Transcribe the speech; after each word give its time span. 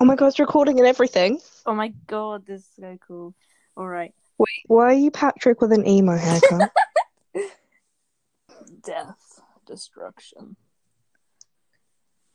Oh 0.00 0.04
my 0.04 0.14
god, 0.16 0.26
it's 0.28 0.38
recording 0.38 0.78
and 0.78 0.86
everything. 0.86 1.40
Oh 1.64 1.74
my 1.74 1.92
god, 2.06 2.44
this 2.46 2.60
is 2.62 2.70
so 2.78 2.98
cool. 3.06 3.34
All 3.76 3.88
right. 3.88 4.12
Wait, 4.38 4.48
why 4.66 4.84
are 4.84 4.92
you 4.92 5.10
Patrick 5.10 5.60
with 5.60 5.72
an 5.72 5.86
emo 5.86 6.16
haircut? 6.16 6.70
Death, 8.84 9.40
destruction. 9.66 10.56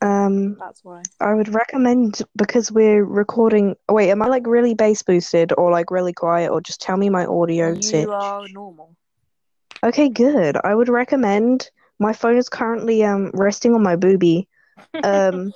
um, 0.02 0.56
That's 0.60 0.84
why. 0.84 1.04
I 1.20 1.34
would 1.34 1.54
recommend 1.54 2.22
because 2.36 2.72
we're 2.72 3.04
recording. 3.06 3.76
Wait, 3.90 4.10
am 4.10 4.22
I 4.22 4.28
like 4.28 4.48
really 4.48 4.74
bass 4.74 5.04
boosted 5.04 5.54
or 5.58 5.72
like 5.72 5.92
really 5.92 6.14
quiet 6.14 6.52
or 6.52 6.62
just 6.62 6.82
tell 6.82 6.98
me 6.98 7.10
my 7.10 7.26
audio 7.26 7.74
You 7.74 7.82
tip? 7.82 8.10
are 8.10 8.48
normal. 8.50 8.96
Okay, 9.84 10.10
good. 10.10 10.58
I 10.64 10.74
would 10.74 10.90
recommend. 10.90 11.70
My 12.00 12.14
phone 12.14 12.38
is 12.38 12.50
currently 12.50 13.04
um 13.04 13.30
resting 13.36 13.76
on 13.76 13.84
my 13.84 13.96
boobie, 13.96 14.48
um, 15.04 15.54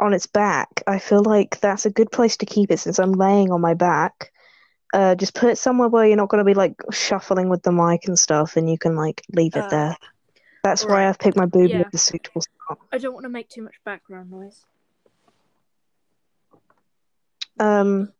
on 0.00 0.12
its 0.14 0.26
back. 0.26 0.82
I 0.86 0.98
feel 0.98 1.22
like 1.22 1.60
that's 1.60 1.86
a 1.86 1.90
good 1.90 2.10
place 2.10 2.36
to 2.38 2.46
keep 2.46 2.70
it 2.70 2.78
since 2.78 2.98
I'm 2.98 3.12
laying 3.12 3.50
on 3.52 3.60
my 3.60 3.74
back. 3.74 4.32
Uh, 4.92 5.14
just 5.14 5.34
put 5.34 5.50
it 5.50 5.58
somewhere 5.58 5.88
where 5.88 6.06
you're 6.06 6.16
not 6.16 6.28
going 6.28 6.44
to 6.44 6.44
be 6.44 6.54
like 6.54 6.74
shuffling 6.90 7.48
with 7.48 7.62
the 7.62 7.70
mic 7.72 8.06
and 8.06 8.18
stuff, 8.18 8.56
and 8.56 8.68
you 8.68 8.76
can 8.78 8.96
like 8.96 9.22
leave 9.32 9.54
it 9.54 9.64
Uh, 9.64 9.68
there. 9.68 9.96
That's 10.64 10.84
why. 10.84 11.08
I've 11.08 11.18
picked 11.18 11.36
my 11.36 11.46
boobie 11.46 11.70
Yeah. 11.70 11.84
as 11.86 11.94
a 11.94 11.98
suitable 11.98 12.42
spot. 12.42 12.78
I 12.92 12.98
don't 12.98 13.14
want 13.14 13.24
to 13.24 13.30
make 13.30 13.48
too 13.48 13.62
much 13.62 13.74
background 13.84 14.30
noise. 14.30 14.64
Um, 17.58 18.12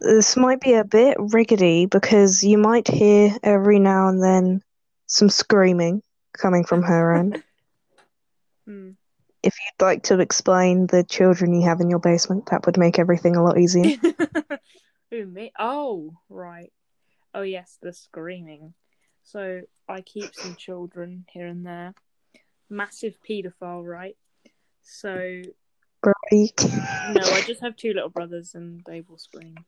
this 0.00 0.36
might 0.36 0.60
be 0.60 0.74
a 0.74 0.84
bit 0.84 1.16
rickety 1.18 1.86
because 1.86 2.42
you 2.42 2.58
might 2.58 2.88
hear 2.88 3.34
every 3.42 3.78
now 3.78 4.08
and 4.08 4.22
then 4.22 4.62
some 5.06 5.28
screaming 5.28 6.02
coming 6.36 6.64
from 6.64 6.82
her 6.82 7.14
end. 7.14 7.42
Hmm. 8.66 8.90
If 9.46 9.54
you'd 9.54 9.84
like 9.84 10.02
to 10.04 10.18
explain 10.18 10.88
the 10.88 11.04
children 11.04 11.54
you 11.54 11.68
have 11.68 11.80
in 11.80 11.88
your 11.88 12.00
basement, 12.00 12.46
that 12.50 12.66
would 12.66 12.76
make 12.76 12.98
everything 12.98 13.36
a 13.36 13.44
lot 13.44 13.56
easier. 13.56 13.84
Who 15.12 15.24
me? 15.24 15.52
Oh, 15.56 16.14
right. 16.28 16.72
Oh 17.32 17.42
yes, 17.42 17.78
the 17.80 17.92
screaming. 17.92 18.74
So 19.22 19.60
I 19.88 20.00
keep 20.00 20.34
some 20.34 20.56
children 20.56 21.26
here 21.32 21.46
and 21.46 21.64
there. 21.64 21.94
Massive 22.68 23.14
paedophile, 23.28 23.88
right? 23.88 24.16
So 24.82 25.42
Great. 26.02 26.64
no, 27.14 27.30
I 27.30 27.40
just 27.46 27.60
have 27.60 27.76
two 27.76 27.92
little 27.92 28.10
brothers, 28.10 28.56
and 28.56 28.82
they 28.84 29.02
will 29.02 29.18
scream. 29.18 29.64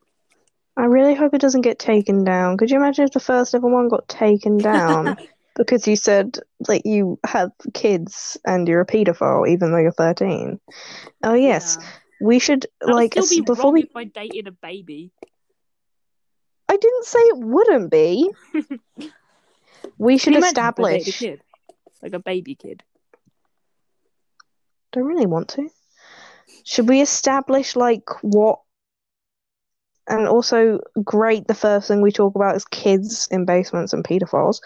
I 0.77 0.87
really 0.87 1.15
hope 1.15 1.35
it 1.35 1.41
doesn't 1.41 1.61
get 1.61 1.79
taken 1.79 2.25
down. 2.25 2.57
Could 2.57 2.73
you 2.73 2.79
imagine 2.79 3.05
if 3.05 3.13
the 3.13 3.21
first 3.21 3.55
ever 3.55 3.69
one 3.69 3.89
got 3.89 4.09
taken 4.09 4.59
down 4.59 5.17
because 5.59 5.87
you 5.87 5.97
said 5.97 6.39
that 6.69 6.87
you 6.87 7.19
have 7.27 7.51
kids 7.75 8.39
and 8.47 8.67
you're 8.67 8.81
a 8.81 8.87
paedophile 8.87 9.49
even 9.49 9.73
though 9.73 9.79
you're 9.79 9.93
13? 9.93 10.59
Oh, 11.25 11.35
yes. 11.35 11.77
Yeah. 11.81 11.87
We 12.21 12.39
should, 12.39 12.67
That 12.81 12.87
would 12.87 12.95
like, 12.95 13.13
still 13.13 13.27
be 13.29 13.41
before 13.43 13.65
wrong 13.67 13.73
we. 13.75 13.83
if 13.83 13.95
I 13.97 14.05
dated 14.05 14.47
a 14.49 14.53
baby. 14.53 15.13
I 16.69 16.77
didn't 16.77 17.05
say 17.05 17.19
it 17.19 17.39
wouldn't 17.39 17.91
be. 17.91 18.31
We 19.99 20.19
should 20.19 20.33
Can 20.33 20.43
you 20.43 20.49
imagine 20.49 20.67
if 20.69 20.79
I 20.79 20.85
dated 20.85 21.09
a 21.09 21.13
establish. 21.13 21.19
kid, 21.19 21.43
like 22.03 22.13
a 22.15 22.19
baby 22.21 22.55
kid. 22.55 22.83
Don't 24.93 25.05
really 25.05 25.27
want 25.27 25.49
to. 25.51 25.69
Should 26.65 26.89
we 26.89 27.01
establish, 27.01 27.77
like, 27.77 28.09
what. 28.23 28.61
And 30.09 30.27
also, 30.27 30.81
great, 31.05 31.47
the 31.49 31.55
first 31.55 31.89
thing 31.89 32.01
we 32.01 32.11
talk 32.13 32.35
about 32.35 32.57
is 32.57 32.65
kids 32.65 33.29
in 33.31 33.45
basements 33.45 33.93
and 33.93 34.03
paedophiles. 34.05 34.61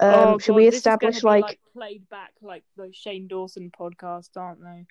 Um, 0.00 0.14
oh, 0.14 0.38
should 0.38 0.52
God, 0.52 0.56
we 0.56 0.64
this 0.66 0.76
is 0.76 0.82
gonna 0.82 0.94
establish, 0.96 1.22
like. 1.22 1.42
like 1.44 1.60
played 1.72 2.08
back 2.08 2.32
like 2.42 2.64
those 2.76 2.96
Shane 2.96 3.28
Dawson 3.28 3.70
podcasts, 3.70 4.36
aren't 4.36 4.60
they? 4.62 4.86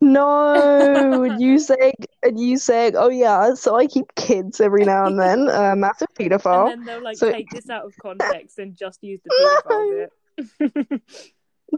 No, 0.00 1.22
and 1.24 1.40
you 1.40 1.58
saying 1.58 1.94
and 2.22 2.38
you 2.38 2.58
saying, 2.58 2.94
oh 2.96 3.08
yeah, 3.08 3.54
so 3.54 3.76
I 3.76 3.86
keep 3.86 4.14
kids 4.16 4.60
every 4.60 4.84
now 4.84 5.06
and 5.06 5.18
then. 5.18 5.48
Uh, 5.48 5.74
massive 5.76 6.08
And 6.18 6.30
pedophile. 6.30 6.68
then 6.68 6.84
they'll 6.84 7.02
like 7.02 7.16
So- 7.16 7.30
take 7.32 7.50
this 7.50 7.70
out 7.70 7.84
of 7.84 7.94
context 8.00 8.58
and 8.58 8.76
just 8.76 9.02
use 9.02 9.20
the 9.24 9.30
pedophile 10.50 10.72
bit. 10.90 11.02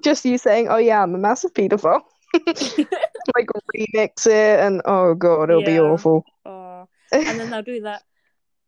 Just 0.03 0.25
you 0.25 0.39
saying, 0.39 0.69
oh 0.69 0.79
yeah, 0.79 1.03
I'm 1.03 1.15
a 1.15 1.19
massive 1.19 1.53
pedophile. 1.55 2.01
like 2.35 3.47
remix 3.77 4.27
it, 4.27 4.59
and 4.61 4.83
oh 4.87 5.15
god, 5.15 5.51
it'll 5.51 5.63
be 5.63 5.79
awful. 5.79 6.25
Oh, 6.45 6.64
and 7.15 7.39
then 7.41 7.51
they'll 7.51 7.63
do 7.63 7.83
that. 7.83 8.03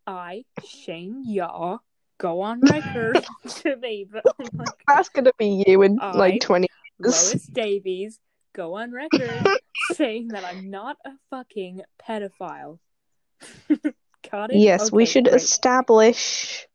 I, 0.06 0.44
Shane 0.68 1.24
Yar, 1.26 1.80
go 2.18 2.40
on 2.42 2.60
record 2.60 3.18
to 3.48 3.76
me, 3.76 4.06
but 4.10 4.24
God. 4.38 4.68
That's 4.88 5.08
gonna 5.08 5.32
be 5.38 5.64
you 5.66 5.82
in 5.82 5.98
I- 6.00 6.16
like 6.16 6.40
twenty. 6.40 6.68
Lois 6.98 7.46
Davies, 7.46 8.18
go 8.54 8.74
on 8.76 8.92
record 8.92 9.46
saying 9.92 10.28
that 10.28 10.44
I'm 10.44 10.70
not 10.70 10.96
a 11.04 11.10
fucking 11.30 11.82
pedophile. 12.08 12.78
Got 14.30 14.50
it? 14.50 14.56
Yes, 14.56 14.90
we 14.90 15.04
should 15.04 15.24
great. 15.24 15.36
establish 15.36 16.66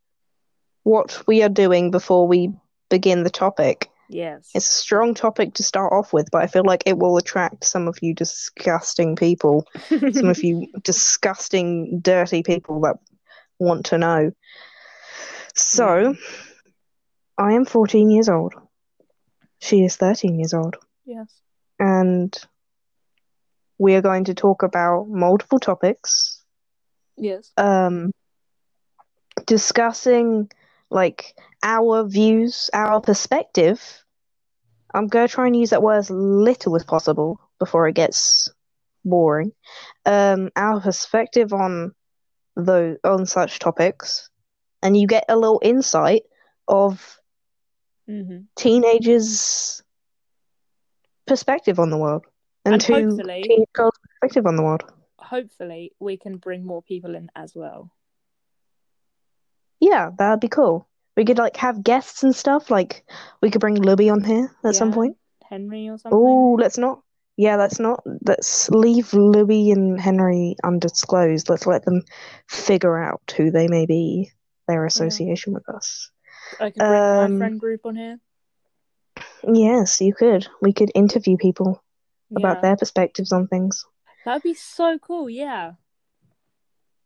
what 0.83 1.23
we 1.27 1.43
are 1.43 1.49
doing 1.49 1.91
before 1.91 2.27
we 2.27 2.51
begin 2.89 3.23
the 3.23 3.29
topic. 3.29 3.90
Yes. 4.11 4.49
It's 4.53 4.67
a 4.69 4.73
strong 4.73 5.13
topic 5.13 5.53
to 5.55 5.63
start 5.63 5.93
off 5.93 6.11
with, 6.13 6.29
but 6.31 6.43
I 6.43 6.47
feel 6.47 6.63
like 6.65 6.83
it 6.85 6.97
will 6.97 7.17
attract 7.17 7.63
some 7.63 7.87
of 7.87 7.97
you 8.01 8.13
disgusting 8.13 9.15
people. 9.15 9.65
some 10.11 10.29
of 10.29 10.43
you 10.43 10.67
disgusting, 10.83 11.99
dirty 12.01 12.43
people 12.43 12.81
that 12.81 12.97
want 13.59 13.85
to 13.87 13.97
know. 13.97 14.31
So, 15.55 16.15
I 17.37 17.53
am 17.53 17.65
14 17.65 18.09
years 18.11 18.29
old. 18.29 18.53
She 19.59 19.83
is 19.83 19.95
13 19.95 20.39
years 20.39 20.53
old. 20.53 20.75
yes. 21.05 21.41
And 21.79 22.35
we 23.77 23.95
are 23.95 24.01
going 24.01 24.25
to 24.25 24.33
talk 24.33 24.61
about 24.63 25.07
multiple 25.09 25.59
topics, 25.59 26.43
Yes. 27.17 27.51
um, 27.57 28.11
discussing 29.45 30.49
like 30.89 31.33
our 31.63 32.03
views, 32.03 32.69
our 32.73 33.01
perspective. 33.01 34.00
I'm 34.93 35.07
going 35.07 35.27
to 35.27 35.33
try 35.33 35.47
and 35.47 35.55
use 35.55 35.69
that 35.71 35.81
word 35.83 35.97
as 35.97 36.09
little 36.09 36.75
as 36.75 36.83
possible 36.83 37.39
before 37.59 37.87
it 37.87 37.95
gets 37.95 38.49
boring. 39.05 39.51
Um, 40.05 40.49
our 40.55 40.79
perspective 40.81 41.53
on 41.53 41.93
the 42.55 42.97
on 43.03 43.25
such 43.25 43.59
topics, 43.59 44.29
and 44.83 44.97
you 44.97 45.07
get 45.07 45.25
a 45.29 45.35
little 45.37 45.59
insight 45.63 46.23
of 46.67 47.17
hmm 48.07 48.39
teenagers' 48.55 49.81
perspective 51.27 51.79
on 51.79 51.89
the 51.89 51.97
world, 51.97 52.25
and, 52.65 52.73
And 52.73 52.81
two 52.81 52.93
hopefully- 52.93 53.43
teenage 53.43 53.69
girls' 53.73 53.93
perspective 54.19 54.45
on 54.45 54.55
the 54.55 54.63
world. 54.63 54.83
Hopefully, 55.19 55.93
we 55.99 56.17
can 56.17 56.37
bring 56.37 56.65
more 56.65 56.81
people 56.81 57.15
in 57.15 57.29
as 57.35 57.55
well. 57.55 57.91
Yeah, 59.79 60.11
that'd 60.17 60.39
be 60.41 60.49
cool. 60.49 60.87
We 61.17 61.25
could 61.25 61.37
like 61.37 61.57
have 61.57 61.83
guests 61.83 62.23
and 62.23 62.35
stuff. 62.35 62.71
Like 62.71 63.03
we 63.41 63.51
could 63.51 63.61
bring 63.61 63.75
Libby 63.75 64.09
on 64.09 64.23
here 64.23 64.55
at 64.63 64.75
some 64.75 64.93
point. 64.93 65.17
Henry 65.49 65.89
or 65.89 65.97
something. 65.97 66.17
Oh, 66.17 66.57
let's 66.59 66.77
not. 66.77 67.01
Yeah, 67.37 67.55
let's 67.55 67.79
not. 67.79 68.03
Let's 68.25 68.69
leave 68.69 69.13
Libby 69.13 69.71
and 69.71 69.99
Henry 69.99 70.55
undisclosed. 70.63 71.49
Let's 71.49 71.65
let 71.65 71.83
them 71.85 72.03
figure 72.47 72.97
out 72.97 73.33
who 73.35 73.51
they 73.51 73.67
may 73.67 73.85
be, 73.85 74.31
their 74.67 74.85
association 74.85 75.53
with 75.53 75.67
us. 75.67 76.11
I 76.59 76.69
could 76.69 76.79
bring 76.79 76.91
um, 76.91 77.33
my 77.33 77.45
friend 77.45 77.59
group 77.59 77.85
on 77.85 77.95
here. 77.95 78.19
Yes, 79.51 80.01
you 80.01 80.13
could. 80.13 80.47
We 80.61 80.73
could 80.73 80.91
interview 80.93 81.37
people 81.37 81.83
about 82.35 82.61
their 82.61 82.77
perspectives 82.77 83.31
on 83.31 83.47
things. 83.47 83.85
That'd 84.23 84.43
be 84.43 84.53
so 84.53 84.99
cool, 84.99 85.29
yeah. 85.29 85.73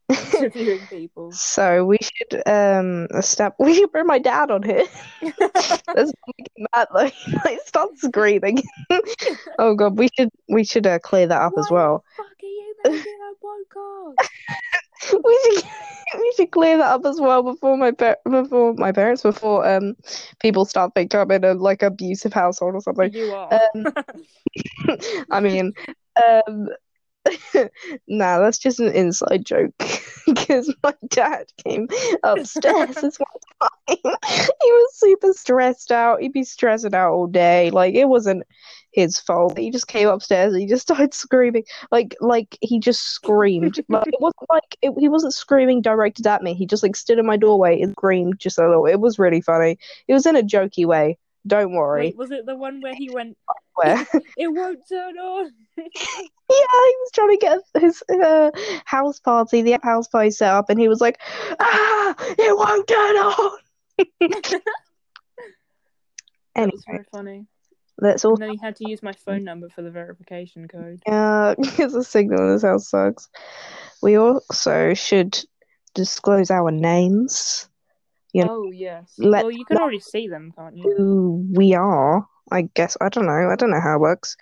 Interviewing 0.09 0.88
people. 0.89 1.31
So 1.31 1.85
we 1.85 1.97
should 2.01 2.43
um 2.47 3.07
step. 3.21 3.55
We 3.59 3.73
should 3.73 3.91
bring 3.91 4.05
my 4.07 4.19
dad 4.19 4.51
on 4.51 4.63
here. 4.63 4.85
Make 5.21 5.33
him 5.39 6.67
mad 6.75 6.88
though. 6.93 7.09
Like 7.43 7.59
start 7.66 7.97
screaming. 7.97 8.61
oh 9.59 9.75
god, 9.75 9.97
we 9.97 10.09
should 10.17 10.29
we 10.49 10.63
should 10.63 10.85
uh, 10.85 11.00
clear 11.00 11.27
that 11.27 11.41
up 11.41 11.53
as 11.57 11.69
well. 11.71 12.03
fuck 12.15 12.25
are 12.25 12.45
you 12.45 12.75
making 12.85 13.19
a 13.21 13.45
podcast? 13.45 14.30
we 15.24 15.39
should 15.44 15.63
we 16.19 16.33
should 16.38 16.51
clear 16.51 16.77
that 16.77 16.91
up 16.94 17.06
as 17.06 17.19
well 17.19 17.44
before 17.44 17.77
my 17.77 17.91
par- 17.91 18.18
before 18.30 18.74
my 18.75 18.91
parents 18.91 19.24
before 19.24 19.68
um 19.68 19.95
people 20.39 20.65
start 20.65 20.94
thinking 20.95 21.19
I'm 21.19 21.31
in 21.31 21.44
a 21.44 21.53
like 21.53 21.81
abusive 21.83 22.33
household 22.33 22.75
or 22.75 22.81
something. 22.81 23.12
you 23.13 23.31
are. 23.31 23.59
Um, 23.75 23.85
I 25.31 25.39
mean, 25.39 25.74
um, 26.24 26.69
nah, 28.07 28.39
that's 28.39 28.57
just 28.57 28.80
an 28.80 28.92
inside 28.94 29.45
joke 29.45 29.74
because 30.25 30.74
my 30.83 30.94
dad 31.10 31.45
came 31.63 31.88
upstairs 32.24 32.95
this 32.95 33.18
one 33.18 33.69
time. 33.88 33.98
He 34.27 34.72
was 34.72 34.95
super 34.95 35.33
stressed 35.33 35.92
out. 35.92 36.22
He'd 36.22 36.33
be 36.33 36.44
stressing 36.44 36.95
out 36.95 37.12
all 37.12 37.27
day. 37.27 37.69
Like 37.72 37.94
it 37.94 38.06
wasn't 38.06 38.44
his 38.92 39.19
fault. 39.19 39.57
He 39.57 39.69
just 39.69 39.88
came 39.88 40.07
upstairs 40.07 40.54
and 40.54 40.62
he 40.62 40.68
just 40.68 40.83
started 40.83 41.13
screaming. 41.13 41.63
Like 41.92 42.16
like 42.19 42.57
he 42.62 42.80
just 42.80 43.01
screamed. 43.01 43.80
like 43.89 44.07
it 44.07 44.19
wasn't 44.19 44.50
like 44.50 44.78
it, 44.81 44.94
he 44.98 45.10
wasn't 45.10 45.33
screaming 45.33 45.81
directed 45.81 46.25
at 46.28 46.42
me. 46.42 46.54
He 46.54 46.66
just 46.66 46.83
like 46.83 46.95
stood 46.95 47.19
in 47.19 47.25
my 47.25 47.38
doorway 47.38 47.80
and 47.81 47.92
screamed 47.92 48.39
just 48.39 48.57
a 48.57 48.68
little. 48.68 48.86
It 48.86 49.00
was 49.00 49.19
really 49.19 49.42
funny. 49.42 49.78
It 50.07 50.13
was 50.13 50.25
in 50.25 50.36
a 50.36 50.44
jokey 50.44 50.86
way. 50.86 51.18
Don't 51.47 51.74
worry. 51.74 52.07
Wait, 52.07 52.18
was 52.18 52.31
it 52.31 52.45
the 52.45 52.56
one 52.56 52.81
where 52.81 52.95
he 52.95 53.09
went? 53.09 53.38
Where? 53.75 54.06
It 54.38 54.47
won't 54.47 54.80
turn 54.89 55.18
on. 55.18 55.51
Yeah, 56.47 56.57
he 56.57 56.95
was 57.00 57.12
trying 57.13 57.31
to 57.31 57.38
get 57.38 57.81
his 57.81 58.03
uh, 58.07 58.51
house 58.86 59.19
party, 59.19 59.63
the 59.63 59.80
house 59.81 60.07
party 60.07 60.30
set 60.30 60.53
up, 60.53 60.69
and 60.69 60.80
he 60.80 60.88
was 60.88 61.01
like, 61.01 61.19
"Ah, 61.59 62.15
it 62.19 62.56
won't 62.56 62.88
turn 62.88 63.15
on." 63.15 63.57
That 66.56 66.71
was 66.71 66.83
anyway, 66.88 67.03
very 67.03 67.06
funny. 67.12 67.45
let's 67.97 68.24
all 68.25 68.33
And 68.33 68.44
then 68.44 68.51
he 68.51 68.57
had 68.57 68.75
to 68.77 68.89
use 68.89 69.03
my 69.03 69.12
phone 69.13 69.44
number 69.44 69.69
for 69.69 69.81
the 69.81 69.92
verification 69.92 70.68
code. 70.68 71.01
Yeah, 71.07 71.56
because 71.59 71.94
the 71.94 72.03
signal 72.03 72.42
in 72.44 72.53
this 72.53 72.62
house 72.63 72.89
sucks. 72.89 73.27
We 74.01 74.18
also 74.18 74.94
should 74.94 75.38
disclose 75.94 76.51
our 76.51 76.71
names, 76.71 77.68
You 78.35 78.43
know, 78.45 78.65
oh 78.65 78.71
yes. 78.71 79.13
let- 79.17 79.43
well, 79.43 79.51
you 79.51 79.63
can 79.63 79.77
already 79.77 80.01
see 80.01 80.27
them, 80.27 80.51
can't 80.57 80.75
you? 80.75 80.83
who 80.97 81.47
we 81.53 81.73
are. 81.73 82.27
I 82.51 82.63
guess 82.73 82.97
I 82.99 83.07
don't 83.09 83.25
know. 83.25 83.49
I 83.49 83.55
don't 83.55 83.71
know 83.71 83.79
how 83.79 83.95
it 83.95 84.01
works. 84.01 84.35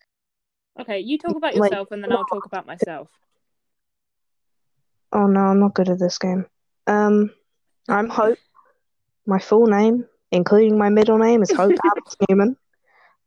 Okay, 0.79 0.99
you 0.99 1.19
talk 1.19 1.35
about 1.35 1.53
Like- 1.53 1.69
yourself, 1.71 1.91
and 1.91 2.03
then 2.03 2.11
I'll 2.11 2.25
talk 2.25 2.45
about 2.47 2.65
myself. 2.65 3.07
Oh 5.11 5.27
no, 5.27 5.41
I'm 5.41 5.59
not 5.59 5.75
good 5.75 5.89
at 5.89 5.99
this 5.99 6.17
game. 6.17 6.47
Um, 6.87 7.29
I'm 7.87 8.09
Hope. 8.09 8.39
My 9.27 9.37
full 9.39 9.67
name, 9.67 10.05
including 10.31 10.77
my 10.77 10.89
middle 10.89 11.17
name, 11.19 11.43
is 11.43 11.51
Hope 11.51 11.71
Alex 11.85 12.17
Newman. 12.27 12.57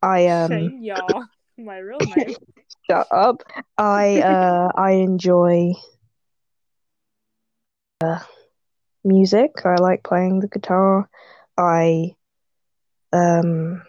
I 0.02 0.26
um 0.26 0.82
Yar, 0.82 1.28
my 1.56 1.78
real 1.78 1.98
name. 2.16 2.34
shut 2.90 3.06
up. 3.10 3.42
I 3.78 4.20
uh 4.20 4.68
I 4.76 4.90
enjoy 4.92 5.72
uh, 8.02 8.18
music. 9.06 9.53
I 9.64 9.76
like 9.76 10.05
playing 10.05 10.41
the 10.41 10.49
guitar. 10.49 11.08
I 11.58 12.17
um 13.12 13.82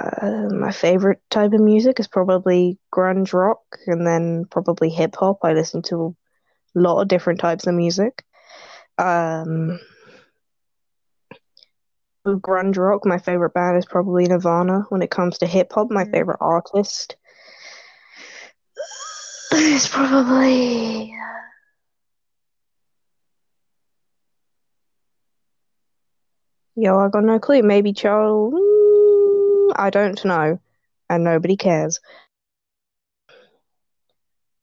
uh, 0.00 0.48
my 0.50 0.72
favorite 0.72 1.20
type 1.30 1.52
of 1.52 1.60
music 1.60 2.00
is 2.00 2.08
probably 2.08 2.78
grunge 2.94 3.32
rock 3.32 3.60
and 3.86 4.06
then 4.06 4.46
probably 4.50 4.90
hip 4.90 5.16
hop. 5.16 5.38
I 5.44 5.52
listen 5.54 5.82
to 5.84 6.16
a 6.76 6.80
lot 6.80 7.00
of 7.02 7.08
different 7.08 7.40
types 7.40 7.66
of 7.66 7.74
music. 7.74 8.24
Um 8.98 9.78
with 12.24 12.42
grunge 12.42 12.76
rock, 12.78 13.04
my 13.06 13.18
favorite 13.18 13.54
band 13.54 13.76
is 13.78 13.86
probably 13.86 14.24
Nirvana. 14.26 14.86
When 14.90 15.02
it 15.02 15.10
comes 15.10 15.38
to 15.38 15.46
hip 15.46 15.72
hop, 15.72 15.90
my 15.90 16.04
Mm. 16.04 16.12
favorite 16.12 16.38
artist 16.40 17.16
is 19.54 19.88
probably 19.88 21.14
Yo, 26.78 26.98
I 27.00 27.08
got 27.08 27.24
no 27.24 27.40
clue. 27.40 27.62
Maybe 27.62 27.92
Charles. 27.92 28.54
Mm, 28.54 29.72
I 29.76 29.90
don't 29.90 30.24
know, 30.24 30.58
and 31.10 31.24
nobody 31.24 31.56
cares. 31.56 32.00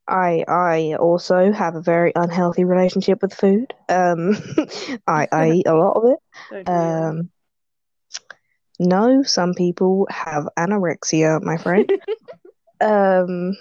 I 0.08 0.44
I 0.48 0.96
also 1.00 1.52
have 1.52 1.76
a 1.76 1.82
very 1.82 2.12
unhealthy 2.16 2.64
relationship 2.64 3.22
with 3.22 3.34
food. 3.34 3.74
Um, 3.90 4.36
I 5.08 5.28
I 5.32 5.50
eat 5.52 5.68
a 5.68 5.76
lot 5.76 5.98
of 5.98 6.04
it. 6.12 6.20
That. 6.50 6.70
Um, 6.72 7.30
no, 8.80 9.24
some 9.24 9.54
people 9.54 10.08
have 10.10 10.48
anorexia, 10.58 11.42
my 11.42 11.58
friend. 11.58 11.92
Um, 12.82 13.56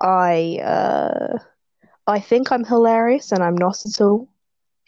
I 0.00 0.60
uh, 0.62 1.38
I 2.06 2.20
think 2.20 2.52
I'm 2.52 2.64
hilarious, 2.64 3.32
and 3.32 3.42
I'm 3.42 3.56
not 3.56 3.84
at 3.86 4.00
all. 4.00 4.28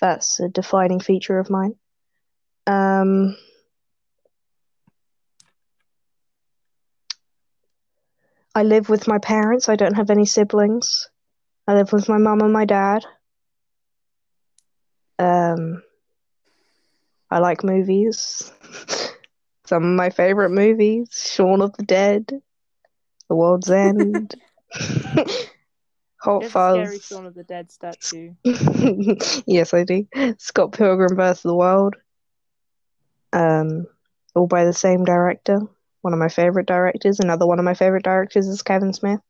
That's 0.01 0.41
a 0.41 0.49
defining 0.49 1.01
feature 1.01 1.39
of 1.39 1.51
mine. 1.51 1.75
Um, 2.67 3.37
I 8.55 8.63
live 8.63 8.89
with 8.89 9.07
my 9.07 9.19
parents. 9.19 9.69
I 9.69 9.77
don't 9.77 9.95
have 9.95 10.11
any 10.11 10.25
siblings. 10.25 11.09
I 11.67 11.75
live 11.75 11.93
with 11.93 12.09
my 12.09 12.19
mum 12.19 12.41
and 12.41 12.53
my 12.53 12.65
dad. 12.65 13.05
Um, 15.19 15.83
I 17.31 17.39
like 17.39 17.65
movies. 17.65 18.53
Some 19.67 19.85
of 19.85 19.97
my 19.97 20.11
favorite 20.11 20.51
movies: 20.51 21.09
Shaun 21.35 21.61
of 21.61 21.77
the 21.77 21.83
Dead, 21.83 22.41
The 23.29 23.35
World's 23.35 23.71
End, 23.71 24.35
Hot 26.23 26.45
a 26.45 26.49
scary 26.49 26.99
Fuzz. 26.99 27.07
Shaun 27.07 27.27
of 27.27 27.35
the 27.35 27.45
Dead 27.45 27.71
statue. 27.71 28.33
Yes, 29.47 29.75
I 29.75 29.85
do. 29.85 30.07
Scott 30.39 30.73
Pilgrim 30.73 31.17
vs. 31.17 31.43
the 31.43 31.55
World. 31.55 31.95
Um, 33.33 33.87
all 34.35 34.47
by 34.47 34.65
the 34.65 34.73
same 34.73 35.05
director. 35.05 35.61
One 36.03 36.13
of 36.13 36.19
my 36.19 36.29
favorite 36.29 36.67
directors. 36.67 37.19
Another 37.21 37.47
one 37.47 37.59
of 37.59 37.65
my 37.65 37.75
favorite 37.75 38.05
directors 38.05 38.47
is 38.47 38.63
Kevin 38.63 38.93
Smith. 38.93 39.21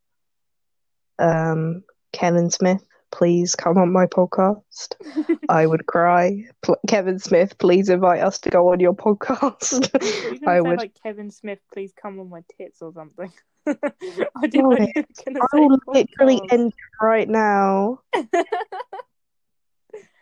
Um, 1.18 1.82
Kevin 2.12 2.50
Smith, 2.50 2.84
please 3.10 3.54
come 3.54 3.78
on 3.78 3.92
my 3.92 4.06
podcast. 4.06 4.94
I 5.48 5.66
would 5.66 5.86
cry. 5.86 6.44
Pl- 6.62 6.76
Kevin 6.86 7.18
Smith, 7.18 7.56
please 7.58 7.88
invite 7.88 8.20
us 8.22 8.38
to 8.40 8.50
go 8.50 8.72
on 8.72 8.80
your 8.80 8.94
podcast. 8.94 9.88
You're 10.40 10.50
I 10.50 10.60
would. 10.60 10.78
like 10.78 10.96
Kevin 11.02 11.30
Smith, 11.30 11.60
please 11.72 11.92
come 12.00 12.20
on 12.20 12.28
my 12.28 12.42
tits 12.58 12.82
or 12.82 12.92
something. 12.92 13.32
I 13.66 14.46
did 14.46 14.62
No, 14.62 14.70
not 14.70 14.80
you 14.80 15.04
were 15.26 15.40
I 15.52 15.56
will 15.60 15.78
literally 15.88 16.40
podcast. 16.40 16.52
end 16.52 16.72
right 17.00 17.28
now. 17.28 18.00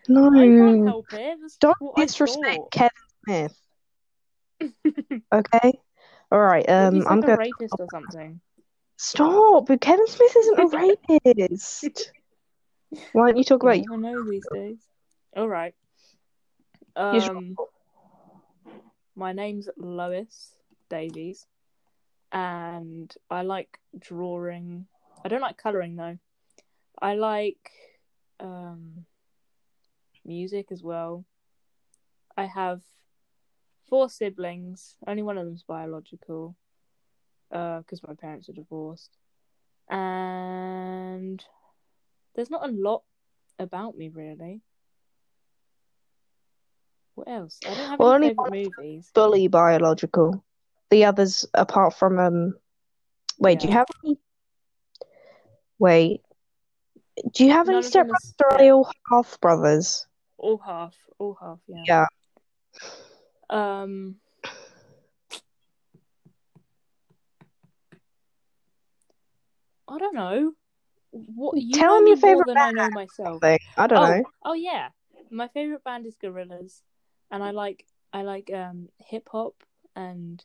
No. 0.09 1.03
Don't 1.61 1.97
disrespect. 1.97 2.70
Kevin 2.70 2.91
Smith. 3.25 3.61
Okay. 5.32 5.78
All 6.31 6.40
right. 6.40 6.69
Um, 6.69 7.06
I'm 7.06 7.20
gonna 7.20 7.37
rapist 7.37 7.75
or 7.78 7.88
something? 7.88 8.40
stop. 8.96 9.69
Kevin 9.81 10.06
Smith 10.06 10.37
isn't 10.37 10.58
a 10.61 10.66
rapist. 10.66 12.12
Why 13.12 13.28
don't 13.28 13.37
you 13.37 13.44
talk 13.44 13.62
You 13.62 13.69
about 13.69 13.78
never 13.88 13.96
know 13.96 14.22
these 14.22 14.46
days. 14.52 14.78
All 15.37 15.49
right. 15.49 15.75
Um, 16.96 17.56
my 19.16 19.32
name's 19.32 19.69
Lois 19.76 20.55
Davies, 20.88 21.46
and 22.32 23.12
I 23.31 23.43
like 23.43 23.78
drawing. 23.99 24.87
I 25.25 25.28
don't 25.28 25.40
like 25.40 25.56
coloring 25.56 25.96
though. 25.96 26.19
I 27.00 27.14
like 27.14 27.70
um 28.40 29.05
music 30.25 30.67
as 30.70 30.82
well. 30.82 31.25
I 32.37 32.46
have 32.46 32.82
four 33.88 34.08
siblings. 34.08 34.96
Only 35.06 35.22
one 35.22 35.38
of 35.38 35.44
them's 35.46 35.62
biological, 35.62 36.56
uh, 37.50 37.78
because 37.78 38.02
my 38.02 38.14
parents 38.14 38.48
are 38.48 38.52
divorced. 38.52 39.16
And 39.88 41.44
there's 42.34 42.50
not 42.50 42.69
a 42.69 42.72
lot 42.72 43.03
about 43.58 43.96
me 43.96 44.08
really. 44.08 44.62
What 47.14 47.29
else? 47.29 47.60
I 47.64 47.69
don't 47.74 47.91
have 47.91 48.00
Well, 48.00 48.12
any 48.12 48.14
only 48.14 48.29
favorite 48.31 48.74
movies. 48.76 49.10
fully 49.14 49.48
biological? 49.48 50.44
The 50.91 51.05
others, 51.05 51.46
apart 51.55 51.94
from 51.94 52.19
um, 52.19 52.55
wait, 53.38 53.60
do 53.60 53.69
you 53.69 53.72
have 53.72 53.86
any? 54.05 54.19
Wait, 55.79 56.22
do 57.32 57.44
you 57.44 57.50
have 57.53 57.69
any 57.69 57.81
None 57.82 57.91
them 57.91 58.06
stepbrothers 58.06 58.34
or 58.43 58.53
are 58.53 58.58
they 58.58 58.70
all 58.72 58.91
half 59.10 59.41
brothers? 59.41 60.06
all 60.38 60.58
half, 60.58 60.94
all 61.19 61.36
half, 61.41 61.58
yeah. 61.69 61.84
Yeah. 61.86 62.06
Um, 63.51 64.17
I 69.89 69.98
don't 69.98 70.15
know. 70.15 70.53
What 71.10 71.56
you 71.56 71.72
Tell 71.72 72.01
me 72.03 72.10
your 72.10 72.17
favorite 72.19 72.46
than 72.46 72.58
I 72.58 72.70
know 72.72 72.91
myself. 72.91 73.41
Thing. 73.41 73.58
I 73.77 73.86
don't 73.86 73.98
oh, 73.98 74.17
know. 74.17 74.22
oh 74.44 74.55
yeah. 74.55 74.89
My 75.31 75.48
favorite 75.48 75.84
band 75.84 76.06
is 76.06 76.17
Gorillaz, 76.17 76.82
and 77.31 77.43
I 77.43 77.51
like 77.51 77.84
I 78.13 78.22
like 78.22 78.51
um 78.53 78.89
hip 78.98 79.29
hop 79.31 79.55
and 79.94 80.44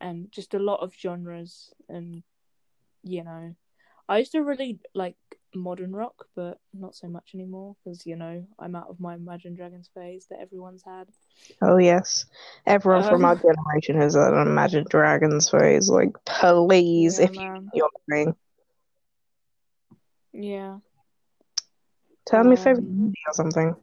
and 0.00 0.32
just 0.32 0.54
a 0.54 0.58
lot 0.58 0.80
of 0.80 0.94
genres 0.94 1.72
and 1.88 2.22
you 3.04 3.22
know 3.22 3.54
I 4.08 4.18
used 4.18 4.32
to 4.32 4.42
really 4.42 4.80
like 4.94 5.16
modern 5.54 5.92
rock, 5.92 6.26
but 6.34 6.58
not 6.72 6.94
so 6.94 7.08
much 7.08 7.34
anymore 7.34 7.76
because 7.84 8.06
you 8.06 8.16
know 8.16 8.46
I'm 8.58 8.74
out 8.76 8.88
of 8.88 9.00
my 9.00 9.14
Imagine 9.14 9.54
Dragons 9.54 9.88
phase 9.94 10.26
that 10.30 10.40
everyone's 10.40 10.82
had. 10.84 11.08
Oh 11.62 11.78
yes, 11.78 12.26
everyone 12.66 13.02
from 13.04 13.24
our 13.24 13.34
Um, 13.34 13.36
generation 13.36 14.00
has 14.00 14.14
an 14.14 14.34
Imagine 14.46 14.84
Dragons 14.88 15.48
phase. 15.50 15.88
Like, 15.90 16.12
please, 16.24 17.18
yeah, 17.18 17.20
if 17.20 17.30
man. 17.30 17.72
you're 17.72 17.88
listening, 18.08 18.34
Yeah. 20.32 20.78
tell 22.26 22.44
me 22.44 22.50
your 22.50 22.56
favorite 22.58 22.84
Um, 22.84 22.88
movie 22.88 23.14
or 23.26 23.32
something. 23.34 23.74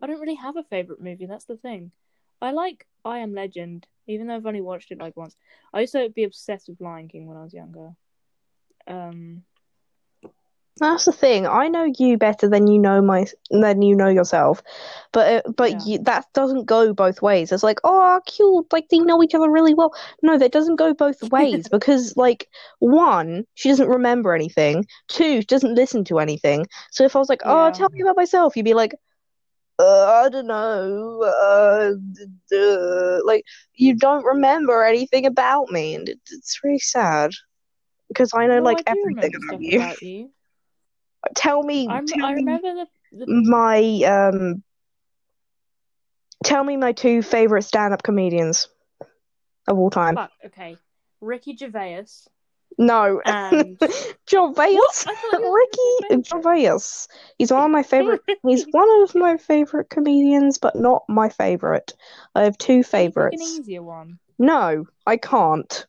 I 0.00 0.06
don't 0.06 0.20
really 0.20 0.34
have 0.36 0.56
a 0.56 0.62
favorite 0.64 1.00
movie. 1.00 1.26
That's 1.26 1.44
the 1.46 1.56
thing. 1.56 1.92
I 2.40 2.50
like 2.52 2.86
I 3.04 3.18
Am 3.18 3.34
Legend, 3.34 3.86
even 4.06 4.26
though 4.26 4.36
I've 4.36 4.46
only 4.46 4.60
watched 4.60 4.90
it 4.92 4.98
like 4.98 5.16
once. 5.16 5.36
I 5.72 5.80
used 5.80 5.92
to 5.94 6.08
be 6.10 6.24
obsessed 6.24 6.68
with 6.68 6.80
Lion 6.80 7.08
King 7.08 7.26
when 7.26 7.36
I 7.36 7.42
was 7.42 7.54
younger. 7.54 7.96
Um, 8.86 9.44
That's 10.80 11.04
the 11.04 11.12
thing. 11.12 11.46
I 11.46 11.68
know 11.68 11.84
you 11.98 12.16
better 12.18 12.48
than 12.48 12.66
you 12.66 12.78
know 12.78 13.00
my 13.00 13.26
than 13.50 13.82
you 13.82 13.94
know 13.94 14.08
yourself, 14.08 14.62
but 15.12 15.46
uh, 15.46 15.50
but 15.56 15.72
Yeah. 15.72 15.86
you, 15.86 15.98
that 16.04 16.26
doesn't 16.34 16.66
go 16.66 16.92
both 16.92 17.22
ways. 17.22 17.52
It's 17.52 17.62
like, 17.62 17.78
oh, 17.84 18.20
cute, 18.26 18.66
like 18.72 18.88
they 18.88 18.98
know 18.98 19.22
each 19.22 19.34
other 19.34 19.50
really 19.50 19.74
well. 19.74 19.92
No, 20.22 20.36
that 20.38 20.52
doesn't 20.52 20.76
go 20.76 20.92
both 20.94 21.22
ways 21.30 21.68
because, 21.68 22.16
like, 22.16 22.48
one, 22.80 23.44
she 23.54 23.68
doesn't 23.68 23.88
remember 23.88 24.34
anything. 24.34 24.84
Two, 25.08 25.40
she 25.40 25.46
doesn't 25.46 25.74
listen 25.74 26.04
to 26.04 26.18
anything. 26.18 26.66
So 26.90 27.04
if 27.04 27.14
I 27.16 27.18
was 27.20 27.28
like, 27.28 27.42
oh, 27.46 27.70
tell 27.70 27.88
me 27.92 28.00
about 28.02 28.16
myself, 28.16 28.56
you'd 28.56 28.64
be 28.64 28.74
like, 28.74 28.94
uh, 29.78 30.22
I 30.24 30.28
don't 30.28 30.46
know, 30.46 31.22
uh, 31.22 31.92
d- 32.12 32.26
duh. 32.50 33.20
like 33.24 33.44
you 33.74 33.96
don't 33.96 34.24
remember 34.24 34.84
anything 34.84 35.26
about 35.26 35.70
me, 35.70 35.94
and 35.94 36.08
it, 36.08 36.18
it's 36.30 36.60
really 36.64 36.78
sad 36.78 37.30
because 38.08 38.32
I 38.34 38.46
know 38.46 38.58
No, 38.58 38.62
like 38.62 38.82
I 38.86 38.86
everything 38.86 39.32
about 39.36 39.60
you. 39.60 39.86
about 39.86 40.02
you. 40.02 40.30
Tell 41.34 41.62
me, 41.62 41.88
I'm, 41.88 42.06
tell 42.06 42.26
I 42.26 42.34
me 42.34 42.44
remember 42.44 42.86
the, 43.12 43.26
the 43.26 43.26
my 43.26 43.80
um 44.04 44.62
tell 46.44 46.62
me 46.64 46.76
my 46.76 46.92
two 46.92 47.22
favorite 47.22 47.62
stand-up 47.62 48.02
comedians 48.02 48.68
of 49.66 49.78
all 49.78 49.90
time. 49.90 50.16
fuck. 50.16 50.30
Okay, 50.46 50.76
Ricky 51.20 51.56
Gervais 51.56 52.06
No, 52.78 53.20
and 53.24 53.78
John 54.26 54.54
Vayas. 54.54 54.74
What? 54.74 55.06
I 55.08 55.14
thought 55.14 55.40
you 55.40 55.50
were 55.50 55.58
Ricky 56.10 56.22
Gervais. 56.28 57.06
He's 57.38 57.52
one 57.52 57.64
of 57.64 57.70
my 57.70 57.82
favorite. 57.82 58.20
He's 58.42 58.66
one 58.70 59.02
of 59.02 59.14
my 59.14 59.36
favorite 59.36 59.88
comedians, 59.90 60.58
but 60.58 60.76
not 60.76 61.04
my 61.08 61.28
favorite. 61.28 61.92
I 62.34 62.44
have 62.44 62.58
two 62.58 62.82
pick 62.82 62.86
an 62.86 62.90
favorites. 62.90 63.42
easier 63.42 63.82
one. 63.82 64.18
No, 64.38 64.86
I 65.06 65.16
can't. 65.16 65.86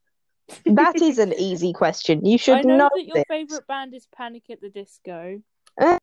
That 0.65 1.01
is 1.01 1.17
an 1.19 1.33
easy 1.37 1.73
question. 1.73 2.25
You 2.25 2.35
I 2.35 2.37
should 2.37 2.65
know 2.65 2.77
know 2.77 2.89
that 2.95 3.05
your 3.05 3.15
this. 3.15 3.23
favorite 3.27 3.67
band 3.67 3.93
is 3.93 4.07
Panic 4.15 4.43
at 4.49 4.61
the 4.61 4.69
Disco, 4.69 5.41
Eh. 5.79 5.97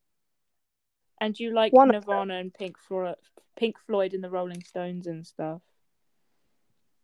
and 1.21 1.39
you 1.39 1.53
like 1.55 1.73
Nirvana 1.73 2.35
and 2.35 2.53
Pink 2.53 2.77
Floyd, 2.79 3.17
Pink 3.57 3.77
Floyd 3.87 4.15
and 4.15 4.23
the 4.25 4.31
Rolling 4.31 4.63
Stones 4.63 5.07
and 5.07 5.27
stuff. 5.27 5.61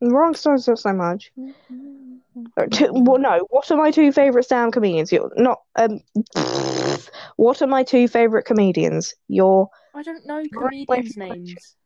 Rolling 0.00 0.35
Stones 0.35 0.68
not 0.68 0.78
so 0.78 0.92
much. 0.92 1.33
Uh, 2.57 2.66
well, 2.92 3.18
no. 3.18 3.47
What 3.50 3.68
are 3.71 3.76
my 3.76 3.90
two 3.90 4.12
favorite 4.12 4.45
stand 4.45 4.73
comedians? 4.73 5.11
You're 5.12 5.33
not. 5.37 5.61
Um. 5.76 6.00
What 7.37 7.62
are 7.62 7.66
my 7.68 7.85
two 7.85 8.09
favorite 8.09 8.45
comedians? 8.45 9.14
You're. 9.28 9.68
I 9.95 10.02
don't 10.02 10.26
know 10.26 10.42
comedians' 10.52 11.16
names. 11.16 11.76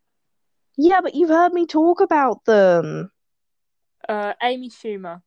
Yeah, 0.78 1.00
but 1.02 1.14
you've 1.14 1.28
heard 1.28 1.52
me 1.52 1.66
talk 1.66 2.00
about 2.00 2.44
them. 2.46 3.10
Uh, 4.08 4.32
Amy 4.42 4.70
Schumer. 4.70 5.22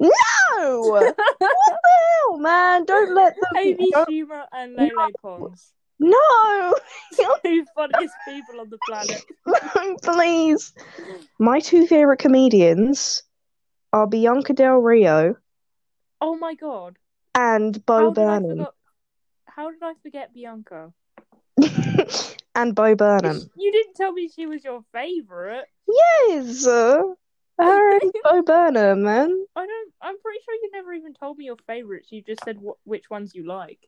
No. 0.00 0.80
what 0.80 1.16
the 1.16 1.24
hell, 1.40 2.38
man? 2.38 2.84
Don't 2.84 3.14
let 3.14 3.34
them. 3.34 3.56
Amy 3.64 3.90
don't- 3.90 4.08
Schumer 4.08 4.44
and 4.52 4.74
Lele 4.74 5.10
Pons. 5.22 5.72
No. 6.00 6.74
Two 7.44 7.64
funniest 7.74 8.14
people 8.28 8.60
on 8.60 8.68
the 8.68 8.78
planet. 8.86 9.24
No, 9.46 9.96
please. 10.02 10.72
My 11.38 11.60
two 11.60 11.86
favorite 11.86 12.18
comedians 12.18 13.22
are 13.92 14.06
Bianca 14.06 14.52
Del 14.54 14.74
Rio 14.78 15.36
Oh 16.20 16.36
my 16.36 16.54
god. 16.54 16.96
and 17.34 17.84
Bo 17.86 17.94
How 17.94 18.06
did 18.08 18.14
Burnham. 18.14 18.50
forgot? 18.58 18.74
How 19.46 19.70
did 19.70 19.82
I 19.82 19.92
forget 20.02 20.34
Bianca? 20.34 20.92
and 22.56 22.74
Bo 22.74 22.94
Burnham. 22.96 23.40
You 23.56 23.72
didn't 23.72 23.94
tell 23.94 24.12
me 24.12 24.28
she 24.28 24.46
was 24.46 24.64
your 24.64 24.82
favorite. 24.92 25.66
Yes, 25.86 26.66
uh, 26.66 27.02
and 27.58 28.12
Bo 28.24 28.42
Burnham, 28.42 29.02
man. 29.02 29.46
I 29.56 29.66
don't. 29.66 29.92
I'm 30.02 30.18
pretty 30.18 30.38
sure 30.44 30.54
you 30.54 30.70
never 30.72 30.92
even 30.92 31.14
told 31.14 31.38
me 31.38 31.46
your 31.46 31.56
favorites. 31.66 32.08
You 32.10 32.22
just 32.22 32.44
said 32.44 32.58
what 32.60 32.76
which 32.84 33.10
ones 33.10 33.34
you 33.34 33.46
like. 33.46 33.78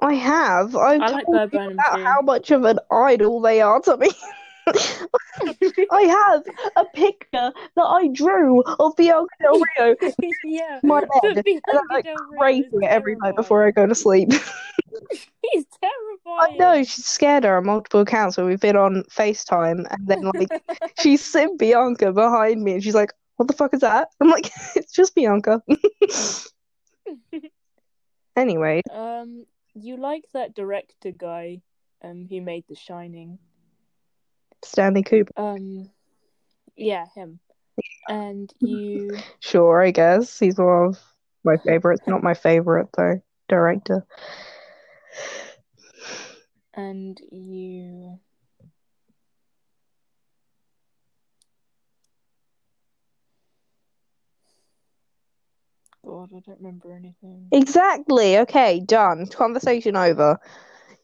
I 0.00 0.14
have. 0.14 0.74
I've 0.76 1.02
I 1.02 1.08
like 1.10 1.26
told 1.26 1.36
Bo 1.36 1.42
you 1.44 1.48
Burnham 1.50 1.72
about 1.78 1.96
too. 1.96 2.04
how 2.04 2.20
much 2.22 2.50
of 2.50 2.64
an 2.64 2.78
idol 2.90 3.40
they 3.40 3.60
are 3.60 3.80
to 3.82 3.96
me. 3.96 4.10
I 5.90 6.02
have 6.02 6.44
a 6.76 6.84
picture 6.94 7.52
that 7.76 7.82
I 7.82 8.08
drew 8.08 8.62
of 8.62 8.96
Bianca 8.96 9.28
Del 9.40 9.60
Rio 9.78 9.96
yeah. 10.44 10.80
my 10.82 11.00
bed, 11.00 11.08
and 11.24 11.38
I 11.38 11.42
Bianca 11.42 11.80
like 11.90 12.04
Del 12.04 12.14
Rio 12.14 12.38
pray 12.38 12.58
is 12.58 12.70
to 12.70 12.78
it 12.78 12.84
every 12.84 13.16
night 13.16 13.36
before 13.36 13.66
I 13.66 13.70
go 13.70 13.86
to 13.86 13.94
sleep. 13.94 14.30
He's 15.52 15.66
terrible. 15.80 16.38
I 16.40 16.56
know 16.58 16.82
she's 16.82 17.06
scared 17.06 17.44
her 17.44 17.56
on 17.56 17.66
multiple 17.66 18.00
accounts 18.00 18.36
when 18.36 18.46
we've 18.46 18.60
been 18.60 18.76
on 18.76 19.04
FaceTime, 19.04 19.86
and 19.90 20.06
then 20.06 20.22
like 20.22 20.62
she's 21.00 21.24
seen 21.24 21.56
Bianca 21.56 22.12
behind 22.12 22.62
me, 22.62 22.74
and 22.74 22.84
she's 22.84 22.94
like, 22.94 23.12
"What 23.36 23.48
the 23.48 23.54
fuck 23.54 23.74
is 23.74 23.80
that?" 23.80 24.08
I'm 24.20 24.30
like, 24.30 24.50
"It's 24.76 24.92
just 24.92 25.14
Bianca." 25.14 25.62
anyway, 28.36 28.82
um, 28.92 29.46
you 29.74 29.96
like 29.96 30.24
that 30.34 30.54
director 30.54 31.10
guy, 31.10 31.62
um, 32.02 32.26
who 32.28 32.40
made 32.40 32.64
The 32.68 32.76
Shining. 32.76 33.38
Stanley 34.62 35.02
Cooper. 35.02 35.32
Um, 35.36 35.90
yeah, 36.76 37.06
him. 37.14 37.40
And 38.08 38.52
you, 38.60 39.16
Sure, 39.40 39.82
I 39.82 39.90
guess 39.90 40.38
he's 40.38 40.58
one 40.58 40.88
of 40.88 40.98
my 41.44 41.56
favorites. 41.58 42.02
Not 42.06 42.22
my 42.22 42.34
favorite 42.34 42.88
though. 42.96 43.20
Director. 43.48 44.06
and 46.74 47.20
you. 47.30 48.18
God, 56.04 56.30
I 56.34 56.40
don't 56.40 56.58
remember 56.58 56.92
anything. 56.92 57.48
Exactly. 57.52 58.38
Okay, 58.38 58.80
done. 58.80 59.26
Conversation 59.26 59.96
over. 59.96 60.38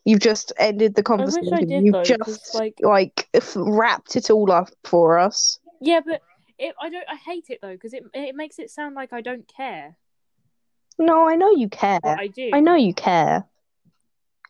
You've 0.06 0.20
just 0.20 0.52
ended 0.56 0.94
the 0.94 1.02
I 1.06 1.16
wish 1.16 1.34
I 1.34 1.40
conversation. 1.40 1.68
did 1.68 1.84
You've 1.84 1.92
though, 1.92 2.02
just 2.04 2.54
like, 2.54 2.76
like 2.80 3.28
f- 3.34 3.52
wrapped 3.56 4.14
it 4.16 4.30
all 4.30 4.50
up 4.52 4.70
for 4.84 5.18
us. 5.18 5.58
yeah, 5.80 6.00
but 6.06 6.22
it, 6.58 6.75
I 6.80 6.88
don't. 6.88 7.04
I 7.08 7.16
hate 7.16 7.46
it 7.50 7.58
though 7.60 7.72
because 7.72 7.92
it 7.92 8.04
it 8.14 8.34
makes 8.36 8.58
it 8.58 8.70
sound 8.70 8.94
like 8.94 9.12
I 9.12 9.20
don't 9.20 9.46
care. 9.54 9.96
No, 10.98 11.28
I 11.28 11.34
know 11.36 11.50
you 11.50 11.68
care. 11.68 11.98
But 12.02 12.18
I 12.20 12.28
do. 12.28 12.50
I 12.54 12.60
know 12.60 12.76
you 12.76 12.94
care. 12.94 13.44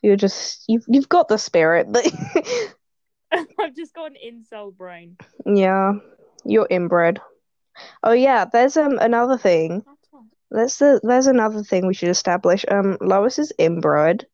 You're 0.03 0.15
just 0.15 0.63
you've 0.67 0.85
you've 0.87 1.09
got 1.09 1.27
the 1.27 1.37
spirit. 1.37 1.91
that- 1.91 2.73
I've 3.59 3.75
just 3.75 3.93
got 3.93 4.11
an 4.11 4.17
incel 4.25 4.73
brain. 4.73 5.17
yeah, 5.45 5.93
you're 6.45 6.67
inbred. 6.69 7.19
Oh 8.03 8.13
yeah, 8.13 8.45
there's 8.45 8.77
um 8.77 8.99
another 8.99 9.37
thing. 9.37 9.83
That's 10.49 10.77
the 10.77 11.01
there's 11.03 11.27
another 11.27 11.63
thing 11.63 11.87
we 11.87 11.93
should 11.93 12.07
establish. 12.09 12.63
Um, 12.69 12.97
Lois 13.01 13.37
is 13.39 13.51
inbred. 13.57 14.25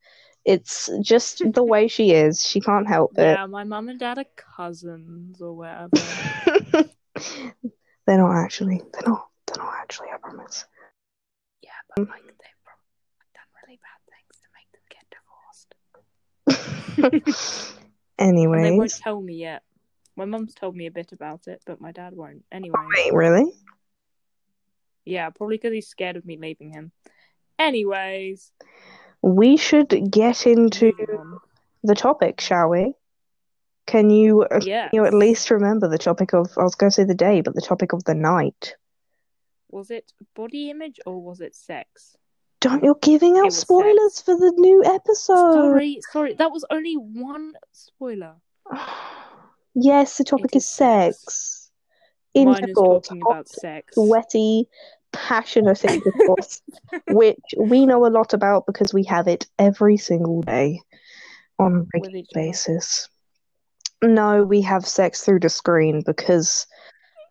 It's 0.44 0.90
just 1.00 1.42
the 1.52 1.64
way 1.64 1.88
she 1.88 2.12
is. 2.12 2.46
She 2.46 2.60
can't 2.60 2.86
help 2.86 3.18
it. 3.18 3.22
Yeah, 3.38 3.46
my 3.46 3.64
mum 3.64 3.88
and 3.88 3.98
dad 3.98 4.18
are 4.18 4.24
cousins 4.36 5.40
or 5.40 5.54
whatever. 5.54 5.90
They're 8.06 8.18
not 8.18 8.36
actually. 8.36 8.82
They're 8.92 9.08
not. 9.08 9.28
They're 9.46 9.64
not 9.64 9.74
actually. 9.80 10.08
I 10.12 10.18
promise. 10.18 10.66
yeah, 11.62 11.70
but 11.96 12.08
like 12.08 12.22
they've 12.22 12.62
probably 12.64 13.30
done 13.34 13.48
really 13.62 13.78
bad 13.80 14.00
things 14.12 14.36
to 14.42 14.48
make 14.52 14.70
them 14.72 14.84
get 14.90 15.06
divorced. 17.22 17.94
anyway, 18.18 18.62
they 18.62 18.76
won't 18.76 18.94
tell 18.98 19.20
me 19.20 19.34
yet. 19.36 19.62
My 20.16 20.26
mum's 20.26 20.54
told 20.54 20.76
me 20.76 20.86
a 20.86 20.90
bit 20.90 21.12
about 21.12 21.48
it, 21.48 21.62
but 21.66 21.80
my 21.80 21.90
dad 21.92 22.14
won't. 22.14 22.44
Anyway, 22.52 22.76
wait, 22.96 23.14
really? 23.14 23.50
yeah, 25.04 25.30
probably 25.30 25.56
because 25.56 25.72
he's 25.72 25.88
scared 25.88 26.16
of 26.16 26.24
me 26.24 26.36
leaving 26.36 26.70
him. 26.70 26.92
Anyways, 27.58 28.52
We 29.24 29.56
should 29.56 30.10
get 30.10 30.46
into 30.46 30.92
the 31.82 31.94
topic, 31.94 32.42
shall 32.42 32.68
we? 32.68 32.92
Can 33.86 34.10
you 34.10 34.42
uh, 34.42 34.60
Yes. 34.62 34.90
you 34.92 35.06
at 35.06 35.14
least 35.14 35.50
remember 35.50 35.88
the 35.88 35.96
topic 35.96 36.34
of? 36.34 36.46
I 36.58 36.62
was 36.62 36.74
going 36.74 36.90
to 36.90 36.94
say 36.94 37.04
the 37.04 37.14
day, 37.14 37.40
but 37.40 37.54
the 37.54 37.62
topic 37.62 37.94
of 37.94 38.04
the 38.04 38.14
night. 38.14 38.74
Was 39.70 39.90
it 39.90 40.12
body 40.34 40.68
image 40.68 41.00
or 41.06 41.20
was 41.22 41.40
it 41.40 41.54
sex? 41.54 42.16
Don't 42.60 42.84
you're 42.84 42.98
giving 43.00 43.38
out 43.38 43.52
spoilers 43.52 44.20
for 44.20 44.36
the 44.36 44.52
new 44.56 44.84
episode. 44.84 45.54
Sorry, 45.54 46.00
sorry, 46.12 46.34
that 46.34 46.52
was 46.52 46.66
only 46.70 46.94
one 46.94 47.54
spoiler. 47.72 48.34
Yes, 49.76 50.18
the 50.18 50.24
topic 50.24 50.54
is 50.54 50.62
is 50.62 50.68
sex. 50.68 51.18
sex. 51.18 51.70
Intercourse, 52.34 53.08
talking 53.08 53.22
hot, 53.22 53.30
about 53.30 53.48
sex. 53.48 53.94
sweaty, 53.94 54.68
passionate 55.14 55.84
intercourse, 55.84 56.62
which 57.10 57.38
we 57.58 57.86
know 57.86 58.06
a 58.06 58.08
lot 58.08 58.34
about 58.34 58.66
because 58.66 58.92
we 58.92 59.04
have 59.04 59.28
it 59.28 59.46
every 59.58 59.96
single 59.96 60.42
day 60.42 60.80
on 61.58 61.74
a 61.74 61.98
regular 61.98 62.24
basis. 62.32 63.08
No, 64.02 64.44
we 64.44 64.60
have 64.62 64.86
sex 64.86 65.22
through 65.22 65.40
the 65.40 65.48
screen 65.48 66.02
because 66.04 66.66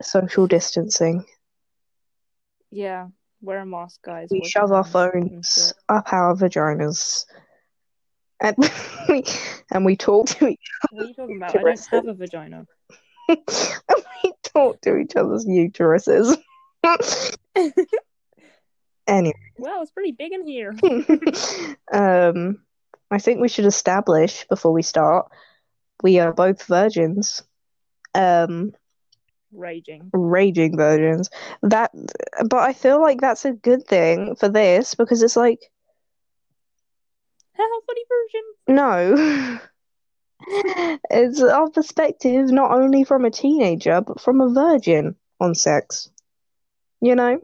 social 0.02 0.48
distancing. 0.48 1.26
Yeah, 2.72 3.10
wear 3.42 3.60
a 3.60 3.66
mask, 3.66 4.02
guys. 4.04 4.30
We 4.32 4.44
shove 4.46 4.72
our 4.72 4.84
phones 4.84 5.74
up 5.90 6.12
our 6.12 6.36
vaginas. 6.36 7.26
And 8.42 8.56
we, 9.10 9.24
and 9.72 9.86
we 9.86 9.96
talk 9.96 10.28
to 10.30 10.48
each 10.48 10.60
What 10.92 11.04
are 11.04 11.08
you 11.08 11.14
talking 11.14 11.38
about? 11.38 11.56
I 11.56 11.62
don't 11.62 11.92
have 11.92 12.08
a 12.08 12.14
vagina. 12.14 12.66
and 13.30 14.04
we 14.24 14.34
talk 14.44 14.82
to 14.82 14.98
each 14.98 15.16
other's 15.16 15.46
uteruses. 15.46 16.38
Anyway, 19.06 19.34
Well, 19.58 19.82
it's 19.82 19.92
pretty 19.92 20.14
big 20.14 20.32
in 20.32 20.48
here. 20.48 20.74
um, 21.92 22.62
I 23.12 23.18
think 23.20 23.42
we 23.42 23.50
should 23.50 23.66
establish 23.66 24.48
before 24.48 24.72
we 24.72 24.82
start 24.82 25.30
we 26.04 26.20
are 26.20 26.34
both 26.34 26.64
virgins. 26.66 27.42
Um, 28.14 28.74
Raging. 29.52 30.10
raging 30.14 30.78
virgins. 30.78 31.30
That, 31.62 31.92
but 32.50 32.60
I 32.60 32.74
feel 32.74 33.02
like 33.02 33.22
that's 33.22 33.46
a 33.46 33.54
good 33.54 33.88
thing 33.88 34.36
for 34.36 34.50
this 34.50 34.96
because 34.96 35.24
it's 35.24 35.36
like, 35.36 35.72
funny 37.88 38.04
version. 38.10 38.42
no. 38.68 39.60
It's 41.10 41.42
our 41.42 41.70
perspective, 41.70 42.52
not 42.52 42.72
only 42.72 43.06
from 43.06 43.24
a 43.24 43.32
teenager, 43.32 44.02
but 44.02 44.20
from 44.20 44.42
a 44.42 44.50
virgin 44.50 45.16
on 45.40 45.56
sex. 45.56 46.10
You 47.04 47.16
know? 47.16 47.38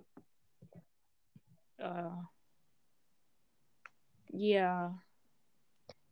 Uh, 1.84 2.12
yeah. 4.32 4.92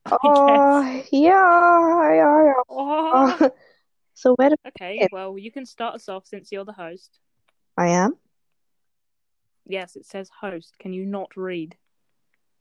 Oh, 0.09 1.03
yeah, 1.11 2.13
yeah, 2.13 2.45
yeah. 2.45 2.53
Oh. 2.69 3.37
Uh, 3.39 3.49
so 4.13 4.35
where 4.35 4.49
do 4.49 4.55
Okay, 4.67 5.07
well, 5.11 5.37
you 5.37 5.51
can 5.51 5.65
start 5.65 5.95
us 5.95 6.07
off 6.07 6.25
since 6.25 6.51
you're 6.51 6.65
the 6.65 6.73
host. 6.73 7.19
I 7.77 7.87
am? 7.87 8.15
Yes, 9.65 9.95
it 9.95 10.05
says 10.05 10.29
host. 10.41 10.75
Can 10.79 10.91
you 10.91 11.05
not 11.05 11.35
read? 11.35 11.75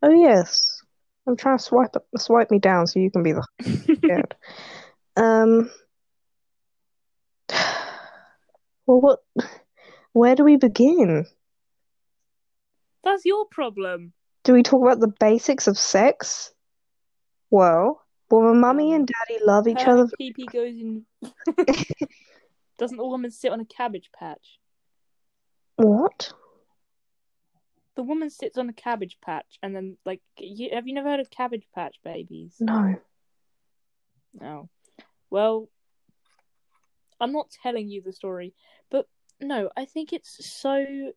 Oh 0.03 0.11
yes. 0.13 0.83
I'm 1.27 1.37
trying 1.37 1.59
to 1.59 1.65
swipe 1.65 1.95
swipe 2.17 2.51
me 2.53 2.61
down 2.61 2.87
so 2.87 3.01
you 3.01 3.11
can 3.11 3.25
be 3.25 3.33
the. 3.33 4.27
Um. 5.17 5.69
Well, 8.89 9.01
what? 9.01 9.19
Where 10.17 10.35
do 10.35 10.45
we 10.45 10.57
begin? 10.57 11.27
That's 13.05 13.27
your 13.27 13.45
problem. 13.45 14.15
Do 14.45 14.55
we 14.55 14.63
talk 14.63 14.81
about 14.81 14.99
the 14.99 15.13
basics 15.21 15.67
of 15.67 15.77
sex? 15.77 16.55
Well, 17.51 18.03
well, 18.31 18.41
my 18.41 18.55
mummy 18.55 18.95
and 18.95 19.07
mm. 19.07 19.11
daddy 19.29 19.45
love 19.45 19.69
each 19.69 19.83
Her 19.83 19.93
other. 19.93 20.09
pee 20.17 20.33
pee 20.33 20.47
goes 20.47 20.75
in. 20.75 21.05
Doesn't 22.79 22.97
the 22.97 23.05
woman 23.05 23.31
sit 23.31 23.53
on 23.53 23.61
a 23.61 23.67
cabbage 23.67 24.09
patch? 24.19 24.59
What? 25.77 26.33
The 27.97 28.03
woman 28.03 28.31
sits 28.31 28.57
on 28.57 28.71
a 28.71 28.73
cabbage 28.73 29.19
patch, 29.23 29.59
and 29.63 29.77
then 29.77 29.99
like, 30.07 30.23
you, 30.39 30.71
have 30.73 30.89
you 30.89 30.95
never 30.95 31.11
heard 31.11 31.21
of 31.21 31.29
cabbage 31.29 31.67
patch 31.75 31.97
babies? 32.03 32.55
No. 32.59 32.95
No. 34.33 34.71
Well, 35.29 35.69
I'm 37.21 37.33
not 37.33 37.51
telling 37.63 37.91
you 37.91 38.01
the 38.01 38.15
story, 38.15 38.55
but 38.91 39.07
no, 39.41 39.71
I 39.77 39.85
think 39.85 40.13
it's 40.13 40.45
so 40.45 41.13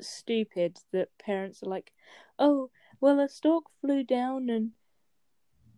stupid 0.00 0.78
that 0.92 1.08
parents 1.18 1.62
are 1.62 1.70
like, 1.70 1.92
"Oh, 2.38 2.70
well, 3.00 3.20
a 3.20 3.28
stork 3.28 3.64
flew 3.80 4.02
down 4.04 4.50
and 4.50 4.70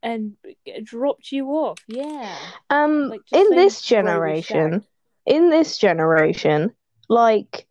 and 0.02 0.36
dropped 0.82 1.32
you 1.32 1.48
off." 1.48 1.78
Yeah. 1.86 2.36
Um, 2.70 3.08
Like, 3.08 3.22
in 3.32 3.50
this 3.50 3.82
generation, 3.82 4.84
in 5.26 5.50
this 5.50 5.78
generation, 5.78 6.74
like, 7.08 7.66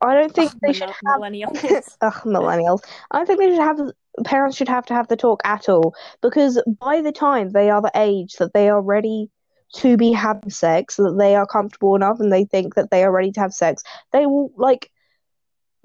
I 0.00 0.14
don't 0.14 0.34
think 0.34 0.52
they 0.60 0.72
should 0.72 0.88
have. 0.88 1.20
millennials. 1.20 1.96
Ugh, 2.00 2.12
millennials. 2.24 2.80
I 3.10 3.18
don't 3.18 3.26
think 3.26 3.38
they 3.38 3.50
should 3.50 3.62
have. 3.62 3.80
Parents 4.24 4.56
should 4.56 4.68
have 4.68 4.86
to 4.86 4.94
have 4.94 5.08
the 5.08 5.16
talk 5.16 5.40
at 5.44 5.68
all 5.68 5.92
because 6.22 6.62
by 6.78 7.00
the 7.00 7.10
time 7.10 7.50
they 7.50 7.68
are 7.68 7.82
the 7.82 7.90
age 7.96 8.34
that 8.34 8.54
they 8.54 8.68
are 8.68 8.80
ready 8.80 9.28
to 9.74 9.96
be 9.96 10.12
having 10.12 10.50
sex, 10.50 10.96
that 10.96 11.16
they 11.18 11.34
are 11.34 11.46
comfortable 11.46 11.96
enough 11.96 12.20
and 12.20 12.32
they 12.32 12.44
think 12.44 12.74
that 12.74 12.90
they 12.90 13.02
are 13.04 13.12
ready 13.12 13.32
to 13.32 13.40
have 13.40 13.52
sex, 13.52 13.82
they 14.12 14.26
will 14.26 14.52
like. 14.56 14.90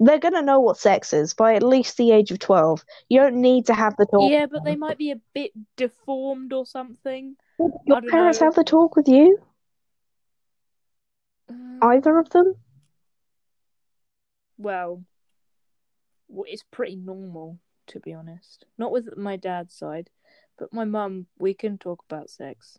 They're 0.02 0.18
gonna 0.18 0.40
know 0.40 0.60
what 0.60 0.78
sex 0.78 1.12
is 1.12 1.34
by 1.34 1.54
at 1.54 1.62
least 1.62 1.98
the 1.98 2.12
age 2.12 2.30
of 2.30 2.38
twelve. 2.38 2.82
You 3.10 3.20
don't 3.20 3.42
need 3.42 3.66
to 3.66 3.74
have 3.74 3.96
the 3.96 4.06
talk. 4.06 4.30
yeah, 4.30 4.46
but 4.46 4.64
they 4.64 4.74
might 4.74 4.96
be 4.96 5.10
a 5.10 5.20
bit 5.34 5.52
deformed 5.76 6.54
or 6.54 6.64
something. 6.64 7.36
Your 7.84 8.00
parents 8.00 8.40
know. 8.40 8.46
have 8.46 8.54
the 8.54 8.64
talk 8.64 8.96
with 8.96 9.08
you? 9.08 9.38
Mm, 11.52 11.78
Either 11.82 12.18
of 12.18 12.30
them? 12.30 12.54
Well, 14.56 15.04
it's 16.46 16.64
pretty 16.70 16.96
normal, 16.96 17.58
to 17.88 18.00
be 18.00 18.14
honest. 18.14 18.64
Not 18.78 18.92
with 18.92 19.16
my 19.18 19.36
dad's 19.36 19.74
side, 19.74 20.08
but 20.58 20.72
my 20.72 20.84
mum, 20.84 21.26
we 21.38 21.52
can 21.54 21.76
talk 21.76 22.04
about 22.08 22.30
sex. 22.30 22.78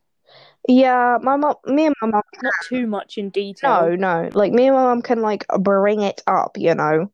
Yeah, 0.68 1.18
my 1.22 1.38
mom, 1.38 1.56
me 1.66 1.88
and 1.88 1.96
my 2.02 2.08
mom. 2.10 2.22
Not 2.42 2.54
too 2.62 2.88
much 2.88 3.18
in 3.18 3.30
detail. 3.30 3.74
No, 3.74 3.96
no. 3.96 4.30
Like 4.34 4.52
me 4.54 4.68
and 4.68 4.76
my 4.76 4.84
mom 4.84 5.02
can 5.02 5.22
like 5.22 5.46
bring 5.60 6.02
it 6.02 6.22
up, 6.28 6.58
you 6.58 6.76
know. 6.76 7.12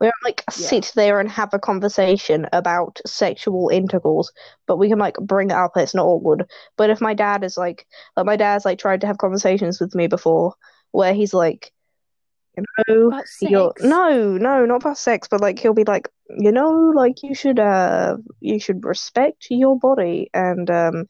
We 0.00 0.06
don't 0.06 0.14
like 0.24 0.44
Yeah. 0.56 0.68
sit 0.68 0.92
there 0.94 1.18
and 1.18 1.28
have 1.28 1.52
a 1.54 1.58
conversation 1.58 2.46
about 2.52 3.00
sexual 3.04 3.68
intercourse, 3.70 4.30
but 4.66 4.76
we 4.76 4.88
can 4.88 4.98
like 4.98 5.16
bring 5.16 5.50
it 5.50 5.54
up. 5.56 5.72
It's 5.76 5.94
not 5.94 6.06
awkward. 6.06 6.48
But 6.76 6.90
if 6.90 7.00
my 7.00 7.14
dad 7.14 7.42
is 7.42 7.56
like, 7.56 7.84
like 8.16 8.26
my 8.26 8.36
dad's 8.36 8.64
like 8.64 8.78
tried 8.78 9.00
to 9.00 9.08
have 9.08 9.18
conversations 9.18 9.80
with 9.80 9.96
me 9.96 10.06
before, 10.06 10.54
where 10.92 11.14
he's 11.14 11.34
like, 11.34 11.72
you 12.56 12.64
know, 12.88 13.08
About 13.08 13.26
you're 13.40 13.72
sex? 13.72 13.82
no, 13.82 14.36
no, 14.38 14.66
not 14.66 14.82
about 14.82 14.98
sex, 14.98 15.26
but 15.28 15.40
like 15.40 15.58
he'll 15.58 15.74
be 15.74 15.84
like, 15.84 16.08
you 16.28 16.52
know, 16.52 16.92
like 16.94 17.22
you 17.22 17.34
should 17.34 17.58
uh 17.58 18.16
you 18.40 18.60
should 18.60 18.84
respect 18.84 19.46
your 19.50 19.78
body 19.78 20.30
and 20.32 20.70
um 20.70 21.06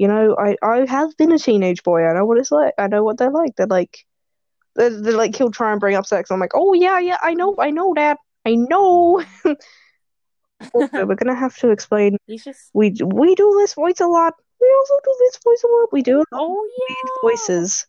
you 0.00 0.08
know, 0.08 0.34
I 0.38 0.56
I 0.62 0.86
have 0.88 1.14
been 1.18 1.30
a 1.30 1.38
teenage 1.38 1.82
boy. 1.82 2.04
I 2.06 2.14
know 2.14 2.24
what 2.24 2.38
it's 2.38 2.50
like. 2.50 2.72
I 2.78 2.86
know 2.86 3.04
what 3.04 3.18
they're 3.18 3.30
like. 3.30 3.54
They're 3.56 3.66
like 3.66 3.98
they're, 4.74 4.88
they're 5.02 5.16
like 5.16 5.36
he'll 5.36 5.50
try 5.50 5.72
and 5.72 5.80
bring 5.80 5.94
up 5.94 6.06
sex. 6.06 6.30
I'm 6.30 6.40
like, 6.40 6.54
"Oh 6.54 6.72
yeah, 6.72 6.98
yeah, 6.98 7.18
I 7.20 7.34
know. 7.34 7.54
I 7.58 7.70
know 7.70 7.92
dad. 7.92 8.16
I 8.46 8.54
know." 8.54 9.22
Also, 10.72 11.06
we're 11.06 11.14
gonna 11.16 11.34
have 11.34 11.56
to 11.58 11.70
explain 11.70 12.16
just. 12.28 12.70
we 12.74 12.94
we 13.04 13.34
do 13.34 13.56
this 13.58 13.74
voice 13.74 14.00
a 14.00 14.06
lot. 14.06 14.34
We 14.60 14.74
also 14.78 14.94
do 15.04 15.14
this 15.20 15.38
voice 15.44 15.64
a 15.64 15.68
lot. 15.72 15.92
We 15.92 16.02
do 16.02 16.16
a 16.18 16.24
lot 16.32 16.42
of 16.44 16.50
Oh, 16.50 16.68
yeah! 16.88 17.10
voices. 17.22 17.86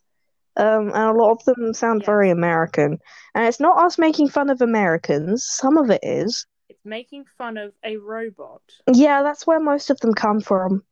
Um, 0.57 0.87
and 0.87 1.09
a 1.09 1.13
lot 1.13 1.31
of 1.31 1.43
them 1.45 1.73
sound 1.73 2.01
Yes. 2.01 2.05
very 2.05 2.29
American. 2.29 2.97
And 3.35 3.45
it's 3.45 3.59
not 3.59 3.77
us 3.85 3.97
making 3.97 4.29
fun 4.29 4.49
of 4.49 4.61
Americans. 4.61 5.45
Some 5.45 5.77
of 5.77 5.89
it 5.89 6.01
is. 6.03 6.45
It's 6.69 6.85
making 6.85 7.25
fun 7.37 7.57
of 7.57 7.73
a 7.83 7.97
robot. 7.97 8.61
Yeah, 8.91 9.21
that's 9.23 9.45
where 9.45 9.59
most 9.59 9.89
of 9.89 9.99
them 9.99 10.13
come 10.13 10.39
from. 10.41 10.83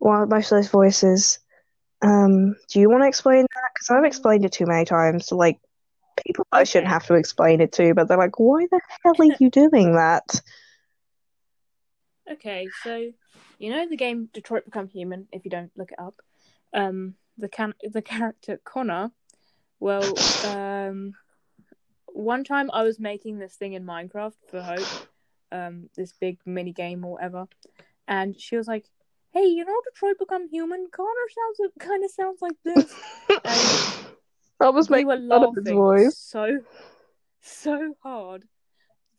Well, 0.00 0.26
most 0.26 0.52
of 0.52 0.58
those 0.58 0.68
voices. 0.68 1.38
Um, 2.02 2.56
do 2.68 2.80
you 2.80 2.90
want 2.90 3.02
to 3.02 3.08
explain 3.08 3.42
that? 3.42 3.70
Because 3.74 3.90
I've 3.90 4.04
explained 4.04 4.44
it 4.44 4.52
too 4.52 4.66
many 4.66 4.84
times 4.84 5.26
to 5.26 5.34
like 5.34 5.58
people 6.24 6.46
I 6.52 6.64
shouldn't 6.64 6.92
have 6.92 7.06
to 7.06 7.14
explain 7.14 7.60
it 7.60 7.72
to, 7.72 7.94
but 7.94 8.08
they're 8.08 8.18
like, 8.18 8.38
"Why 8.38 8.66
the 8.70 8.80
hell 9.02 9.14
are 9.18 9.36
you 9.38 9.50
doing 9.50 9.94
that?" 9.94 10.40
Okay, 12.30 12.68
so 12.82 13.10
you 13.58 13.70
know 13.70 13.88
the 13.88 13.96
game 13.96 14.28
Detroit 14.32 14.64
Become 14.64 14.88
Human. 14.88 15.28
If 15.32 15.44
you 15.44 15.50
don't 15.50 15.70
look 15.76 15.92
it 15.92 15.98
up, 15.98 16.20
um, 16.74 17.14
the 17.38 17.48
can 17.48 17.74
the 17.82 18.02
character 18.02 18.60
Connor. 18.64 19.10
Well, 19.78 20.14
um, 20.46 21.14
one 22.06 22.44
time 22.44 22.70
I 22.72 22.82
was 22.82 22.98
making 22.98 23.38
this 23.38 23.56
thing 23.56 23.74
in 23.74 23.84
Minecraft 23.84 24.34
for 24.50 24.62
Hope, 24.62 25.08
um, 25.52 25.90
this 25.96 26.12
big 26.12 26.38
mini 26.46 26.72
game 26.72 27.04
or 27.04 27.12
whatever, 27.12 27.46
and 28.08 28.38
she 28.40 28.56
was 28.56 28.66
like, 28.66 28.86
"Hey, 29.36 29.48
you 29.48 29.66
know 29.66 29.80
Detroit 29.92 30.18
Become 30.18 30.48
Human? 30.48 30.86
Connor 30.90 31.10
sounds 31.58 31.72
kind 31.78 32.02
of 32.02 32.10
sounds 32.10 32.40
like 32.40 32.56
this." 32.64 32.94
And 34.58 34.66
I 34.66 34.70
was 34.70 34.88
making 34.88 35.08
were 35.08 35.16
fun 35.16 35.44
of 35.44 35.54
his 35.54 35.66
laughing 35.66 35.76
voice. 35.76 36.16
so 36.18 36.58
so 37.42 37.94
hard 38.02 38.44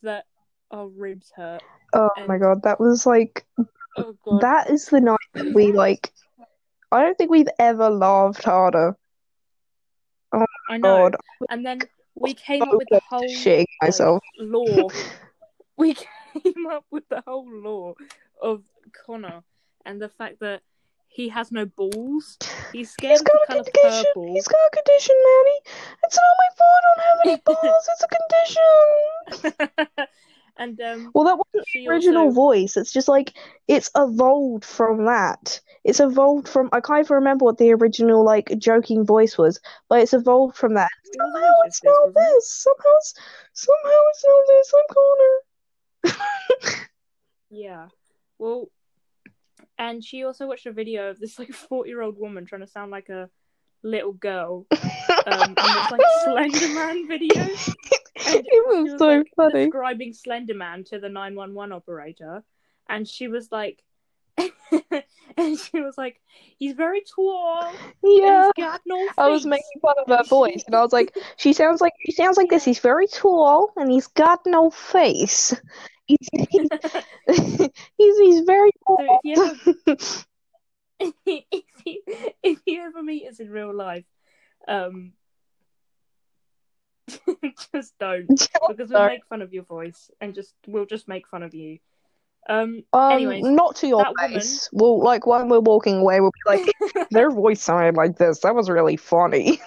that 0.01 0.25
our 0.71 0.87
ribs 0.87 1.31
hurt. 1.35 1.61
Oh 1.93 2.09
my 2.27 2.39
god, 2.39 2.63
that 2.63 2.79
was 2.79 3.05
like 3.05 3.45
Oh 3.95 4.15
that 4.39 4.71
is 4.71 4.87
the 4.87 5.01
night 5.01 5.17
that 5.35 5.53
we 5.53 5.71
like. 5.71 6.11
I 6.91 7.01
don't 7.03 7.17
think 7.17 7.29
we've 7.29 7.47
ever 7.59 7.89
laughed 7.91 8.43
harder. 8.43 8.97
Oh 10.33 10.45
I 10.67 10.77
know. 10.77 11.11
God, 11.11 11.15
And 11.49 11.63
then 11.63 11.81
we 12.15 12.33
came 12.33 12.63
up 12.63 12.73
with 12.73 12.87
the 12.89 13.01
whole 13.07 13.21
shitting 13.21 13.65
like, 13.81 13.89
myself. 13.89 14.23
law. 14.39 14.89
we 15.77 15.93
came 16.33 16.67
up 16.71 16.85
with 16.89 17.07
the 17.09 17.21
whole 17.27 17.47
law 17.51 17.93
of 18.41 18.63
Connor 19.05 19.43
and 19.87 20.01
the 20.01 20.09
fact 20.09 20.39
that 20.41 20.61
he 21.07 21.29
has 21.29 21.51
no 21.51 21.65
balls. 21.65 22.37
He's 22.73 22.91
scared 22.91 23.11
He's 23.13 23.21
of 23.21 23.25
the 23.25 23.31
got 23.47 23.57
a 23.57 23.63
condition. 23.71 24.05
purple. 24.13 24.33
He's 24.33 24.47
got 24.47 24.59
a 24.67 24.75
condition, 24.75 25.15
Manny. 25.25 25.59
It's 26.03 26.17
not 26.17 26.35
my 26.43 26.49
fault. 26.57 26.83
I 26.83 26.85
don't 26.85 27.05
have 27.07 27.19
any 27.25 27.41
balls. 27.45 27.89
It's 27.93 28.03
a 28.03 29.43
condition. 29.47 30.07
and 30.57 30.81
um, 30.81 31.11
Well, 31.15 31.23
that 31.25 31.37
wasn't 31.37 31.65
the 31.73 31.87
original 31.87 32.25
also 32.25 32.35
voice. 32.35 32.77
It's 32.77 32.91
just 32.91 33.07
like 33.07 33.33
it's 33.67 33.89
evolved 33.95 34.65
from 34.65 35.05
that. 35.05 35.59
It's 35.85 36.01
evolved 36.01 36.49
from. 36.49 36.69
I 36.73 36.81
can't 36.81 37.05
even 37.05 37.15
remember 37.15 37.45
what 37.45 37.57
the 37.57 37.71
original 37.73 38.23
like 38.25 38.51
joking 38.57 39.05
voice 39.05 39.37
was, 39.37 39.59
but 39.87 40.01
it's 40.01 40.13
evolved 40.13 40.57
from 40.57 40.73
that. 40.73 40.89
Somehow 41.17 41.53
it's 41.65 41.81
wasn't 41.83 42.15
this. 42.15 42.51
Somehow, 42.51 42.95
it's, 42.97 43.13
somehow 43.53 44.01
it's 44.09 44.25
now 44.27 44.41
this. 44.49 44.73
I'm 44.75 46.13
Connor. 46.13 46.83
Yeah. 47.49 47.87
Well, 48.39 48.69
and 49.77 50.03
she 50.03 50.23
also 50.23 50.47
watched 50.47 50.65
a 50.65 50.71
video 50.71 51.09
of 51.09 51.19
this 51.19 51.37
like 51.39 51.53
forty-year-old 51.69 52.17
woman 52.17 52.45
trying 52.45 52.61
to 52.61 52.67
sound 52.67 52.91
like 52.91 53.09
a 53.09 53.29
little 53.83 54.13
girl, 54.13 54.65
um, 54.71 54.79
and 55.27 55.55
it's 55.57 55.91
like 55.91 56.01
Slender 56.23 56.73
Man 56.73 57.07
video. 57.07 57.43
And 58.25 58.45
it 58.45 58.67
was 58.67 58.87
she 58.87 58.91
was 58.91 58.99
so 58.99 59.07
like 59.07 59.27
funny. 59.35 59.65
describing 59.65 60.13
Slenderman 60.13 60.85
to 60.89 60.99
the 60.99 61.09
911 61.09 61.71
operator, 61.71 62.43
and 62.89 63.07
she 63.07 63.27
was 63.27 63.51
like, 63.51 63.83
and 65.37 65.57
she 65.59 65.81
was 65.81 65.97
like, 65.97 66.19
he's 66.57 66.73
very 66.73 67.03
tall. 67.15 67.71
Yeah. 68.03 68.49
He's 68.55 68.65
got 68.65 68.81
no 68.85 68.97
face. 68.97 69.13
I 69.17 69.29
was 69.29 69.45
making 69.45 69.81
fun 69.81 69.95
of 70.05 70.17
her 70.17 70.23
voice, 70.25 70.63
and 70.65 70.75
I 70.75 70.81
was 70.81 70.93
like, 70.93 71.15
"She 71.37 71.53
sounds 71.53 71.81
like 71.81 71.93
she 72.05 72.11
sounds 72.11 72.37
like 72.37 72.49
this. 72.49 72.65
He's 72.65 72.79
very 72.79 73.07
tall, 73.07 73.71
and 73.77 73.91
he's 73.91 74.07
got 74.07 74.41
no 74.45 74.69
face. 74.69 75.53
He's 76.07 76.17
he's 76.49 76.69
he's, 77.97 78.17
he's 78.17 78.41
very 78.41 78.71
So 78.87 78.97
if 78.99 79.19
you 79.23 79.43
ever 79.43 79.97
if 81.25 81.63
you 81.85 82.01
if 82.43 82.59
you 82.65 82.81
ever 82.81 83.03
meet 83.03 83.27
us 83.27 83.39
in 83.39 83.49
real 83.49 83.73
life, 83.75 84.05
um, 84.67 85.13
just 87.73 87.93
don't 87.99 88.27
because 88.27 88.89
we'll 88.89 89.05
make 89.07 89.25
fun 89.25 89.41
of 89.41 89.53
your 89.53 89.63
voice 89.63 90.09
and 90.21 90.33
just 90.33 90.53
we'll 90.65 90.85
just 90.85 91.07
make 91.07 91.27
fun 91.27 91.43
of 91.43 91.53
you. 91.53 91.79
Um, 92.49 92.83
Um, 92.93 93.11
Anyways, 93.11 93.43
not 93.43 93.75
to 93.77 93.87
your 93.87 94.03
that 94.03 94.13
woman- 94.17 94.39
face. 94.39 94.69
Well, 94.71 95.03
like 95.03 95.27
when 95.27 95.49
we're 95.49 95.59
walking 95.59 95.97
away, 95.97 96.21
we'll 96.21 96.31
be 96.31 96.57
like, 96.57 97.07
"Their 97.11 97.29
voice 97.29 97.61
sounded 97.61 97.95
like 97.97 98.17
this. 98.17 98.39
That 98.39 98.55
was 98.55 98.69
really 98.69 98.95
funny." 98.95 99.59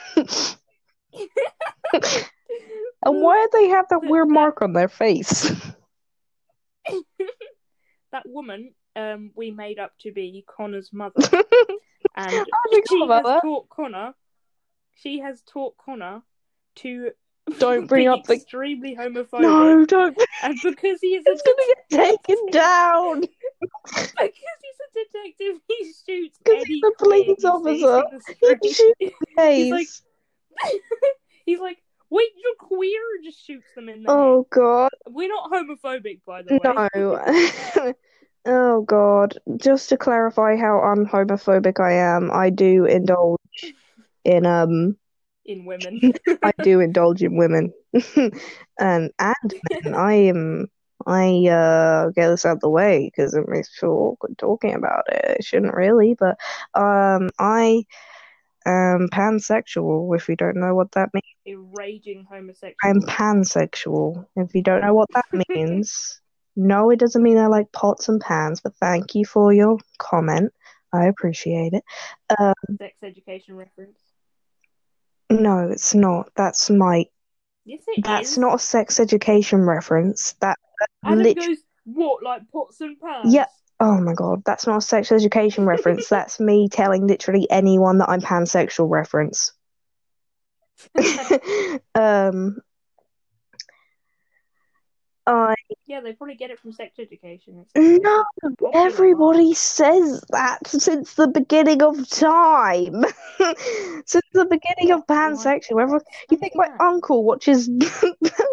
And 3.02 3.22
why 3.22 3.40
did 3.40 3.52
they 3.52 3.68
have 3.68 3.86
that 3.88 4.02
weird 4.02 4.28
mark 4.28 4.60
on 4.62 4.72
their 4.74 4.88
face? 4.88 5.50
that 8.12 8.22
woman 8.26 8.72
um 8.96 9.30
we 9.36 9.50
made 9.50 9.78
up 9.78 9.92
to 10.00 10.12
be 10.12 10.44
Connor's 10.46 10.92
mother, 10.92 11.14
and 12.16 12.30
she 12.88 13.00
has 13.00 13.22
that. 13.24 13.40
taught 13.42 13.68
Connor. 13.68 14.14
She 14.96 15.20
has 15.20 15.40
taught 15.42 15.76
Connor 15.78 16.22
to 16.76 17.10
Don't 17.58 17.86
bring 17.86 18.04
be 18.04 18.08
up 18.08 18.24
the. 18.24 18.34
extremely 18.34 18.94
homophobic, 18.96 19.40
No, 19.40 19.84
don't. 19.86 20.16
and 20.42 20.58
because 20.62 21.00
he 21.00 21.14
is 21.16 21.24
a 21.26 21.30
It's 21.30 21.42
gonna 21.42 21.62
get 21.98 22.18
taken 22.24 22.46
down. 22.50 23.20
because 23.20 24.30
he's 24.62 24.80
a 24.80 25.04
detective, 25.04 25.60
he 25.68 25.92
shoots 26.06 26.38
'Cause 26.44 26.54
any 26.56 26.64
he's 26.64 26.82
a 26.84 26.90
police 26.98 27.44
officer. 27.44 28.02
He 28.62 28.72
shoots 28.72 28.94
He's 29.38 29.72
like- 29.72 29.88
He's 31.46 31.60
like, 31.60 31.78
wait, 32.10 32.28
you're 32.36 32.68
queer, 32.68 33.00
just 33.24 33.44
shoots 33.44 33.72
them 33.74 33.88
in 33.88 34.02
the 34.02 34.10
Oh 34.10 34.46
God. 34.50 34.90
We're 35.08 35.28
not 35.28 35.50
homophobic, 35.50 36.20
by 36.26 36.42
the 36.42 36.56
way. 36.56 36.70
no. 36.94 37.92
Oh 38.46 38.82
God. 38.82 39.38
Just 39.56 39.90
to 39.90 39.98
clarify 39.98 40.56
how 40.56 40.80
unhomophobic 40.80 41.78
I 41.80 41.92
am, 41.92 42.30
I 42.32 42.50
do 42.50 42.86
indulge 42.86 43.74
in 44.24 44.46
um 44.46 44.96
In 45.44 45.64
women, 45.64 46.00
I 46.42 46.52
do 46.60 46.80
indulge 46.80 47.22
in 47.22 47.36
women 47.36 47.72
and 48.78 49.10
and 49.18 49.54
men. 49.84 49.94
I 49.94 50.14
am 50.14 50.66
I 51.06 51.46
uh 51.48 52.10
get 52.10 52.28
this 52.28 52.46
out 52.46 52.54
of 52.54 52.60
the 52.60 52.70
way 52.70 53.10
because 53.14 53.34
it 53.34 53.48
makes 53.48 53.68
me 53.68 53.80
feel 53.80 53.90
awkward 53.90 54.38
talking 54.38 54.74
about 54.74 55.04
it. 55.10 55.36
I 55.38 55.42
shouldn't 55.42 55.74
really, 55.74 56.16
but 56.18 56.38
um 56.74 57.30
I 57.38 57.84
am 58.66 59.08
pansexual 59.12 60.14
if 60.16 60.28
you 60.28 60.36
don't 60.36 60.56
know 60.56 60.74
what 60.74 60.92
that 60.92 61.10
means. 61.14 61.24
a 61.46 61.56
raging 61.78 62.26
homosexual. 62.28 62.76
I'm 62.84 63.00
pansexual. 63.02 64.26
If 64.36 64.54
you 64.54 64.62
don't 64.62 64.82
know 64.82 64.94
what 64.94 65.08
that 65.14 65.24
means, 65.48 66.20
no, 66.56 66.90
it 66.90 66.98
doesn't 66.98 67.22
mean 67.22 67.38
I 67.38 67.46
like 67.46 67.72
pots 67.72 68.08
and 68.08 68.20
pans, 68.20 68.60
but 68.60 68.74
thank 68.76 69.14
you 69.14 69.24
for 69.24 69.52
your 69.52 69.78
comment. 69.98 70.52
I 70.92 71.06
appreciate 71.06 71.72
it. 71.72 71.84
Um, 72.38 72.54
sex 72.78 72.96
education 73.02 73.56
reference. 73.56 73.98
No, 75.30 75.68
it's 75.70 75.94
not. 75.94 76.30
That's 76.36 76.68
my 76.70 77.06
Yes, 77.64 77.82
it 77.86 78.04
that's 78.04 78.32
is. 78.32 78.38
not 78.38 78.54
a 78.56 78.58
sex 78.58 78.98
education 78.98 79.60
reference. 79.64 80.32
That 80.40 80.58
Adam 81.04 81.20
lit- 81.20 81.36
goes, 81.36 81.58
what, 81.84 82.22
like 82.22 82.42
pots 82.52 82.80
and 82.80 82.98
pans? 82.98 83.32
Yeah. 83.32 83.46
Oh 83.80 83.98
my 83.98 84.12
god, 84.12 84.42
that's 84.44 84.66
not 84.66 84.76
a 84.76 84.80
sexual 84.82 85.16
education 85.16 85.64
reference. 85.64 86.08
That's 86.10 86.38
me 86.38 86.68
telling 86.68 87.06
literally 87.06 87.50
anyone 87.50 87.98
that 87.98 88.10
I'm 88.10 88.20
pansexual 88.20 88.90
reference. 88.90 89.52
um 91.94 92.60
I 95.26 95.54
yeah, 95.86 96.00
they 96.00 96.12
probably 96.12 96.34
get 96.34 96.50
it 96.50 96.58
from 96.58 96.72
sex 96.72 96.98
education. 96.98 97.64
No, 97.76 98.24
everybody 98.72 99.54
says 99.54 100.24
that 100.30 100.66
since 100.66 101.14
the 101.14 101.28
beginning 101.28 101.82
of 101.82 102.08
time. 102.08 103.04
Since 104.06 104.26
the 104.32 104.44
beginning 104.44 104.92
of 104.92 105.06
pansexual, 105.06 105.80
everyone, 105.80 106.00
you 106.30 106.36
think 106.36 106.54
my 106.56 106.68
uncle 106.80 107.24
watches 107.24 107.68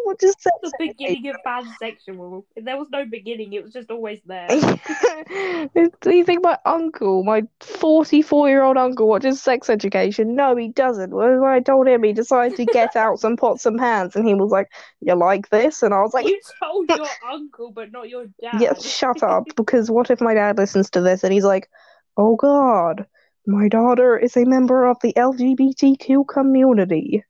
watches 0.07 0.35
sex 0.39 0.55
the 0.61 0.73
beginning 0.79 1.27
of 1.29 1.35
pansexual. 1.45 2.43
There 2.55 2.77
was 2.77 2.89
no 2.89 3.05
beginning; 3.05 3.53
it 3.53 3.63
was 3.63 3.73
just 3.73 3.91
always 3.91 4.19
there. 4.25 4.47
Do 6.01 6.15
you 6.15 6.23
think 6.23 6.43
my 6.43 6.57
uncle, 6.65 7.23
my 7.23 7.43
44 7.61 8.49
year 8.49 8.63
old 8.63 8.77
uncle, 8.77 9.07
watches 9.07 9.41
sex 9.41 9.69
education? 9.69 10.35
No, 10.35 10.55
he 10.55 10.69
doesn't. 10.69 11.11
When 11.11 11.43
I 11.43 11.59
told 11.59 11.87
him, 11.87 12.03
he 12.03 12.13
decided 12.13 12.57
to 12.57 12.65
get 12.65 12.95
out 12.95 13.19
some 13.19 13.37
pots 13.37 13.65
and 13.65 13.77
pans, 13.77 14.15
and 14.15 14.27
he 14.27 14.33
was 14.33 14.51
like, 14.51 14.67
You 15.01 15.15
like 15.15 15.49
this? 15.49 15.83
And 15.83 15.93
I 15.93 16.01
was 16.01 16.13
like, 16.13 16.25
you 16.25 16.39
told 16.63 16.89
your 16.89 17.07
uncle, 17.31 17.71
but 17.71 17.91
not 17.91 18.09
your 18.09 18.25
dad. 18.41 18.61
Yeah, 18.61 18.73
shut 18.75 19.23
up. 19.23 19.45
Because 19.55 19.91
what 19.91 20.09
if 20.09 20.21
my 20.21 20.33
dad 20.33 20.57
listens 20.57 20.89
to 20.91 21.01
this 21.01 21.23
and 21.23 21.33
he's 21.33 21.45
like, 21.45 21.69
Oh 22.17 22.35
God, 22.35 23.05
my 23.45 23.67
daughter 23.67 24.17
is 24.17 24.35
a 24.37 24.45
member 24.45 24.85
of 24.85 24.97
the 25.01 25.13
LGBTQ 25.13 26.27
community? 26.27 27.23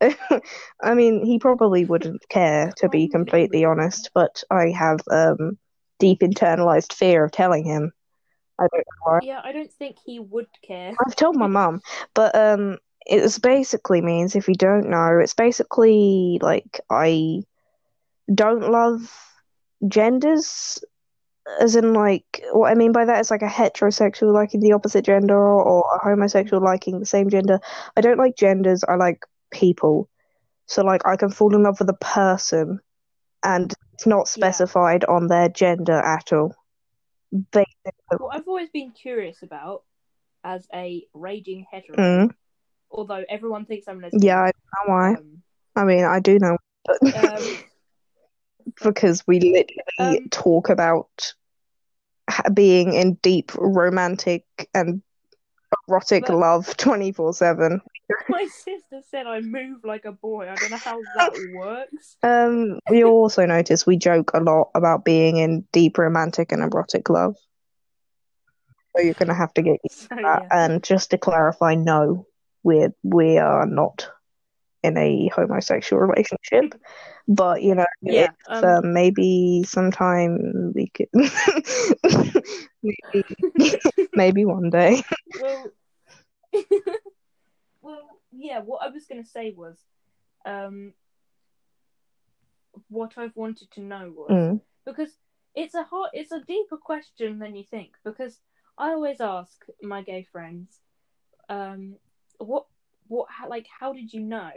I 0.82 0.94
mean, 0.94 1.24
he 1.24 1.38
probably 1.38 1.84
wouldn't 1.84 2.28
care, 2.28 2.72
to 2.78 2.88
be 2.88 3.08
completely 3.08 3.64
honest, 3.64 4.10
but 4.14 4.42
I 4.50 4.70
have 4.70 5.00
um 5.10 5.58
deep 5.98 6.20
internalized 6.20 6.92
fear 6.92 7.24
of 7.24 7.32
telling 7.32 7.64
him. 7.64 7.92
I 8.58 8.66
don't 8.72 8.86
know 8.86 9.12
why. 9.12 9.18
Yeah, 9.22 9.40
I 9.42 9.52
don't 9.52 9.72
think 9.72 9.96
he 10.04 10.18
would 10.18 10.48
care. 10.66 10.94
I've 11.06 11.16
told 11.16 11.36
my 11.36 11.46
mum, 11.46 11.80
but 12.14 12.34
um, 12.34 12.78
it 13.06 13.38
basically 13.42 14.00
means 14.00 14.34
if 14.34 14.48
you 14.48 14.54
don't 14.54 14.90
know, 14.90 15.18
it's 15.18 15.34
basically 15.34 16.38
like 16.42 16.80
I 16.90 17.42
don't 18.32 18.70
love 18.70 19.00
genders, 19.88 20.82
as 21.60 21.74
in 21.74 21.94
like 21.94 22.42
what 22.52 22.70
I 22.70 22.74
mean 22.74 22.92
by 22.92 23.06
that 23.06 23.20
is 23.20 23.30
like 23.30 23.42
a 23.42 23.46
heterosexual 23.46 24.32
liking 24.32 24.60
the 24.60 24.72
opposite 24.72 25.04
gender 25.04 25.38
or 25.38 25.84
a 25.96 26.04
homosexual 26.04 26.62
liking 26.62 27.00
the 27.00 27.06
same 27.06 27.30
gender. 27.30 27.60
I 27.96 28.00
don't 28.02 28.18
like 28.18 28.36
genders. 28.36 28.84
I 28.86 28.96
like 28.96 29.24
people. 29.50 30.08
So 30.66 30.82
like 30.82 31.06
I 31.06 31.16
can 31.16 31.30
fall 31.30 31.54
in 31.54 31.62
love 31.62 31.78
with 31.80 31.88
a 31.90 31.94
person, 31.94 32.80
and 33.44 33.72
it's 33.94 34.06
not 34.06 34.28
Yeah. 34.34 34.58
specified 34.58 35.04
on 35.04 35.26
their 35.28 35.48
gender 35.48 35.98
at 35.98 36.32
all. 36.32 36.54
Basically, 37.52 38.18
What 38.18 38.36
I've 38.36 38.48
always 38.48 38.70
been 38.70 38.92
curious 38.92 39.42
about, 39.42 39.84
as 40.44 40.68
a 40.74 41.06
raging 41.14 41.66
hetero, 41.70 41.98
Mm. 41.98 42.30
although 42.90 43.24
everyone 43.28 43.64
thinks 43.66 43.88
I'm 43.88 44.00
lesbian. 44.00 44.24
yeah, 44.24 44.40
I 44.40 44.50
don't 44.50 44.88
know 44.88 44.94
why. 44.94 45.16
Um, 45.16 45.42
I 45.76 45.84
mean, 45.84 46.04
I 46.04 46.20
do 46.20 46.38
know, 46.38 46.56
but 46.84 46.98
um, 47.14 47.58
because 48.82 49.22
we 49.26 49.40
literally 49.40 50.22
Um, 50.22 50.30
talk 50.30 50.68
about 50.70 51.32
being 52.54 52.92
in 52.94 53.14
deep 53.22 53.52
romantic 53.56 54.44
and 54.74 55.02
erotic 55.88 56.26
But- 56.26 56.36
love 56.36 56.76
24 56.76 57.32
7. 57.34 57.80
my 58.28 58.46
sister 58.46 59.00
said 59.08 59.26
I 59.26 59.40
move 59.40 59.84
like 59.84 60.04
a 60.04 60.12
boy. 60.12 60.48
I 60.48 60.54
don't 60.56 60.70
know 60.70 60.76
how 60.76 61.00
that 61.16 61.32
works. 61.54 62.16
Um, 62.22 62.78
you'll 62.90 63.10
also 63.12 63.46
notice 63.46 63.86
we 63.86 63.96
joke 63.96 64.32
a 64.34 64.40
lot 64.40 64.70
about 64.74 65.04
being 65.04 65.36
in 65.36 65.64
deep 65.72 65.96
romantic 65.98 66.52
and 66.52 66.62
erotic 66.62 67.08
love. 67.08 67.36
So 68.96 69.02
you're 69.02 69.14
gonna 69.14 69.34
have 69.34 69.54
to 69.54 69.62
get 69.62 69.78
used 69.84 70.08
So 70.08 70.16
to 70.16 70.22
that. 70.22 70.42
yeah. 70.42 70.48
And 70.50 70.82
just 70.82 71.10
to 71.10 71.18
clarify, 71.18 71.74
no, 71.76 72.26
we're 72.64 72.92
we 73.04 73.38
are 73.38 73.64
not 73.66 74.08
in 74.82 74.96
a 74.96 75.28
homosexual 75.34 76.00
relationship. 76.02 76.74
But 77.28 77.62
you 77.62 77.74
know, 77.74 77.86
Yeah. 78.02 78.30
Um, 78.48 78.64
uh, 78.64 78.80
maybe 78.82 79.62
sometime 79.64 80.72
we 80.74 80.88
could 80.88 81.08
maybe 82.82 83.24
maybe 84.14 84.44
one 84.44 84.70
day. 84.70 85.02
well, 85.40 85.70
well, 87.82 88.08
yeah. 88.32 88.60
What 88.60 88.82
I 88.82 88.88
was 88.88 89.06
going 89.06 89.22
to 89.22 89.28
say 89.28 89.52
was, 89.56 89.78
um, 90.44 90.92
what 92.88 93.12
I've 93.16 93.36
wanted 93.36 93.70
to 93.72 93.80
know 93.80 94.12
was 94.16 94.30
Mm. 94.30 94.60
because 94.84 95.16
it's 95.54 95.74
a 95.74 95.82
hard, 95.84 96.10
it's 96.12 96.32
a 96.32 96.40
deeper 96.40 96.76
question 96.76 97.38
than 97.38 97.54
you 97.54 97.64
think. 97.64 97.94
Because 98.04 98.40
I 98.78 98.90
always 98.92 99.20
ask 99.20 99.64
my 99.82 100.02
gay 100.02 100.22
friends, 100.32 100.80
um, 101.48 101.96
what, 102.38 102.66
what, 103.10 103.26
how, 103.28 103.48
like, 103.48 103.66
how 103.78 103.92
did 103.92 104.12
you 104.12 104.20
know? 104.20 104.50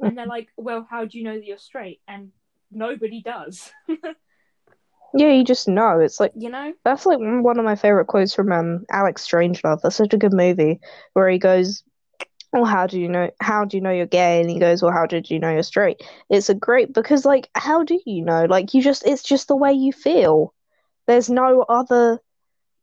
And 0.00 0.18
they're 0.18 0.26
like, 0.26 0.48
well, 0.56 0.86
how 0.88 1.04
do 1.04 1.18
you 1.18 1.24
know 1.24 1.34
that 1.34 1.44
you're 1.44 1.58
straight? 1.58 2.00
And 2.06 2.30
nobody 2.70 3.22
does, 3.22 3.70
Yeah, 5.16 5.30
you 5.30 5.44
just 5.44 5.68
know. 5.68 6.00
It's 6.00 6.18
like 6.18 6.32
you 6.34 6.50
know. 6.50 6.72
that's 6.84 7.06
like 7.06 7.18
one 7.20 7.58
of 7.58 7.64
my 7.64 7.76
favorite 7.76 8.06
quotes 8.06 8.34
from 8.34 8.50
um 8.50 8.84
Alex 8.90 9.26
Strangelove. 9.26 9.80
That's 9.80 9.94
such 9.94 10.12
a 10.12 10.18
good 10.18 10.32
movie 10.32 10.80
where 11.12 11.28
he 11.28 11.38
goes, 11.38 11.84
well, 12.52 12.64
how 12.64 12.88
do 12.88 13.00
you 13.00 13.08
know? 13.08 13.30
How 13.40 13.64
do 13.64 13.76
you 13.76 13.80
know 13.80 13.92
you're 13.92 14.06
gay? 14.06 14.40
And 14.40 14.50
he 14.50 14.58
goes, 14.58 14.82
well, 14.82 14.92
how 14.92 15.06
did 15.06 15.30
you 15.30 15.38
know 15.38 15.50
you're 15.50 15.62
straight? 15.62 16.02
It's 16.30 16.48
a 16.48 16.54
great 16.54 16.92
because, 16.92 17.24
like, 17.24 17.48
how 17.54 17.84
do 17.84 18.00
you 18.04 18.24
know? 18.24 18.46
Like, 18.46 18.74
you 18.74 18.82
just, 18.82 19.06
it's 19.06 19.22
just 19.22 19.48
the 19.48 19.56
way 19.56 19.72
you 19.72 19.92
feel. 19.92 20.52
There's 21.06 21.30
no 21.30 21.64
other 21.68 22.20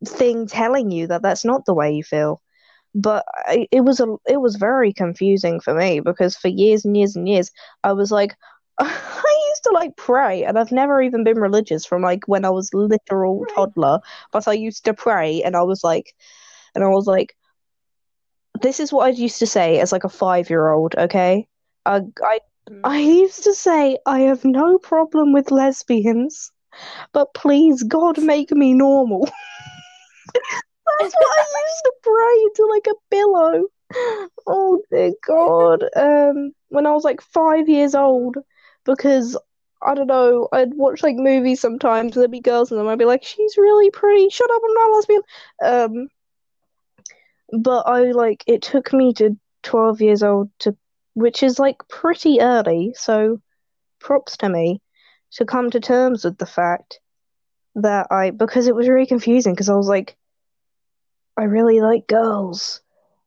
thing 0.05 0.47
telling 0.47 0.91
you 0.91 1.07
that 1.07 1.21
that's 1.21 1.43
not 1.43 1.65
the 1.65 1.73
way 1.73 1.91
you 1.91 2.03
feel. 2.03 2.41
But 2.93 3.25
I, 3.47 3.67
it 3.71 3.81
was 3.81 3.99
a, 3.99 4.15
it 4.27 4.41
was 4.41 4.55
very 4.55 4.91
confusing 4.91 5.59
for 5.59 5.73
me 5.73 5.99
because 6.01 6.35
for 6.35 6.49
years 6.49 6.83
and 6.83 6.95
years 6.97 7.15
and 7.15 7.27
years, 7.27 7.51
I 7.83 7.93
was 7.93 8.11
like, 8.11 8.35
I 8.79 9.43
used 9.49 9.63
to 9.63 9.71
like 9.73 9.95
pray, 9.95 10.43
and 10.43 10.57
I've 10.57 10.71
never 10.71 11.01
even 11.01 11.23
been 11.23 11.39
religious 11.39 11.85
from 11.85 12.01
like 12.01 12.27
when 12.27 12.45
I 12.45 12.49
was 12.49 12.73
literal 12.73 13.45
toddler. 13.55 13.99
But 14.31 14.47
I 14.47 14.53
used 14.53 14.85
to 14.85 14.93
pray, 14.93 15.41
and 15.43 15.55
I 15.55 15.61
was 15.61 15.83
like, 15.83 16.13
and 16.75 16.83
I 16.83 16.87
was 16.87 17.07
like, 17.07 17.35
this 18.61 18.79
is 18.79 18.91
what 18.91 19.05
I 19.05 19.09
used 19.09 19.39
to 19.39 19.47
say 19.47 19.79
as 19.79 19.91
like 19.91 20.03
a 20.03 20.09
five 20.09 20.49
year 20.49 20.71
old. 20.71 20.95
Okay, 20.97 21.47
uh, 21.85 22.01
I 22.23 22.39
I 22.83 22.99
used 22.99 23.43
to 23.43 23.53
say 23.53 23.97
I 24.05 24.19
have 24.21 24.45
no 24.45 24.77
problem 24.77 25.33
with 25.33 25.51
lesbians, 25.51 26.51
but 27.13 27.33
please 27.33 27.83
God 27.83 28.21
make 28.21 28.51
me 28.51 28.73
normal. 28.73 29.29
That's 30.99 31.13
what 31.13 31.39
I 31.39 31.61
used 31.67 31.83
to 31.83 31.93
pray 32.03 32.49
to 32.55 32.65
like 32.65 32.87
a 32.87 33.15
pillow. 33.15 33.65
Oh 34.47 34.81
dear 34.89 35.13
God. 35.25 35.83
Um, 35.95 36.53
when 36.69 36.85
I 36.85 36.91
was 36.91 37.03
like 37.03 37.21
five 37.21 37.67
years 37.67 37.95
old, 37.95 38.37
because 38.85 39.37
I 39.81 39.95
don't 39.95 40.07
know, 40.07 40.47
I'd 40.51 40.73
watch 40.73 41.03
like 41.03 41.15
movies 41.15 41.59
sometimes, 41.59 42.15
and 42.15 42.21
there'd 42.21 42.31
be 42.31 42.39
girls 42.39 42.71
in 42.71 42.77
them. 42.77 42.87
I'd 42.87 42.99
be 42.99 43.05
like, 43.05 43.23
"She's 43.23 43.57
really 43.57 43.89
pretty. 43.91 44.29
Shut 44.29 44.51
up, 44.51 44.61
I'm 44.63 44.73
not 44.73 44.89
a 44.89 44.93
lesbian." 44.93 45.21
Um, 45.63 46.07
but 47.59 47.83
I 47.87 48.11
like 48.11 48.43
it 48.47 48.61
took 48.61 48.93
me 48.93 49.13
to 49.15 49.37
twelve 49.63 50.01
years 50.01 50.23
old 50.23 50.49
to, 50.59 50.75
which 51.15 51.43
is 51.43 51.59
like 51.59 51.77
pretty 51.89 52.41
early. 52.41 52.93
So, 52.95 53.41
props 53.99 54.37
to 54.37 54.49
me 54.49 54.81
to 55.33 55.45
come 55.45 55.71
to 55.71 55.79
terms 55.79 56.23
with 56.23 56.37
the 56.37 56.45
fact 56.45 56.99
that 57.75 58.07
I 58.11 58.31
because 58.31 58.67
it 58.67 58.75
was 58.75 58.87
really 58.87 59.07
confusing 59.07 59.53
because 59.53 59.69
I 59.69 59.75
was 59.75 59.87
like, 59.87 60.15
I 61.37 61.43
really 61.43 61.81
like 61.81 62.07
girls 62.07 62.81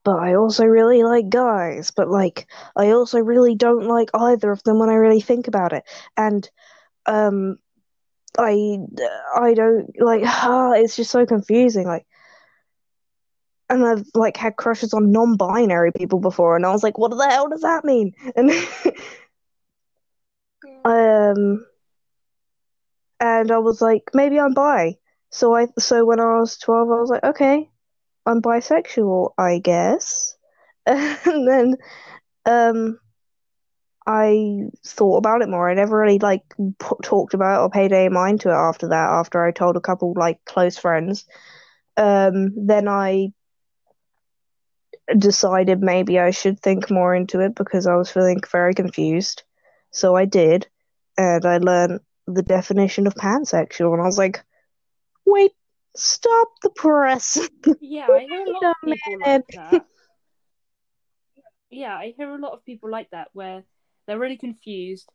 but 0.04 0.18
I 0.18 0.34
also 0.34 0.64
really 0.66 1.02
like 1.02 1.30
guys, 1.30 1.90
but 1.90 2.08
like 2.10 2.46
I 2.76 2.90
also 2.90 3.18
really 3.20 3.54
don't 3.54 3.86
like 3.86 4.10
either 4.14 4.52
of 4.52 4.62
them 4.62 4.78
when 4.78 4.90
I 4.90 4.94
really 4.94 5.20
think 5.22 5.48
about 5.48 5.72
it. 5.72 5.84
And 6.16 6.48
um 7.06 7.58
I 8.38 8.78
I 9.36 9.54
don't 9.54 9.90
like 10.00 10.22
ah, 10.26 10.72
it's 10.76 10.96
just 10.96 11.10
so 11.10 11.26
confusing 11.26 11.86
like 11.86 12.06
and 13.70 13.84
I've 13.84 14.04
like 14.14 14.36
had 14.36 14.56
crushes 14.56 14.92
on 14.92 15.10
non-binary 15.10 15.92
people 15.92 16.20
before 16.20 16.54
and 16.56 16.66
I 16.66 16.72
was 16.72 16.82
like 16.82 16.98
what 16.98 17.10
the 17.10 17.28
hell 17.28 17.48
does 17.48 17.62
that 17.62 17.84
mean? 17.84 18.12
And 18.36 18.50
um 20.84 21.66
and 23.20 23.50
I 23.50 23.58
was 23.58 23.80
like 23.80 24.10
maybe 24.14 24.38
I'm 24.38 24.54
bi. 24.54 24.98
So 25.30 25.54
I 25.54 25.68
so 25.78 26.04
when 26.04 26.20
I 26.20 26.38
was 26.40 26.58
12 26.58 26.90
I 26.90 27.00
was 27.00 27.10
like 27.10 27.24
okay, 27.24 27.70
I'm 28.26 28.40
bisexual, 28.42 29.32
I 29.38 29.58
guess. 29.58 30.36
and 30.86 31.48
then 31.48 31.76
um 32.46 32.98
I 34.06 34.70
thought 34.84 35.16
about 35.18 35.42
it 35.42 35.48
more. 35.48 35.68
I 35.68 35.74
never 35.74 35.98
really 35.98 36.18
like 36.18 36.42
p- 36.58 36.96
talked 37.02 37.34
about 37.34 37.60
it 37.60 37.62
or 37.62 37.70
paid 37.70 37.92
any 37.92 38.08
mind 38.10 38.40
to 38.42 38.50
it 38.50 38.54
after 38.54 38.88
that. 38.88 39.10
After 39.10 39.44
I 39.44 39.50
told 39.50 39.76
a 39.76 39.80
couple 39.80 40.12
like 40.16 40.44
close 40.44 40.76
friends, 40.76 41.24
um, 41.96 42.52
then 42.56 42.88
I 42.88 43.32
decided 45.18 45.80
maybe 45.80 46.18
I 46.18 46.30
should 46.30 46.60
think 46.60 46.90
more 46.90 47.14
into 47.14 47.40
it 47.40 47.54
because 47.54 47.86
I 47.86 47.94
was 47.96 48.10
feeling 48.10 48.40
very 48.50 48.74
confused. 48.74 49.42
So 49.90 50.16
I 50.16 50.24
did, 50.24 50.66
and 51.16 51.44
I 51.44 51.58
learned 51.58 52.00
the 52.26 52.42
definition 52.42 53.06
of 53.06 53.14
pansexual, 53.14 53.92
and 53.92 54.02
I 54.02 54.06
was 54.06 54.18
like, 54.18 54.42
wait, 55.26 55.52
stop 55.96 56.48
the 56.62 56.70
press. 56.70 57.38
Yeah, 57.80 58.08
I 58.12 58.26
hear 58.26 58.44
a 58.46 58.50
lot 58.50 58.62
of 58.64 58.76
people 58.84 59.20
like 59.20 59.46
that. 59.54 59.86
Yeah, 61.70 61.96
I 61.96 62.14
hear 62.16 62.30
a 62.30 62.38
lot 62.38 62.52
of 62.52 62.64
people 62.64 62.88
like 62.90 63.10
that 63.10 63.28
where 63.32 63.64
they're 64.06 64.18
really 64.18 64.36
confused 64.36 65.08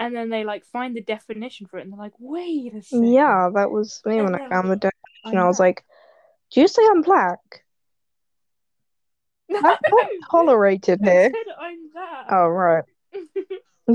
and 0.00 0.16
then 0.16 0.30
they 0.30 0.42
like 0.42 0.64
find 0.64 0.96
the 0.96 1.00
definition 1.00 1.66
for 1.66 1.78
it 1.78 1.82
and 1.82 1.92
they're 1.92 1.98
like, 2.00 2.14
wait 2.18 2.74
a 2.74 2.82
second. 2.82 3.14
Yeah, 3.14 3.50
that 3.54 3.70
was 3.70 4.02
me 4.04 4.16
And 4.16 4.24
when 4.24 4.34
I 4.34 4.48
found 4.48 4.70
the 4.70 4.76
definition. 4.76 5.38
I 5.38 5.46
was 5.46 5.60
like, 5.60 5.84
do 6.50 6.60
you 6.60 6.68
say 6.68 6.82
I'm 6.90 7.02
black? 7.02 7.38
No, 9.48 9.60
That's 9.60 9.82
not 9.90 10.06
tolerated 10.30 11.00
I 11.04 11.06
here. 11.06 11.30
said 11.30 11.54
I'm 11.60 11.90
that. 11.94 12.26
Oh, 12.30 12.48
right. 12.48 12.84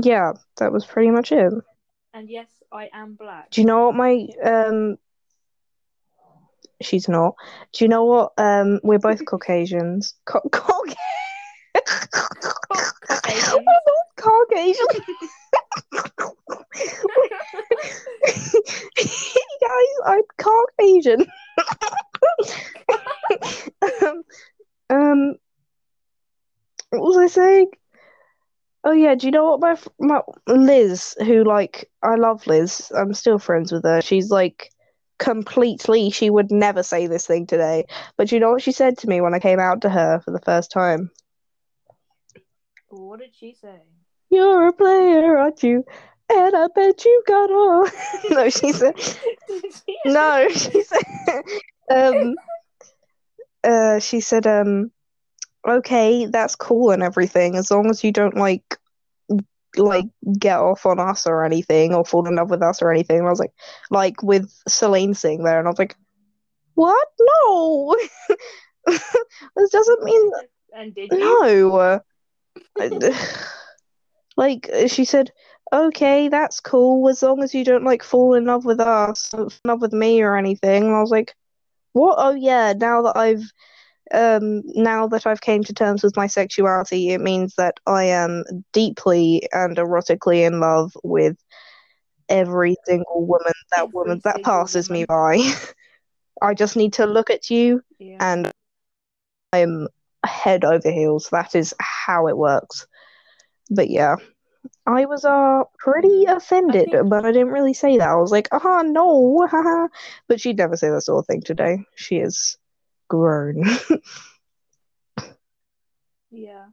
Yeah, 0.02 0.34
that 0.58 0.72
was 0.72 0.86
pretty 0.86 1.10
much 1.10 1.32
it. 1.32 1.52
and 2.14 2.28
yes, 2.30 2.48
I 2.72 2.90
am 2.92 3.14
black. 3.14 3.50
Do 3.50 3.60
you 3.60 3.66
know 3.66 3.86
what 3.86 3.94
my 3.96 4.26
um 4.44 4.98
she's 6.80 7.08
not. 7.08 7.34
Do 7.72 7.84
you 7.84 7.88
know 7.88 8.04
what 8.04 8.32
um 8.38 8.80
we're 8.82 8.98
both 8.98 9.24
Caucasians. 9.26 10.14
Co- 10.24 10.40
Cauc- 10.52 10.94
Caucasians. 12.10 13.54
We're 13.54 13.84
both 13.86 14.16
Caucasian. 14.16 14.86
Guys, 19.60 19.94
I'm 20.06 20.22
Caucasian. 20.38 21.26
um, 24.02 24.22
um, 24.90 25.36
what 26.90 27.02
was 27.02 27.16
I 27.18 27.26
saying? 27.26 27.70
Oh 28.84 28.92
yeah, 28.92 29.14
do 29.14 29.26
you 29.26 29.32
know 29.32 29.50
what 29.56 29.60
my 29.60 29.76
my 29.98 30.20
Liz, 30.46 31.14
who 31.20 31.44
like 31.44 31.90
I 32.02 32.14
love 32.14 32.46
Liz. 32.46 32.90
I'm 32.96 33.12
still 33.12 33.38
friends 33.38 33.72
with 33.72 33.84
her. 33.84 34.00
She's 34.00 34.30
like 34.30 34.70
completely. 35.18 36.10
She 36.10 36.30
would 36.30 36.50
never 36.50 36.82
say 36.82 37.06
this 37.06 37.26
thing 37.26 37.46
today. 37.46 37.86
But 38.16 38.32
you 38.32 38.40
know 38.40 38.50
what 38.52 38.62
she 38.62 38.72
said 38.72 38.98
to 38.98 39.08
me 39.08 39.20
when 39.20 39.34
I 39.34 39.40
came 39.40 39.60
out 39.60 39.82
to 39.82 39.90
her 39.90 40.20
for 40.20 40.30
the 40.30 40.40
first 40.40 40.70
time? 40.70 41.10
What 42.88 43.20
did 43.20 43.34
she 43.34 43.54
say? 43.54 43.82
You're 44.30 44.68
a 44.68 44.72
player, 44.72 45.36
aren't 45.38 45.62
you? 45.62 45.84
And 46.30 46.56
I 46.56 46.68
bet 46.74 47.04
you 47.04 47.22
got 47.26 47.50
all. 47.50 47.88
no, 48.30 48.48
she 48.50 48.72
said. 48.72 48.94
No, 50.04 50.48
she 50.50 50.82
said. 50.84 51.02
um. 51.90 52.34
Uh, 53.64 53.98
she 53.98 54.20
said. 54.20 54.46
Um. 54.46 54.90
Okay, 55.66 56.26
that's 56.26 56.56
cool 56.56 56.90
and 56.92 57.02
everything, 57.02 57.56
as 57.56 57.70
long 57.70 57.90
as 57.90 58.02
you 58.02 58.12
don't 58.12 58.36
like, 58.36 58.77
like 59.76 60.06
get 60.38 60.58
off 60.58 60.86
on 60.86 60.98
us 60.98 61.26
or 61.26 61.44
anything, 61.44 61.94
or 61.94 62.04
fall 62.04 62.26
in 62.26 62.36
love 62.36 62.50
with 62.50 62.62
us 62.62 62.82
or 62.82 62.90
anything. 62.90 63.18
And 63.18 63.26
I 63.26 63.30
was 63.30 63.40
like, 63.40 63.52
like 63.90 64.22
with 64.22 64.50
Celine 64.66 65.14
sitting 65.14 65.44
there, 65.44 65.58
and 65.58 65.68
I 65.68 65.70
was 65.70 65.78
like, 65.78 65.96
what? 66.74 67.08
No, 67.20 67.96
this 68.86 69.70
doesn't 69.70 70.04
mean 70.04 70.30
And 70.72 70.94
did 70.94 71.12
you? 71.12 71.18
no. 71.20 72.00
Like 74.36 74.70
she 74.86 75.04
said, 75.04 75.32
okay, 75.72 76.28
that's 76.28 76.60
cool 76.60 77.08
as 77.08 77.24
long 77.24 77.42
as 77.42 77.54
you 77.54 77.64
don't 77.64 77.82
like 77.82 78.04
fall 78.04 78.34
in 78.34 78.44
love 78.44 78.64
with 78.64 78.78
us, 78.78 79.26
fall 79.26 79.46
in 79.46 79.50
love 79.64 79.80
with 79.80 79.92
me 79.92 80.22
or 80.22 80.36
anything. 80.36 80.84
And 80.84 80.94
I 80.94 81.00
was 81.00 81.10
like, 81.10 81.34
what? 81.92 82.14
Oh 82.18 82.34
yeah, 82.34 82.72
now 82.76 83.02
that 83.02 83.16
I've 83.16 83.42
um 84.12 84.62
now 84.74 85.06
that 85.08 85.26
I've 85.26 85.40
came 85.40 85.62
to 85.64 85.72
terms 85.74 86.02
with 86.02 86.16
my 86.16 86.26
sexuality, 86.26 87.10
it 87.10 87.20
means 87.20 87.54
that 87.56 87.78
I 87.86 88.04
am 88.04 88.44
deeply 88.72 89.48
and 89.52 89.76
erotically 89.76 90.46
in 90.46 90.60
love 90.60 90.96
with 91.04 91.36
every 92.28 92.76
single 92.84 93.24
woman 93.26 93.52
that 93.70 93.80
Every 93.84 93.92
woman 93.92 94.20
that 94.24 94.42
passes 94.42 94.90
me 94.90 95.04
by. 95.04 95.38
I 96.42 96.54
just 96.54 96.76
need 96.76 96.92
to 96.94 97.06
look 97.06 97.30
at 97.30 97.50
you 97.50 97.82
Yeah. 97.98 98.18
and 98.20 98.50
I'm 99.52 99.88
head 100.24 100.64
over 100.64 100.90
heels. 100.90 101.28
That 101.32 101.54
is 101.54 101.74
how 101.80 102.28
it 102.28 102.36
works. 102.36 102.86
But 103.70 103.90
yeah, 103.90 104.16
I 104.86 105.04
was 105.06 105.24
uh 105.24 105.64
pretty 105.78 106.24
offended, 106.26 106.90
think- 106.90 107.08
but 107.08 107.24
I 107.24 107.32
didn't 107.32 107.48
really 107.52 107.74
say 107.74 107.96
that. 107.98 108.08
I 108.08 108.16
was 108.16 108.30
like, 108.30 108.48
ah, 108.52 108.82
no. 108.84 109.48
But 110.28 110.40
she'd 110.40 110.58
never 110.58 110.76
say 110.76 110.90
that 110.90 111.02
sort 111.02 111.20
of 111.22 111.26
thing 111.26 111.40
today. 111.42 111.84
She 111.96 112.16
is 112.16 112.56
grown. 113.08 113.64
Yeah. 116.30 116.66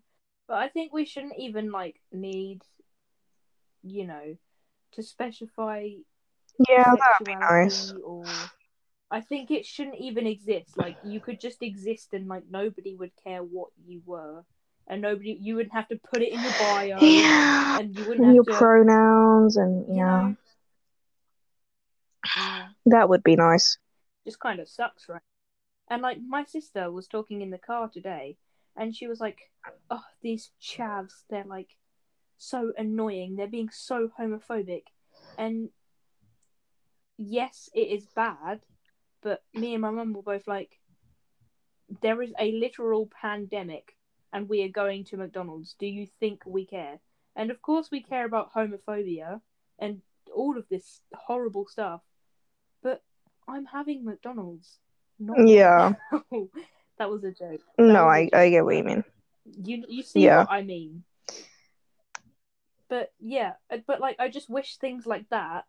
But 0.47 0.57
I 0.57 0.69
think 0.69 0.93
we 0.93 1.05
shouldn't 1.05 1.39
even 1.39 1.71
like 1.71 1.99
need, 2.11 2.61
you 3.83 4.05
know, 4.05 4.37
to 4.93 5.03
specify 5.03 5.89
yeah, 6.69 6.83
that'd 6.83 7.25
be 7.25 7.35
nice. 7.35 7.93
or 8.03 8.23
I 9.11 9.21
think 9.21 9.51
it 9.51 9.65
shouldn't 9.65 9.97
even 9.99 10.25
exist. 10.27 10.77
Like 10.77 10.97
you 11.03 11.19
could 11.19 11.39
just 11.39 11.61
exist 11.61 12.13
and 12.13 12.27
like 12.27 12.43
nobody 12.49 12.95
would 12.95 13.11
care 13.23 13.41
what 13.43 13.69
you 13.85 14.01
were. 14.05 14.43
And 14.87 15.01
nobody 15.01 15.35
you 15.41 15.55
wouldn't 15.55 15.73
have 15.73 15.87
to 15.87 15.99
put 16.11 16.21
it 16.21 16.31
in 16.31 16.39
your 16.39 16.51
bio 16.59 16.99
Yeah, 17.01 17.79
and 17.79 17.97
you 17.97 18.05
wouldn't 18.07 18.27
and 18.27 18.35
your 18.35 18.43
to 18.43 18.53
pronouns 18.53 19.57
and 19.57 19.87
you 19.87 20.03
know. 20.03 20.35
Yeah. 22.35 22.67
that 22.85 23.09
would 23.09 23.23
be 23.23 23.35
nice. 23.35 23.77
Just 24.25 24.39
kind 24.39 24.59
of 24.59 24.69
sucks, 24.69 25.09
right? 25.09 25.21
And 25.89 26.01
like 26.01 26.19
my 26.19 26.43
sister 26.43 26.91
was 26.91 27.07
talking 27.07 27.41
in 27.41 27.51
the 27.51 27.57
car 27.57 27.89
today 27.89 28.37
and 28.75 28.95
she 28.95 29.07
was 29.07 29.19
like, 29.19 29.51
"Oh, 29.89 30.03
these 30.21 30.51
chavs, 30.61 31.23
they're 31.29 31.45
like 31.45 31.77
so 32.37 32.73
annoying. 32.77 33.35
They're 33.35 33.47
being 33.47 33.69
so 33.69 34.09
homophobic." 34.19 34.85
And 35.37 35.69
yes, 37.17 37.69
it 37.73 37.87
is 37.89 38.07
bad, 38.07 38.65
but 39.21 39.43
me 39.53 39.73
and 39.73 39.81
my 39.81 39.91
mum 39.91 40.13
were 40.13 40.21
both 40.21 40.47
like, 40.47 40.79
"There 42.01 42.21
is 42.21 42.33
a 42.39 42.51
literal 42.51 43.07
pandemic, 43.07 43.95
and 44.33 44.49
we 44.49 44.63
are 44.63 44.69
going 44.69 45.03
to 45.05 45.17
McDonald's. 45.17 45.75
Do 45.75 45.85
you 45.85 46.07
think 46.19 46.43
we 46.45 46.65
care?" 46.65 46.99
And 47.35 47.51
of 47.51 47.61
course, 47.61 47.91
we 47.91 48.01
care 48.01 48.25
about 48.25 48.53
homophobia 48.53 49.41
and 49.77 50.01
all 50.33 50.57
of 50.57 50.67
this 50.69 51.01
horrible 51.13 51.67
stuff. 51.67 52.01
But 52.81 53.03
I'm 53.47 53.65
having 53.65 54.03
McDonald's. 54.03 54.79
Not 55.19 55.47
Yeah. 55.47 55.93
that 56.97 57.09
was 57.09 57.23
a 57.23 57.31
joke. 57.31 57.61
No, 57.77 57.85
was 57.87 57.93
a 57.95 57.97
I, 57.97 58.17
I 58.33 58.45
joke, 58.47 58.51
get 58.51 58.65
what 58.65 58.75
you 58.77 58.83
mean. 58.83 59.03
You 59.63 59.85
you 59.87 60.03
see 60.03 60.21
Yeah. 60.21 60.39
what 60.39 60.51
I 60.51 60.61
mean? 60.63 61.03
But 62.89 63.11
yeah, 63.19 63.53
but 63.87 63.99
like 63.99 64.17
I 64.19 64.29
just 64.29 64.49
wish 64.49 64.77
things 64.77 65.05
like 65.05 65.27
that. 65.29 65.65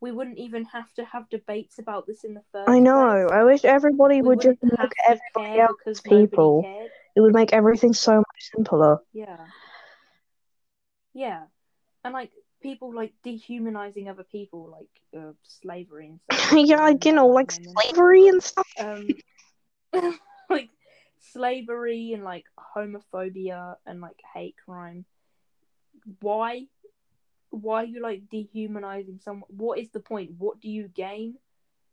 We 0.00 0.12
wouldn't 0.12 0.38
even 0.38 0.64
have 0.66 0.92
to 0.94 1.04
have 1.04 1.30
debates 1.30 1.78
about 1.78 2.06
this 2.06 2.24
in 2.24 2.34
the 2.34 2.42
first. 2.52 2.68
I 2.68 2.78
know. 2.78 3.26
place. 3.28 3.38
I 3.38 3.44
wish 3.44 3.64
everybody 3.64 4.20
We 4.20 4.28
would 4.28 4.40
just 4.40 4.62
look 4.62 4.92
at 5.08 5.18
everybody 5.36 5.56
care 5.56 5.64
else. 5.66 5.76
because 5.78 6.00
people. 6.00 6.64
It 7.16 7.20
would 7.20 7.32
make 7.32 7.52
everything 7.52 7.92
so 7.94 8.16
much 8.16 8.50
simpler. 8.54 8.98
Yeah. 9.12 9.36
Yeah. 11.14 11.44
And 12.04 12.12
like 12.12 12.32
people 12.64 12.92
like 12.94 13.12
dehumanizing 13.22 14.08
other 14.08 14.24
people, 14.24 14.68
like 14.72 14.88
uh, 15.22 15.32
slavery 15.42 16.08
and 16.08 16.20
stuff. 16.32 16.52
yeah, 16.56 16.80
like, 16.80 17.04
you 17.04 17.12
know, 17.12 17.28
like 17.28 17.52
And 17.52 17.68
slavery 17.76 18.26
and 18.28 18.42
stuff. 18.42 18.68
um, 18.80 19.08
like 20.50 20.70
slavery 21.20 22.12
and 22.14 22.24
like 22.24 22.46
homophobia 22.74 23.76
and 23.86 24.00
like 24.00 24.16
hate 24.34 24.56
crime. 24.64 25.04
Why? 26.20 26.66
Why 27.50 27.82
are 27.82 27.86
you 27.86 28.00
like 28.02 28.22
dehumanizing 28.30 29.20
someone? 29.22 29.48
What 29.50 29.78
is 29.78 29.90
the 29.90 30.00
point? 30.00 30.32
What 30.38 30.60
do 30.60 30.70
you 30.70 30.88
gain? 30.88 31.34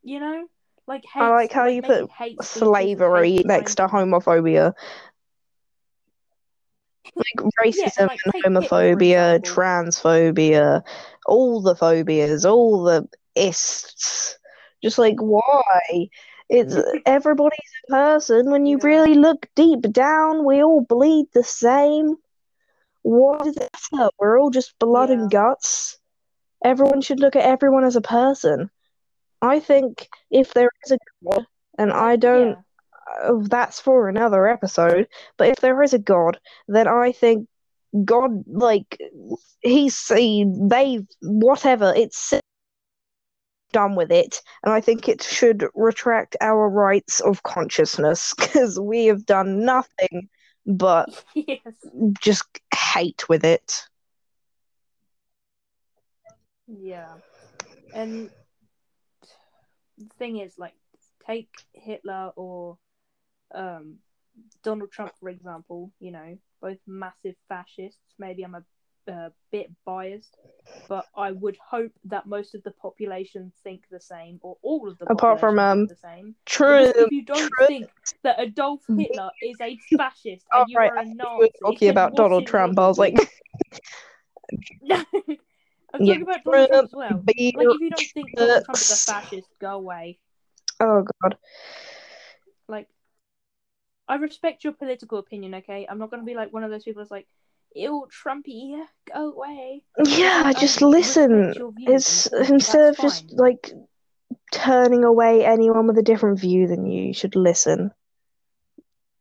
You 0.04 0.22
know, 0.22 0.48
like 0.88 1.04
hate. 1.06 1.22
I 1.22 1.30
like 1.30 1.52
how 1.52 1.68
you 1.68 1.82
put 1.82 2.10
hate 2.12 2.42
slavery 2.44 3.42
next 3.46 3.76
to 3.76 3.88
homophobia. 3.88 4.74
Like 7.16 7.46
racism 7.64 8.08
like, 8.08 8.20
and 8.26 8.34
take 8.34 8.46
Hitler, 8.60 9.00
for 9.00 9.00
homophobia, 9.00 9.42
transphobia, 9.42 10.84
all 11.26 11.62
the 11.62 11.76
phobias, 11.76 12.46
all 12.46 12.84
the 12.84 13.08
ists. 13.36 14.38
Just 14.84 14.98
like 14.98 15.18
why? 15.20 16.10
It's 16.50 16.76
everybody's 17.06 17.60
a 17.88 17.92
person. 17.92 18.52
When 18.52 18.66
you 18.66 18.78
Yeah. 18.78 18.84
really 18.84 19.16
look 19.16 19.48
deep 19.56 19.82
down, 19.92 20.46
we 20.46 20.64
all 20.64 20.82
bleed 20.82 21.28
the 21.34 21.44
same. 21.44 22.16
What 23.04 23.44
does 23.44 23.58
it? 23.58 23.70
We're 24.20 24.40
all 24.40 24.50
just 24.50 24.78
blood 24.80 25.10
Yeah. 25.10 25.16
and 25.16 25.30
guts. 25.30 26.00
Everyone 26.64 27.02
should 27.02 27.20
look 27.20 27.36
at 27.36 27.44
everyone 27.44 27.84
as 27.84 27.96
a 27.96 28.02
person. 28.02 28.70
I 29.42 29.60
think 29.60 30.10
if 30.30 30.54
there 30.54 30.70
is 30.86 30.92
a 30.92 30.98
God, 31.24 31.46
and 31.78 31.92
I 31.92 32.16
don't 32.18 32.58
Yeah. 32.58 32.62
Uh, 33.24 33.34
that's 33.44 33.80
for 33.80 34.10
another 34.10 34.48
episode. 34.48 35.08
But 35.38 35.50
if 35.50 35.58
there 35.58 35.82
is 35.84 35.94
a 35.94 36.00
God, 36.00 36.40
then 36.68 36.88
I 36.88 37.12
think 37.12 37.48
God, 38.06 38.44
like, 38.48 38.98
he's 39.62 39.96
seen, 39.96 40.70
they 40.70 41.06
whatever 41.22 41.94
it's 41.96 42.34
done 43.74 43.96
with 43.96 44.12
it, 44.12 44.42
and 44.64 44.74
I 44.74 44.82
think 44.82 45.08
it 45.08 45.24
should 45.24 45.68
retract 45.76 46.36
our 46.42 46.70
rights 46.70 47.20
of 47.20 47.44
consciousness 47.44 48.34
because 48.38 48.80
we 48.80 49.06
have 49.06 49.26
done 49.26 49.66
nothing 49.66 50.30
but 50.66 51.24
yes. 51.36 51.60
just 52.22 52.44
hate 52.74 53.28
with 53.28 53.44
it. 53.44 53.84
Yeah. 56.68 57.16
And 57.94 58.30
the 59.98 60.10
thing 60.18 60.38
is, 60.38 60.58
like, 60.58 60.76
take 61.26 61.50
Hitler 61.74 62.32
or 62.36 62.78
um, 63.54 63.98
Donald 64.64 64.92
Trump, 64.92 65.14
for 65.20 65.30
example, 65.30 65.92
you 66.00 66.12
know, 66.12 66.38
both 66.62 66.78
massive 66.88 67.36
fascists. 67.50 68.00
Maybe 68.18 68.44
I'm 68.44 68.56
a, 68.56 68.64
a 69.12 69.32
bit 69.52 69.72
biased, 69.86 70.38
but 70.88 71.08
I 71.16 71.32
would 71.32 71.58
hope 71.70 71.92
that 72.06 72.26
most 72.26 72.56
of 72.56 72.64
the 72.64 72.72
population 72.72 73.52
think 73.64 73.84
the 73.90 74.00
same, 74.00 74.40
or 74.42 74.58
all 74.62 74.90
of 74.90 74.98
the 75.00 75.08
Apart 75.08 75.40
from, 75.40 75.60
um, 75.60 75.88
the 75.88 75.96
same. 75.96 76.36
True. 76.46 76.92
If 76.98 77.12
you 77.12 77.26
don't 77.26 77.52
true. 77.58 77.68
think 77.68 77.90
that 78.24 78.40
Adolf 78.40 78.82
Hitler 78.96 79.32
is 79.42 79.60
a 79.62 79.78
fascist 79.98 80.46
Oh, 80.54 80.60
and 80.60 80.70
you 80.70 80.78
right, 80.78 80.92
are 80.92 80.98
a 80.98 81.06
Nazi, 81.06 81.52
talking 81.64 81.90
about 81.90 82.16
Donald 82.16 82.46
Trump. 82.46 82.80
I 82.80 82.88
was 82.88 83.00
like, 83.00 83.16
you? 84.82 84.96
I'm 85.94 86.02
Yeah, 86.02 86.14
talking 86.14 86.22
about 86.24 86.44
Donald 86.44 86.68
Trump 86.68 86.84
as 86.86 86.94
well. 86.94 87.26
Like, 87.54 87.72
if 87.72 87.82
you 87.82 87.90
don't 87.90 88.12
think 88.14 88.36
Donald 88.36 88.64
Trump 88.66 88.82
is 88.82 88.90
a 88.90 88.98
fascist, 88.98 89.50
go 89.60 89.72
away. 89.72 90.20
oh 90.80 91.06
god. 91.22 91.38
I 94.12 94.16
respect 94.16 94.66
your 94.66 94.74
political 94.74 95.20
opinion, 95.20 95.56
okay? 95.56 95.88
I'm 95.90 95.98
not 95.98 96.12
gonna 96.12 96.24
be 96.24 96.36
like 96.36 96.52
one 96.52 96.66
of 96.66 96.70
those 96.70 96.84
people 96.84 97.02
that's 97.02 97.12
like, 97.12 97.28
ew, 97.74 98.06
Trumpy, 98.12 98.84
go 99.14 99.32
away. 99.32 99.84
Yeah, 100.06 100.42
I 100.44 100.52
just 100.52 100.82
listen. 100.82 101.54
It's 101.78 102.28
instead 102.28 102.90
of 102.90 102.98
that's 102.98 103.02
just 103.02 103.32
like 103.32 103.72
turning 104.52 105.06
away 105.06 105.46
anyone 105.46 105.88
with 105.88 105.98
a 105.98 106.04
different 106.04 106.42
view 106.42 106.68
than 106.68 106.86
you, 106.86 107.04
you 107.04 107.14
should 107.14 107.38
listen. 107.38 107.92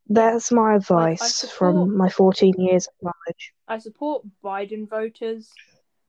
That's 0.08 0.50
my 0.50 0.74
advice 0.74 1.36
support- 1.36 1.56
from 1.56 1.96
my 1.96 2.08
14 2.08 2.54
years 2.58 2.88
of 2.88 2.94
knowledge. 3.00 3.52
I 3.68 3.78
support 3.78 4.24
Biden 4.42 4.88
voters. 4.88 5.52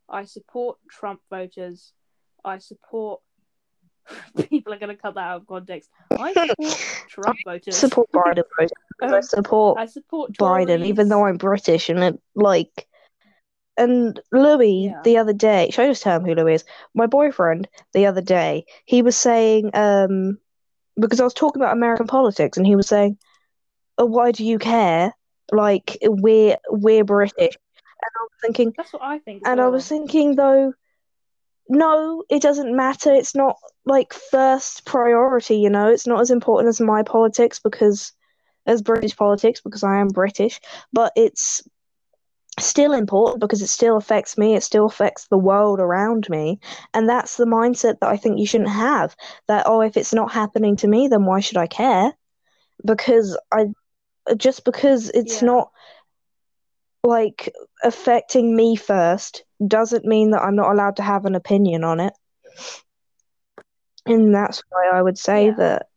I 0.09 0.25
support 0.25 0.79
Trump 0.89 1.21
voters. 1.29 1.93
I 2.43 2.57
support. 2.57 3.21
People 4.49 4.73
are 4.73 4.79
going 4.79 4.89
to 4.95 5.01
cut 5.01 5.15
that 5.15 5.21
out 5.21 5.41
of 5.41 5.47
context. 5.47 5.89
I 6.11 6.33
support 6.47 6.77
Trump 7.07 7.39
voters. 7.45 7.75
Support 7.75 8.09
Biden 8.13 8.43
voters. 8.57 8.71
because 8.99 9.13
I 9.13 9.17
Um, 9.17 9.21
support 9.23 9.79
I 9.79 9.85
support 9.85 10.33
Biden, 10.33 10.85
even 10.85 11.09
though 11.09 11.25
I'm 11.25 11.37
British, 11.37 11.89
and 11.89 11.99
it 12.03 12.21
like. 12.35 12.87
And 13.77 14.19
Louis 14.31 14.87
Yeah. 14.87 15.01
the 15.03 15.17
other 15.17 15.33
day, 15.33 15.69
should 15.71 15.85
I 15.85 15.87
just 15.87 16.03
tell 16.03 16.17
him 16.19 16.25
who 16.25 16.35
Louis 16.35 16.55
is? 16.55 16.65
My 16.93 17.07
boyfriend 17.07 17.69
the 17.93 18.05
other 18.05 18.21
day, 18.21 18.65
he 18.85 19.01
was 19.01 19.15
saying, 19.15 19.71
um, 19.73 20.37
because 20.99 21.21
I 21.21 21.23
was 21.23 21.33
talking 21.33 21.61
about 21.61 21.73
American 21.75 22.05
politics, 22.05 22.57
and 22.57 22.67
he 22.67 22.75
was 22.75 22.87
saying, 22.87 23.17
"Oh, 23.97 24.05
why 24.05 24.31
do 24.31 24.45
you 24.45 24.59
care? 24.59 25.13
Like 25.51 25.97
we're 26.03 26.57
we're 26.69 27.05
British." 27.05 27.55
And 28.03 28.11
I 28.19 28.21
was 28.21 28.31
thinking, 28.41 28.73
That's 28.75 28.93
what 28.93 29.01
I 29.03 29.19
think. 29.19 29.43
and 29.45 29.61
I 29.61 29.69
was 29.69 29.87
thinking 29.87 30.35
though, 30.35 30.73
no, 31.71 32.23
it 32.29 32.41
doesn't 32.41 32.75
matter. 32.75 33.13
It's 33.13 33.35
not 33.35 33.57
like 33.85 34.13
first 34.13 34.85
priority, 34.85 35.55
you 35.55 35.69
know. 35.69 35.87
It's 35.89 36.05
not 36.05 36.19
as 36.21 36.29
important 36.29 36.69
as 36.69 36.81
my 36.81 37.03
politics 37.03 37.59
because 37.59 38.11
as 38.67 38.81
British 38.81 39.15
politics 39.15 39.61
because 39.61 39.83
I 39.83 39.97
am 39.99 40.09
British, 40.09 40.59
but 40.91 41.13
it's 41.15 41.63
still 42.59 42.91
important 42.93 43.39
because 43.39 43.61
it 43.61 43.67
still 43.67 43.97
affects 43.97 44.37
me. 44.37 44.55
It 44.55 44.63
still 44.63 44.85
affects 44.85 45.27
the 45.27 45.37
world 45.37 45.79
around 45.79 46.27
me, 46.29 46.59
and 46.93 47.07
that's 47.07 47.37
the 47.37 47.45
mindset 47.45 47.99
that 48.01 48.09
I 48.09 48.17
think 48.17 48.39
you 48.39 48.45
shouldn't 48.45 48.69
have. 48.69 49.15
That 49.47 49.63
oh, 49.65 49.81
if 49.81 49.95
it's 49.97 50.13
not 50.13 50.31
happening 50.31 50.75
to 50.77 50.87
me, 50.87 51.07
then 51.07 51.25
why 51.25 51.39
should 51.39 51.57
I 51.57 51.67
care? 51.67 52.13
Because 52.85 53.37
I 53.51 53.67
just 54.35 54.65
because 54.65 55.09
it's 55.09 55.41
Yeah. 55.41 55.47
not 55.47 55.71
like 57.03 57.51
affecting 57.83 58.55
me 58.55 58.75
first 58.75 59.43
doesn't 59.67 60.05
mean 60.05 60.31
that 60.31 60.41
I'm 60.41 60.55
not 60.55 60.71
allowed 60.71 60.97
to 60.97 61.03
have 61.03 61.25
an 61.25 61.35
opinion 61.35 61.83
on 61.83 61.99
it. 61.99 62.13
And 64.05 64.33
that's 64.33 64.63
why 64.69 64.89
I 64.93 65.01
would 65.01 65.17
say 65.17 65.47
Yeah. 65.47 65.55
that 65.57 65.87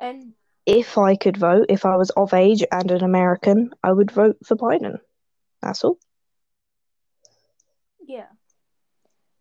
And 0.00 0.32
if 0.66 0.98
I 0.98 1.14
could 1.16 1.36
vote, 1.36 1.66
if 1.68 1.84
I 1.84 1.96
was 1.96 2.10
of 2.10 2.34
age 2.34 2.64
and 2.72 2.90
an 2.90 3.04
American, 3.04 3.70
I 3.82 3.92
would 3.92 4.10
vote 4.10 4.36
for 4.44 4.56
Biden. 4.56 4.98
That's 5.62 5.84
all. 5.84 5.98
yeah. 8.06 8.26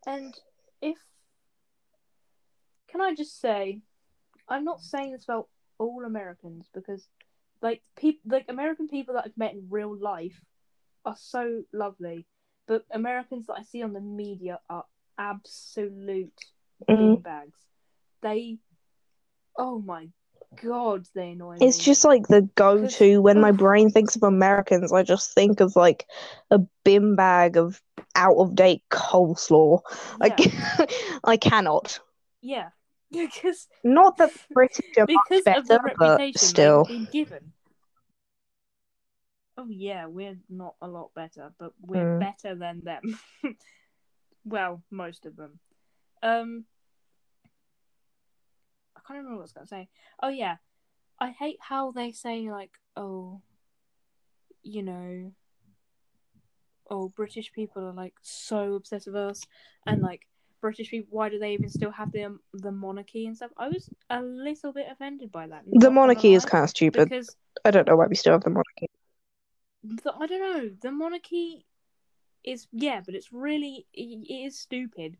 And 0.05 0.33
if. 0.81 0.97
Can 2.89 3.01
I 3.01 3.15
just 3.15 3.41
say, 3.41 3.81
I'm 4.47 4.63
not 4.63 4.81
saying 4.81 5.13
this 5.13 5.23
about 5.23 5.47
all 5.79 6.05
Americans 6.05 6.69
because, 6.73 7.07
like, 7.61 7.81
people, 7.97 8.21
like 8.25 8.45
American 8.49 8.87
people 8.87 9.15
that 9.15 9.23
I've 9.25 9.37
met 9.37 9.53
in 9.53 9.67
real 9.69 9.97
life 9.97 10.39
are 11.03 11.15
so 11.17 11.63
lovely, 11.73 12.27
but 12.67 12.85
Americans 12.91 13.47
that 13.47 13.53
I 13.53 13.63
see 13.63 13.83
on 13.83 13.93
the 13.93 14.01
media 14.01 14.59
are 14.69 14.85
absolute 15.17 16.33
Mhm. 16.89 17.21
bags. 17.23 17.59
They, 18.21 18.57
oh 19.57 19.79
my 19.79 20.09
god, 20.61 21.07
they 21.13 21.31
annoy 21.31 21.57
me. 21.57 21.67
It's 21.67 21.77
just 21.77 22.03
like 22.05 22.27
the 22.27 22.41
go 22.55 22.85
to 22.87 23.21
when 23.21 23.39
my 23.39 23.51
brain 23.51 23.89
thinks 23.89 24.15
of 24.15 24.23
Americans, 24.23 24.91
I 24.91 25.03
just 25.03 25.33
think 25.33 25.59
of 25.59 25.75
like 25.75 26.05
a 26.51 26.59
bin 26.83 27.15
bag 27.15 27.57
of 27.57 27.81
out 28.15 28.35
of 28.37 28.55
date 28.55 28.83
coleslaw. 28.89 29.81
Yeah, 30.23 30.35
ca- 30.35 30.85
I 31.23 31.37
cannot. 31.37 31.99
yeah, 32.41 32.69
because 33.11 33.67
Not 33.83 34.17
that 34.17 34.31
British 34.53 34.85
are 34.97 35.05
much 35.09 35.23
because 35.29 35.43
the 35.43 35.51
better, 35.51 35.95
but 35.97 36.35
still. 36.37 36.85
been 36.85 37.07
given. 37.11 37.51
Oh 39.57 39.67
yeah, 39.69 40.07
we're 40.07 40.37
not 40.49 40.75
a 40.81 40.87
lot 40.87 41.13
better, 41.13 41.53
but 41.59 41.73
we're 41.81 42.05
Mm. 42.05 42.19
better 42.19 42.55
than 42.55 42.81
them. 42.83 43.19
well, 44.45 44.81
most 44.89 45.25
of 45.25 45.35
them. 45.35 45.59
Um, 46.23 46.65
I 48.95 49.01
can't 49.05 49.17
remember 49.17 49.35
what 49.35 49.41
I 49.41 49.43
was 49.43 49.51
gonna 49.53 49.67
say. 49.67 49.89
Oh 50.21 50.29
yeah, 50.29 50.57
I 51.19 51.29
hate 51.31 51.57
how 51.59 51.91
they 51.91 52.11
say 52.11 52.49
like, 52.49 52.71
oh, 52.95 53.41
you 54.63 54.81
know, 54.83 55.33
oh, 56.89 57.09
British 57.09 57.51
people 57.51 57.83
are 57.85 57.93
like 57.93 58.15
so 58.21 58.73
obsessed 58.75 59.07
with 59.07 59.15
us, 59.15 59.41
and 59.85 60.01
like 60.01 60.27
British 60.61 60.89
people, 60.89 61.09
why 61.11 61.29
do 61.29 61.37
they 61.39 61.53
even 61.53 61.69
still 61.69 61.91
have 61.91 62.11
the 62.11 62.37
the 62.53 62.71
monarchy 62.71 63.27
and 63.27 63.35
stuff? 63.35 63.51
I 63.57 63.67
was 63.69 63.89
a 64.09 64.21
little 64.21 64.73
bit 64.73 64.87
offended 64.89 65.31
by 65.31 65.47
that. 65.47 65.63
The 65.71 65.91
monarchy 65.91 66.33
is 66.33 66.45
kind 66.45 66.63
of 66.63 66.69
stupid. 66.69 67.09
because 67.09 67.35
I 67.65 67.71
don't 67.71 67.87
know 67.87 67.95
why 67.97 68.07
we 68.07 68.15
still 68.15 68.33
have 68.33 68.43
the 68.43 68.49
monarchy. 68.49 68.87
The, 69.83 70.13
I 70.19 70.27
don't 70.27 70.41
know. 70.41 70.69
The 70.81 70.91
monarchy 70.91 71.65
is 72.43 72.67
yeah, 72.71 73.01
but 73.05 73.15
it's 73.15 73.31
really 73.31 73.85
it 73.93 74.01
it 74.29 74.33
is 74.33 74.59
stupid. 74.59 75.17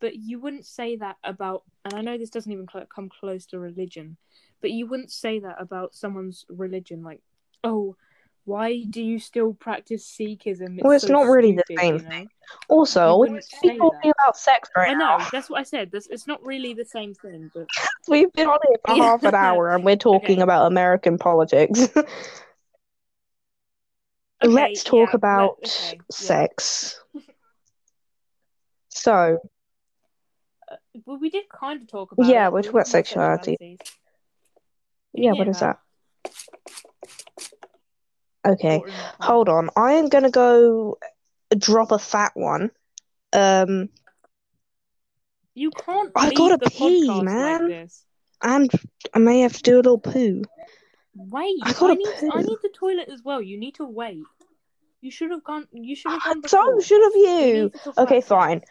But 0.00 0.14
you 0.14 0.38
wouldn't 0.38 0.64
say 0.64 0.94
that 0.96 1.16
about, 1.24 1.64
and 1.84 1.92
I 1.94 2.02
know 2.02 2.16
this 2.16 2.30
doesn't 2.30 2.52
even 2.52 2.68
cl- 2.72 2.86
come 2.86 3.08
close 3.08 3.46
to 3.46 3.58
religion, 3.58 4.16
but 4.60 4.70
you 4.70 4.86
wouldn't 4.86 5.10
say 5.10 5.40
that 5.40 5.56
about 5.58 5.92
someone's 5.92 6.44
religion. 6.48 7.02
Like, 7.02 7.20
oh, 7.64 7.96
why 8.44 8.84
do 8.88 9.02
you 9.02 9.18
still 9.18 9.54
practice 9.54 10.06
Sikhism? 10.06 10.80
Well, 10.80 10.92
it's 10.92 11.06
so 11.06 11.12
not 11.12 11.26
really 11.26 11.52
the 11.52 11.64
same 11.76 11.96
you 11.96 12.02
know? 12.02 12.26
Also, 12.68 13.14
we 13.14 13.18
wouldn't 13.18 13.44
should 13.44 13.60
be 13.60 13.68
say 13.70 13.76
talking 13.76 14.12
about 14.22 14.36
sex 14.36 14.70
right 14.76 14.90
I 14.90 14.94
know 14.94 15.18
now. 15.18 15.28
that's 15.32 15.50
what 15.50 15.60
I 15.60 15.64
said. 15.64 15.90
That's 15.90 16.06
it's 16.06 16.28
not 16.28 16.42
really 16.44 16.74
the 16.74 16.84
same 16.84 17.12
thing, 17.14 17.50
but 17.52 17.66
We've 18.08 18.32
been 18.32 18.46
on 18.46 18.58
here 18.68 18.78
for 18.86 18.96
Yeah. 18.96 19.02
half 19.10 19.22
an 19.24 19.34
hour 19.34 19.74
and 19.74 19.84
we're 19.84 19.96
talking 19.96 20.36
Okay. 20.36 20.42
about 20.42 20.66
American 20.66 21.18
politics. 21.18 21.88
okay, 24.42 24.52
Let's 24.52 24.84
talk 24.84 25.08
yeah, 25.08 25.14
about 25.14 25.56
let- 25.62 25.70
okay, 25.70 25.98
yeah. 25.98 26.02
sex. 26.10 27.00
So, 28.90 29.38
Well, 31.06 31.18
we 31.18 31.30
did 31.30 31.48
kind 31.48 31.80
of 31.82 31.88
talk 31.88 32.12
about 32.12 32.28
Yeah, 32.28 32.48
we're 32.48 32.62
talking 32.62 32.70
about 32.70 32.86
sexuality. 32.88 33.78
yeah, 35.14 35.32
Yeah, 35.32 35.32
what 35.32 35.48
is 35.48 35.60
that. 35.60 35.78
Okay, 38.46 38.78
Or 38.80 38.88
in 38.88 38.94
my 38.94 39.12
hold 39.20 39.48
on. 39.48 39.70
I 39.76 39.92
am 39.94 40.08
gonna 40.08 40.30
go 40.30 40.98
drop 41.56 41.92
a 41.92 41.98
fat 41.98 42.32
one. 42.34 42.70
Um, 43.32 43.88
You 45.54 45.70
can't 45.70 46.10
I 46.14 46.30
gotta 46.34 46.58
pee, 46.58 47.20
man. 47.20 47.68
like 47.68 47.88
and 48.42 48.70
I 49.14 49.18
may 49.18 49.40
have 49.40 49.52
to 49.54 49.62
do 49.62 49.74
a 49.74 49.76
little 49.76 49.98
poo. 49.98 50.42
Wait, 51.18 51.56
I 51.64 51.70
I, 51.70 51.72
gotta 51.72 51.94
need 51.96 52.08
I 52.32 52.42
need 52.42 52.58
the 52.62 52.70
toilet 52.72 53.08
as 53.08 53.22
well. 53.24 53.42
You 53.42 53.58
need 53.58 53.74
to 53.74 53.84
wait. 53.84 54.22
You 55.00 55.10
should 55.10 55.30
have 55.32 55.42
gone. 55.42 55.66
You 55.72 55.96
should 55.96 56.12
have 56.12 56.22
gone 56.22 56.42
So 56.46 56.80
should 56.80 57.02
have 57.02 57.12
We 57.14 57.20
you. 57.20 57.62
need 57.64 57.72
to 57.72 57.78
talk 57.80 57.98
Okay, 57.98 58.20
fine. 58.20 58.62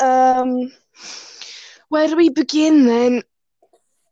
Um, 0.00 0.72
where 1.88 2.08
do 2.08 2.16
we 2.16 2.30
begin 2.30 2.84
then? 2.84 3.22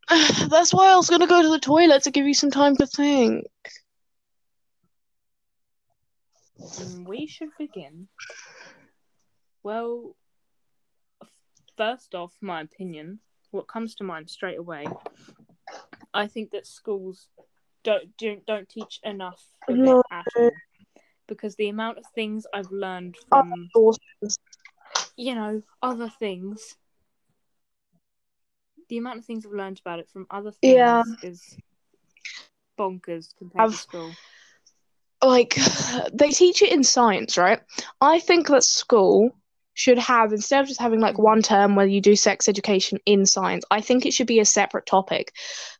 That's 0.48 0.72
why 0.72 0.92
I 0.92 0.96
was 0.96 1.10
gonna 1.10 1.26
go 1.26 1.42
to 1.42 1.48
the 1.48 1.58
toilet 1.58 2.04
to 2.04 2.10
give 2.12 2.26
you 2.26 2.34
some 2.34 2.50
time 2.52 2.76
to 2.76 2.86
think. 2.86 3.46
Mm, 6.60 7.06
We 7.06 7.26
should 7.26 7.50
begin. 7.58 8.08
Well, 9.64 10.14
first 11.76 12.14
off, 12.14 12.36
my 12.40 12.60
opinion. 12.60 13.20
What 13.50 13.68
comes 13.68 13.94
to 13.96 14.04
mind 14.04 14.30
straight 14.30 14.58
away? 14.58 14.86
I 16.14 16.26
think 16.26 16.50
that 16.52 16.66
schools 16.66 17.28
don't 17.84 18.16
don't, 18.16 18.46
don't 18.46 18.68
teach 18.68 19.00
enough 19.02 19.42
No. 19.68 20.02
Because 21.28 21.56
the 21.56 21.68
amount 21.68 21.98
of 21.98 22.04
things 22.14 22.46
I've 22.52 22.70
learned 22.70 23.16
from 23.28 23.70
you 25.16 25.34
know, 25.34 25.62
other 25.82 26.08
things. 26.08 26.76
The 28.88 28.98
amount 28.98 29.18
of 29.20 29.24
things 29.24 29.46
I've 29.46 29.52
learned 29.52 29.80
about 29.80 30.00
it 30.00 30.08
from 30.10 30.26
other 30.30 30.50
things 30.50 30.74
Yeah. 30.76 31.02
is 31.22 31.56
bonkers 32.78 33.34
compared 33.38 33.62
I've- 33.64 33.72
to 33.76 33.78
school. 33.82 34.14
like 35.22 35.56
they 36.12 36.30
teach 36.30 36.62
it 36.62 36.72
in 36.72 36.82
science, 36.84 37.38
right? 37.38 37.60
I 38.00 38.18
think 38.18 38.48
that 38.48 38.64
school 38.64 39.30
should 39.74 39.98
have 39.98 40.32
instead 40.32 40.60
of 40.60 40.68
just 40.68 40.80
having 40.80 41.00
like 41.00 41.18
one 41.18 41.42
term 41.42 41.74
where 41.76 41.86
you 41.86 42.00
do 42.00 42.16
sex 42.16 42.48
education 42.48 42.98
in 43.06 43.26
science, 43.26 43.64
I 43.70 43.80
think 43.80 44.04
it 44.04 44.12
should 44.12 44.26
be 44.26 44.40
a 44.40 44.44
separate 44.44 44.86
topic 44.86 45.32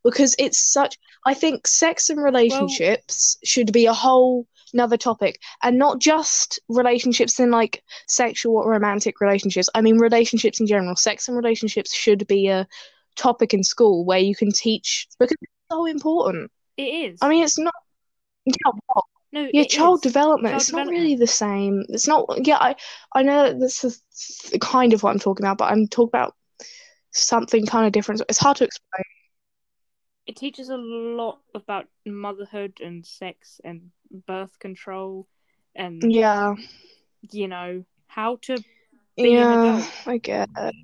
because 0.03 0.35
it's 0.39 0.59
such 0.59 0.99
I 1.25 1.35
think 1.35 1.67
sex 1.67 2.11
and 2.11 2.23
relationships 2.23 3.37
should 3.45 3.73
be 3.73 3.87
a 3.87 3.93
whole 3.93 4.47
another 4.73 4.97
topic 4.97 5.39
and 5.63 5.79
not 5.79 6.01
just 6.01 6.59
relationships 6.69 7.39
in 7.39 7.51
like 7.51 7.83
sexual 8.09 8.57
or 8.57 8.71
romantic 8.71 9.21
relationships. 9.21 9.69
I 9.75 9.83
mean 9.83 9.99
relationships 9.99 10.61
in 10.61 10.67
general. 10.67 10.97
Sex 10.97 11.29
and 11.29 11.37
relationships 11.37 11.95
should 11.95 12.27
be 12.27 12.49
a 12.49 12.67
topic 13.17 13.53
in 13.53 13.63
school 13.63 14.05
where 14.05 14.19
you 14.19 14.35
can 14.35 14.51
teach 14.51 15.07
because 15.19 15.37
it's 15.41 15.53
so 15.71 15.87
important. 15.87 16.51
It 16.77 16.85
is. 16.85 17.19
I 17.21 17.29
mean 17.29 17.45
it's 17.45 17.59
not 17.59 17.75
yeah, 18.45 18.73
what? 18.87 19.05
No, 19.33 19.49
Yeah, 19.53 19.65
child 19.65 19.99
is. 19.99 20.03
development. 20.03 20.53
Child 20.53 20.61
it's 20.63 20.73
not 20.73 20.87
really 20.89 21.17
the 21.17 21.27
same. 21.27 21.85
It's 21.89 22.07
not. 22.07 22.47
Yeah, 22.47 22.59
I 22.59 22.77
I 23.15 23.23
know 23.23 23.49
that 23.49 23.59
this 23.61 23.85
is 23.85 24.03
kind 24.61 24.93
of 24.93 25.03
what 25.03 25.11
I'm 25.11 25.19
talking 25.19 25.45
about, 25.45 25.59
but 25.59 25.73
I'm 25.73 25.87
talking 25.89 26.11
about 26.11 26.35
something 27.13 27.67
kind 27.67 27.87
of 27.87 27.93
different. 27.93 28.23
It's 28.29 28.39
hard 28.39 28.57
to 28.59 28.65
explain. 28.65 29.05
It 30.27 30.37
teaches 30.37 30.69
a 30.69 30.77
lot 30.77 31.41
about 31.55 31.87
motherhood 32.07 32.81
and 32.81 33.05
sex 33.05 33.61
and 33.65 33.91
birth 34.27 34.59
control 34.61 35.27
and 35.75 36.03
Yeah, 36.03 36.55
you 37.31 37.49
know 37.49 37.85
how 38.07 38.37
to 38.43 38.63
yeah. 39.17 39.85
I 40.07 40.19
get 40.19 40.49
it. 40.57 40.75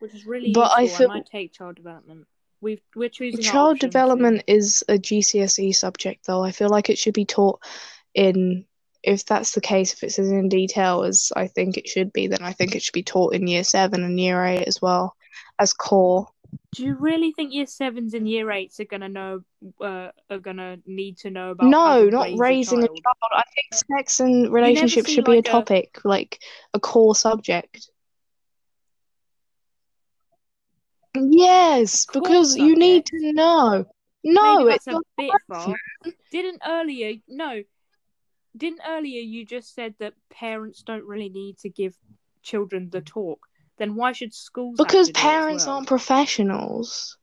which 0.00 0.14
is 0.14 0.26
really 0.26 0.50
But 0.50 0.72
I 0.76 0.86
useful. 0.86 0.94
I, 0.94 0.98
feel- 0.98 1.08
might 1.08 1.26
take 1.26 1.52
child 1.52 1.76
development. 1.76 2.26
We've 2.62 2.80
we're 2.94 3.08
choosing 3.08 3.42
Child 3.42 3.80
development 3.80 4.44
is 4.46 4.84
a 4.88 4.94
GCSE 4.94 5.74
subject, 5.74 6.26
though. 6.26 6.44
I 6.44 6.52
feel 6.52 6.68
like 6.68 6.88
it 6.88 6.96
should 6.98 7.14
be 7.14 7.24
taught 7.24 7.60
in. 8.14 8.64
If 9.02 9.26
that's 9.26 9.50
the 9.50 9.60
case, 9.60 9.92
if 9.92 10.04
it's 10.04 10.20
as 10.20 10.30
in 10.30 10.48
detail 10.48 11.02
as 11.02 11.32
I 11.34 11.48
think 11.48 11.76
it 11.76 11.88
should 11.88 12.12
be, 12.12 12.28
then 12.28 12.38
I 12.40 12.52
think 12.52 12.76
it 12.76 12.82
should 12.82 12.92
be 12.92 13.02
taught 13.02 13.34
in 13.34 13.48
year 13.48 13.64
seven 13.64 14.04
and 14.04 14.18
year 14.18 14.44
eight 14.44 14.62
as 14.68 14.80
well 14.80 15.16
as 15.58 15.72
core. 15.72 16.28
Do 16.76 16.84
you 16.84 16.94
really 16.94 17.32
think 17.32 17.52
year 17.52 17.66
sevens 17.66 18.14
and 18.14 18.28
year 18.28 18.48
eights 18.52 18.78
are 18.78 18.84
gonna 18.84 19.08
know 19.08 19.40
uh, 19.80 20.10
are 20.30 20.38
gonna 20.38 20.78
need 20.86 21.18
to 21.18 21.30
know 21.30 21.50
about 21.50 21.68
No, 21.68 22.08
not 22.10 22.28
raising 22.38 22.84
a 22.84 22.86
child? 22.86 23.32
I 23.32 23.42
think 23.56 23.82
sex 23.98 24.20
and 24.20 24.52
relationships 24.52 25.10
should 25.10 25.24
be 25.24 25.32
like, 25.32 25.46
a 25.46 25.48
a- 25.48 25.52
topic, 25.52 25.98
like 26.04 26.40
a 26.74 26.78
core 26.78 27.16
subject. 27.16 27.90
Yes, 31.14 32.06
because 32.06 32.56
you 32.56 32.76
need 32.76 33.06
to 33.06 33.32
know. 33.32 33.84
No, 34.24 34.68
it's 34.68 34.86
a 34.86 34.98
bit 35.16 35.32
far. 35.48 35.74
Didn't 36.30 36.62
earlier 36.66 37.14
no? 37.28 37.62
Didn't 38.56 38.80
earlier 38.86 39.20
you 39.20 39.44
just 39.44 39.74
said 39.74 39.94
that 39.98 40.14
parents 40.30 40.82
don't 40.82 41.04
really 41.04 41.28
need 41.28 41.58
to 41.58 41.68
give 41.68 41.94
children 42.42 42.88
the 42.90 43.00
talk? 43.00 43.40
Then 43.78 43.94
why 43.94 44.12
should 44.12 44.34
schools? 44.34 44.76
because 44.76 45.08
to 45.08 45.12
do 45.12 45.18
it 45.18 45.22
parents 45.22 45.66
well? 45.66 45.76
aren't 45.76 45.88
professionals. 45.88 47.16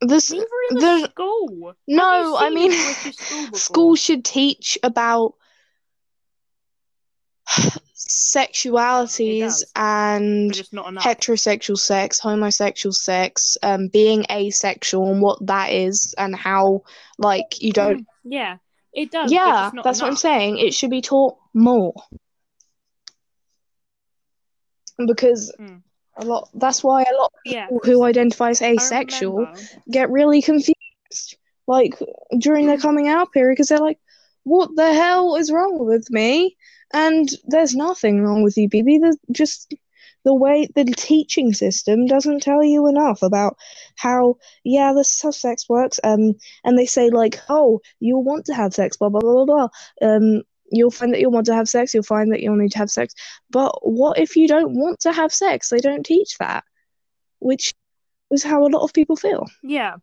This 0.00 0.30
Neither 0.30 0.44
is 0.70 0.76
a 0.76 0.80
there's 0.80 1.04
school. 1.04 1.74
No, 1.86 2.36
I 2.36 2.50
mean, 2.50 2.70
British 2.70 3.16
school 3.54 3.96
should 3.96 4.24
teach 4.24 4.78
about 4.82 5.34
sexualities 8.08 9.62
and 9.76 10.48
but 10.48 10.56
just 10.56 10.72
not 10.72 10.88
enough. 10.88 11.04
heterosexual 11.04 11.78
sex, 11.78 12.18
homosexual 12.18 12.92
sex, 12.92 13.56
um, 13.62 13.88
being 13.88 14.24
asexual 14.30 15.12
and 15.12 15.22
what 15.22 15.44
that 15.46 15.72
is, 15.72 16.14
and 16.18 16.34
how 16.34 16.82
like 17.18 17.60
you 17.62 17.72
don't. 17.72 18.00
Mm, 18.00 18.06
yeah, 18.24 18.56
it 18.92 19.10
does. 19.10 19.30
Yeah, 19.30 19.70
that's 19.84 20.00
what 20.00 20.08
I'm 20.08 20.16
saying. 20.16 20.58
It 20.58 20.74
should 20.74 20.90
be 20.90 21.02
taught 21.02 21.36
more 21.54 21.94
because 25.06 25.52
Mm. 25.58 25.82
a 26.16 26.24
lot. 26.24 26.48
That's 26.54 26.82
why 26.82 27.02
a 27.02 27.16
lot 27.16 27.32
of 27.34 27.40
Yeah, 27.44 27.66
people 27.66 27.80
who 27.84 28.04
identify 28.04 28.50
as 28.50 28.62
asexual 28.62 29.46
get 29.90 30.10
really 30.10 30.42
confused, 30.42 31.36
like 31.66 31.94
during 32.38 32.66
their 32.66 32.78
coming 32.78 33.08
out 33.08 33.32
period, 33.32 33.54
because 33.54 33.68
they're 33.68 33.78
like, 33.78 33.98
"What 34.44 34.74
the 34.76 34.92
hell 34.92 35.36
is 35.36 35.52
wrong 35.52 35.78
with 35.84 36.10
me?" 36.10 36.56
And 36.92 37.28
there's 37.44 37.74
nothing 37.74 38.20
wrong 38.22 38.42
with 38.42 38.56
you, 38.56 38.68
baby. 38.68 38.98
There's 38.98 39.16
just 39.30 39.74
the 40.24 40.34
way 40.34 40.68
the 40.74 40.84
teaching 40.84 41.52
system 41.54 42.06
doesn't 42.06 42.42
tell 42.42 42.62
you 42.62 42.88
enough 42.88 43.22
about 43.22 43.56
how, 43.96 44.36
yeah, 44.64 44.92
this 44.92 45.14
is 45.14 45.22
how 45.22 45.30
sex 45.30 45.68
works. 45.68 45.98
Um, 46.04 46.34
and 46.64 46.78
they 46.78 46.86
say 46.86 47.10
like, 47.10 47.40
"Oh, 47.48 47.80
you'll 48.00 48.24
want 48.24 48.46
to 48.46 48.54
have 48.54 48.74
sex," 48.74 48.96
blah 48.96 49.08
blah 49.08 49.20
blah 49.20 49.44
blah 49.44 49.68
blah. 49.68 49.68
Um, 50.08 50.42
you'll 50.70 50.90
find 50.90 51.12
that 51.12 51.20
you'll 51.20 51.32
want 51.32 51.46
to 51.46 51.54
have 51.54 51.68
sex. 51.68 51.94
You'll 51.94 52.02
find 52.02 52.32
that 52.32 52.40
you'll 52.40 52.56
need 52.56 52.72
to 52.72 52.78
have 52.78 52.90
sex. 52.90 53.14
But 53.50 53.72
what 53.82 54.18
if 54.18 54.36
you 54.36 54.48
don't 54.48 54.74
want 54.74 55.00
to 55.00 55.12
have 55.12 55.32
sex? 55.32 55.68
They 55.68 55.78
don't 55.78 56.04
teach 56.04 56.38
that, 56.38 56.64
which 57.38 57.74
is 58.30 58.42
how 58.42 58.66
a 58.66 58.68
lot 58.68 58.82
of 58.82 58.92
people 58.92 59.16
feel. 59.16 59.46
Yeah. 59.62 59.96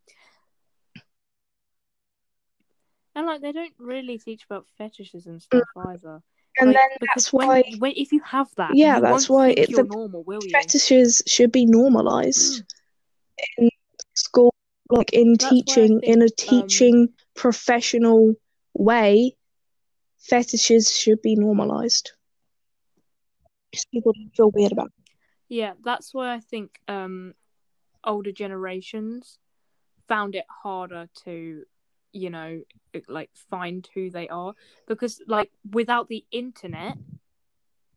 And 3.18 3.28
like 3.28 3.42
they 3.42 3.52
don't 3.52 3.76
really 3.80 4.20
teach 4.20 4.46
about 4.46 4.70
fetishes 4.70 5.28
and 5.28 5.42
stuff 5.42 5.70
either. 5.76 6.24
And 6.60 6.70
Like, 6.70 6.76
then 6.76 6.90
because 7.00 7.28
that's 7.28 7.34
when, 7.34 7.50
why 7.50 7.64
when 7.80 7.94
if 7.98 8.14
you 8.14 8.22
have 8.22 8.56
that, 8.56 8.78
Yeah, 8.78 9.00
that's 9.02 9.30
why 9.30 9.50
think 9.56 9.58
it- 9.58 9.70
you're 9.70 9.84
the 9.84 9.84
normal, 9.84 10.24
will 10.24 10.46
you? 10.46 10.74
fetishes 10.74 11.22
should 11.28 11.52
be 11.52 11.66
normalized 11.66 12.64
in 13.58 13.70
school, 14.16 14.54
like 14.90 15.12
in 15.14 15.38
That's 15.40 15.64
teaching, 15.64 16.02
in 16.06 16.22
a 16.22 16.30
think, 16.30 16.48
um, 16.48 16.70
teaching 16.70 17.10
professional 17.36 18.36
way. 18.74 19.36
Fetishes 20.20 20.96
should 20.96 21.22
be 21.22 21.36
normalized. 21.36 22.12
People 23.92 24.14
don't 24.14 24.36
feel 24.36 24.52
weird 24.52 24.72
about. 24.74 24.88
it. 24.88 24.94
Yeah, 25.50 25.74
that's 25.84 26.14
why 26.14 26.34
I 26.34 26.40
think 26.40 26.80
um 26.88 27.34
older 28.04 28.32
generations 28.32 29.40
found 30.08 30.36
it 30.36 30.46
harder 30.64 31.10
to, 31.26 31.66
you 32.18 32.30
know, 32.30 32.62
like 33.08 33.30
find 33.50 33.88
who 33.94 34.10
they 34.10 34.28
are. 34.28 34.54
Because 34.88 35.22
like 35.28 35.52
without 35.72 36.08
the 36.08 36.26
internet 36.32 36.98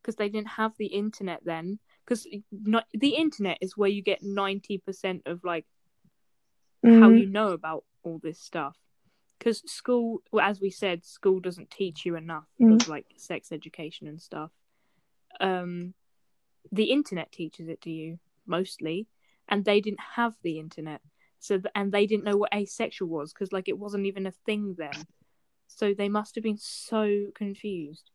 because 0.01 0.15
they 0.15 0.29
didn't 0.29 0.47
have 0.47 0.73
the 0.77 0.87
internet 0.87 1.41
then 1.45 1.77
because 2.03 2.27
not 2.51 2.85
the 2.93 3.15
internet 3.15 3.57
is 3.61 3.77
where 3.77 3.89
you 3.89 4.01
get 4.01 4.23
90% 4.23 5.21
of 5.27 5.43
like 5.43 5.65
how 6.99 7.09
Mm, 7.09 7.19
you 7.19 7.27
know 7.27 7.49
about 7.49 7.83
all 8.03 8.19
this 8.21 8.39
stuff. 8.39 8.77
Because 9.37 9.61
school 9.71 10.19
well, 10.31 10.45
as 10.45 10.59
we 10.61 10.69
said 10.69 11.05
school 11.05 11.39
doesn't 11.39 11.71
teach 11.71 12.05
you 12.05 12.15
enough 12.15 12.47
Mm. 12.61 12.81
of 12.81 12.87
like 12.87 13.05
sex 13.17 13.51
education 13.51 14.07
and 14.07 14.21
stuff. 14.21 14.51
Um 15.39 15.93
the 16.71 16.91
internet 16.91 17.31
teaches 17.31 17.67
it 17.67 17.81
to 17.81 17.89
you 17.91 18.19
mostly. 18.45 19.07
And 19.47 19.65
they 19.65 19.81
didn't 19.81 19.99
have 20.15 20.35
the 20.43 20.59
internet 20.59 21.01
so 21.41 21.57
th- 21.57 21.71
and 21.75 21.91
they 21.91 22.05
didn't 22.05 22.23
know 22.23 22.37
what 22.37 22.53
asexual 22.53 23.09
was 23.09 23.33
because 23.33 23.51
like 23.51 23.67
it 23.67 23.77
wasn't 23.77 24.05
even 24.05 24.27
a 24.27 24.31
thing 24.31 24.75
then. 24.77 25.07
So 25.67 25.93
they 25.93 26.07
must 26.07 26.35
have 26.35 26.43
been 26.43 26.59
so 26.59 27.27
confused. 27.35 28.11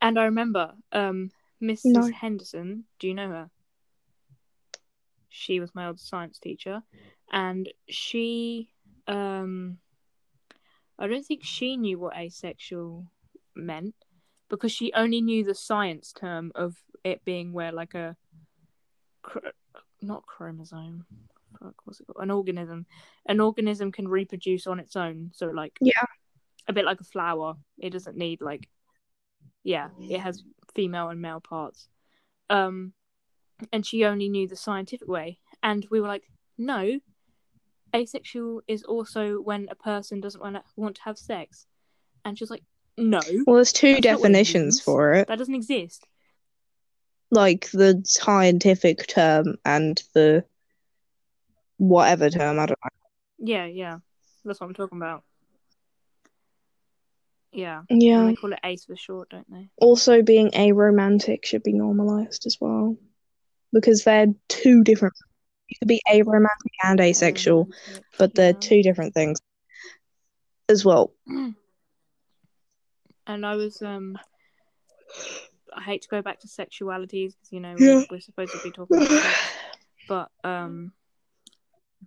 And 0.00 0.18
i 0.18 0.24
remember 0.24 0.72
um 0.92 1.30
mrs 1.62 1.84
No. 1.84 2.12
henderson 2.12 2.84
do 2.98 3.08
you 3.08 3.14
know 3.14 3.28
her? 3.28 3.50
She 5.28 5.60
was 5.60 5.74
my 5.74 5.86
old 5.88 6.00
science 6.00 6.38
teacher. 6.38 6.82
And 7.32 7.68
she 7.88 8.70
um 9.06 9.78
i 10.98 11.06
don't 11.06 11.24
think 11.24 11.42
she 11.42 11.76
knew 11.76 11.98
what 11.98 12.16
asexual 12.16 13.06
meant 13.56 13.94
because 14.50 14.70
she 14.70 14.92
only 14.92 15.20
knew 15.20 15.42
the 15.44 15.54
science 15.54 16.12
term 16.12 16.52
of 16.54 16.76
it 17.02 17.24
being 17.24 17.52
where 17.52 17.72
like 17.72 17.94
a 17.94 18.16
not 20.02 20.24
chromosome 20.26 21.06
fuck 21.60 21.74
what's 21.84 22.00
it 22.00 22.06
called? 22.06 22.22
An 22.22 22.30
organism. 22.30 22.86
An 23.26 23.40
organism 23.40 23.92
can 23.92 24.08
reproduce 24.08 24.66
on 24.66 24.80
its 24.80 24.96
own 24.96 25.30
so 25.34 25.46
like 25.46 25.76
Yeah. 25.80 25.92
a 26.66 26.72
bit 26.72 26.84
like 26.84 27.00
a 27.00 27.04
flower. 27.04 27.56
It 27.78 27.90
doesn't 27.90 28.16
need 28.16 28.40
like 28.40 28.68
yeah 29.64 29.88
it 30.00 30.20
has 30.20 30.42
female 30.74 31.08
and 31.08 31.20
male 31.20 31.40
parts. 31.40 31.88
Um 32.50 32.92
and 33.72 33.84
she 33.84 34.04
only 34.04 34.28
knew 34.28 34.46
the 34.46 34.56
scientific 34.56 35.08
way. 35.08 35.38
And 35.62 35.86
we 35.90 36.00
were 36.00 36.08
like 36.08 36.24
no 36.56 37.00
asexual 37.94 38.60
is 38.68 38.82
also 38.84 39.40
when 39.40 39.66
a 39.70 39.74
person 39.74 40.20
doesn't 40.20 40.40
want 40.40 40.56
to 40.56 40.62
want 40.76 40.96
to 40.96 41.02
have 41.02 41.18
sex. 41.18 41.66
And 42.24 42.36
she 42.36 42.42
was 42.44 42.50
like 42.50 42.62
no. 42.96 43.20
Well, 43.46 43.56
there's 43.56 43.72
two 43.72 43.90
what 43.92 43.98
it 43.98 44.02
definitions 44.02 44.80
for 44.80 45.14
it, 45.14 45.28
that 45.28 45.38
doesn't 45.38 45.54
exist. 45.54 46.04
Like 47.30 47.70
the 47.70 48.00
scientific 48.04 49.06
term 49.06 49.56
and 49.64 50.02
the 50.14 50.44
whatever 51.78 52.30
term. 52.30 52.58
I 52.58 52.66
don't 52.66 52.78
know. 52.84 52.90
yeah 53.38 53.66
yeah 53.66 53.98
that's 54.44 54.60
what 54.60 54.66
i'm 54.66 54.74
talking 54.74 54.98
about 54.98 55.24
yeah 57.52 57.82
Yeah. 57.88 58.20
and 58.20 58.30
they 58.30 58.34
call 58.36 58.52
it 58.52 58.60
ace 58.64 58.84
for 58.84 58.96
short 58.96 59.30
don't 59.30 59.50
they 59.50 59.68
Also, 59.78 60.22
being 60.22 60.50
aromantic 60.50 61.44
should 61.44 61.62
be 61.62 61.72
normalized 61.72 62.46
as 62.46 62.58
well, 62.60 62.96
because 63.72 64.04
they're 64.04 64.34
two 64.48 64.82
different. 64.84 65.14
You 65.68 65.76
could 65.78 65.88
be 65.88 66.02
aromantic 66.08 66.72
and 66.84 67.00
asexual, 67.00 67.66
Aromantic, 67.66 68.02
but 68.18 68.34
they're 68.34 68.52
yeah. 68.52 68.58
two 68.60 68.82
different 68.82 69.14
things 69.14 69.38
as 70.68 70.84
well. 70.84 71.12
and 73.26 73.46
I 73.46 73.54
was 73.56 73.82
um 73.82 74.18
I 75.76 75.82
hate 75.82 76.02
to 76.02 76.08
go 76.08 76.22
back 76.22 76.40
to 76.40 76.48
sexualities 76.48 77.32
because 77.34 77.52
you 77.52 77.60
know 77.60 77.76
Yeah. 77.78 77.96
we're, 77.96 78.16
we're 78.16 78.20
supposed 78.20 78.52
to 78.52 78.58
be 78.58 78.70
talking 78.70 78.96
about 78.96 79.08
sex, 79.10 79.38
but 80.08 80.30
um 80.44 80.92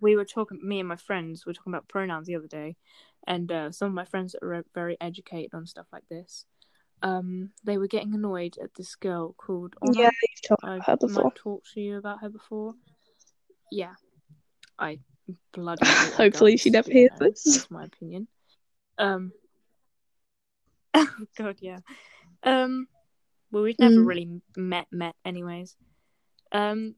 we 0.02 0.16
were 0.16 0.24
talking 0.26 0.60
me 0.62 0.80
and 0.80 0.88
my 0.88 0.96
friends 0.96 1.46
were 1.46 1.54
talking 1.54 1.72
about 1.72 1.88
pronouns 1.88 2.26
the 2.26 2.36
other 2.36 2.46
day 2.48 2.76
and 3.26 3.50
uh, 3.50 3.70
some 3.72 3.88
of 3.88 3.94
my 3.94 4.04
friends 4.04 4.32
that 4.32 4.44
are 4.44 4.64
very 4.74 4.96
educated 5.00 5.54
on 5.54 5.64
stuff 5.66 5.86
like 5.92 6.06
this 6.10 6.44
um 7.02 7.50
they 7.64 7.78
were 7.78 7.86
getting 7.88 8.14
annoyed 8.14 8.56
at 8.62 8.74
this 8.74 8.94
girl 8.96 9.34
called 9.36 9.74
Honor. 9.80 9.92
Yeah, 9.98 10.10
you've 10.22 10.42
talked 10.42 10.62
about 10.64 10.86
her 10.86 10.96
before. 10.96 11.24
might 11.24 11.34
talk 11.34 11.62
to 11.74 11.80
you 11.80 11.96
about 11.98 12.20
her 12.20 12.28
before. 12.28 12.74
Yeah, 13.70 13.94
I 14.78 14.98
bloody. 15.52 15.84
Hopefully 16.16 16.56
she 16.56 16.70
never 16.70 16.90
hears 16.90 17.10
know, 17.18 17.26
this. 17.26 17.42
That's 17.44 17.70
my 17.70 17.84
opinion. 17.84 18.28
Um. 18.98 19.32
Oh 20.94 21.08
God, 21.38 21.56
yeah. 21.60 21.78
Um. 22.42 22.86
Well, 23.50 23.62
we've 23.62 23.78
never 23.78 23.96
Mm. 23.96 24.06
really 24.06 24.40
met, 24.56 24.86
met, 24.92 25.14
anyways. 25.24 25.74
Um. 26.52 26.96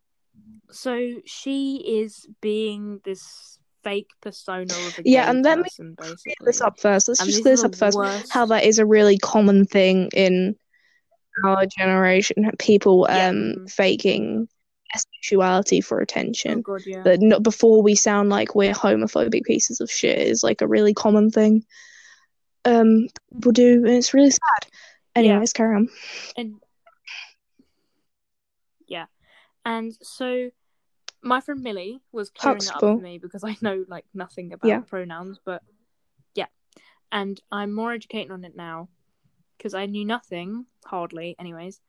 So 0.70 1.20
she 1.24 1.76
is 2.00 2.26
being 2.40 3.00
this 3.04 3.58
fake 3.84 4.10
persona 4.20 4.72
of 4.72 4.98
a 4.98 5.02
Yeah, 5.04 5.30
and 5.30 5.44
let 5.44 5.58
me 5.58 5.64
person, 5.64 5.94
Clear 5.96 6.10
basically. 6.14 6.46
this 6.46 6.60
up 6.60 6.80
first. 6.80 7.08
Let's 7.08 7.20
And 7.20 7.26
just 7.28 7.38
this 7.38 7.42
clear 7.44 7.56
this 7.56 7.64
up 7.64 7.74
first. 7.76 7.96
worst- 7.98 8.32
How 8.32 8.46
that 8.46 8.64
is 8.64 8.78
a 8.78 8.86
really 8.86 9.18
common 9.18 9.66
thing 9.66 10.08
in 10.14 10.56
our 11.44 11.66
generation. 11.66 12.50
People 12.58 13.06
Yeah, 13.10 13.28
um 13.28 13.66
faking 13.68 14.48
sexuality 14.96 15.80
for 15.80 15.98
Oh 15.98 16.02
attention. 16.02 16.62
God, 16.62 16.82
yeah. 16.86 17.02
That 17.02 17.20
not 17.20 17.42
before 17.42 17.82
we 17.82 17.94
sound 17.94 18.30
like 18.30 18.54
we're 18.54 18.72
homophobic 18.72 19.42
pieces 19.44 19.80
of 19.80 19.90
shit 19.90 20.18
is 20.18 20.42
like 20.42 20.60
a 20.62 20.68
really 20.68 20.94
common 20.94 21.30
thing. 21.30 21.64
Um, 22.64 23.08
people 23.32 23.52
do, 23.52 23.84
and 23.84 23.88
it's 23.88 24.14
really 24.14 24.30
sad. 24.30 24.70
Anyways, 25.16 25.52
carry 25.52 25.76
on. 25.76 25.88
and 26.36 26.54
yeah 28.86 29.06
and 29.64 29.96
so 30.02 30.50
my 31.22 31.40
friend 31.40 31.62
millie 31.62 32.00
was 32.12 32.30
clearing 32.30 32.60
it 32.62 32.74
up 32.74 32.80
for 32.96 33.02
me 33.02 33.18
because 33.18 33.44
i 33.44 33.56
know 33.62 33.84
like 33.88 34.04
nothing 34.14 34.52
about 34.52 34.68
Yeah. 34.68 34.80
pronouns 34.80 35.38
but 35.44 35.62
yeah 36.34 36.46
and 37.12 37.40
i'm 37.50 37.72
more 37.72 37.92
educated 37.92 38.30
on 38.30 38.44
it 38.44 38.56
now 38.56 38.88
because 39.56 39.74
i 39.74 39.86
knew 39.86 40.04
nothing 40.04 40.66
hardly 40.86 41.34
anyways 41.38 41.80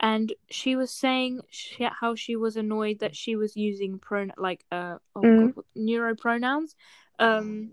and 0.00 0.32
she 0.50 0.74
was 0.76 0.90
saying 0.92 1.40
she, 1.50 1.84
how 2.00 2.14
she 2.14 2.36
was 2.36 2.56
annoyed 2.56 2.98
that 3.00 3.14
she 3.16 3.36
was 3.36 3.56
using 3.56 3.98
pron 3.98 4.32
like 4.36 4.64
uh 4.70 4.98
oh 5.16 5.22
Mm. 5.22 5.54
god 5.54 5.64
neuro 5.74 6.14
pronouns 6.14 6.74
um 7.18 7.70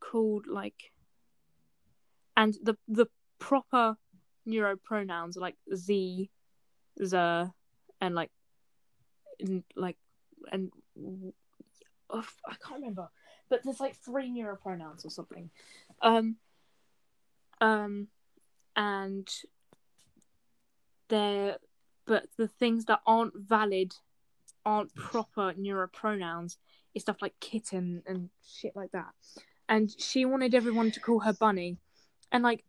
called 0.00 0.46
like 0.46 0.92
and 2.36 2.54
the 2.62 2.76
the 2.86 3.06
proper 3.38 3.96
neuro 4.44 4.76
pronouns 4.76 5.36
are 5.36 5.40
like 5.40 5.56
z 5.74 6.30
the 6.96 7.50
and 8.00 8.14
like 8.14 8.30
n- 9.40 9.64
like 9.76 9.96
and 10.52 10.70
oh, 12.10 12.24
I 12.46 12.54
can't 12.62 12.80
remember. 12.80 13.08
But 13.48 13.60
there's 13.64 13.80
like 13.80 13.96
three 13.96 14.30
neuro 14.30 14.56
pronouns 14.56 15.04
or 15.04 15.10
something. 15.10 15.50
Um 16.02 16.36
um 17.60 18.08
and 18.76 19.28
they're 21.08 21.56
but 22.06 22.26
the 22.36 22.48
things 22.48 22.86
that 22.86 23.00
aren't 23.06 23.34
valid 23.36 23.94
aren't 24.64 24.94
proper 24.94 25.52
neuro 25.56 25.88
pronouns 25.88 26.58
is 26.94 27.02
stuff 27.02 27.20
like 27.20 27.38
kitten 27.40 28.02
and 28.06 28.30
shit 28.46 28.74
like 28.74 28.92
that. 28.92 29.08
And 29.68 29.90
she 29.98 30.24
wanted 30.24 30.54
everyone 30.54 30.90
to 30.92 31.00
call 31.00 31.20
her 31.20 31.32
bunny. 31.32 31.78
And 32.32 32.42
like 32.42 32.64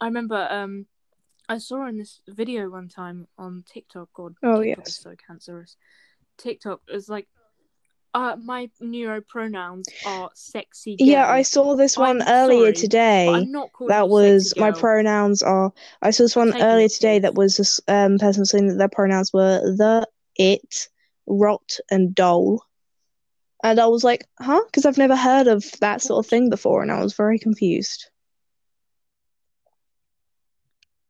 i 0.00 0.06
remember 0.06 0.48
um 0.50 0.86
i 1.48 1.58
saw 1.58 1.86
in 1.86 1.98
this 1.98 2.20
video 2.28 2.68
one 2.70 2.88
time 2.88 3.26
on 3.38 3.64
tiktok 3.66 4.08
god 4.14 4.34
Oh, 4.42 4.62
tiktok 4.62 4.86
yes. 4.86 4.98
so 4.98 5.14
cancerous 5.26 5.76
tiktok 6.38 6.80
is 6.88 7.08
like 7.08 7.28
uh 8.14 8.36
my 8.42 8.68
neuro 8.80 9.22
pronouns 9.22 9.88
are 10.04 10.30
sexy 10.34 10.96
girl. 10.96 11.06
Yeah, 11.06 11.30
I 11.30 11.42
saw 11.42 11.74
this 11.76 11.96
one 11.96 12.20
I'm 12.22 12.28
earlier 12.28 12.66
sorry, 12.66 12.72
today. 12.74 13.26
but 13.26 13.34
i'm 13.34 13.52
not 13.52 13.72
calling 13.72 13.88
that 13.88 14.08
was 14.08 14.54
my 14.58 14.70
pronouns 14.70 15.42
are 15.42 15.72
I 16.02 16.10
saw 16.10 16.24
this 16.24 16.36
one 16.36 16.52
Taking 16.52 16.66
earlier 16.66 16.88
today 16.88 17.18
that 17.20 17.34
was 17.34 17.56
this 17.56 17.80
um 17.88 18.18
person 18.18 18.44
saying 18.44 18.68
that 18.68 18.74
their 18.78 18.88
pronouns 18.88 19.32
were 19.32 19.60
the, 19.76 20.06
it, 20.36 20.88
rot, 21.26 21.78
and 21.90 22.14
dole. 22.14 22.62
And 23.64 23.78
I 23.78 23.86
was 23.86 24.02
like, 24.02 24.24
huh? 24.40 24.60
Because 24.66 24.84
I've 24.86 24.98
never 24.98 25.14
heard 25.16 25.46
of 25.46 25.64
that 25.80 26.02
sort 26.02 26.24
of 26.24 26.28
thing 26.28 26.50
before, 26.50 26.82
and 26.82 26.90
I 26.90 27.00
was 27.00 27.14
very 27.14 27.38
confused. 27.38 28.10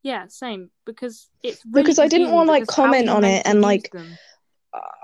Yeah 0.03 0.27
same 0.29 0.71
because 0.85 1.29
it's 1.43 1.65
really 1.65 1.83
Because 1.83 1.99
I 1.99 2.09
didn't 2.09 2.33
wanna, 2.33 2.51
like, 2.51 2.63
because 2.63 2.77
how 2.77 2.83
are 2.85 2.87
comment 2.87 3.09
on 3.09 3.25
it 3.25 3.43
and, 3.47 3.61
like, 3.61 3.91
them? 3.93 4.19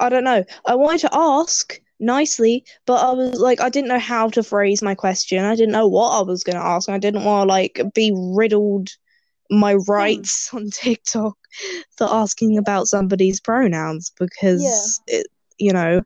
I- 0.01 0.09
don't 0.09 0.25
know. 0.25 0.45
I 0.67 0.75
wanted 0.75 1.01
to 1.03 1.11
ask 1.13 1.81
nicely, 2.01 2.65
but 2.87 3.05
I 3.05 3.13
was 3.13 3.39
like, 3.39 3.61
I 3.61 3.69
didn't 3.69 3.89
know 3.89 3.99
how 3.99 4.29
to 4.31 4.43
phrase 4.43 4.83
my 4.83 4.95
question. 4.95 5.45
I 5.45 5.55
didn't 5.55 5.73
know 5.73 5.89
what 5.89 6.19
I 6.19 6.23
was 6.23 6.43
going 6.45 6.57
to 6.57 6.63
ask. 6.65 6.89
I 6.89 6.99
didn't 6.99 7.25
want 7.25 7.49
to 7.49 7.53
like 7.53 7.81
be 7.95 8.13
riddled 8.15 8.89
my 9.51 9.75
rights 9.75 10.53
on 10.55 10.71
TikTok 10.71 11.37
for 11.97 12.07
asking 12.09 12.59
about 12.59 12.87
somebody's 12.87 13.41
pronouns 13.41 14.13
because 14.19 15.01
it, 15.07 15.27
you 15.59 15.73
know, 15.73 16.03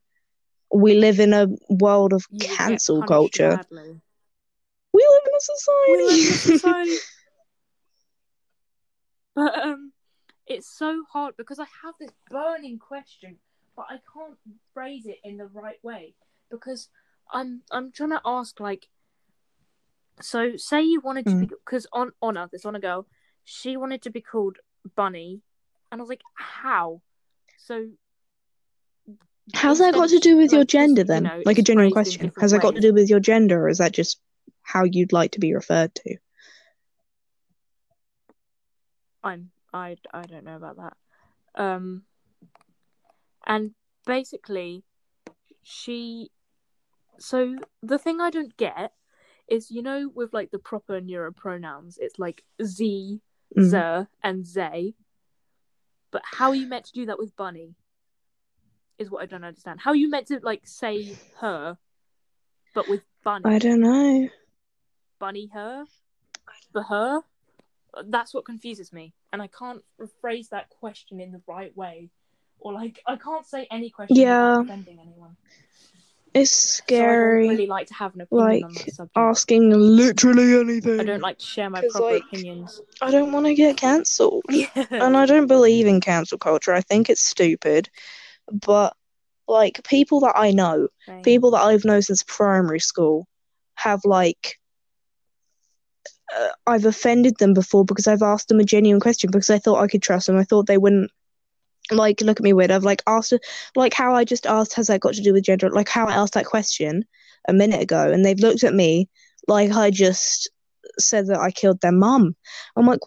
we 0.74 0.94
live 0.94 1.20
in 1.20 1.32
a 1.32 1.48
world 1.68 2.12
of 2.12 2.24
You 2.30 2.38
cancel 2.40 3.02
culture. 3.02 3.56
badly. 3.56 4.00
We 4.94 5.08
live 5.10 5.22
in 5.26 5.34
a 5.34 5.90
We 5.90 6.02
live 6.04 6.12
in 6.12 6.32
a 6.32 6.36
society. 6.58 6.96
But 9.34 9.58
um, 9.58 9.92
it's 10.46 10.68
so 10.68 11.04
hard 11.12 11.36
because 11.36 11.58
I 11.58 11.66
have 11.84 11.94
this 11.98 12.10
burning 12.30 12.78
question, 12.78 13.36
but 13.76 13.86
I 13.88 13.98
can't 14.12 14.36
phrase 14.74 15.06
it 15.06 15.18
in 15.24 15.36
the 15.38 15.46
right 15.46 15.82
way 15.82 16.14
because 16.50 16.88
I'm 17.32 17.62
I'm 17.70 17.92
trying 17.92 18.10
to 18.10 18.20
ask 18.24 18.60
like, 18.60 18.88
so 20.20 20.56
say 20.56 20.82
you 20.82 21.00
wanted 21.00 21.26
to 21.26 21.36
be 21.36 21.46
because 21.46 21.86
on 21.92 22.12
Honor, 22.20 22.48
this 22.52 22.66
Honor 22.66 22.80
girl, 22.80 23.06
she 23.44 23.76
wanted 23.76 24.02
to 24.02 24.10
be 24.10 24.20
called 24.20 24.58
Bunny, 24.94 25.40
and 25.90 26.00
I 26.00 26.02
was 26.02 26.10
like, 26.10 26.22
how? 26.34 27.00
So 27.58 27.88
How's 29.54 29.80
that 29.80 29.94
got 29.94 30.08
to 30.10 30.18
do 30.18 30.36
with 30.36 30.52
your 30.52 30.60
like, 30.60 30.68
'cause, 30.68 30.72
gender 30.72 31.00
you 31.02 31.06
then? 31.06 31.22
know, 31.24 31.42
like 31.44 31.58
a 31.58 31.62
genuine 31.62 31.90
question. 31.90 32.32
Has 32.40 32.52
that 32.52 32.62
got 32.62 32.74
to 32.76 32.80
do 32.80 32.92
with 32.92 33.10
your 33.10 33.20
gender 33.20 33.64
or 33.64 33.68
is 33.68 33.78
that 33.78 33.92
just 33.92 34.20
how 34.62 34.84
you'd 34.84 35.12
like 35.12 35.32
to 35.32 35.40
be 35.40 35.52
referred 35.52 35.94
to? 35.96 36.16
I'm 39.24 39.50
I 39.72 39.96
I 40.12 40.22
don't 40.22 40.44
know 40.44 40.56
about 40.56 40.76
that. 40.76 40.96
Um 41.54 42.02
and 43.46 43.72
basically 44.06 44.84
she 45.62 46.30
so 47.18 47.56
the 47.82 47.98
thing 47.98 48.20
I 48.20 48.30
don't 48.30 48.56
get 48.56 48.92
is 49.48 49.70
you 49.70 49.82
know 49.82 50.10
with 50.14 50.32
like 50.32 50.50
the 50.50 50.58
proper 50.58 51.00
neuro 51.00 51.32
pronouns 51.32 51.98
it's 52.00 52.18
like 52.18 52.42
z, 52.62 53.20
Mm. 53.56 53.62
ze 53.70 54.06
and 54.22 54.46
they. 54.46 54.94
But 56.10 56.22
how 56.24 56.50
are 56.50 56.54
you 56.54 56.66
meant 56.66 56.86
to 56.86 56.92
do 56.92 57.06
that 57.06 57.18
with 57.18 57.36
bunny? 57.36 57.74
Is 58.98 59.10
what 59.10 59.22
I 59.22 59.26
don't 59.26 59.44
understand. 59.44 59.80
How 59.80 59.90
are 59.90 59.96
you 59.96 60.08
meant 60.08 60.28
to 60.28 60.40
like 60.42 60.62
say 60.66 61.16
her 61.40 61.76
but 62.74 62.88
with 62.88 63.02
bunny? 63.24 63.44
I 63.44 63.58
don't 63.58 63.80
know. 63.80 64.28
bunny 65.18 65.50
her 65.52 65.84
for 66.72 66.82
her 66.82 67.20
that's 68.06 68.32
what 68.34 68.44
confuses 68.44 68.92
me 68.92 69.12
and 69.32 69.42
i 69.42 69.46
can't 69.46 69.82
rephrase 70.00 70.48
that 70.48 70.68
question 70.70 71.20
in 71.20 71.32
the 71.32 71.40
right 71.46 71.76
way 71.76 72.08
or 72.60 72.72
like 72.72 73.00
i 73.06 73.16
can't 73.16 73.46
say 73.46 73.66
any 73.70 73.90
question 73.90 74.16
Yeah. 74.16 74.60
offending 74.62 74.98
anyone 75.00 75.36
It's 76.34 76.50
so 76.50 76.68
i 76.72 76.84
scary. 76.84 77.42
don't 77.44 77.50
really 77.56 77.66
like 77.66 77.86
to 77.88 77.94
have 77.94 78.14
an 78.14 78.22
opinion 78.22 78.64
on 78.64 78.72
like 78.74 78.84
that 78.86 78.90
subject 78.94 79.16
asking 79.16 79.70
literally 79.70 80.58
anything. 80.58 81.00
i 81.00 81.04
don't 81.04 81.20
like 81.20 81.38
to 81.38 81.46
share 81.46 81.68
my 81.70 81.82
proper 81.90 82.14
like, 82.14 82.22
opinions 82.22 82.80
I 83.00 83.10
don't 83.10 83.32
want 83.32 83.46
to 83.46 83.54
get 83.54 83.76
cancelled. 83.76 84.44
yeah 84.50 84.66
and 84.92 85.16
I 85.16 85.26
don't 85.26 85.48
believe 85.48 85.86
in 85.86 86.00
cancel 86.00 86.38
culture. 86.38 86.72
I 86.72 86.80
think 86.82 87.10
it's 87.10 87.20
stupid. 87.22 87.88
But 88.50 88.94
like 89.48 89.82
people 89.84 90.20
that 90.20 90.34
I 90.36 90.52
know, 90.52 90.88
Same. 91.06 91.22
people 91.22 91.50
that 91.52 91.62
I've 91.62 91.84
known 91.84 92.02
since 92.02 92.22
primary 92.22 92.78
school, 92.78 93.26
have 93.74 94.04
like 94.04 94.58
uh, 96.38 96.48
I've 96.66 96.84
offended 96.84 97.38
them 97.38 97.54
before 97.54 97.84
because 97.84 98.06
I've 98.06 98.22
asked 98.22 98.48
them 98.48 98.60
a 98.60 98.64
genuine 98.64 99.00
question 99.00 99.30
because 99.30 99.50
I 99.50 99.58
thought 99.58 99.82
I 99.82 99.88
could 99.88 100.02
trust 100.02 100.26
them. 100.26 100.38
I 100.38 100.44
thought 100.44 100.66
they 100.66 100.78
wouldn't 100.78 101.10
like 101.90 102.20
look 102.20 102.38
at 102.38 102.44
me 102.44 102.52
weird. 102.52 102.70
I've 102.70 102.84
like 102.84 103.02
asked 103.06 103.34
like 103.74 103.94
how 103.94 104.14
I 104.14 104.24
just 104.24 104.46
asked 104.46 104.74
has 104.74 104.86
that 104.86 105.00
got 105.00 105.14
to 105.14 105.22
do 105.22 105.32
with 105.32 105.44
gender? 105.44 105.70
Like 105.70 105.88
how 105.88 106.06
I 106.06 106.14
asked 106.14 106.34
that 106.34 106.46
question 106.46 107.04
a 107.48 107.52
minute 107.52 107.82
ago, 107.82 108.10
and 108.10 108.24
they've 108.24 108.38
looked 108.38 108.64
at 108.64 108.74
me 108.74 109.08
like 109.48 109.72
I 109.72 109.90
just 109.90 110.48
said 110.98 111.26
that 111.28 111.40
I 111.40 111.50
killed 111.50 111.80
their 111.80 111.92
mum. 111.92 112.36
I'm 112.76 112.86
like, 112.86 113.00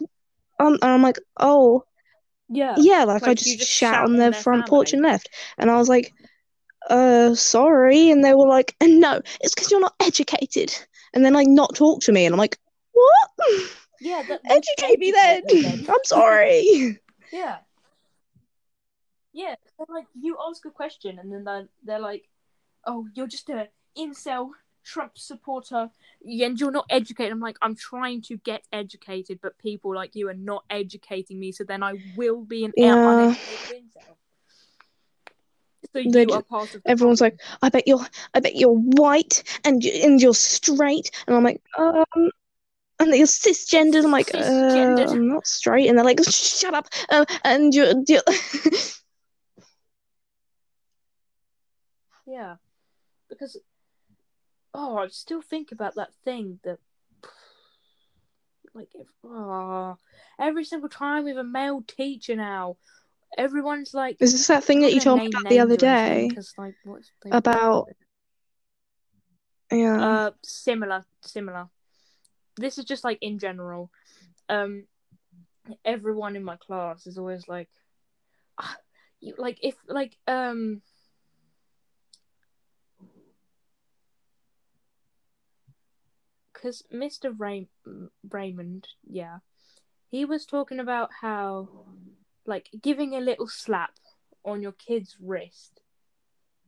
um, 0.60 0.74
and 0.74 0.84
I'm 0.84 1.02
like, 1.02 1.18
oh 1.38 1.84
yeah 2.48 2.74
yeah, 2.78 3.04
like, 3.04 3.26
I 3.26 3.34
just, 3.34 3.58
just 3.58 3.82
on 3.82 4.16
their 4.16 4.30
their 4.30 4.40
front 4.40 4.66
porch 4.68 4.92
and 4.92 5.02
left. 5.02 5.28
And 5.58 5.70
I 5.70 5.76
was 5.76 5.88
like, 5.88 6.12
uh, 6.88 7.34
sorry. 7.34 8.10
And 8.10 8.24
they 8.24 8.34
were 8.34 8.46
like, 8.46 8.76
and 8.80 9.00
no, 9.00 9.20
it's 9.40 9.54
because 9.54 9.70
you're 9.70 9.80
not 9.80 9.94
educated. 10.00 10.72
And 11.14 11.24
then 11.24 11.32
like 11.32 11.48
not 11.48 11.74
talk 11.74 12.02
to 12.02 12.12
me. 12.12 12.26
And 12.26 12.34
I'm 12.34 12.38
like, 12.38 12.58
what? 12.96 13.30
yeah 14.00 14.22
that, 14.28 14.40
then 14.44 14.60
Educate 14.78 14.98
me 14.98 15.10
then. 15.12 15.42
me 15.46 15.86
I'm 15.88 16.04
sorry. 16.04 16.98
Yeah. 17.32 17.58
Yeah. 19.32 19.54
They're 19.78 19.94
like, 19.94 20.06
you 20.18 20.36
ask 20.48 20.64
a 20.64 20.70
question 20.70 21.18
and 21.18 21.30
then 21.32 21.44
they're, 21.44 21.68
they're 21.84 21.98
like, 22.00 22.28
oh, 22.86 23.06
you're 23.14 23.26
just 23.26 23.48
a 23.50 23.68
incel 23.98 24.50
Trump 24.84 25.18
supporter 25.18 25.90
and 26.24 26.60
you're 26.60 26.70
not 26.70 26.86
educated. 26.88 27.32
I'm 27.32 27.40
like, 27.40 27.58
I'm 27.60 27.74
trying 27.74 28.22
to 28.22 28.36
get 28.38 28.62
educated, 28.72 29.40
but 29.42 29.58
people 29.58 29.94
like 29.94 30.14
you 30.14 30.28
are 30.28 30.34
not 30.34 30.64
educating 30.70 31.40
me, 31.40 31.50
so 31.52 31.64
then 31.64 31.82
I 31.82 31.94
will 32.16 32.42
be 32.44 32.64
an 32.64 32.72
Yeah. 32.76 32.94
uneducated 32.94 33.84
incel. 33.84 34.16
So 35.92 35.98
you 35.98 36.32
are 36.32 36.42
part 36.42 36.74
of 36.74 36.82
the 36.82 36.90
Everyone's 36.90 37.20
like, 37.20 37.40
I 37.62 37.68
bet 37.68 37.86
you're, 37.88 38.04
I 38.34 38.40
bet 38.40 38.56
you're 38.56 38.74
white 38.74 39.42
and 39.64 39.82
and 39.84 40.20
you're 40.20 40.34
straight. 40.34 41.10
And 41.26 41.36
I'm 41.36 41.44
like, 41.44 41.62
um, 41.78 42.30
and 42.98 43.14
you're 43.14 43.26
cisgendered. 43.26 44.04
I'm 44.04 44.10
like, 44.10 44.34
uh, 44.34 45.06
I'm 45.10 45.28
not 45.28 45.46
straight. 45.46 45.88
And 45.88 45.98
they're 45.98 46.04
like, 46.04 46.22
shut 46.28 46.74
up. 46.74 46.88
Uh, 47.10 47.24
and 47.44 47.74
you're, 47.74 47.92
you're 48.06 48.22
Yeah. 52.26 52.56
Because, 53.28 53.56
oh, 54.74 54.98
I 54.98 55.08
still 55.08 55.42
think 55.42 55.72
about 55.72 55.94
that 55.96 56.10
thing 56.24 56.58
that, 56.64 56.78
like, 58.74 58.88
if, 58.94 59.06
oh, 59.24 59.96
every 60.38 60.64
single 60.64 60.88
time 60.88 61.24
we 61.24 61.30
have 61.30 61.38
a 61.38 61.44
male 61.44 61.82
teacher 61.86 62.36
now, 62.36 62.76
everyone's 63.38 63.94
like, 63.94 64.16
Is 64.20 64.32
this 64.32 64.46
that 64.48 64.64
thing 64.64 64.80
that 64.82 64.92
you 64.92 65.00
told 65.00 65.20
me 65.20 65.28
about 65.28 65.48
the 65.48 65.60
other 65.60 65.76
day? 65.76 65.86
or 65.86 65.90
anything, 65.90 66.28
day? 66.28 66.34
'cause, 66.34 66.52
like, 66.58 66.74
what's 66.84 67.10
About- 67.30 67.88
Yeah. 69.72 70.00
uh 70.00 70.30
similar 70.44 71.04
similar 71.22 71.68
this 72.56 72.78
is 72.78 72.84
just 72.84 73.04
like 73.04 73.18
in 73.20 73.38
general. 73.38 73.90
Um 74.48 74.84
everyone 75.84 76.36
in 76.36 76.44
my 76.44 76.56
class 76.56 77.06
is 77.06 77.18
always 77.18 77.48
like 77.48 77.68
ah, 78.58 78.76
you 79.20 79.34
like 79.38 79.58
if 79.62 79.74
like 79.88 80.16
um 80.26 80.80
because 86.52 86.82
mr 86.92 87.34
Ray- 87.36 87.68
raymond 88.30 88.86
yeah 89.08 89.38
he 90.08 90.24
was 90.24 90.46
talking 90.46 90.78
about 90.78 91.10
how 91.20 91.68
like 92.46 92.68
giving 92.80 93.14
a 93.14 93.20
little 93.20 93.48
slap 93.48 93.94
on 94.44 94.62
your 94.62 94.72
kid's 94.72 95.16
wrist 95.20 95.80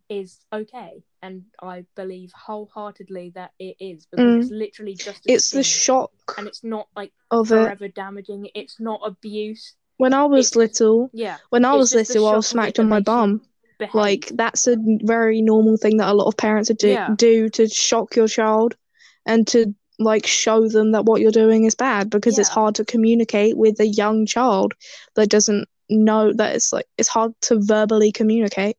is 0.09 0.39
okay 0.53 1.03
and 1.23 1.43
i 1.63 1.85
believe 1.95 2.33
wholeheartedly 2.33 3.31
that 3.35 3.51
it 3.59 3.77
is 3.81 4.07
because 4.07 4.25
Mm. 4.25 4.41
it's 4.43 4.51
literally 4.51 4.95
just 4.95 5.27
a 5.27 5.33
It's 5.33 5.51
the 5.51 5.63
shock 5.63 6.13
and 6.39 6.47
it's 6.49 6.65
not 6.65 6.89
like 6.97 7.13
of 7.31 7.53
it. 7.53 7.95
damaging 7.95 8.49
it's 8.55 8.81
not 8.81 9.01
abuse 9.05 9.75
When 9.99 10.15
I 10.15 10.25
was 10.25 10.49
it's- 10.51 10.57
little, 10.57 11.11
yeah 11.13 11.37
when 11.51 11.65
I 11.65 11.75
was 11.75 11.95
little, 11.95 12.27
I 12.29 12.37
was 12.37 12.47
smacked 12.47 12.79
on 12.79 12.89
my 12.89 13.01
bum. 13.01 13.43
behave. 13.79 13.95
Like 13.95 14.31
that's 14.35 14.67
a 14.67 14.77
very 15.03 15.41
normal 15.43 15.77
thing 15.77 15.97
that 15.99 16.09
a 16.09 16.15
lot 16.15 16.27
of 16.29 16.37
parents 16.37 16.69
would 16.71 16.79
do, 16.79 16.89
Yeah. 16.89 17.15
do 17.17 17.49
to 17.51 17.69
shock 17.69 18.17
your 18.17 18.29
child 18.29 18.77
and 19.27 19.47
to 19.49 19.75
like 19.99 20.27
show 20.27 20.69
them 20.69 20.93
that 20.93 21.05
what 21.05 21.21
you're 21.21 21.33
doing 21.33 21.65
is 21.65 21.75
bad 21.75 22.09
because 22.09 22.39
it's 22.39 22.49
hard 22.49 22.77
to 22.77 22.85
communicate 22.85 23.57
with 23.57 23.79
a 23.81 23.87
young 23.87 24.25
child 24.27 24.73
that 25.17 25.29
doesn't 25.29 25.69
know 25.91 26.33
that 26.33 26.55
it's 26.55 26.73
like 26.73 26.87
it's 26.97 27.09
hard 27.09 27.33
to 27.43 27.59
verbally 27.61 28.13
communicate. 28.13 28.77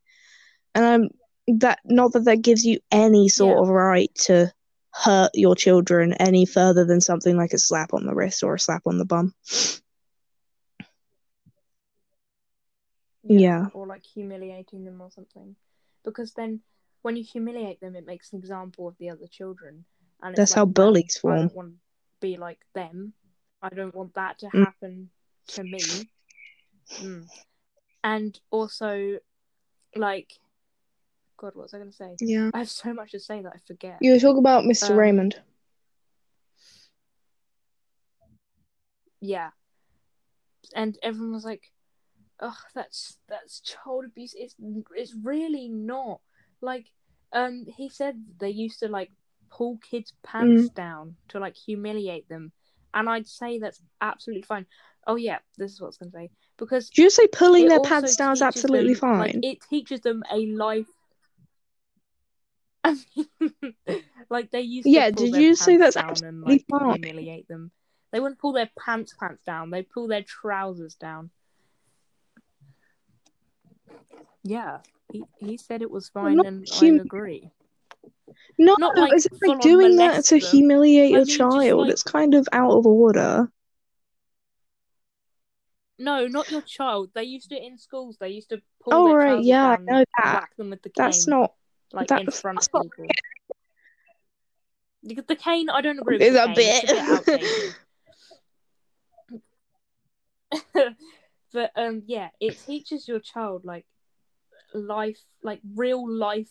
And 0.76 0.86
um 0.86 1.10
that 1.58 1.80
not 1.86 2.14
that 2.14 2.26
that 2.26 2.42
gives 2.42 2.66
you 2.66 2.80
any 2.92 3.28
sort 3.30 3.58
Yeah. 3.58 3.62
of 3.62 3.70
right 3.70 4.14
to 4.26 4.52
hurt 4.94 5.32
your 5.34 5.56
children 5.56 6.14
any 6.14 6.46
further 6.46 6.86
than 6.86 7.02
something 7.02 7.36
like 7.38 7.54
a 7.54 7.58
slap 7.60 7.94
on 7.94 8.06
the 8.06 8.14
wrist 8.14 8.44
or 8.44 8.56
a 8.56 8.60
slap 8.60 8.84
on 8.86 8.98
the 8.98 9.06
bum. 9.06 9.34
Yeah. 13.24 13.68
or 13.74 13.86
like 13.86 14.04
humiliating 14.06 14.86
them 14.86 15.02
or 15.02 15.12
something 15.12 15.56
because 16.04 16.34
then 16.34 16.62
when 17.02 17.16
you 17.16 17.24
humiliate 17.24 17.80
them 17.80 17.96
it 17.96 18.06
makes 18.06 18.32
an 18.34 18.40
example 18.40 18.88
of 18.88 18.98
the 18.98 19.10
other 19.10 19.28
children 19.28 19.86
and 20.22 20.36
That's 20.36 20.52
like, 20.52 20.56
how 20.58 20.66
bullies 20.66 21.18
I 21.18 21.22
form. 21.22 21.40
don't 21.42 21.56
want 21.56 21.70
to 21.72 21.78
be 22.22 22.38
like 22.38 22.60
them 22.74 23.14
I 23.62 23.70
don't 23.70 23.94
want 23.96 24.14
that 24.16 24.40
to 24.40 24.48
Mm. 24.48 24.64
happen 24.64 25.10
to 25.50 25.64
me 25.64 26.10
mm. 27.02 27.26
and 28.04 28.40
also 28.52 29.20
like 29.96 30.32
god 31.40 31.56
what 31.56 31.64
was 31.64 31.74
I 31.74 31.78
going 31.78 31.90
to 31.90 31.96
say 31.96 32.16
Yeah. 32.20 32.50
I 32.54 32.60
have 32.60 32.70
so 32.70 32.94
much 32.94 33.12
to 33.12 33.20
say 33.20 33.42
that 33.42 33.54
I 33.56 33.60
forget 33.66 33.98
You 34.02 34.12
were 34.14 34.20
talking 34.20 34.40
about 34.40 34.66
Mr. 34.66 34.94
Um, 34.94 35.00
Raymond. 35.00 35.40
yeah 39.22 39.50
and 40.76 40.98
everyone 41.04 41.34
was 41.34 41.44
like 41.46 41.64
oh 42.42 42.58
that's 42.76 43.18
that's 43.28 43.60
child 43.62 44.06
abuse 44.06 44.34
it's 44.38 44.56
it's 44.96 45.14
really 45.24 45.68
not 45.70 46.22
like 46.62 46.88
Um, 47.32 47.66
he 47.78 47.90
said 47.90 48.16
they 48.40 48.50
used 48.50 48.80
to 48.80 48.88
like 48.88 49.12
pull 49.52 49.78
kids' 49.90 50.12
Mm. 50.12 50.24
pants 50.24 50.70
down 50.74 51.16
to 51.30 51.40
like 51.40 51.56
humiliate 51.56 52.28
them, 52.28 52.52
and 52.94 53.08
I'd 53.08 53.28
say 53.28 53.60
that's 53.60 53.82
absolutely 54.02 54.42
fine. 54.42 54.66
Oh 55.06 55.16
yeah, 55.16 55.38
this 55.58 55.72
is 55.72 55.80
what 55.80 55.88
I 55.88 55.94
was 55.94 55.98
gonna 55.98 56.12
say 56.12 56.30
because 56.58 56.90
Do 56.90 57.04
you 57.04 57.12
say 57.12 57.28
pulling 57.28 57.68
their 57.68 57.82
pants 57.82 58.16
down 58.16 58.34
is 58.34 58.42
absolutely 58.42 58.96
them, 58.96 59.00
fine? 59.00 59.20
Like, 59.20 59.36
it 59.44 59.60
teaches 59.70 60.02
them 60.02 60.24
a 60.32 60.40
life. 60.48 60.90
I 62.84 62.98
mean, 63.40 63.76
like 64.30 64.52
they 64.52 64.62
used 64.62 64.88
Yeah, 64.88 65.12
did 65.12 65.36
you 65.36 65.56
say 65.56 65.78
that's 65.78 65.96
down 65.96 66.10
and 66.24 66.42
absolutely 66.42 66.58
like 66.58 66.66
fine? 66.70 67.04
humiliate 67.04 67.48
them. 67.48 67.72
They 68.12 68.20
wouldn't 68.20 68.40
pull 68.40 68.54
their 68.54 68.70
pants 68.80 69.14
pants 69.20 69.44
down. 69.46 69.70
They 69.70 69.84
pull 69.84 70.08
their 70.08 70.24
trousers 70.24 70.96
down. 70.96 71.30
Yeah, 74.44 74.80
he 75.12 75.24
he 75.40 75.58
said 75.58 75.82
it 75.82 75.92
was 75.92 76.10
fine, 76.10 76.44
and 76.46 76.68
hum- 76.70 76.84
I 77.00 77.02
agree. 77.02 77.52
No, 78.58 78.76
Not 78.78 78.98
like 78.98 79.14
is 79.14 79.26
it 79.26 79.34
like 79.42 79.62
doing 79.62 79.96
that 79.98 80.24
to 80.26 80.40
them. 80.40 80.52
humiliate 80.52 81.12
your 81.12 81.26
child? 81.26 81.82
like- 81.82 81.92
It's 81.92 82.04
kind 82.04 82.34
of 82.34 82.48
out 82.52 82.72
of 82.72 82.86
order. 82.86 83.52
No, 85.98 86.28
not 86.28 86.50
your 86.50 86.62
child. 86.62 87.12
They 87.14 87.24
used 87.24 87.50
to 87.50 87.58
in 87.62 87.78
schools. 87.78 88.18
They 88.20 88.30
used 88.30 88.50
to 88.50 88.62
pull 88.82 88.94
Oh 88.94 89.14
right, 89.14 89.44
yeah, 89.44 89.72
I 89.72 89.78
know 89.78 90.04
that. 90.18 90.34
whack 90.34 90.56
them 90.56 90.70
with 90.70 90.82
the 90.82 90.90
cane, 90.90 91.06
That's 91.06 91.28
not. 91.28 91.54
Like 91.94 92.10
in 92.12 92.18
that's- 92.18 92.42
front 92.42 92.68
of 92.74 92.82
people. 92.84 93.06
The, 95.02 95.16
the 95.28 95.36
cane, 95.36 95.70
I 95.70 95.80
don't 95.82 95.98
agree 96.00 96.18
with 96.18 96.24
It's 96.24 96.34
the 96.36 96.44
a 96.44 96.48
cane. 96.48 96.56
bit. 96.56 96.84
It's 96.90 97.28
a 100.74 100.84
bit 100.84 100.96
but 101.54 101.72
um, 101.76 102.04
yeah, 102.06 102.30
it 102.40 102.58
teaches 102.66 103.08
your 103.08 103.20
child 103.20 103.64
like 103.66 103.86
life, 104.74 105.20
like 105.44 105.62
real 105.76 106.10
life 106.12 106.50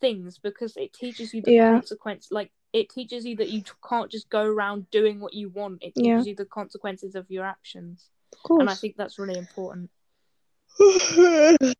things 0.00 0.38
because 0.38 0.76
it 0.76 0.92
teaches 0.92 1.34
you 1.34 1.42
the 1.42 1.52
Yeah. 1.52 1.72
consequence. 1.72 2.28
Like 2.30 2.50
it 2.72 2.88
teaches 2.88 3.24
you 3.26 3.36
that 3.36 3.50
you 3.50 3.62
can't 3.88 4.10
just 4.10 4.30
go 4.30 4.42
around 4.44 4.90
doing 4.90 5.20
what 5.20 5.34
you 5.34 5.48
want. 5.50 5.82
It 5.82 5.94
teaches 5.94 6.06
Yeah. 6.06 6.22
you 6.30 6.34
the 6.34 6.44
consequences 6.46 7.14
of 7.14 7.30
your 7.30 7.44
actions, 7.44 8.08
Of 8.32 8.38
course. 8.42 8.60
and 8.60 8.70
I 8.70 8.74
think 8.74 8.96
that's 8.96 9.18
really 9.18 9.38
important. 9.38 9.90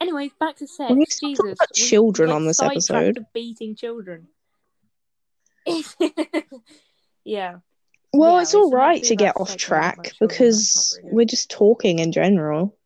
Anyways, 0.00 0.32
back 0.38 0.56
to 0.56 0.66
sex. 0.66 0.90
We 0.90 0.96
need 0.96 1.08
to 1.08 1.26
Jesus, 1.26 1.52
about 1.52 1.68
we, 1.74 1.82
children 1.82 2.28
like, 2.30 2.36
on 2.36 2.46
this 2.46 2.60
episode. 2.60 3.24
beating 3.32 3.74
children. 3.74 4.28
yeah. 7.24 7.56
Well, 8.12 8.36
Yeah, 8.36 8.42
it's 8.42 8.54
all 8.54 8.70
right 8.70 9.02
to 9.04 9.16
get 9.16 9.36
off 9.36 9.50
sex 9.50 9.62
and 9.64 9.70
not 9.72 9.80
track 9.94 10.12
because 10.20 10.64
that's 10.64 10.94
not 10.94 11.00
very 11.02 11.10
good. 11.10 11.16
we're 11.16 11.24
just 11.26 11.50
talking 11.50 11.98
in 11.98 12.12
general, 12.12 12.76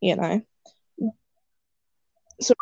you 0.00 0.16
know. 0.16 0.42
So, 2.40 2.54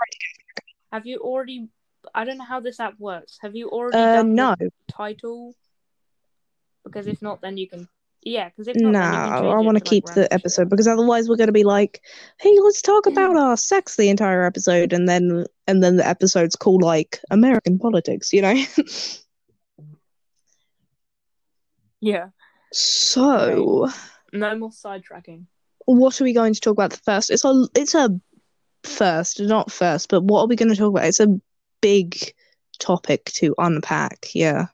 Have 0.93 1.07
you 1.07 1.19
already? 1.19 1.69
I 2.15 2.25
don't 2.25 2.39
know 2.39 2.45
how 2.45 2.61
this 2.61 2.81
app 2.81 2.99
works. 2.99 3.39
Have 3.43 3.55
you 3.55 3.69
already 3.69 3.99
uh, 3.99 4.17
done 4.17 4.35
no, 4.35 4.55
title? 4.91 5.55
Because 6.85 7.07
if 7.07 7.21
not, 7.21 7.41
then 7.41 7.57
you 7.57 7.69
can. 7.69 7.89
Yeah, 8.29 8.51
because 8.51 8.69
if 8.69 8.77
not, 8.77 8.93
no, 8.93 9.01
then 9.01 9.45
you 9.45 9.49
I 9.51 9.57
want 9.57 9.69
to 9.69 9.75
like, 9.75 9.85
keep 9.85 10.05
random 10.07 10.23
the 10.23 10.25
shit. 10.25 10.33
episode 10.33 10.69
because 10.69 10.87
otherwise 10.87 11.29
we're 11.29 11.37
going 11.37 11.49
to 11.49 11.53
be 11.53 11.65
like, 11.65 12.03
"Hey, 12.39 12.55
let's 12.63 12.83
talk 12.83 13.07
about 13.07 13.37
our 13.37 13.57
sex 13.57 13.97
the 13.97 14.11
entire 14.11 14.45
episode," 14.45 14.93
and 14.93 15.09
then 15.09 15.47
and 15.67 15.83
then 15.83 15.97
the 15.97 16.07
episode's 16.07 16.55
called 16.55 16.83
like 16.83 17.21
American 17.31 17.79
politics, 17.79 18.33
you 18.33 18.43
know. 18.43 18.55
Yeah. 22.01 22.29
so, 22.73 23.89
No 24.33 24.57
more 24.57 24.71
sidetracking. 24.71 25.47
what 25.87 26.21
are 26.21 26.25
we 26.25 26.33
going 26.33 26.55
to 26.55 26.61
talk 26.61 26.73
about 26.73 26.93
first? 27.05 27.31
It's 27.31 27.45
a 27.45 27.67
it's 27.75 27.95
a 27.95 28.11
first, 28.85 29.41
not 29.41 29.73
first, 29.73 30.09
but 30.09 30.23
what 30.23 30.43
are 30.43 30.47
we 30.47 30.55
going 30.55 30.69
to 30.69 30.77
talk 30.77 30.91
about? 30.91 31.07
It's 31.07 31.19
a 31.19 31.41
big 31.81 32.33
topic 32.79 33.25
to 33.37 33.55
unpack. 33.59 34.29
Yeah, 34.35 34.67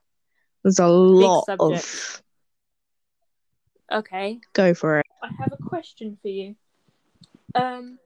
there's 0.62 0.78
a 0.80 0.86
lot 0.88 1.46
of 1.61 1.80
subject. 1.80 2.23
Okay. 3.95 4.40
go 4.53 4.74
for 4.74 4.99
it. 4.99 5.07
I 5.22 5.28
have 5.38 5.53
a 5.53 5.57
question 5.57 6.18
for 6.20 6.28
you. 6.28 6.57
Um. 7.55 7.99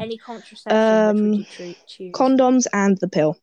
Any 0.00 0.18
contraception 0.18 0.76
Um, 0.76 1.30
which 1.38 1.58
would 1.58 1.68
you 1.68 1.74
choose? 1.86 2.12
Condoms 2.12 2.66
and 2.72 2.96
the 2.98 3.08
pill. 3.08 3.36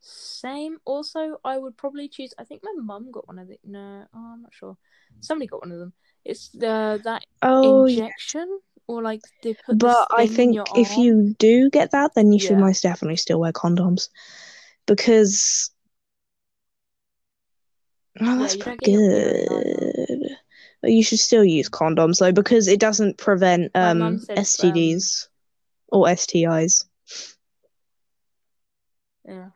Same. 0.00 0.78
Also, 0.84 1.38
I 1.44 1.56
would 1.56 1.76
probably 1.76 2.08
choose. 2.08 2.34
I 2.38 2.44
think 2.44 2.62
my 2.62 2.72
mum 2.76 3.10
got 3.10 3.26
one 3.26 3.38
of 3.38 3.48
the. 3.48 3.58
No, 3.64 4.04
oh, 4.14 4.32
I'm 4.34 4.42
not 4.42 4.52
sure. 4.52 4.76
Somebody 5.20 5.46
got 5.46 5.62
one 5.62 5.72
of 5.72 5.78
them. 5.78 5.92
It's 6.24 6.50
the 6.50 7.00
that 7.04 7.24
Oh, 7.42 7.86
yeah. 7.86 8.02
injection 8.02 8.60
or 8.86 9.02
like 9.02 9.22
they 9.42 9.54
put. 9.54 9.78
but 9.78 10.08
I 10.10 10.26
think 10.26 10.58
if 10.74 10.98
you 10.98 11.34
do 11.38 11.70
get 11.70 11.92
that, 11.92 12.12
then 12.14 12.32
you 12.32 12.38
should 12.38 12.58
most 12.58 12.82
definitely 12.82 13.16
still 13.16 13.38
wear 13.40 13.52
condoms 13.52 14.08
because. 14.86 15.70
Oh, 18.20 18.38
that's 18.38 18.54
you 18.54 18.62
don't 18.62 18.78
pretty 18.78 18.92
get 18.92 19.00
your 19.00 19.10
period 19.10 19.48
good. 20.08 20.36
But 20.82 20.92
you 20.92 21.02
should 21.02 21.18
still 21.18 21.44
use 21.44 21.68
condoms 21.68 22.18
though, 22.20 22.32
because 22.32 22.68
it 22.68 22.78
doesn't 22.78 23.18
prevent 23.18 23.70
um 23.74 23.98
mum 23.98 24.18
said, 24.18 24.38
um, 24.38 24.44
STDs 24.44 25.28
or 25.88 26.06
STIs. 26.06 26.84
Yeah. 29.26 29.48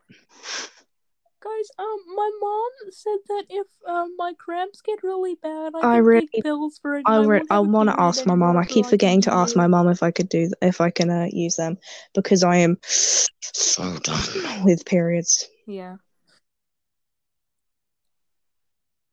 Guys, 1.41 1.69
um, 1.79 1.99
my 2.17 2.31
mom 2.41 2.71
said 2.91 3.19
that 3.29 3.45
if 3.49 3.67
um 3.87 4.15
my 4.19 4.33
cramps 4.39 4.81
get 4.81 5.03
really 5.05 5.37
bad, 5.37 5.73
I 5.75 5.79
I 5.79 5.83
can 5.97 6.05
really- 6.05 6.29
take 6.35 6.43
pills 6.43 6.79
for 6.83 6.97
it. 6.97 7.05
I 7.07 7.19
and 7.19 7.29
re- 7.29 7.43
I 7.51 7.61
want 7.61 7.91
to 7.91 8.01
ask 8.01 8.27
my 8.27 8.35
mom. 8.35 8.57
I 8.57 8.65
keep 8.65 8.87
forgetting 8.87 9.21
to 9.23 9.33
ask 9.33 9.55
my 9.55 9.67
mom 9.69 9.89
if 9.89 10.03
I 10.03 10.11
could 10.11 10.29
do 10.29 10.51
if 10.63 10.81
I 10.81 10.91
can 10.91 11.11
uh, 11.11 11.29
use 11.31 11.57
them 11.57 11.79
because 12.15 12.43
I 12.43 12.57
am 12.57 12.79
so 12.83 13.97
done 13.99 14.65
with 14.65 14.85
periods. 14.85 15.47
Yeah. 15.67 15.97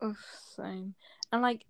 Ugh, 0.02 0.16
same. 0.56 0.96
And 1.32 1.42
like 1.42 1.66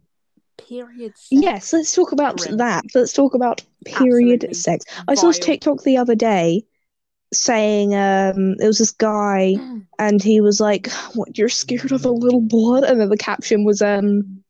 period 0.57 1.17
sex. 1.17 1.29
Yes, 1.31 1.73
let's 1.73 1.93
talk 1.93 2.11
about 2.11 2.37
Grim. 2.37 2.57
that. 2.57 2.83
Let's 2.93 3.13
talk 3.13 3.33
about 3.33 3.61
period 3.85 4.43
Absolutely 4.43 4.53
sex. 4.53 4.85
I 5.07 5.15
saw 5.15 5.27
this. 5.27 5.39
TikTok 5.39 5.83
the 5.83 5.97
other 5.97 6.15
day 6.15 6.65
saying 7.33 7.93
um 7.95 8.55
it 8.59 8.67
was 8.67 8.77
this 8.77 8.91
guy 8.91 9.55
and 9.99 10.23
he 10.23 10.41
was 10.41 10.59
like, 10.59 10.89
What 11.13 11.37
you're 11.37 11.49
scared 11.49 11.91
of 11.91 12.05
a 12.05 12.11
little 12.11 12.41
blood? 12.41 12.83
And 12.83 12.99
then 12.99 13.09
the 13.09 13.17
caption 13.17 13.65
was 13.65 13.81
um 13.81 14.43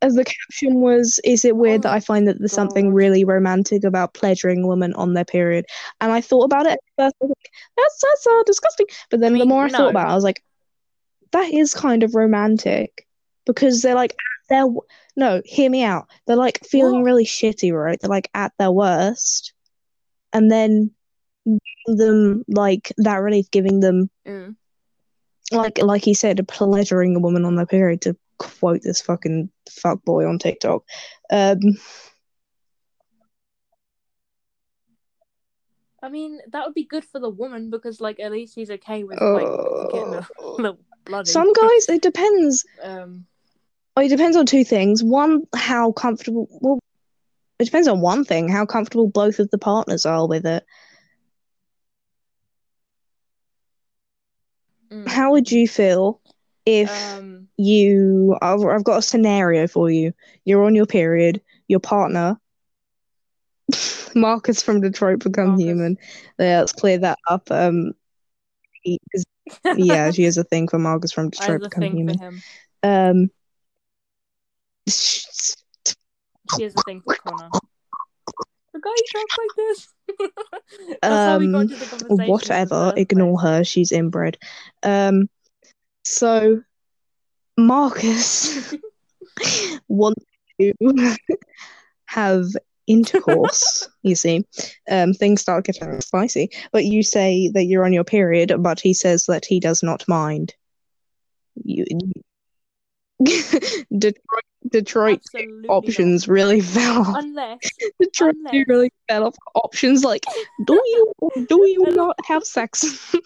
as 0.00 0.14
the 0.14 0.24
caption 0.24 0.80
was, 0.80 1.20
is 1.24 1.44
it 1.44 1.56
weird 1.56 1.80
Oh 1.80 1.82
that 1.82 1.92
I 1.92 2.00
find 2.00 2.26
that 2.28 2.38
there's 2.38 2.52
something 2.52 2.92
really 2.92 3.24
romantic 3.24 3.84
about 3.84 4.14
pleasuring 4.14 4.62
a 4.62 4.66
woman 4.66 4.94
on 4.94 5.14
their 5.14 5.24
period? 5.24 5.66
And 6.00 6.12
I 6.12 6.20
thought 6.20 6.44
about 6.44 6.66
it 6.66 6.72
at 6.72 6.80
first, 6.96 7.16
I 7.20 7.26
was 7.26 7.30
like, 7.30 7.52
that's 7.76 8.02
that's 8.02 8.26
uh, 8.26 8.42
disgusting. 8.44 8.86
But 9.10 9.20
then 9.20 9.34
the 9.34 9.40
mean, 9.40 9.48
more 9.48 9.64
I 9.64 9.68
no. 9.68 9.78
thought 9.78 9.90
about 9.90 10.08
it, 10.08 10.12
I 10.12 10.14
was 10.14 10.24
like, 10.24 10.42
that 11.32 11.52
is 11.52 11.74
kind 11.74 12.02
of 12.02 12.14
romantic 12.14 13.06
because 13.44 13.82
they're 13.82 13.94
like 13.94 14.12
at 14.12 14.48
their 14.48 14.66
no, 15.16 15.40
hear 15.44 15.70
me 15.70 15.82
out. 15.82 16.08
They're 16.26 16.36
like 16.36 16.60
feeling 16.64 16.96
What? 16.96 17.04
really 17.04 17.24
shitty, 17.24 17.72
right? 17.72 17.98
They're 18.00 18.10
like 18.10 18.30
at 18.34 18.52
their 18.58 18.70
worst, 18.70 19.52
and 20.32 20.50
then 20.50 20.90
giving 21.44 21.98
them 21.98 22.44
like 22.48 22.92
that 22.98 23.16
relief, 23.16 23.50
giving 23.50 23.80
them 23.80 24.10
Mm. 24.26 24.56
like 25.52 25.78
like 25.78 26.04
he 26.04 26.14
said, 26.14 26.46
pleasuring 26.48 27.16
a 27.16 27.20
woman 27.20 27.44
on 27.44 27.56
their 27.56 27.66
period. 27.66 28.02
To 28.02 28.16
quote 28.38 28.82
this 28.82 29.00
fucking 29.00 29.50
fuck 29.70 30.04
boy 30.04 30.26
on 30.26 30.38
TikTok. 30.38 30.82
Um, 31.30 31.58
I 36.02 36.08
mean, 36.08 36.38
that 36.52 36.64
would 36.64 36.74
be 36.74 36.84
good 36.84 37.04
for 37.04 37.18
the 37.18 37.28
woman 37.28 37.70
because, 37.70 38.00
like, 38.00 38.20
at 38.20 38.30
least 38.30 38.54
he's 38.54 38.70
okay 38.70 39.02
with 39.02 39.20
like 39.20 39.48
getting 39.92 40.14
a 40.14 40.18
uh, 40.18 40.52
little 40.58 40.78
bloody. 41.06 41.30
some 41.30 41.52
guys, 41.52 41.88
it 41.88 42.02
depends. 42.02 42.64
Um. 42.82 43.26
It 43.98 44.08
depends 44.10 44.36
on 44.36 44.44
two 44.44 44.62
things. 44.64 45.02
One, 45.02 45.44
how 45.54 45.92
comfortable. 45.92 46.48
Well, 46.60 46.78
it 47.58 47.64
depends 47.64 47.88
on 47.88 48.02
one 48.02 48.24
thing, 48.24 48.48
how 48.48 48.66
comfortable 48.66 49.08
both 49.08 49.38
of 49.38 49.50
the 49.50 49.56
partners 49.58 50.04
are 50.04 50.28
with 50.28 50.44
it. 50.44 50.64
mm, 54.92 55.08
How 55.08 55.30
would 55.32 55.50
you 55.50 55.66
feel 55.66 56.20
if 56.66 56.90
Um. 57.18 57.48
you? 57.56 58.36
I've, 58.42 58.62
I've 58.64 58.84
got 58.84 58.98
a 58.98 59.02
scenario 59.02 59.66
for 59.66 59.90
you. 59.90 60.12
You're 60.44 60.64
on 60.64 60.74
your 60.74 60.86
period. 60.86 61.40
Your 61.68 61.80
partner, 61.80 62.38
Markus 64.14 64.62
from 64.62 64.80
Detroit, 64.80 65.20
become 65.20 65.48
Markus. 65.48 65.64
human. 65.64 65.98
Let's 66.38 66.72
clear 66.72 66.98
that 66.98 67.18
up. 67.28 67.50
Um, 67.50 67.92
he 68.82 68.98
is- 69.12 69.24
yeah, 69.76 70.10
she 70.12 70.24
has 70.24 70.36
a 70.38 70.44
thing 70.44 70.68
for 70.68 70.78
Markus 70.78 71.12
from 71.12 71.30
Detroit 71.30 71.62
become 71.62 71.82
human. 71.96 72.18
for 72.18 72.24
him. 72.24 72.42
Um, 72.82 73.30
She 74.88 76.62
has 76.62 76.74
a 76.74 76.82
thing 76.82 77.02
for 77.02 77.14
Connor. 77.16 77.50
The 78.72 78.80
guy 78.80 78.90
talks 79.12 79.36
like 79.38 79.56
this. 79.56 79.88
That's 81.02 81.24
how 81.24 81.38
we 81.38 81.46
got 81.46 81.54
Um, 81.56 81.62
into 81.62 81.76
the 81.76 81.86
conversation. 81.86 82.16
the 82.16 82.30
whatever. 82.32 82.92
Ignore 82.96 83.40
her. 83.40 83.64
She's 83.64 83.90
inbred. 83.92 84.38
Um, 84.82 85.28
so 86.04 86.62
Markus 87.58 88.74
wants 89.88 90.24
to 90.60 91.16
have 92.06 92.44
intercourse, 92.86 93.88
you 94.02 94.14
see, 94.14 94.44
um, 94.90 95.12
things 95.12 95.40
start 95.40 95.64
getting 95.64 96.00
spicy. 96.00 96.50
But 96.72 96.84
you 96.84 97.02
say 97.02 97.50
that 97.54 97.64
you're 97.64 97.84
on 97.84 97.92
your 97.92 98.04
period, 98.04 98.52
but 98.60 98.80
he 98.80 98.94
says 98.94 99.26
that 99.26 99.44
he 99.44 99.60
does 99.60 99.82
not 99.82 100.06
mind. 100.08 100.54
You, 101.54 101.84
Detroit, 103.96 104.44
Detroit 104.70 105.20
Absolutely 105.24 105.68
options 105.68 106.28
really 106.28 106.60
fell 106.60 107.00
off. 107.00 107.16
Unless, 107.18 107.58
Detroit 108.00 108.34
unless- 108.36 108.66
really 108.68 108.92
fell 109.08 109.24
off 109.24 109.36
options. 109.54 110.04
Like, 110.04 110.24
do 110.66 110.74
you 110.74 111.12
do 111.48 111.66
you 111.66 111.84
not 111.94 112.16
have 112.26 112.44
sex? 112.44 113.16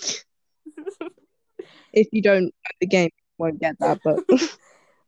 if 1.92 2.06
you 2.12 2.22
don't 2.22 2.54
the 2.80 2.86
game, 2.86 3.10
won't 3.38 3.60
get 3.60 3.78
that. 3.80 3.98
But 4.04 4.20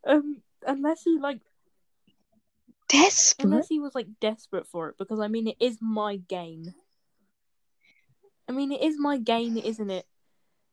um, 0.07 0.43
unless 0.67 1.03
he 1.03 1.19
like, 1.19 1.41
desperate. 2.93 3.45
unless 3.45 3.69
he 3.69 3.81
was 3.81 3.95
like 3.95 4.07
desperate 4.21 4.67
for 4.67 4.89
it, 4.91 4.97
because 4.99 5.19
I 5.21 5.29
mean, 5.29 5.49
it 5.49 5.57
is 5.61 5.79
my 5.81 6.17
game. 6.17 6.75
I 8.49 8.53
mean, 8.53 8.73
it 8.73 8.83
is 8.83 8.97
my 8.99 9.19
game, 9.19 9.57
isn't 9.57 9.91
it? 9.91 10.05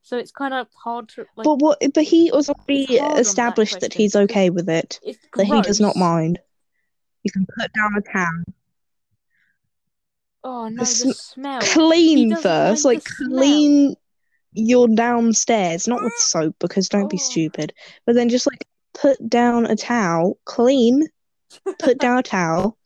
So 0.02 0.18
it's 0.18 0.32
kind 0.32 0.54
of 0.54 0.68
hard 0.74 1.10
to 1.10 1.26
like. 1.36 1.46
but 1.46 1.56
what? 1.56 1.78
But 1.94 2.04
he 2.04 2.32
was 2.34 2.50
already 2.50 3.00
on 3.00 3.16
that 3.16 3.20
established 3.22 3.80
that, 3.82 3.94
he's 3.94 4.16
okay 4.16 4.50
with 4.50 4.70
it. 4.70 5.00
it's 5.04 5.20
That 5.36 5.46
he 5.46 5.62
does 5.62 5.80
not 5.80 5.96
mind. 5.96 6.40
You 7.24 7.32
can 7.32 7.46
put 7.58 7.72
down 7.74 7.96
a 7.98 8.02
towel. 8.02 8.44
Oh 10.44 10.70
no, 10.70 10.80
the 10.80 10.86
sm- 10.86 11.12
smell. 11.12 11.62
Clean 11.62 12.36
first, 12.38 12.86
like 12.86 13.04
the 13.04 13.26
clean 13.30 13.96
your 14.54 14.88
downstairs, 14.88 15.88
not 15.88 16.02
with 16.02 16.14
soap 16.18 16.56
because 16.60 16.90
don't 16.90 17.10
be 17.10 17.18
Oh. 17.18 17.30
stupid. 17.30 17.74
But 18.06 18.16
then 18.16 18.30
just 18.30 18.48
like 18.48 18.66
put 18.94 19.30
down 19.30 19.66
a 19.66 19.76
towel, 19.76 20.40
clean, 20.46 21.04
put 21.80 22.00
down 22.00 22.18
a 22.18 22.24
towel, 22.24 22.78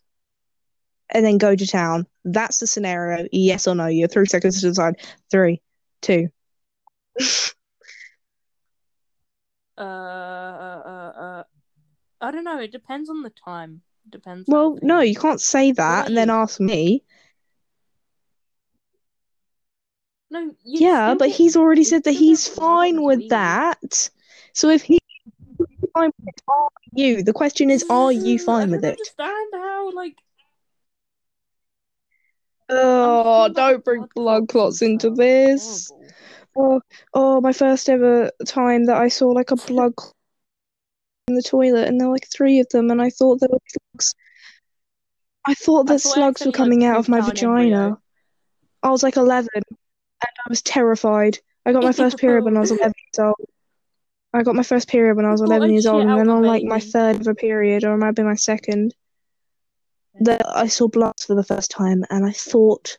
and 1.10 1.26
then 1.26 1.38
go 1.38 1.56
to 1.56 1.68
town. 1.68 2.08
That's 2.26 2.60
the 2.60 2.68
scenario. 2.68 3.28
Yes 3.32 3.68
or 3.68 3.76
no? 3.76 3.88
You 3.88 4.04
have 4.04 4.12
three 4.12 4.26
seconds 4.26 4.62
to 4.62 4.68
decide. 4.68 4.96
Three, 5.30 5.62
two. 6.02 6.30
Uh, 9.76 9.82
uh, 9.82 10.82
uh, 10.86 11.20
uh, 11.20 11.44
I 12.22 12.32
don't 12.32 12.44
know. 12.44 12.60
It 12.60 12.72
depends 12.72 13.10
on 13.10 13.24
the 13.24 13.32
time. 13.32 13.82
Depends. 14.10 14.48
on 14.48 14.54
Well, 14.54 14.80
no, 14.82 15.00
you 15.00 15.16
can't 15.16 15.42
say 15.42 15.72
that 15.72 16.08
and 16.08 16.18
then 16.18 16.30
ask 16.30 16.60
me. 16.60 17.04
No. 20.30 20.52
Yeah, 20.64 21.16
but 21.16 21.30
he's 21.30 21.56
already 21.56 21.84
said 21.84 22.04
that 22.06 22.12
he's 22.12 22.48
fine 22.48 23.02
with 23.02 23.30
that. 23.30 24.10
So 24.54 24.70
if 24.70 24.84
he's 24.84 25.00
fine 25.94 26.12
with 26.20 26.28
it, 26.36 26.42
are 26.48 26.70
you? 26.94 27.24
The 27.24 27.34
question 27.34 27.70
is, 27.70 27.86
are 27.90 28.12
you 28.12 28.40
fine 28.40 28.72
with 28.72 28.84
it? 28.84 28.98
understand 29.00 29.50
how 29.54 29.92
like. 29.94 30.16
Oh, 32.70 33.50
don't 33.54 33.84
bring 33.84 34.08
blood 34.16 34.48
clots 34.48 34.82
into 34.82 35.10
this. 35.10 35.92
Oh, 36.56 36.82
oh, 37.14 37.42
my 37.42 37.52
first 37.52 37.90
ever 37.90 38.32
time 38.46 38.86
that 38.86 38.98
I 38.98 39.08
saw 39.10 39.28
like 39.30 39.52
a 39.52 39.56
blood 39.56 39.96
clot 39.96 40.14
in 41.28 41.36
the 41.36 41.44
toilet, 41.44 41.88
and 41.88 42.00
there 42.00 42.08
were 42.08 42.14
like 42.14 42.28
three 42.32 42.60
of 42.60 42.70
them, 42.70 42.90
and 42.90 43.02
I 43.02 43.10
thought 43.10 43.40
there 43.40 43.50
were 43.52 43.60
slugs. 43.68 44.16
I 45.46 45.54
thought 45.54 45.90
I 45.90 45.94
that 45.94 46.02
thought 46.02 46.14
slugs 46.14 46.46
were 46.46 46.52
coming 46.52 46.86
out 46.86 46.98
of 46.98 47.10
my 47.10 47.20
pooped 47.20 47.30
out 47.44 47.44
an 47.44 47.50
vagina. 47.50 47.98
I 48.82 48.90
was 48.90 49.04
like 49.04 49.18
11, 49.18 49.50
and 49.56 49.66
I 50.22 50.50
was 50.50 50.62
terrified. 50.62 51.40
I 51.66 51.74
got 51.74 51.84
my 51.84 51.92
first 51.94 52.18
period 52.18 52.44
when 52.44 52.58
I 52.58 52.62
was 52.62 52.72
11 52.72 52.94
years 53.14 53.26
old. 53.26 53.50
I 54.34 54.44
got 54.44 54.56
my 54.56 54.64
first 54.64 54.88
period 54.88 55.16
when 55.16 55.26
I 55.26 55.32
was 55.32 55.42
thought 55.42 55.48
11 55.48 55.72
years 55.72 55.86
old, 55.86 56.02
and 56.02 56.18
then 56.18 56.28
the 56.28 56.34
on 56.34 56.44
like 56.44 56.64
my 56.64 56.80
third 56.80 57.18
ever 57.18 57.36
period, 57.36 57.84
or 57.84 57.94
it 57.94 57.98
might 57.98 58.16
be 58.16 58.24
my 58.24 58.36
second, 58.36 58.96
that 60.22 60.42
I 60.48 60.68
saw 60.68 60.88
blood 60.88 61.14
for 61.20 61.36
the 61.36 61.44
first 61.44 61.70
time, 61.70 62.04
and 62.10 62.26
I 62.26 62.32
thought 62.32 62.98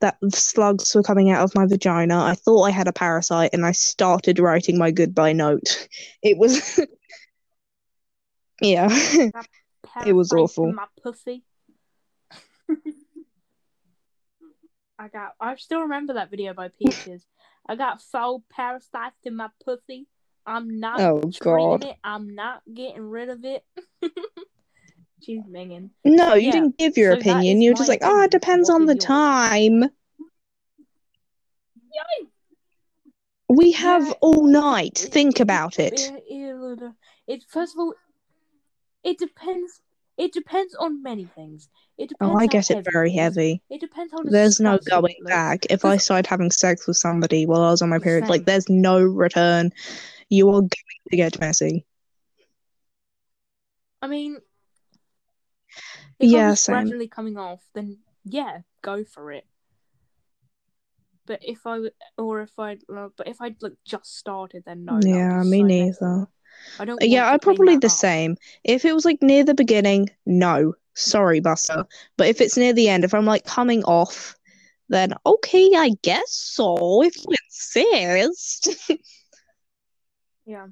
that 0.00 0.16
slugs 0.32 0.94
were 0.94 1.02
coming 1.02 1.30
out 1.30 1.42
of 1.42 1.54
my 1.56 1.66
vagina. 1.66 2.22
I 2.22 2.34
thought 2.34 2.62
I 2.62 2.70
had 2.70 2.86
a 2.86 2.92
parasite, 2.92 3.50
and 3.52 3.66
I 3.66 3.72
started 3.72 4.38
writing 4.38 4.78
my 4.78 4.92
goodbye 4.92 5.32
note. 5.32 5.88
It 6.22 6.38
was, 6.38 6.80
yeah, 8.60 8.88
It 10.06 10.12
was 10.12 10.32
awful. 10.32 10.72
My 10.72 10.86
pussy. 11.02 11.44
I 14.98 15.08
got. 15.08 15.34
I 15.40 15.56
still 15.56 15.82
remember 15.82 16.14
that 16.14 16.30
video 16.30 16.54
by 16.54 16.68
Peaches. 16.68 17.24
I 17.68 17.76
got 17.76 18.02
four 18.02 18.42
parasites 18.50 19.18
in 19.24 19.36
my 19.36 19.48
pussy. 19.64 20.06
I'm 20.48 20.80
not 20.80 20.98
Oh, 21.00 21.20
God. 21.40 21.84
it. 21.84 21.96
I'm 22.02 22.34
not 22.34 22.62
getting 22.72 23.02
rid 23.02 23.28
of 23.28 23.44
it. 23.44 23.62
She's 25.22 25.42
minging. 25.42 25.90
no, 26.04 26.34
you 26.34 26.46
Yeah, 26.46 26.52
didn't 26.52 26.78
give 26.78 26.96
your 26.96 27.12
so 27.14 27.18
opinion. 27.18 27.60
You 27.60 27.70
were 27.70 27.74
my 27.74 27.78
just 27.78 27.88
like, 27.88 28.00
oh, 28.02 28.22
it 28.22 28.30
depends 28.30 28.70
What 28.70 28.76
on 28.76 28.86
the 28.86 28.94
yours? 28.94 29.04
time. 29.04 29.90
We 33.50 33.72
have 33.72 34.06
Yeah, 34.06 34.12
all 34.20 34.46
night. 34.46 35.04
it- 35.04 35.12
Think 35.12 35.36
it- 35.36 35.42
about 35.42 35.78
it. 35.78 36.00
It, 36.28 36.82
it, 37.26 37.44
first 37.48 37.74
of 37.74 37.80
all, 37.80 37.94
it 39.04 39.18
depends. 39.18 39.80
It 40.16 40.32
depends 40.32 40.74
on 40.74 41.02
many 41.02 41.26
things. 41.26 41.68
It 41.96 42.08
depends. 42.08 42.34
Oh, 42.34 42.38
I 42.38 42.46
get 42.46 42.70
it 42.70 42.86
very 42.92 43.12
heavy. 43.12 43.62
It 43.70 43.80
depends 43.80 44.12
how 44.12 44.18
There's 44.24 44.60
no 44.60 44.78
going 44.78 45.14
back. 45.24 45.66
If 45.70 45.84
I 45.84 45.96
started 45.96 46.26
having 46.28 46.50
sex 46.50 46.86
with 46.86 46.96
somebody 46.96 47.46
while 47.46 47.62
I 47.62 47.70
was 47.70 47.82
on 47.82 47.88
my 47.88 47.98
period, 47.98 48.28
like 48.28 48.44
there's 48.44 48.68
no 48.68 49.00
return. 49.00 49.72
You 50.28 50.48
are 50.50 50.60
going 50.60 50.70
to 51.10 51.16
get 51.16 51.40
messy. 51.40 51.84
I 54.00 54.06
mean, 54.06 54.38
if 56.18 56.30
Yeah, 56.30 56.50
I 56.50 56.54
same. 56.54 56.74
gradually 56.74 57.08
coming 57.08 57.36
off, 57.36 57.62
then 57.74 57.98
yeah, 58.24 58.60
go 58.82 59.04
for 59.04 59.32
it. 59.32 59.46
But 61.26 61.40
if 61.42 61.66
I 61.66 61.90
or 62.16 62.40
if 62.40 62.58
I 62.58 62.78
but 62.88 63.26
if 63.26 63.40
I'd 63.40 63.62
like 63.62 63.74
just 63.84 64.16
started, 64.16 64.62
then 64.64 64.84
no. 64.84 64.98
yeah, 65.02 65.42
me 65.42 65.60
so 65.60 65.66
neither. 65.66 65.90
messy. 65.90 66.26
I 66.80 66.84
don't. 66.84 67.02
Yeah, 67.02 67.30
I'd 67.30 67.42
probably 67.42 67.76
the 67.76 67.86
up. 67.86 67.92
same. 67.92 68.36
If 68.64 68.84
it 68.84 68.94
was 68.94 69.04
like 69.04 69.22
near 69.22 69.44
the 69.44 69.54
beginning, 69.54 70.10
no. 70.26 70.74
Sorry, 70.94 71.40
Buster. 71.40 71.84
But 72.16 72.28
if 72.28 72.40
it's 72.40 72.56
near 72.56 72.72
the 72.72 72.88
end, 72.88 73.04
if 73.04 73.14
I'm 73.14 73.26
like 73.26 73.44
coming 73.44 73.84
off, 73.84 74.34
then 74.88 75.14
okay, 75.26 75.70
I 75.76 75.90
guess 76.02 76.32
so. 76.32 77.02
If 77.02 77.14
you 77.16 77.34
insist. 77.46 78.68
Yeah. 80.48 80.68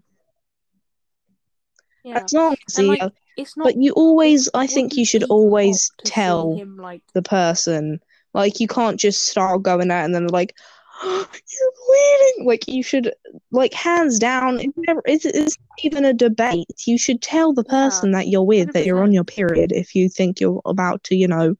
Yeah, 2.02 2.22
As 2.24 2.32
long 2.32 2.56
as 2.66 2.78
and 2.78 2.86
you 2.86 2.96
like 2.98 3.12
it's 3.36 3.56
not. 3.58 3.64
But 3.64 3.76
you 3.76 3.92
always, 3.92 4.48
I 4.54 4.66
think 4.66 4.96
you 4.96 5.04
should 5.04 5.24
always 5.24 5.90
hot 5.90 5.98
to 5.98 6.06
see 6.06 6.12
tell 6.14 6.56
him 6.56 6.78
like. 6.78 7.02
the 7.12 7.20
person. 7.20 8.00
Like 8.32 8.58
you 8.58 8.68
can't 8.68 8.98
just 8.98 9.24
start 9.24 9.62
going 9.62 9.90
out 9.90 10.06
and 10.06 10.14
then 10.14 10.28
like, 10.28 10.54
you're 11.04 11.26
bleeding. 11.26 12.46
Like 12.46 12.66
you 12.66 12.82
should, 12.82 13.12
like 13.50 13.74
hands 13.74 14.18
down. 14.18 14.60
It's 14.60 14.72
never. 14.78 15.02
It's, 15.04 15.26
it's 15.26 15.58
not 15.58 15.84
even 15.84 16.06
a 16.06 16.14
debate. 16.14 16.86
You 16.86 16.96
should 16.96 17.20
tell 17.20 17.52
the 17.52 17.64
Yeah, 17.66 17.88
person 17.88 18.12
that 18.12 18.28
you're 18.28 18.44
with 18.44 18.72
that 18.72 18.86
you're 18.86 19.02
on 19.02 19.12
your 19.12 19.24
period 19.24 19.72
if 19.72 19.94
you 19.94 20.08
think 20.08 20.40
you're 20.40 20.62
about 20.64 21.04
to, 21.04 21.14
you 21.14 21.28
know, 21.28 21.54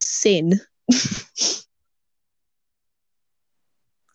sin. 0.00 0.60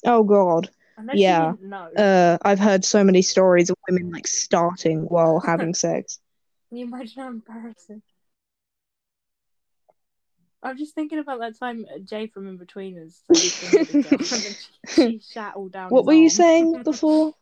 oh 0.06 0.24
God. 0.24 0.70
Unless 1.04 1.18
Yeah. 1.18 1.48
you 1.50 1.58
didn't 1.58 1.70
know. 1.70 1.90
Uh, 1.98 2.38
I've 2.44 2.60
heard 2.60 2.86
so 2.86 3.04
many 3.04 3.22
stories 3.22 3.70
of 3.70 3.76
women 3.90 4.10
like 4.10 4.26
starting 4.26 5.02
while 5.02 5.40
having 5.46 5.74
sex. 5.74 6.22
Can 6.70 6.78
you 6.78 6.86
imagine 6.86 7.22
how 7.22 7.28
embarrassing? 7.28 8.02
I'm 10.62 10.78
just 10.78 10.96
thinking 10.96 11.20
about 11.20 11.42
that 11.42 11.60
time 11.60 11.86
Jay 12.06 12.28
from 12.28 12.48
In 12.48 12.56
Between 12.56 12.98
Us 12.98 13.22
said 13.28 13.36
he 13.36 13.50
fingered 13.50 13.90
a 13.90 14.02
girl 14.02 14.14
and 14.14 14.30
then 14.30 14.56
she, 14.56 15.20
she 15.20 15.20
shat 15.34 15.56
all 15.56 15.68
down. 15.68 15.90
What 15.92 16.06
were 16.06 16.14
you 16.14 16.30
saying 16.30 16.82
before? 16.86 17.34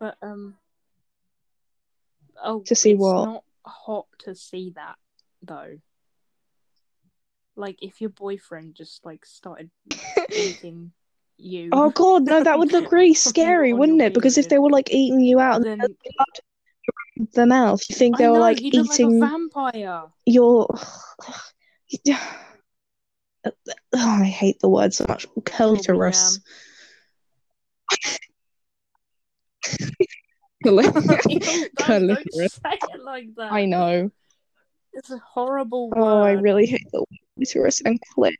But 0.00 0.16
um, 0.20 0.56
oh, 2.42 2.62
To 2.66 2.74
see 2.74 2.94
it's 2.94 3.00
what? 3.00 3.24
not 3.24 3.44
hot 3.64 4.06
to 4.24 4.34
see 4.34 4.70
that 4.74 4.96
though. 5.42 5.78
Like 7.58 7.82
if 7.82 8.00
your 8.00 8.10
boyfriend 8.10 8.76
just 8.76 9.04
like 9.04 9.26
started 9.26 9.70
eating 10.32 10.92
you, 11.36 11.70
Oh 11.72 11.90
God, 11.90 12.24
no, 12.24 12.42
that 12.42 12.58
would 12.58 12.72
look 12.72 12.92
really 12.92 13.14
scary, 13.14 13.72
wouldn't 13.72 14.00
it? 14.00 14.14
Because 14.14 14.38
if 14.38 14.48
they 14.48 14.58
were 14.58 14.70
like 14.70 14.90
eating 14.92 15.20
you 15.20 15.40
out 15.40 15.56
and 15.56 15.64
then 15.64 15.78
there's 15.78 15.90
blood 15.90 16.26
around 17.18 17.28
their 17.32 17.46
mouth, 17.46 17.82
you 17.88 17.96
think 17.96 18.16
I 18.16 18.18
they 18.18 18.28
were 18.28 18.34
know 18.34 18.40
like 18.40 18.60
you 18.60 18.68
eating 18.68 18.86
like 18.86 19.00
a 19.00 19.18
vampire. 19.18 20.04
your. 20.24 20.66
Oh, 20.70 20.80
I 23.94 24.24
hate 24.24 24.60
the 24.60 24.68
word 24.68 24.94
so 24.94 25.04
much. 25.08 25.26
Clitoris. 25.44 26.38
Clitoris. 30.64 31.16
don't 31.76 32.32
say 32.32 32.78
it 32.94 33.02
like 33.04 33.34
that. 33.36 33.52
I 33.52 33.64
know. 33.64 34.10
It's 34.92 35.10
a 35.10 35.18
horrible 35.18 35.90
word. 35.90 35.98
Oh, 35.98 36.22
I 36.22 36.32
really 36.32 36.66
hate 36.66 36.86
the 36.92 37.00
word 37.00 37.27
clitoris 37.38 37.80
and 37.84 38.00
clit. 38.16 38.34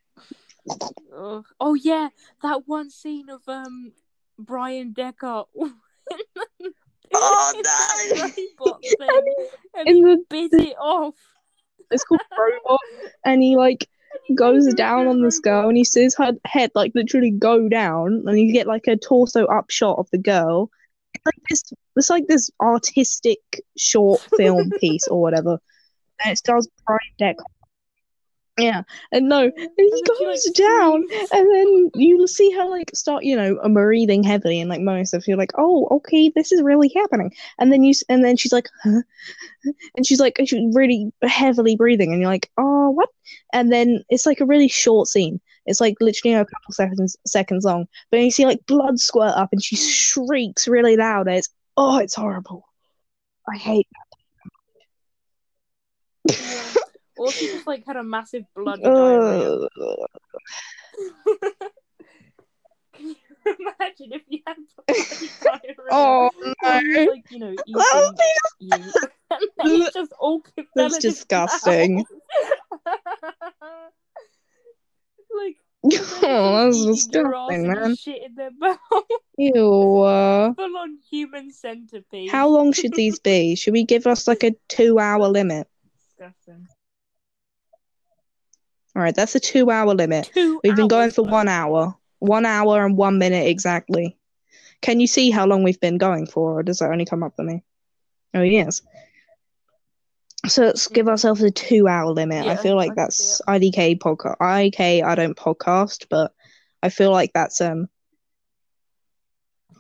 Ugh. 1.17 1.45
Oh 1.61 1.75
yeah, 1.75 2.09
that 2.43 2.63
one 2.67 2.91
scene 2.91 3.31
of 3.31 3.43
um 3.49 3.93
Bryan 4.39 4.93
Dechart. 4.93 5.47
Oh, 7.15 7.53
no. 8.15 8.23
robot 8.23 8.85
thing, 8.99 9.49
and 9.75 9.89
he 9.89 10.03
the 10.03 10.19
bit 10.29 10.53
it 10.53 10.77
off. 10.79 11.15
it's 11.91 12.05
called 12.05 12.21
robot, 12.39 12.81
and 13.25 13.43
he 13.43 13.57
like 13.57 13.89
goes 14.35 14.73
down 14.75 15.07
on 15.07 15.23
this 15.23 15.39
girl, 15.39 15.69
and 15.69 15.77
he 15.77 15.85
sees 15.85 16.15
her 16.17 16.25
head, 16.25 16.39
head 16.45 16.71
like 16.75 16.93
literally 16.95 17.31
go 17.31 17.69
down, 17.69 18.25
and 18.27 18.39
you 18.39 18.53
get 18.53 18.67
like 18.67 18.87
a 18.87 18.97
torso 18.97 19.47
up 19.47 19.71
shot 19.71 19.99
of 19.99 20.09
the 20.11 20.19
girl. 20.19 20.71
It's 21.15 21.25
like 21.25 21.43
this, 21.49 21.65
it's 21.97 22.11
like 22.11 22.27
this 22.27 22.51
artistic 22.61 23.39
short 23.77 24.21
film 24.37 24.71
piece 24.81 25.09
or 25.09 25.21
whatever, 25.21 25.59
and 26.25 26.33
it 26.33 26.39
stars 26.39 26.69
Brian 26.87 27.01
Deck. 27.19 27.37
Yeah, 28.59 28.83
and 29.13 29.29
no, 29.29 29.43
and 29.43 29.53
he 29.55 29.63
And 29.63 29.77
then 29.77 29.93
like, 29.95 30.19
goes 30.19 30.45
down, 30.51 31.05
screams. 31.07 31.31
and 31.31 31.55
then 31.55 31.91
you 31.95 32.27
see 32.27 32.51
her 32.51 32.65
like 32.65 32.91
start, 32.93 33.23
you 33.23 33.37
know, 33.37 33.57
breathing 33.73 34.25
heavily 34.25 34.61
and 34.61 34.69
like 34.69 34.81
moaning 34.81 35.07
stuff. 35.07 35.29
You're 35.29 35.37
like, 35.37 35.53
oh, 35.57 35.87
okay, 35.93 36.31
this 36.35 36.51
is 36.51 36.61
really 36.61 36.89
happening. 36.89 37.33
And 37.61 37.73
then 37.73 37.85
you, 37.85 37.95
and 38.09 38.25
then 38.25 38.37
she's 38.37 38.53
like, 38.53 38.69
huh? 38.83 39.03
and 39.97 40.05
she's 40.05 40.19
like, 40.19 40.41
she's 40.45 40.75
really 40.75 41.13
heavily 41.23 41.77
breathing, 41.77 42.13
and 42.13 42.21
you're 42.21 42.31
like, 42.31 42.51
oh, 42.59 42.91
what? 42.91 43.11
And 43.53 43.73
then 43.73 44.03
it's 44.09 44.27
like 44.27 44.41
a 44.41 44.47
really 44.47 44.69
short 44.69 45.07
scene. 45.07 45.41
It's 45.67 45.81
like 45.81 45.95
literally 46.01 46.35
a 46.35 46.45
couple 46.45 46.73
seconds 46.73 47.17
seconds 47.27 47.65
long, 47.65 47.87
but 48.11 48.19
you 48.19 48.33
see 48.33 48.45
like 48.45 48.67
blood 48.67 48.99
squirt 48.99 49.35
up, 49.37 49.51
and 49.53 49.63
she 49.63 49.77
mm. 49.77 49.89
shrieks 49.89 50.67
really 50.67 50.97
loud. 50.97 51.29
And 51.29 51.37
it's 51.37 51.51
oh, 51.77 51.99
it's 51.99 52.17
horrible. 52.17 52.65
I 53.49 53.57
hate. 53.57 53.87
Yeah. 56.29 56.75
Or 57.19 57.33
she 57.33 57.47
just 57.47 57.67
like 57.67 57.85
had 57.87 57.97
a 57.97 58.05
massive 58.05 58.45
blood 58.55 58.81
diarrhea. 58.83 59.69
Can 62.95 63.11
you 63.11 63.17
imagine 63.45 64.13
if 64.13 64.23
you 64.29 64.41
had 64.47 64.57
bloody 64.87 65.31
diarrhea? 65.43 65.89
Oh 65.91 66.31
no, 66.37 66.53
like, 66.65 67.31
you 67.31 67.39
know, 67.39 67.55
that 67.55 68.13
would 68.17 68.21
eating 68.61 68.93
you. 69.71 69.91
just 69.95 70.13
all 70.19 70.43
That's 70.75 70.99
disgusting. 70.99 72.05
like, 75.35 75.57
oh, 76.23 76.65
that's 76.65 76.85
disgusting, 76.85 77.69
man. 77.69 77.95
Shit 77.97 78.23
in 78.25 78.35
their 78.35 78.51
mouth. 78.59 78.79
Ew. 79.37 79.99
Uh, 80.01 80.55
Full 80.55 80.77
on 80.77 80.99
human 81.09 81.53
centipede. 81.53 82.31
how 82.31 82.49
long 82.49 82.73
should 82.73 82.95
these 82.95 83.21
be? 83.21 83.55
Should 83.55 83.75
we 83.75 83.85
give 83.85 84.07
us 84.09 84.27
like 84.27 84.43
a 84.43 84.57
two-hour 84.69 85.29
limit? 85.29 85.69
Disgusting. 86.19 86.67
All 88.99 89.05
right, 89.05 89.15
that's 89.15 89.37
a 89.37 89.41
two-hour 89.41 89.95
limit. 89.95 90.29
Two 90.35 90.61
We've 90.65 90.75
been 90.75 90.89
going 90.89 91.13
for 91.13 91.23
one 91.23 91.47
hour, 91.47 91.97
one 92.19 92.45
hour 92.45 92.85
and 92.85 92.97
one 92.97 93.19
minute 93.19 93.47
exactly. 93.47 94.19
Can 94.83 94.99
you 94.99 95.07
see 95.07 95.31
how 95.31 95.47
long 95.47 95.63
we've 95.63 95.79
been 95.79 95.99
going 95.99 96.27
for, 96.27 96.59
or 96.59 96.63
does 96.65 96.81
that 96.81 96.91
only 96.91 97.05
come 97.05 97.23
up 97.23 97.37
for 97.37 97.45
me? 97.45 97.63
Oh 98.35 98.43
yes. 98.43 98.83
So 100.49 100.65
let's 100.65 100.89
give 100.89 101.07
ourselves 101.07 101.45
a 101.45 101.53
two-hour 101.53 102.11
limit. 102.11 102.45
I 102.49 102.57
feel 102.57 102.75
like 102.75 102.91
I 102.91 102.95
that's 102.97 103.41
IDK 103.47 104.01
podcast. 104.01 104.39
IDK, 104.41 105.05
I 105.05 105.15
don't 105.15 105.37
podcast, 105.37 106.07
but 106.11 106.35
I 106.83 106.89
feel 106.89 107.13
like 107.13 107.31
that's 107.33 107.61
um. 107.61 107.89
Should 109.71 109.79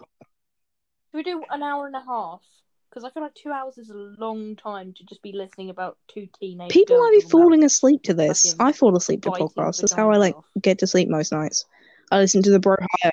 we 1.12 1.22
do 1.24 1.42
an 1.50 1.64
hour 1.64 1.88
and 1.88 1.96
a 1.96 2.04
half? 2.06 2.40
Because 2.88 3.04
I 3.04 3.10
feel 3.10 3.22
like 3.22 3.34
two 3.34 3.50
hours 3.50 3.76
is 3.76 3.90
a 3.90 3.94
long 3.94 4.56
time 4.56 4.94
to 4.94 5.04
just 5.04 5.22
be 5.22 5.32
listening 5.32 5.70
about 5.70 5.98
two 6.08 6.26
teenage 6.40 6.70
People 6.70 6.98
might 6.98 7.12
be 7.12 7.20
falling 7.20 7.62
asleep 7.64 8.02
to 8.04 8.14
this. 8.14 8.54
I 8.58 8.72
fall 8.72 8.96
asleep 8.96 9.22
to 9.22 9.30
podcasts. 9.30 9.80
That's 9.80 9.92
how 9.92 10.10
I 10.10 10.16
like 10.16 10.34
get 10.60 10.78
to 10.78 10.86
sleep 10.86 11.08
most 11.08 11.30
nights. 11.30 11.66
I 12.10 12.18
listen 12.18 12.42
to 12.42 12.50
the 12.50 12.58
Bro 12.58 12.76
Hire. 13.02 13.12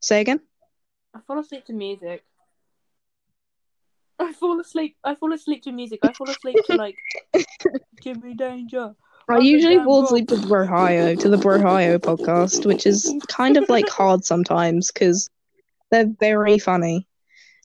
Say 0.00 0.20
again. 0.20 0.40
I 1.14 1.20
fall 1.26 1.38
asleep 1.38 1.64
to 1.66 1.72
music. 1.72 2.22
I 4.18 4.32
fall 4.32 4.60
asleep. 4.60 4.96
I 5.02 5.14
fall 5.14 5.32
asleep 5.32 5.62
to 5.62 5.72
music. 5.72 6.00
I 6.02 6.12
fall 6.12 6.28
asleep 6.28 6.56
to 6.66 6.76
like 6.76 6.96
Jimmy 8.02 8.34
Danger. 8.34 8.94
I 9.28 9.38
usually 9.38 9.78
fall 9.78 10.04
asleep 10.04 10.28
to 10.28 10.36
the 10.36 10.46
Brohio, 10.46 11.18
to 11.18 11.28
the 11.28 11.36
Brohio 11.36 11.98
podcast, 11.98 12.64
which 12.64 12.86
is 12.86 13.12
kind 13.26 13.56
of 13.56 13.68
like 13.68 13.88
hard 13.90 14.24
sometimes 14.24 14.92
because 14.92 15.30
they're 15.90 16.12
very 16.20 16.58
funny. 16.58 17.08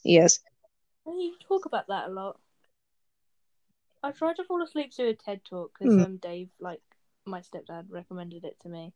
Yes. 0.04 0.40
You 1.06 1.36
talk 1.48 1.66
about 1.66 1.88
that 1.88 2.08
a 2.10 2.12
lot. 2.12 2.40
I 4.04 4.12
tried 4.12 4.36
to 4.38 4.44
fall 4.44 4.62
asleep 4.62 4.92
to 4.96 5.08
a 5.08 5.14
TED 5.16 5.44
talk 5.46 5.74
because 5.78 5.98
Hmm. 5.98 5.98
um 5.98 6.18
Dave, 6.18 6.50
like 6.60 6.82
my 7.26 7.40
stepdad, 7.42 7.86
recommended 7.90 8.44
it 8.44 8.60
to 8.62 8.70
me, 8.70 8.94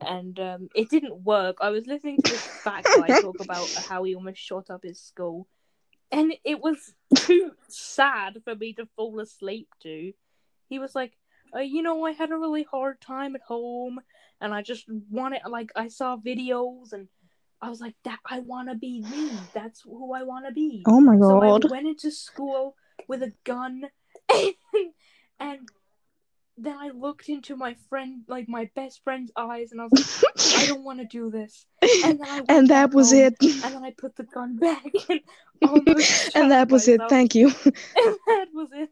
and 0.00 0.38
um 0.40 0.68
it 0.74 0.88
didn't 0.90 1.24
work. 1.24 1.56
I 1.60 1.70
was 1.70 1.86
listening 1.86 2.18
to 2.20 2.28
this 2.28 2.48
fat 2.64 2.90
guy 2.90 3.12
talk 3.12 3.40
about 3.40 3.72
how 3.76 4.04
he 4.04 4.14
almost 4.14 4.40
shot 4.40 4.70
up 4.70 4.82
his 4.84 5.00
school, 5.00 5.48
and 6.10 6.34
it 6.44 6.60
was 6.60 6.94
too 7.14 7.52
sad 7.68 8.42
for 8.44 8.54
me 8.54 8.72
to 8.74 8.86
fall 8.96 9.20
asleep 9.20 9.68
to. 9.82 10.12
He 10.68 10.78
was 10.78 10.94
like, 10.94 11.18
uh, 11.54 11.60
you 11.60 11.82
know, 11.82 12.04
I 12.04 12.12
had 12.12 12.30
a 12.30 12.36
really 12.38 12.64
hard 12.64 13.00
time 13.00 13.34
at 13.34 13.42
home, 13.42 14.00
and 14.40 14.54
I 14.54 14.62
just 14.62 14.86
wanted, 15.10 15.42
like, 15.48 15.70
I 15.76 15.88
saw 15.88 16.16
videos, 16.16 16.92
and 16.92 17.08
I 17.62 17.68
was 17.68 17.80
like, 17.80 17.94
that 18.04 18.18
I 18.24 18.40
want 18.40 18.70
to 18.70 18.74
be 18.74 19.02
me. 19.02 19.30
That's 19.52 19.82
who 19.82 20.14
I 20.14 20.22
want 20.22 20.46
to 20.46 20.52
be. 20.52 20.82
Oh 20.86 21.00
my 21.00 21.16
god! 21.16 21.62
So 21.62 21.68
I 21.68 21.70
went 21.70 21.86
into 21.86 22.10
school 22.10 22.74
with 23.06 23.22
a 23.22 23.32
gun, 23.44 23.84
and 25.40 25.68
then 26.56 26.76
I 26.78 26.90
looked 26.90 27.28
into 27.28 27.56
my 27.56 27.74
friend, 27.88 28.22
like 28.28 28.48
my 28.48 28.70
best 28.74 29.02
friend's 29.04 29.30
eyes, 29.36 29.72
and 29.72 29.80
I 29.80 29.88
was 29.90 30.22
like, 30.22 30.62
I 30.62 30.66
don't 30.66 30.84
want 30.84 31.00
to 31.00 31.06
do 31.06 31.30
this. 31.30 31.66
And 32.04 32.20
and 32.48 32.68
that 32.68 32.92
was 32.92 33.10
home, 33.10 33.20
it. 33.20 33.34
And 33.42 33.74
then 33.74 33.84
I 33.84 33.92
put 33.96 34.16
the 34.16 34.24
gun 34.24 34.56
back, 34.56 34.84
and 35.08 35.20
and 36.34 36.50
that 36.50 36.68
was 36.70 36.88
it. 36.88 37.00
Thank 37.08 37.34
you. 37.34 37.48
And 37.64 37.74
that 38.26 38.46
was 38.54 38.70
it. 38.72 38.90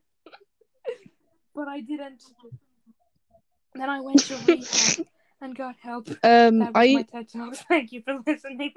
but 1.55 1.69
I 1.69 1.81
didn't. 1.81 2.23
Then 3.75 3.89
I 3.89 4.01
went 4.01 4.21
to 4.25 4.37
rehab 4.47 5.07
and 5.41 5.57
God 5.57 5.75
help. 5.81 6.09
Um, 6.23 6.63
I 6.75 6.95
my 6.95 7.03
TED 7.03 7.29
talk. 7.29 7.55
Thank 7.69 7.93
you 7.93 8.03
for 8.03 8.19
listening. 8.27 8.73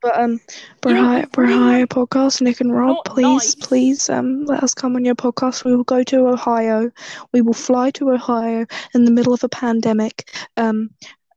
but 0.00 0.18
um, 0.18 0.40
Brohio, 0.80 1.22
it's 1.22 1.38
really, 1.38 1.54
Brohio 1.54 1.86
podcast, 1.86 2.40
Nick 2.40 2.60
and 2.60 2.72
Rob, 2.72 2.96
not 2.96 3.04
please, 3.04 3.24
nice. 3.24 3.54
please, 3.54 4.10
um, 4.10 4.44
let 4.44 4.62
us 4.62 4.74
come 4.74 4.96
on 4.96 5.04
your 5.04 5.14
podcast. 5.14 5.64
We 5.64 5.76
will 5.76 5.84
go 5.84 6.02
to 6.04 6.28
Ohio. 6.28 6.90
We 7.32 7.40
will 7.40 7.52
fly 7.52 7.90
to 7.92 8.10
Ohio 8.10 8.66
in 8.94 9.04
the 9.04 9.10
middle 9.10 9.32
of 9.32 9.44
a 9.44 9.48
pandemic. 9.48 10.30
Um, 10.56 10.90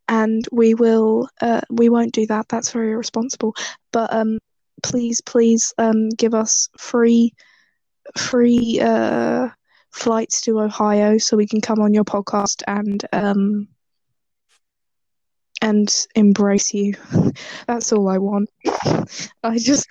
and 0.07 0.47
we 0.51 0.73
will, 0.73 1.29
uh, 1.41 1.61
we 1.69 1.89
won't 1.89 2.13
do 2.13 2.25
that. 2.27 2.47
That's 2.49 2.71
very 2.71 2.91
irresponsible. 2.91 3.55
But 3.91 4.13
um, 4.13 4.39
please, 4.83 5.21
please, 5.21 5.73
um, 5.77 6.09
give 6.09 6.33
us 6.33 6.69
free, 6.77 7.33
free, 8.17 8.79
uh, 8.81 9.49
flights 9.91 10.41
to 10.41 10.59
Ohio 10.59 11.17
so 11.17 11.37
we 11.37 11.47
can 11.47 11.61
come 11.61 11.79
on 11.79 11.93
your 11.93 12.03
podcast 12.03 12.61
and 12.67 13.05
um 13.13 13.65
and 15.65 16.07
embrace 16.13 16.73
you. 16.73 16.93
That's 17.67 17.91
all 17.91 18.07
I 18.07 18.19
want. 18.19 18.49
I 19.43 19.57
just 19.57 19.87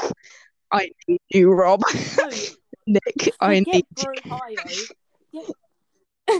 I 0.71 0.91
need 1.09 1.21
you, 1.31 1.53
Rob. 1.53 1.83
No, 2.17 2.31
Nick, 2.87 3.35
I 3.41 3.59
forget 3.59 3.75
need 3.75 3.87
you. 3.99 4.05
Brohio. 4.31 4.93
Yeah. 5.33 6.39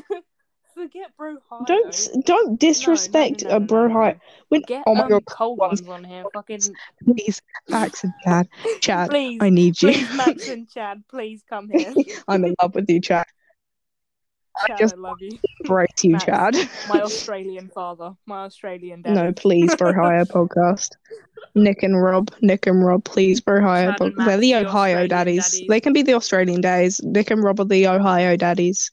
forget 0.75 1.11
Brohio. 1.19 1.67
Don't 1.67 2.25
don't 2.25 2.61
disrespect 2.61 3.43
no, 3.43 3.51
no, 3.51 3.57
a 3.57 3.61
no, 3.61 3.67
bro 3.67 3.89
no, 3.89 3.95
hi. 3.95 4.11
no. 4.13 4.19
When, 4.51 4.61
Get 4.63 4.85
oh 4.87 4.95
my 4.95 5.03
um, 5.03 5.09
god, 5.09 5.27
cold 5.27 5.59
ones. 5.59 5.83
ones 5.83 6.05
on 6.05 6.11
here. 6.11 6.25
Fucking 6.33 6.61
please, 7.05 7.43
Max 7.69 8.05
and 8.05 8.13
Chad. 8.23 8.49
Chad, 8.81 9.11
please, 9.11 9.39
I 9.43 9.51
need 9.51 9.83
you. 9.83 9.93
please, 9.93 10.17
Max 10.17 10.49
and 10.49 10.71
Chad, 10.71 11.03
please 11.11 11.43
come 11.51 11.69
here. 11.71 11.93
I'm 12.29 12.45
in 12.45 12.55
love 12.63 12.77
with 12.77 12.89
you, 12.89 13.01
Chad. 13.01 13.27
I 14.63 14.77
just 14.79 14.95
I 14.95 14.99
love 14.99 15.19
you. 15.21 15.39
embrace 15.61 15.89
you, 16.03 16.13
Max, 16.13 16.25
Chad. 16.25 16.55
My 16.89 17.01
Australian 17.03 17.69
father, 17.69 18.15
my 18.27 18.45
Australian 18.45 19.03
dad. 19.03 19.15
No, 19.15 19.33
please, 19.33 19.75
Brohio 19.75 20.25
podcast. 20.27 20.91
Nick 21.57 21.83
and 21.83 22.01
Rob, 22.01 22.31
Nick 22.41 22.67
and 22.67 22.85
Rob, 22.85 23.05
please, 23.05 23.41
Brohio 23.41 23.97
podcast. 23.97 24.25
They're 24.27 24.37
the 24.37 24.53
the 24.53 24.55
Ohio 24.57 24.69
Australian 24.69 25.09
daddies. 25.09 25.51
daddies. 25.53 25.69
They 25.69 25.81
can 25.81 25.93
be 25.93 26.03
the 26.03 26.15
Australian 26.15 26.61
daddies. 26.61 27.01
Nick 27.03 27.31
and 27.31 27.43
Rob 27.43 27.61
are 27.61 27.65
the 27.65 27.87
Ohio 27.89 28.37
daddies. 28.37 28.91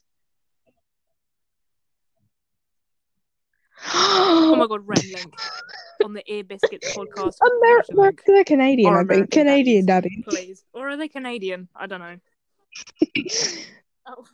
Oh 3.94 4.56
my 4.56 4.66
god, 4.66 4.80
Rhett 4.86 5.04
Link 5.04 5.34
on 6.04 6.12
the 6.12 6.32
Ear 6.32 6.44
Biscuits 6.44 6.96
podcast. 6.96 7.36
Amer- 7.42 7.84
Ren 8.02 8.16
they're 8.26 8.44
Canadian, 8.44 8.92
Or 8.92 8.96
I 8.96 9.00
think. 9.00 9.10
American 9.10 9.28
Canadian 9.28 9.86
daddies. 9.86 10.24
Please. 10.28 10.64
Or 10.72 10.88
are 10.88 10.96
they 10.96 11.08
Canadian? 11.08 11.68
I 11.74 11.86
don't 11.86 12.00
know. 12.00 12.16
Oh, 14.06 14.24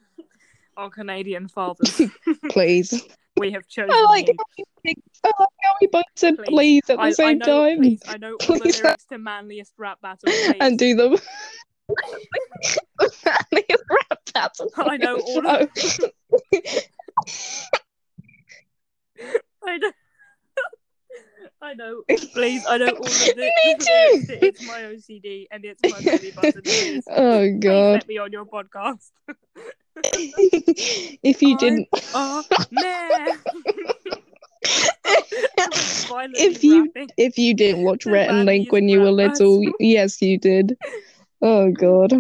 Our 0.79 0.91
Canadian 0.91 1.49
fathers. 1.49 2.01
please. 2.51 3.05
we 3.37 3.51
have 3.53 3.67
chosen 3.67 3.91
I 3.93 4.03
like 4.03 4.29
you. 4.29 4.35
how 4.39 4.45
we, 4.85 4.95
I 5.25 5.33
like 5.41 5.49
how 5.63 5.73
we 5.81 5.87
both 5.89 6.05
said 6.17 6.37
Please. 6.37 6.47
please, 6.49 6.83
at 6.91 6.97
the 6.97 7.03
I, 7.03 7.07
I 7.07 7.11
same 7.13 7.39
know, 7.39 7.47
time 7.69 7.79
Please, 7.79 8.01
I 8.07 8.17
know 8.17 8.31
all 8.33 8.39
the 8.39 8.61
Please. 8.61 8.81
lyrics 8.81 9.05
to 9.07 9.19
Manliest 9.19 9.73
Rap 9.77 10.01
Battle. 10.01 10.19
Please. 10.27 10.55
and 10.61 10.79
do 10.79 10.95
them. 10.95 11.17
manliest 13.25 13.85
rap 13.91 14.21
battles. 14.33 14.73
I 14.77 14.97
know 14.99 15.17
all 15.17 15.43
Oh. 15.47 15.69
I 19.67 19.79
know. 19.79 19.91
I 21.61 21.75
know. 21.75 22.03
Please, 22.35 22.65
I 22.69 22.79
know 22.79 22.87
all 22.91 23.05
of 23.05 23.23
it. 23.27 23.37
Me 23.37 23.75
too. 23.75 24.39
It's 24.47 24.65
my 24.65 24.83
OCD 24.83 25.47
and 25.51 25.65
it's 25.65 25.81
my 25.83 26.01
belly 26.01 26.31
button. 26.31 26.63
Please, 26.63 27.03
Oh 27.11 27.41
please 27.41 27.59
god. 27.59 27.93
let 27.95 28.07
me 28.09 28.19
on 28.19 28.31
your 28.31 28.45
podcast. 28.47 29.11
if 31.23 31.43
you 31.43 31.53
I'm 31.53 31.59
didn't 31.59 31.89
man. 32.71 33.39
If 36.35 36.65
you- 36.65 36.85
rapping. 36.85 37.11
if 37.17 37.39
you 37.39 37.55
didn't 37.55 37.83
watch 37.83 38.05
The 38.05 38.11
Rhett 38.13 38.31
and 38.31 38.47
Link 38.47 38.73
when 38.73 38.89
you 38.89 39.01
were 39.01 39.11
little, 39.11 39.63
yes 39.79 40.21
you 40.23 40.39
did. 40.39 40.77
Oh 41.43 41.71
god. 41.71 42.13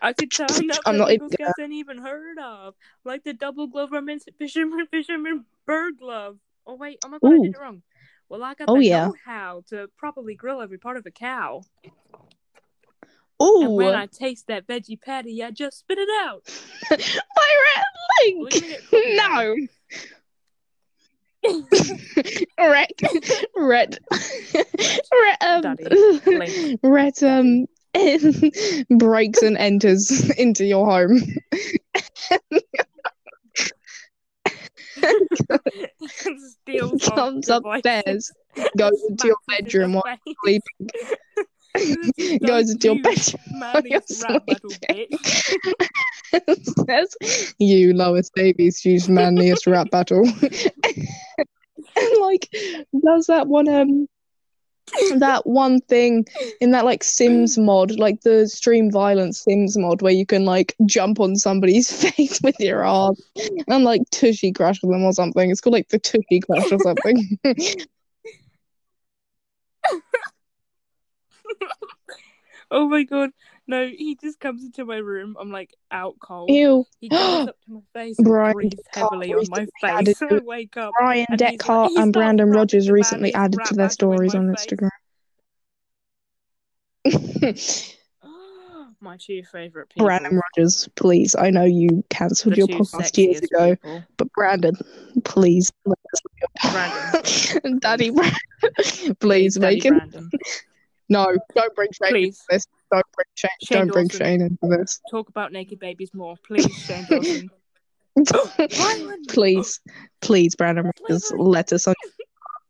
I 0.00 0.12
could 0.12 0.30
tell 0.30 0.46
I'm 0.86 0.98
not 0.98 1.10
even 1.10 1.30
ain't 1.58 1.72
even 1.72 1.98
heard 1.98 2.38
of, 2.38 2.74
like 3.04 3.24
the 3.24 3.32
double 3.32 3.66
glove 3.66 3.90
romance 3.92 4.26
fisherman 4.38 4.86
fisherman 4.90 5.46
bird 5.66 5.98
glove. 5.98 6.38
Oh 6.66 6.74
wait, 6.76 6.98
oh 7.04 7.08
my 7.08 7.18
god, 7.18 7.32
I 7.32 7.36
Ooh. 7.36 7.42
did 7.42 7.54
it 7.54 7.58
wrong. 7.60 7.82
Well, 8.28 8.42
I 8.42 8.54
got 8.54 8.68
Oh, 8.68 8.76
the 8.76 8.84
yeah. 8.84 9.06
know-how 9.06 9.62
to 9.68 9.88
properly 9.96 10.34
grill 10.34 10.60
every 10.60 10.78
part 10.78 10.96
of 10.96 11.06
a 11.06 11.10
cow, 11.10 11.62
Oh, 13.46 13.70
when 13.74 13.94
I 13.94 14.06
taste 14.06 14.46
that 14.48 14.66
veggie 14.66 14.98
patty, 15.00 15.42
I 15.44 15.50
just 15.50 15.78
spit 15.80 15.98
it 15.98 16.08
out. 16.24 16.42
my 16.90 16.96
Rhett 16.96 17.84
We're 18.36 18.48
and 18.48 18.50
gonna 18.50 18.60
get 18.60 18.88
copyrighted. 18.88 18.88
Link. 18.92 19.14
No. 19.16 19.56
Rhett, 22.58 23.02
Rhett, 23.54 23.98
Rhett, 25.12 25.42
um, 25.42 25.60
Daddy, 25.60 25.84
Link. 26.24 26.80
Rhett, 26.82 27.22
um, 27.22 27.66
breaks 28.98 29.42
and 29.42 29.58
enters 29.58 30.30
into 30.38 30.64
your 30.64 30.86
home. 30.86 31.20
Steals 36.62 37.08
Comes 37.08 37.48
upstairs, 37.50 38.32
goes 38.78 39.02
into 39.08 39.26
your 39.28 39.36
Smacks 39.44 39.58
us 39.58 39.58
in 39.58 39.64
bedroom 39.66 39.92
the 39.92 39.98
while 39.98 40.16
face. 40.24 40.34
sleeping, 40.42 40.88
Don't 41.36 41.48
goes 42.46 42.70
into 42.70 42.88
your 42.88 42.96
you 42.96 43.02
bedroom 43.02 43.84
you're 43.86 44.02
rap 44.22 44.46
battle, 44.46 44.70
sleeping. 44.70 45.08
bitch. 45.10 46.86
says, 46.88 47.16
"You 47.58 47.92
Lois 47.94 48.30
Davies, 48.34 48.80
choose 48.80 49.08
manliest 49.08 49.66
rap 49.66 49.90
battle." 49.90 50.24
and 51.96 52.20
like, 52.20 52.48
does 53.04 53.26
that 53.26 53.46
one 53.46 53.68
um 53.68 54.08
that 55.16 55.46
one 55.46 55.80
thing 55.82 56.26
in 56.60 56.70
that 56.72 56.84
like 56.84 57.02
Sims 57.02 57.58
mod, 57.58 57.92
like 57.98 58.20
the 58.22 58.48
stream 58.48 58.90
violence 58.90 59.40
Sims 59.40 59.76
mod, 59.76 60.02
where 60.02 60.12
you 60.12 60.26
can 60.26 60.44
like 60.44 60.74
jump 60.86 61.20
on 61.20 61.36
somebody's 61.36 61.90
face 61.92 62.40
with 62.42 62.58
your 62.60 62.84
arm 62.84 63.16
and 63.68 63.84
like 63.84 64.02
tushy 64.10 64.52
crash 64.52 64.80
them 64.80 65.04
or 65.04 65.12
something. 65.12 65.50
It's 65.50 65.60
called 65.60 65.74
like 65.74 65.88
the 65.88 65.98
tushy 65.98 66.40
crash 66.40 66.70
or 66.70 66.78
something. 66.78 67.38
Oh 72.70 72.88
my 72.88 73.02
god. 73.02 73.30
No, 73.66 73.86
he 73.86 74.16
just 74.16 74.40
comes 74.40 74.64
into 74.64 74.84
my 74.86 74.96
room. 74.96 75.36
I'm 75.38 75.52
like 75.52 75.74
out 75.90 76.16
cold. 76.18 76.50
Ew. 76.50 76.84
He 76.98 77.08
comes 77.10 77.48
up 77.48 77.56
to 77.66 77.72
my 77.72 77.80
face 77.92 78.18
and 78.18 78.26
Bryan 78.26 78.52
breathes 78.54 78.82
heavily 78.92 79.34
on 79.34 79.44
my 79.48 79.66
face. 79.80 80.22
I 80.22 80.40
wake 80.42 80.76
up. 80.76 80.92
Bryan 80.98 81.26
And 81.28 81.40
like- 81.40 81.58
Dechart 81.58 81.90
and 81.96 82.12
Brandon 82.12 82.50
Rogers 82.50 82.90
recently 82.90 83.34
added 83.34 83.60
to 83.66 83.74
their 83.74 83.90
stories 83.90 84.34
on 84.34 84.52
face. 84.54 84.66
Instagram. 84.66 84.90
my 89.00 89.16
two 89.18 89.42
favorite 89.44 89.90
people. 89.90 90.06
Brandon 90.06 90.40
Rogers, 90.56 90.88
please. 90.96 91.36
I 91.38 91.50
know 91.50 91.64
you 91.64 92.02
cancelled 92.08 92.56
your 92.56 92.66
podcast 92.68 93.16
years 93.18 93.40
ago, 93.42 93.76
people. 93.76 94.02
but 94.16 94.32
Brandon, 94.32 94.74
please. 95.24 95.70
Brandon. 96.72 97.78
Daddy 97.80 98.10
Brandon, 98.10 99.16
please 99.20 99.56
Daddy 99.56 99.74
make 99.76 99.84
him. 99.84 99.98
Brandon. 99.98 100.30
No, 101.08 101.36
don't 101.54 101.74
bring 101.74 101.90
Shane 101.92 102.10
Please. 102.10 102.24
into 102.26 102.38
this. 102.50 102.66
Don't 102.90 103.04
bring 103.14 103.26
Shane. 103.34 103.50
Shane 103.62 103.86
don't 103.86 103.92
bring. 103.92 104.08
Shane 104.08 104.40
into 104.40 104.66
this. 104.76 105.00
Talk 105.10 105.28
about 105.28 105.52
naked 105.52 105.78
babies 105.78 106.14
more. 106.14 106.36
Please, 106.46 106.74
Shane 106.86 107.06
Dawson. 107.08 107.50
Please, 109.28 109.80
please, 110.20 110.54
Brandon 110.54 110.92
Rogers, 111.00 111.32
let 111.36 111.72
us 111.72 111.88
on 111.88 111.94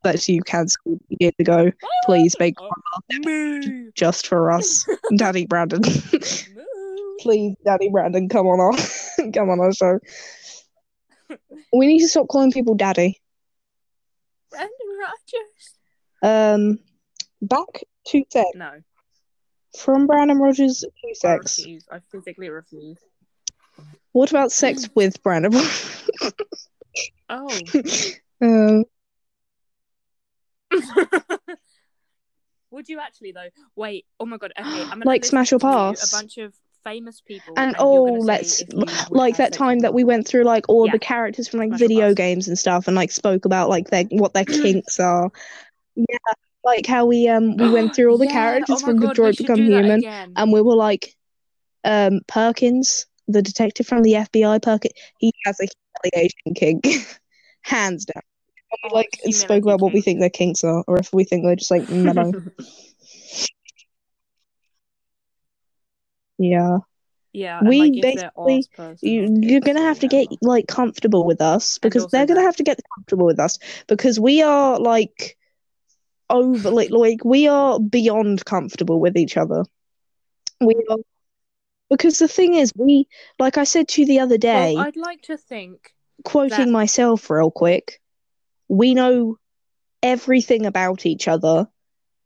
that 0.03 0.27
you 0.29 0.41
cancelled 0.43 1.01
years 1.21 1.35
ago. 1.39 1.71
Please 2.05 2.35
make 2.39 2.55
Oh, 2.61 3.91
just 3.95 4.27
for 4.27 4.51
us, 4.51 4.87
Daddy 5.17 5.47
Brandon. 5.47 5.83
Please, 7.21 7.57
Daddy 7.65 7.91
Brandon, 7.91 8.29
come 8.29 8.47
on 8.47 8.61
our 8.61 8.73
come 9.33 9.51
on 9.51 9.61
our 9.61 9.73
show. 9.73 9.99
We 11.73 11.87
need 11.87 12.01
to 12.01 12.09
stop 12.09 12.29
calling 12.29 12.53
people 12.53 12.75
daddy. 12.75 13.21
Brandon 14.51 14.71
Rogers. 15.01 15.75
Um, 16.23 16.79
back 17.43 17.85
to 18.07 18.25
sex 18.31 18.49
No. 18.55 18.71
from 19.79 20.07
Brandon 20.07 20.39
Rogers 20.39 20.85
I 20.85 21.13
sex. 21.15 21.59
refuse. 21.59 21.87
I 21.91 21.99
physically 22.11 22.49
refuse. 22.51 22.99
What 24.13 24.31
about 24.31 24.53
sex 24.53 24.89
with 24.95 25.23
Brandon? 25.23 25.53
Rogers? 25.53 26.61
Oh. 27.29 27.49
um, 28.43 28.85
Would 32.71 32.89
you 32.89 32.99
actually 33.01 33.33
though? 33.33 33.49
Wait. 33.77 34.05
Oh 34.19 34.27
my 34.27 34.37
god. 34.37 34.53
Okay. 34.59 34.69
I'm 34.69 34.89
gonna 34.89 35.05
Like 35.07 35.25
Smash 35.25 35.53
or 35.53 35.59
Pass? 35.61 36.13
A 36.13 36.17
bunch 36.17 36.39
of 36.39 36.53
famous 36.83 37.21
people. 37.21 37.55
and 37.57 37.73
you're 37.79 37.83
oh, 37.87 38.03
let's 38.05 38.61
if 38.63 38.73
you 38.73 38.79
would 38.81 38.91
like 39.11 39.37
that 39.37 39.53
time 39.53 39.79
that 39.81 39.95
we 39.95 40.03
went 40.05 40.27
through 40.27 40.43
like 40.45 40.69
all 40.69 40.87
Yeah. 40.87 40.93
the 40.93 40.99
characters 40.99 41.49
from 41.49 41.61
like 41.61 41.69
Smash 41.71 41.81
video 41.81 42.15
games 42.15 42.49
and 42.49 42.59
stuff, 42.59 42.89
and 42.89 42.97
like 42.97 43.11
spoke 43.13 43.45
about 43.45 43.69
like 43.69 43.91
their 43.91 44.05
what 44.11 44.35
their 44.35 44.45
kinks 44.45 44.99
are. 44.99 45.31
Yeah, 45.95 46.17
like 46.65 46.87
how 46.87 47.05
we 47.07 47.29
um 47.29 47.57
we 47.57 47.69
went 47.71 47.95
through 47.95 48.11
all 48.11 48.19
the 48.19 48.27
Yeah, 48.31 48.33
characters 48.33 48.83
oh 48.83 48.87
from 48.87 48.99
God, 49.01 49.11
Detroit 49.11 49.37
Become 49.37 49.57
Human, 49.57 49.91
again. 50.01 50.33
and 50.37 50.53
we 50.53 50.61
were 50.63 50.75
like, 50.77 51.15
um, 51.85 52.21
Perkins, 52.27 53.07
the 53.29 53.43
detective 53.43 53.87
from 53.87 54.03
the 54.03 54.15
FBI, 54.15 54.63
Perkins, 54.63 54.95
he 55.19 55.33
has 55.45 55.59
a 55.61 55.69
humiliation 56.03 56.55
kink, 56.55 56.85
hands 57.63 58.05
down. 58.07 58.23
And 58.71 58.79
we 58.83 58.91
Oh, 58.91 58.95
like 58.97 59.35
spoke 59.35 59.63
about 59.63 59.81
what 59.81 59.93
we 59.93 60.01
think 60.01 60.21
their 60.21 60.31
kinks 60.31 60.65
are, 60.65 60.83
or 60.87 60.99
if 60.99 61.13
we 61.13 61.25
think 61.25 61.45
they're 61.45 61.57
just 61.57 61.71
like 61.71 61.89
mellow. 61.91 62.33
yeah, 66.39 66.79
yeah. 67.33 67.61
We 67.63 67.81
like 67.81 67.93
basically- 68.03 68.69
you 69.03 69.39
you're 69.41 69.61
gonna 69.61 69.83
have 69.83 69.99
to 70.01 70.09
get 70.09 70.29
like 70.43 70.67
comfortable 70.67 71.25
with 71.25 71.41
us 71.41 71.79
because 71.79 72.07
they're 72.09 72.27
gonna 72.27 72.43
have 72.43 72.57
to 72.57 72.63
get 72.65 72.81
comfortable 72.97 73.27
with 73.27 73.39
us 73.39 73.59
because 73.87 74.19
we 74.19 74.43
are 74.43 74.79
like 74.79 75.37
over 76.31 76.71
like 76.71 76.91
like 76.91 77.25
we 77.25 77.47
are 77.49 77.79
beyond 77.81 78.45
comfortable 78.45 79.01
with 79.01 79.17
each 79.17 79.37
other. 79.37 79.65
We 80.61 80.75
are 80.91 80.99
because 81.91 82.19
the 82.19 82.29
thing 82.29 82.55
is 82.55 82.73
we 82.77 83.07
like 83.39 83.59
I 83.59 83.65
said 83.65 83.89
to 83.89 84.01
you 84.03 84.07
the 84.07 84.21
other 84.21 84.39
day, 84.39 84.75
Well, 84.75 84.87
I'd 84.87 84.97
like 84.97 85.23
to 85.23 85.37
think. 85.37 85.93
quoting 86.25 86.67
that- 86.67 86.69
myself 86.69 87.29
real 87.31 87.51
quick, 87.51 88.01
we 88.69 88.95
know 88.95 89.37
everything 90.03 90.67
about 90.67 91.07
each 91.07 91.29
other. 91.29 91.69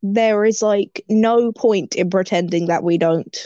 There 0.02 0.44
is 0.44 0.62
like 0.62 1.04
no 1.08 1.52
point 1.52 1.96
in 1.96 2.08
pretending 2.10 2.66
that 2.66 2.84
we 2.84 2.98
don't. 2.98 3.36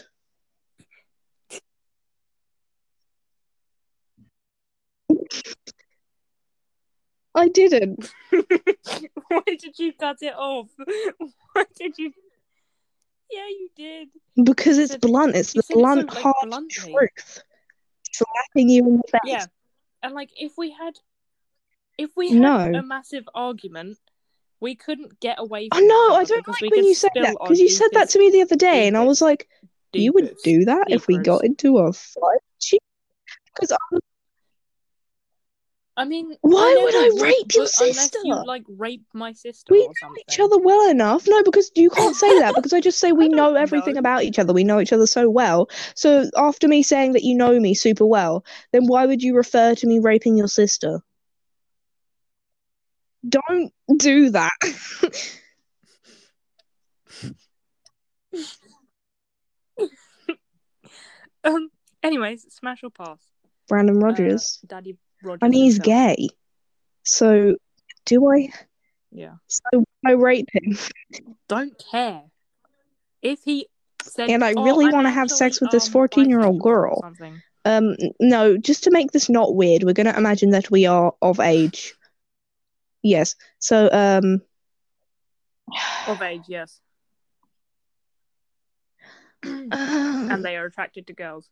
I 7.35 7.49
didn't. 7.49 8.13
Why 8.31 9.43
did 9.47 9.79
you 9.79 9.93
cut 9.95 10.19
it 10.21 10.35
off? 10.37 10.69
Why 11.53 11.65
did 11.79 11.97
you? 11.99 12.13
Yeah, 13.31 13.49
you 13.49 13.69
did. 13.75 14.09
Because 14.45 14.77
You 14.77 14.83
it's 14.85 14.93
said- 14.93 15.01
blunt. 15.01 15.35
It's 15.37 15.53
the 15.55 15.63
said 15.63 15.73
it 15.73 15.75
so, 15.75 15.81
blunt, 15.81 16.09
like, 16.09 16.19
hard 16.23 16.35
bluntly. 16.45 16.93
truth. 16.93 17.43
Slapping 18.13 18.69
you 18.69 18.87
in 18.87 18.97
the 18.99 19.03
face. 19.11 19.21
Yeah, 19.25 19.47
and 20.03 20.13
like 20.15 20.29
if 20.37 20.53
we 20.59 20.71
had, 20.73 20.95
if 21.97 22.11
we 22.17 22.31
had 22.31 22.39
No. 22.41 22.79
a 22.79 22.83
massive 22.83 23.27
argument, 23.35 23.97
we 24.61 24.75
couldn't 24.75 25.19
get 25.21 25.39
away. 25.41 25.69
from 25.71 25.83
Oh 25.83 25.87
no, 25.87 26.17
I 26.17 26.25
don't 26.25 26.47
like 26.47 26.71
when 26.71 26.85
you 26.85 26.95
say 26.95 27.09
that 27.15 27.37
because 27.41 27.59
you 27.59 27.71
said 27.71 27.89
that 27.93 28.11
to 28.11 28.19
me 28.19 28.31
the 28.31 28.43
other 28.43 28.57
day, 28.57 28.87
and 28.87 28.97
I 28.99 29.05
was 29.05 29.21
deepest, 29.21 29.23
like, 29.23 29.49
"You 29.95 30.13
would 30.13 30.25
deepest 30.27 30.45
do 30.45 30.65
that 30.67 30.91
if 30.91 31.07
we 31.07 31.17
got 31.17 31.45
into 31.47 31.79
a 31.79 31.91
fight?" 31.95 32.41
Because 33.55 33.73
I 33.73 33.99
mean, 36.07 36.37
Why 36.41 36.81
would 36.83 36.95
I 36.95 37.23
rape 37.23 37.55
your 37.55 37.67
sister? 37.67 38.19
you 38.25 38.35
like 38.47 38.65
rape 38.67 39.05
my 39.13 39.33
sister 39.33 39.73
we 39.73 39.81
know 39.81 40.15
each 40.29 40.41
other 40.41 40.59
well 40.59 40.89
enough. 40.91 41.27
No, 41.29 41.43
because 41.43 41.71
you 41.75 41.91
can't 41.91 42.17
say 42.17 42.39
that 42.41 42.55
because 42.55 42.73
I 42.73 42.81
just 42.81 42.99
say 42.99 43.13
we 43.13 43.29
know 43.29 43.55
everything 43.55 43.95
know. 43.95 44.01
about 44.01 44.25
each 44.25 44.39
other. 44.39 44.53
We 44.55 44.65
know 44.65 44.81
each 44.81 44.93
other 44.93 45.07
so 45.07 45.29
well. 45.29 45.69
So 45.95 46.31
after 46.37 46.67
me 46.67 46.83
saying 46.83 47.13
that 47.13 47.25
you 47.25 47.35
know 47.35 47.59
me 47.61 47.75
super 47.75 48.07
well, 48.07 48.45
then 48.73 48.87
why 48.87 49.05
would 49.07 49.23
you 49.23 49.37
refer 49.37 49.75
to 49.75 49.87
me 49.87 49.99
raping 49.99 50.37
your 50.37 50.49
sister? 50.49 51.03
Don't 53.29 53.73
do 53.99 54.31
that. 54.31 54.53
Um. 61.45 61.71
Anyways, 62.03 62.47
smash 62.55 62.83
or 62.83 62.91
pass. 62.91 63.21
Brandon 63.69 63.97
Uh, 63.97 64.07
Rogers. 64.07 64.59
Daddy, 64.67 64.97
Rogers 65.23 65.39
and 65.43 65.55
he's 65.55 65.75
himself. 65.77 66.17
gay. 66.17 66.29
So, 67.05 67.57
do 68.07 68.31
I? 68.31 68.49
Yeah. 69.11 69.35
So 69.49 69.85
I 70.07 70.13
rape 70.13 70.49
him? 70.53 70.79
Don't 71.49 71.73
care. 71.91 72.23
If 73.21 73.43
he 73.45 73.69
said, 74.03 74.31
And 74.31 74.45
I 74.45 74.55
"Oh, 74.57 74.65
really 74.65 74.87
I'm 74.87 74.93
wanna 74.93 75.11
have 75.11 75.31
sex 75.31 75.61
with 75.61 75.71
this 75.71 75.87
um, 75.89 75.93
14-year-old 75.95 76.61
girl. 76.61 77.03
Um, 77.65 77.95
no, 78.19 78.57
just 78.57 78.85
to 78.85 78.91
make 78.91 79.13
this 79.13 79.29
not 79.29 79.55
weird, 79.55 79.85
we're 79.85 79.93
gonna 79.93 80.17
imagine 80.17 80.51
that 80.51 80.71
we 80.71 80.87
are 80.87 81.15
of 81.23 81.39
age. 81.41 81.95
Yes. 83.03 83.37
So, 83.59 83.89
um, 83.93 84.43
Of 86.09 86.21
age, 86.23 86.43
yes. 86.49 86.81
And 89.45 90.45
they 90.45 90.57
are 90.57 90.67
attracted 90.67 91.07
to 91.09 91.13
girls. 91.13 91.49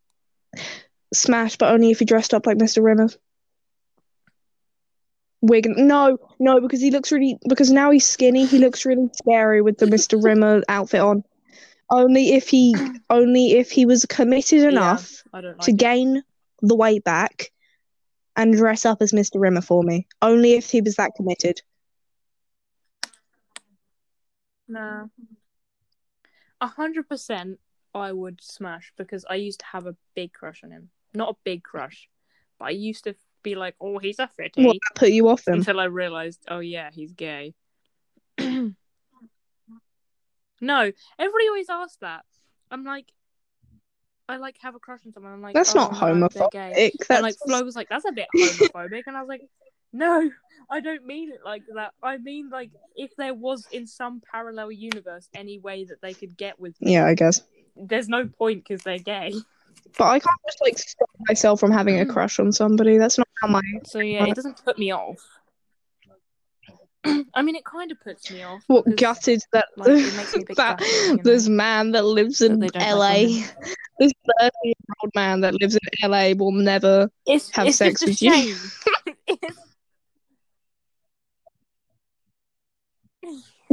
smash, 1.13 1.57
but 1.57 1.73
only 1.73 1.91
if 1.91 1.99
he 1.99 2.05
dressed 2.05 2.35
up 2.35 2.47
like 2.47 2.59
Mr. 2.59 2.83
Rimmer. 2.83 3.09
Wig. 5.43 5.67
No, 5.69 6.19
no, 6.39 6.61
because 6.61 6.81
he 6.81 6.91
looks 6.91 7.11
really. 7.13 7.39
Because 7.49 7.71
now 7.71 7.91
he's 7.91 8.07
skinny, 8.07 8.47
he 8.47 8.59
looks 8.59 8.85
really 8.85 9.09
scary 9.15 9.63
with 9.63 9.79
the 9.79 9.87
Mr. 9.87 10.23
Rimmer 10.23 10.63
outfit 10.69 11.01
on. 11.01 11.25
Only 11.91 12.35
if 12.35 12.49
he, 12.49 12.75
only 13.09 13.53
if 13.53 13.71
he 13.71 13.85
was 13.85 14.07
committed 14.07 14.63
enough 14.63 15.25
don't 15.33 15.45
like 15.45 15.59
to 15.61 15.73
it. 15.73 15.77
gain 15.77 16.23
the 16.63 16.77
weight 16.77 17.03
back 17.03 17.51
and 18.37 18.55
dress 18.55 18.87
up 18.87 19.03
as 19.03 19.13
Mr. 19.13 19.41
Rimmer 19.41 19.61
for 19.61 19.83
me. 19.83 20.07
Only 20.23 20.55
if 20.55 20.71
he 20.71 20.81
was 20.81 20.97
that 20.97 21.13
committed. 21.17 21.61
Nah. 24.69 25.07
A 26.61 26.67
hundred 26.67 27.09
percent 27.09 27.59
I 27.95 28.13
would 28.13 28.41
smash 28.43 28.93
because 28.97 29.25
I 29.29 29.35
used 29.35 29.61
to 29.61 29.67
have 29.67 29.87
a 29.87 29.97
big 30.15 30.33
crush 30.33 30.63
on 30.63 30.71
him. 30.71 30.91
Not 31.13 31.31
a 31.31 31.39
big 31.45 31.65
crush, 31.65 32.09
but 32.59 32.67
I 32.67 32.71
used 32.71 33.05
to 33.05 33.15
be 33.43 33.55
like, 33.55 33.75
oh, 33.81 33.99
he's 33.99 34.19
a 34.19 34.29
fitty. 34.29 34.65
What 34.65 34.75
that 34.75 34.99
put 34.99 35.11
you 35.11 35.29
off 35.29 35.47
him? 35.47 35.55
Until 35.55 35.81
I 35.81 35.85
realized, 35.85 36.45
oh 36.49 36.61
yeah, 36.61 36.91
he's 36.93 37.13
gay. 37.13 37.55
no, 38.39 38.75
everybody 40.61 41.49
always 41.49 41.71
asks 41.71 41.97
that. 42.01 42.25
I'm 42.71 42.85
like, 42.85 43.07
I 44.29 44.37
like 44.37 44.57
have 44.63 44.75
a 44.75 44.79
crush 44.79 45.01
on 45.07 45.13
someone. 45.13 45.33
I'm 45.33 45.43
like, 45.43 45.55
That's 45.55 45.75
oh, 45.75 45.81
not 45.81 45.93
no, 45.93 45.99
gay. 45.99 46.07
homophobic. 46.07 46.75
And 46.75 46.93
That's 47.09 47.23
like 47.23 47.35
Flo 47.45 47.63
was 47.63 47.77
like, 47.77 47.89
that's 47.89 48.05
a 48.05 48.13
bit 48.13 48.29
homophobic, 48.37 49.03
and 49.07 49.17
I 49.17 49.21
was 49.21 49.29
like, 49.29 49.43
no, 49.93 50.31
I 50.71 50.81
don't 50.81 51.05
mean 51.05 51.33
it 51.33 51.41
like 51.45 51.63
that. 51.75 51.93
I 52.03 52.19
mean 52.19 52.51
like 52.51 52.71
if 52.97 53.11
there 53.17 53.35
was 53.35 53.67
in 53.73 53.87
some 53.87 54.23
parallel 54.33 54.71
universe 54.71 55.29
any 55.35 55.59
way 55.59 55.85
that 55.85 56.01
they 56.01 56.15
could 56.15 56.37
get 56.37 56.61
with 56.61 56.81
me, 56.81 56.95
yeah, 56.95 57.07
I 57.07 57.15
guess. 57.15 57.43
there's 57.77 58.09
no 58.09 58.27
point 58.27 58.65
because 58.65 58.83
they're 58.83 58.99
gay. 58.99 59.35
But 59.99 60.05
I 60.07 60.19
can't 60.19 60.41
just 60.47 60.61
like 60.61 60.79
stop 60.79 61.11
myself 61.29 61.61
from 61.61 61.71
having 61.71 62.01
a 62.01 62.05
mm. 62.05 62.11
crush 62.11 62.39
on 62.39 62.53
somebody. 62.53 62.97
That's 62.97 63.19
not 63.19 63.29
how 63.43 63.49
my. 63.49 63.61
So 63.85 63.99
yeah, 63.99 64.25
it 64.25 64.35
doesn't 64.35 64.65
put 64.65 64.79
me 64.79 64.93
off. 64.93 65.19
I 67.35 67.43
mean, 67.43 67.57
it 67.57 67.65
kind 67.65 67.91
of 67.91 68.01
puts 68.01 68.31
me 68.31 68.43
off. 68.43 68.63
What 68.67 68.85
gutted 68.97 69.43
that, 69.53 69.67
like, 69.77 69.89
it 69.89 70.17
makes 70.17 70.35
me 70.35 70.43
a 70.43 70.47
bit 70.47 70.57
that 70.57 70.81
you 70.81 71.17
know, 71.17 71.23
this 71.25 71.49
man 71.49 71.93
that 71.93 72.05
lives 72.05 72.43
in 72.43 72.61
don't 72.61 72.75
LA, 72.77 72.95
like 72.95 73.29
this 73.99 74.13
thirty-year-old 74.39 75.13
man 75.15 75.41
that 75.41 75.55
lives 75.61 75.77
in 75.77 76.11
LA 76.11 76.33
will 76.37 76.53
never. 76.53 77.11
It's, 77.27 77.51
have 77.51 77.69
it's 77.69 77.79
sex 77.79 78.05
with 78.05 78.21
a 78.23 78.25
you. 78.25 78.57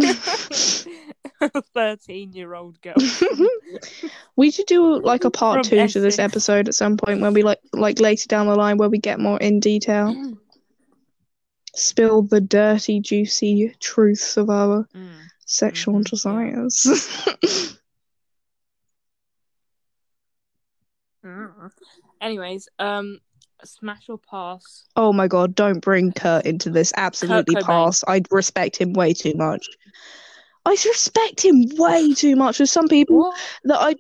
shame. 0.02 1.14
Thirteen-year-old 1.74 2.82
girl. 2.82 2.96
we 4.36 4.52
should 4.52 4.66
do 4.66 5.00
like 5.02 5.24
a 5.26 5.32
part 5.32 5.66
From 5.66 5.70
two 5.70 5.88
to 5.88 6.00
this 6.00 6.20
episode 6.20 6.68
at 6.68 6.76
some 6.76 6.98
point 6.98 7.22
when 7.22 7.34
we 7.34 7.44
like 7.44 7.60
like 7.74 8.00
later 8.00 8.28
down 8.28 8.48
the 8.48 8.56
line 8.56 8.78
where 8.78 8.90
we 8.90 8.98
get 9.00 9.20
more 9.20 9.40
in 9.40 9.60
detail, 9.60 10.14
spill 11.76 12.22
the 12.24 12.42
dirty, 12.42 13.00
juicy 13.00 13.74
truths 13.80 14.38
of 14.38 14.50
our 14.50 14.88
Mm. 14.96 15.28
sexual 15.46 16.00
Mhm, 16.00 16.10
desires. 16.10 16.86
Mm. 21.24 21.72
Anyways, 22.22 22.70
um, 22.80 23.20
smash 23.66 24.10
or 24.10 24.18
pass? 24.18 24.86
oh 24.96 25.12
my 25.14 25.28
god, 25.28 25.56
don't 25.56 25.80
bring 25.80 26.12
Kurt 26.12 26.46
into 26.46 26.70
this. 26.70 26.94
Absolutely 26.98 27.56
Cobain. 27.56 27.64
pass. 27.66 28.04
I 28.08 28.22
respect 28.32 28.78
him 28.78 28.94
way 28.94 29.14
too 29.14 29.34
much. 29.36 29.68
I 30.66 30.72
respect 30.72 31.44
him 31.46 31.64
way 31.78 32.14
too 32.14 32.36
much. 32.36 32.58
There's 32.58 32.72
some 32.72 32.88
people 32.88 33.18
What? 33.20 33.40
that 33.66 33.78
I 33.80 33.96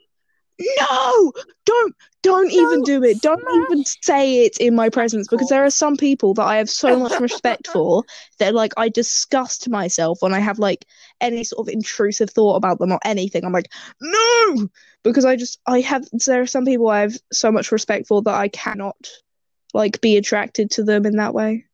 no 0.80 1.32
don't 1.66 1.96
don't 2.24 2.52
even 2.52 2.82
do 2.84 3.04
it 3.04 3.22
don't 3.22 3.40
smash. 3.42 3.56
even 3.72 3.86
say 4.02 4.46
it 4.46 4.58
in 4.58 4.74
my 4.76 4.90
presence 4.90 5.28
because 5.28 5.50
there 5.50 5.64
are 5.64 5.70
some 5.70 5.96
people 5.96 6.34
that 6.34 6.46
i 6.46 6.58
have 6.58 6.68
so 6.68 6.98
much 6.98 7.20
respect 7.22 7.68
for 7.68 8.04
that 8.40 8.56
like 8.56 8.74
i 8.76 8.90
disgust 8.90 9.70
myself 9.70 10.18
when 10.22 10.34
i 10.34 10.40
have 10.40 10.58
like 10.58 10.84
any 11.22 11.44
sort 11.44 11.68
of 11.68 11.72
intrusive 11.72 12.32
thought 12.32 12.56
about 12.56 12.80
them 12.80 12.92
or 12.92 12.98
anything 13.06 13.46
i'm 13.46 13.54
like 13.54 13.72
no 14.02 14.68
because 15.04 15.26
i 15.26 15.36
just 15.36 15.60
i 15.68 15.80
have 15.80 16.08
there 16.26 16.42
are 16.42 16.48
some 16.48 16.66
people 16.66 16.88
i 16.90 17.02
have 17.02 17.16
so 17.32 17.52
much 17.52 17.72
respect 17.72 18.08
for 18.08 18.24
that 18.24 18.34
i 18.34 18.48
cannot 18.48 18.98
like 19.78 20.02
be 20.02 20.18
attracted 20.18 20.72
to 20.72 20.84
them 20.84 21.06
in 21.06 21.18
that 21.18 21.34
way 21.34 21.66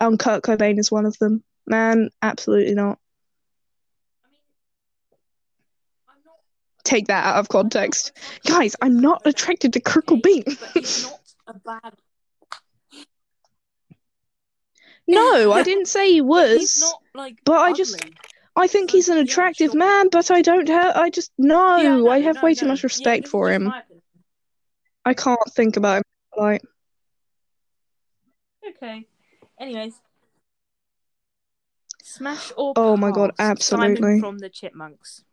and 0.00 0.18
kurt 0.18 0.42
cobain 0.42 0.78
is 0.78 0.90
one 0.90 1.04
of 1.06 1.18
them 1.18 1.42
man 1.66 2.08
absolutely 2.22 2.74
not 2.74 2.98
I 4.24 4.28
mean, 4.30 4.38
I'm 6.08 6.16
not. 6.24 6.36
take 6.84 7.06
that 7.08 7.24
out 7.26 7.36
of 7.36 7.48
context 7.48 8.12
guys 8.46 8.74
i'm 8.80 8.98
not 8.98 9.22
attracted 9.26 9.74
to 9.74 9.80
kurt 9.80 10.06
cobain 10.06 10.44
but 10.44 10.70
he's 10.74 11.02
not 11.04 11.20
a 11.46 11.54
bad. 11.58 11.94
No, 15.08 15.52
I 15.52 15.62
didn't 15.64 15.86
say 15.88 16.06
he 16.08 16.14
He's 16.14 16.22
was. 16.22 16.80
not 16.80 17.00
like. 17.14 17.38
but 17.44 17.58
I 17.60 17.72
just- 17.72 18.02
I 18.54 18.66
think 18.68 18.90
he's 18.90 19.08
an 19.08 19.18
attractive 19.18 19.74
man, 19.74 20.08
but 20.10 20.30
I 20.30 20.42
don't 20.42 20.68
have. 20.68 20.94
I 20.96 21.10
just 21.10 21.32
no. 21.38 22.08
I 22.08 22.20
have 22.20 22.42
way 22.42 22.54
too 22.54 22.68
much 22.68 22.82
respect 22.84 23.26
for 23.26 23.50
him. 23.50 23.72
I 25.04 25.14
can't 25.14 25.38
think 25.56 25.76
about 25.76 25.98
him 25.98 26.02
like. 26.36 26.62
Okay. 28.68 29.06
Anyways. 29.58 30.00
Smash 32.02 32.52
or 32.56 32.72
Oh 32.76 32.96
my 32.96 33.10
God, 33.10 33.30
pass? 33.36 33.50
absolutely. 33.50 33.96
Simon 33.96 34.20
from 34.20 34.38
the 34.38 34.48
Chipmunks. 34.48 35.24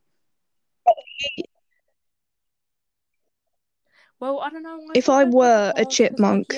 Well, 4.19 4.39
I 4.39 4.49
don't 4.49 4.63
know. 4.63 4.79
If 4.93 5.09
I 5.09 5.23
were 5.23 5.71
a 5.77 5.85
chipmunk, 5.85 6.53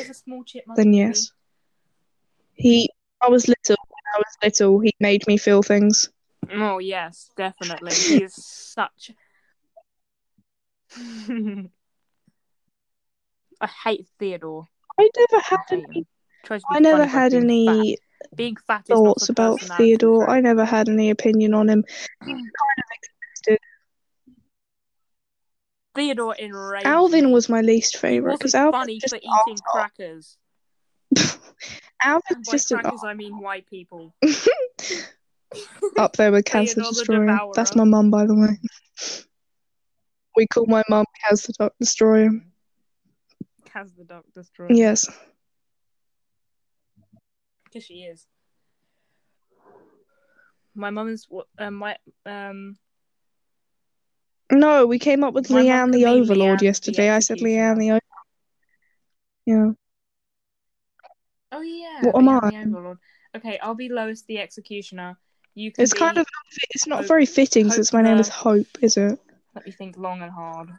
chipmunk 0.48 0.78
Then 0.78 0.94
yes, 0.94 1.32
he. 2.54 2.90
I 3.22 3.30
was 3.30 3.48
little. 3.48 3.76
When 3.88 4.16
I 4.16 4.18
was 4.18 4.38
little, 4.44 4.80
he 4.80 4.96
made 5.00 5.28
me 5.28 5.38
feel 5.38 5.62
things. 5.62 6.10
Oh 6.52 6.80
yes, 6.80 7.30
definitely. 7.38 7.92
He 7.94 8.24
is 8.24 8.34
such. 8.34 9.12
I 13.62 13.68
hate 13.84 14.08
Theodore. 14.18 14.66
I 15.00 15.10
never 15.16 15.40
had 15.44 15.60
any. 15.72 15.84
him. 15.84 16.08
I 16.50 16.80
never 16.80 17.06
had 17.06 17.34
any 17.34 17.98
fat. 17.98 18.36
Being 18.36 18.56
fat 18.56 18.86
thoughts 18.86 19.30
about 19.30 19.60
Theodore. 19.62 20.30
I 20.30 20.40
never 20.42 20.64
had 20.64 20.88
any 20.88 21.10
opinion 21.10 21.54
on 21.54 21.70
him. 21.70 21.84
He 22.24 22.32
kind 22.32 22.40
of 22.40 22.86
existed. 22.94 23.60
Theodore 25.96 26.36
enraged 26.36 26.86
Alvin 26.86 27.32
was 27.32 27.50
my 27.50 27.62
least 27.62 27.98
favorite 27.98 28.38
because 28.38 28.56
Alvin's 28.56 28.82
funny 28.82 29.00
just 29.00 29.14
for 29.14 29.18
eating 29.18 29.58
crackers. 29.66 30.38
Alvin's 32.04 32.48
just 32.50 32.72
an 32.72 32.80
crackers, 32.80 33.04
I 33.04 33.14
mean 33.14 33.40
white 33.40 33.68
people. 33.68 34.16
up 35.98 36.16
there 36.16 36.32
with 36.32 36.46
Cancer 36.46 36.76
Theodore 36.76 36.92
Destroyer. 36.92 37.40
That's 37.54 37.76
my 37.76 37.84
mum, 37.84 38.10
by 38.10 38.26
the 38.26 38.36
way. 38.36 38.58
We 40.38 40.48
call 40.48 40.66
my 40.66 40.84
mum 40.90 41.06
Kaz 41.26 41.46
the 41.46 41.54
Dark 41.60 41.74
Destroyer. 41.80 42.30
Kaz 43.66 43.92
the 43.98 44.24
Destroyer. 44.34 44.72
Yes. 44.72 45.10
Because 47.72 47.86
she 47.86 48.02
is. 48.02 48.26
My 50.76 50.90
mum's 50.90 51.28
um 51.58 51.76
my 51.76 51.98
um 52.26 52.78
No, 54.52 54.86
we 54.86 55.00
came 55.00 55.24
up 55.24 55.34
with 55.34 55.48
Leanne 55.48 55.92
the 55.94 56.06
Overlord 56.06 56.58
Leanne 56.58 56.60
the 56.60 56.66
yesterday. 56.66 57.10
I 57.10 57.20
said 57.20 57.40
Leanne 57.40 57.78
the 57.78 57.92
Overlord. 57.92 58.02
Yeah. 59.46 59.72
Oh 61.54 61.62
yeah. 61.62 62.02
What 62.02 62.16
am 62.18 62.30
I? 62.30 62.40
the 62.50 62.58
Overlord. 62.68 62.98
Okay, 63.36 63.58
I'll 63.60 63.76
be 63.76 63.90
Lois 63.90 64.24
the 64.24 64.40
Executioner. 64.40 65.18
You 65.56 65.72
can 65.72 65.84
It's 65.84 65.94
kind 65.94 66.18
of 66.18 66.26
it's 66.72 66.88
not 66.88 67.00
Hope- 67.00 67.08
very 67.08 67.26
fitting 67.26 67.66
Hope 67.66 67.76
since 67.76 67.94
my 67.94 68.02
name 68.02 68.18
is 68.18 68.30
Hope, 68.30 68.68
is 68.82 68.98
it? 68.98 69.20
let 69.56 69.66
me 69.66 69.72
think 69.72 69.98
long 69.98 70.22
and 70.22 70.32
hard. 70.32 70.70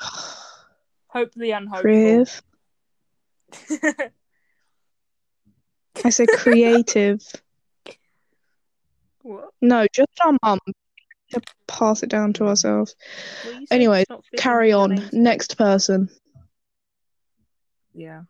Hope 1.08 1.32
the 1.34 1.52
unhopeful. 1.52 1.82
Creative. 1.82 2.42
I 6.04 6.10
said 6.10 6.28
creative. 6.28 7.22
what? 9.22 9.50
No, 9.60 9.86
just 9.92 10.10
our 10.24 10.36
mum. 10.42 10.58
To 11.32 11.40
pass 11.66 12.04
it 12.04 12.08
down 12.08 12.32
to 12.34 12.46
ourselves. 12.46 12.94
Well, 13.44 13.54
you 13.54 13.66
said 13.66 13.74
Anyways, 13.74 14.02
it's 14.02 14.10
not 14.10 14.24
fitting 14.24 14.42
Carry 14.42 14.72
on. 14.72 15.08
Next 15.12 15.58
person. 15.58 16.08
Yeah. 17.94 18.22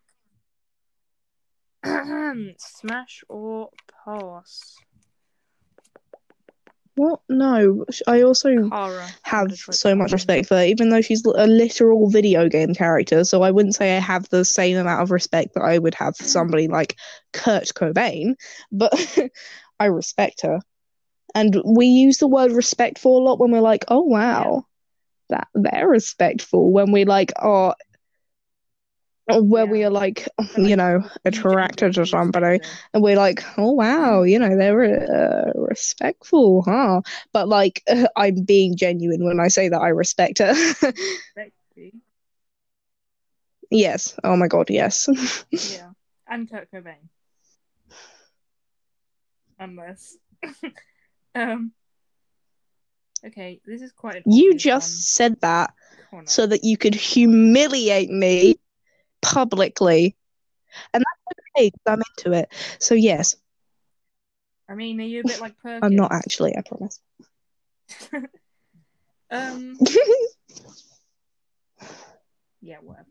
Smash 2.57 3.23
or 3.29 3.69
pass? 4.03 4.77
What? 6.97 7.19
No. 7.29 7.85
I 8.07 8.23
also 8.23 8.69
Kara. 8.69 9.07
have 9.21 9.51
so 9.55 9.93
much 9.93 10.11
respect 10.11 10.47
for 10.47 10.55
her, 10.55 10.63
even 10.63 10.89
though 10.89 11.01
she's 11.01 11.23
a 11.23 11.45
literal 11.45 12.09
video 12.09 12.49
game 12.49 12.73
character. 12.73 13.23
So 13.23 13.43
I 13.43 13.51
wouldn't 13.51 13.75
say 13.75 13.95
I 13.95 13.99
have 13.99 14.27
the 14.29 14.43
same 14.43 14.77
amount 14.77 15.03
of 15.03 15.11
respect 15.11 15.53
that 15.53 15.61
I 15.61 15.77
would 15.77 15.93
have 15.93 16.17
for 16.17 16.23
hmm. 16.23 16.29
somebody 16.29 16.67
like 16.67 16.97
Kurt 17.33 17.65
Cobain, 17.75 18.33
but 18.71 19.19
I 19.79 19.85
respect 19.85 20.41
her. 20.41 20.59
And 21.35 21.61
we 21.63 21.85
use 21.85 22.17
the 22.17 22.27
word 22.27 22.51
respectful 22.51 23.19
a 23.19 23.23
lot 23.23 23.39
when 23.39 23.51
we're 23.51 23.61
like, 23.61 23.85
oh 23.89 24.01
wow, 24.01 24.65
that 25.29 25.49
they're 25.53 25.87
respectful. 25.87 26.71
When 26.71 26.91
we 26.91 27.05
like 27.05 27.31
are, 27.35 27.75
where 29.27 29.65
we 29.65 29.83
are 29.83 29.89
like, 29.89 30.27
you 30.57 30.75
know, 30.75 31.03
attracted 31.25 31.93
to 31.95 32.05
somebody. 32.05 32.59
And 32.93 33.03
we're 33.03 33.17
like, 33.17 33.43
oh 33.57 33.71
wow, 33.71 34.23
you 34.23 34.39
know, 34.39 34.55
they're 34.55 34.83
uh, 35.11 35.51
respectful, 35.55 36.63
huh? 36.63 37.01
But 37.33 37.47
like, 37.47 37.83
I'm 38.15 38.43
being 38.43 38.75
genuine 38.75 39.25
when 39.25 39.39
I 39.39 39.47
say 39.49 39.69
that 39.69 39.79
I 39.79 39.89
respect 39.89 40.39
her. 40.39 40.53
Yes. 43.69 44.17
Oh 44.23 44.37
my 44.37 44.47
god, 44.47 44.69
yes. 44.69 45.09
Yeah. 45.51 45.91
And 46.27 46.49
Kurt 46.49 46.71
Cobain. 46.71 47.09
Unless. 49.59 50.17
um. 51.35 51.71
Okay, 53.25 53.59
this 53.65 53.81
is 53.81 53.91
quite 53.91 54.21
you 54.25 54.55
just 54.55 55.15
said 55.15 55.41
that. 55.41 55.73
Connor. 56.11 56.27
so 56.27 56.45
that 56.45 56.63
you 56.63 56.77
could 56.77 56.95
humiliate 56.95 58.09
me 58.09 58.55
publicly, 59.21 60.15
and 60.93 61.03
that's 61.03 61.39
okay. 61.57 61.71
I'm 61.85 62.01
into 62.17 62.37
it. 62.37 62.51
So 62.79 62.95
yes, 62.95 63.35
I 64.69 64.75
mean, 64.75 64.99
are 64.99 65.03
you 65.05 65.21
a 65.21 65.23
bit 65.27 65.39
like 65.39 65.57
Perkins? 65.57 65.79
I'm 65.83 65.95
not 65.95 66.11
actually. 66.11 66.55
I 66.57 66.61
promise. 66.61 66.99
um. 69.31 69.77
Yeah, 72.59 72.77
whatever. 72.81 73.05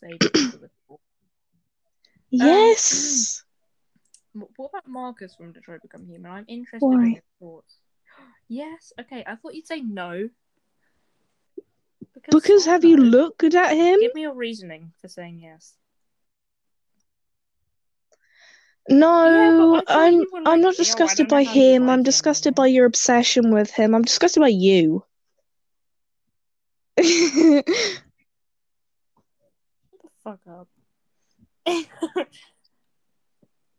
Save 0.00 0.18
the. 0.18 0.68
yes. 2.30 3.42
Wh- 4.32 4.50
What 4.58 4.70
about 4.70 4.88
Markus 4.88 5.34
from 5.36 5.52
Detroit 5.52 5.80
Become 5.82 6.06
Human? 6.06 6.30
I'm 6.30 6.44
interested 6.48 6.84
Why? 6.84 7.04
in 7.04 7.12
your 7.12 7.22
thoughts. 7.40 7.78
Yes. 8.48 8.92
Okay. 9.00 9.24
I 9.26 9.36
thought 9.36 9.54
you'd 9.54 9.66
say 9.66 9.80
no. 9.80 10.28
Because 12.30 12.66
I 12.66 12.72
have 12.72 12.84
you 12.84 12.96
looked 12.96 13.44
at 13.44 13.76
him? 13.76 14.00
Give 14.00 14.14
me 14.14 14.22
your 14.22 14.34
reasoning 14.34 14.92
for 15.00 15.08
saying 15.08 15.40
yes. 15.40 15.74
No, 18.88 19.76
Yeah, 19.76 19.82
I'm 19.88 20.14
you 20.14 20.30
were 20.32 20.40
I'm 20.44 20.60
not 20.60 20.76
disgusted 20.76 21.28
by 21.28 21.42
him. 21.42 21.86
like 21.86 21.92
I'm 21.92 22.02
disgusted 22.02 22.48
anymore." 22.48 22.64
by 22.64 22.66
your 22.68 22.86
obsession 22.86 23.52
with 23.52 23.70
him. 23.70 23.94
I'm 23.94 24.02
disgusted 24.02 24.40
by 24.40 24.48
you. 24.48 25.04
Shut 27.02 27.66
the 27.66 27.94
fuck 30.22 30.40
up. 30.46 30.68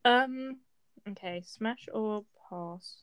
um. 0.05 0.57
Okay. 1.07 1.43
Smash 1.45 1.87
or 1.93 2.25
pass? 2.49 2.97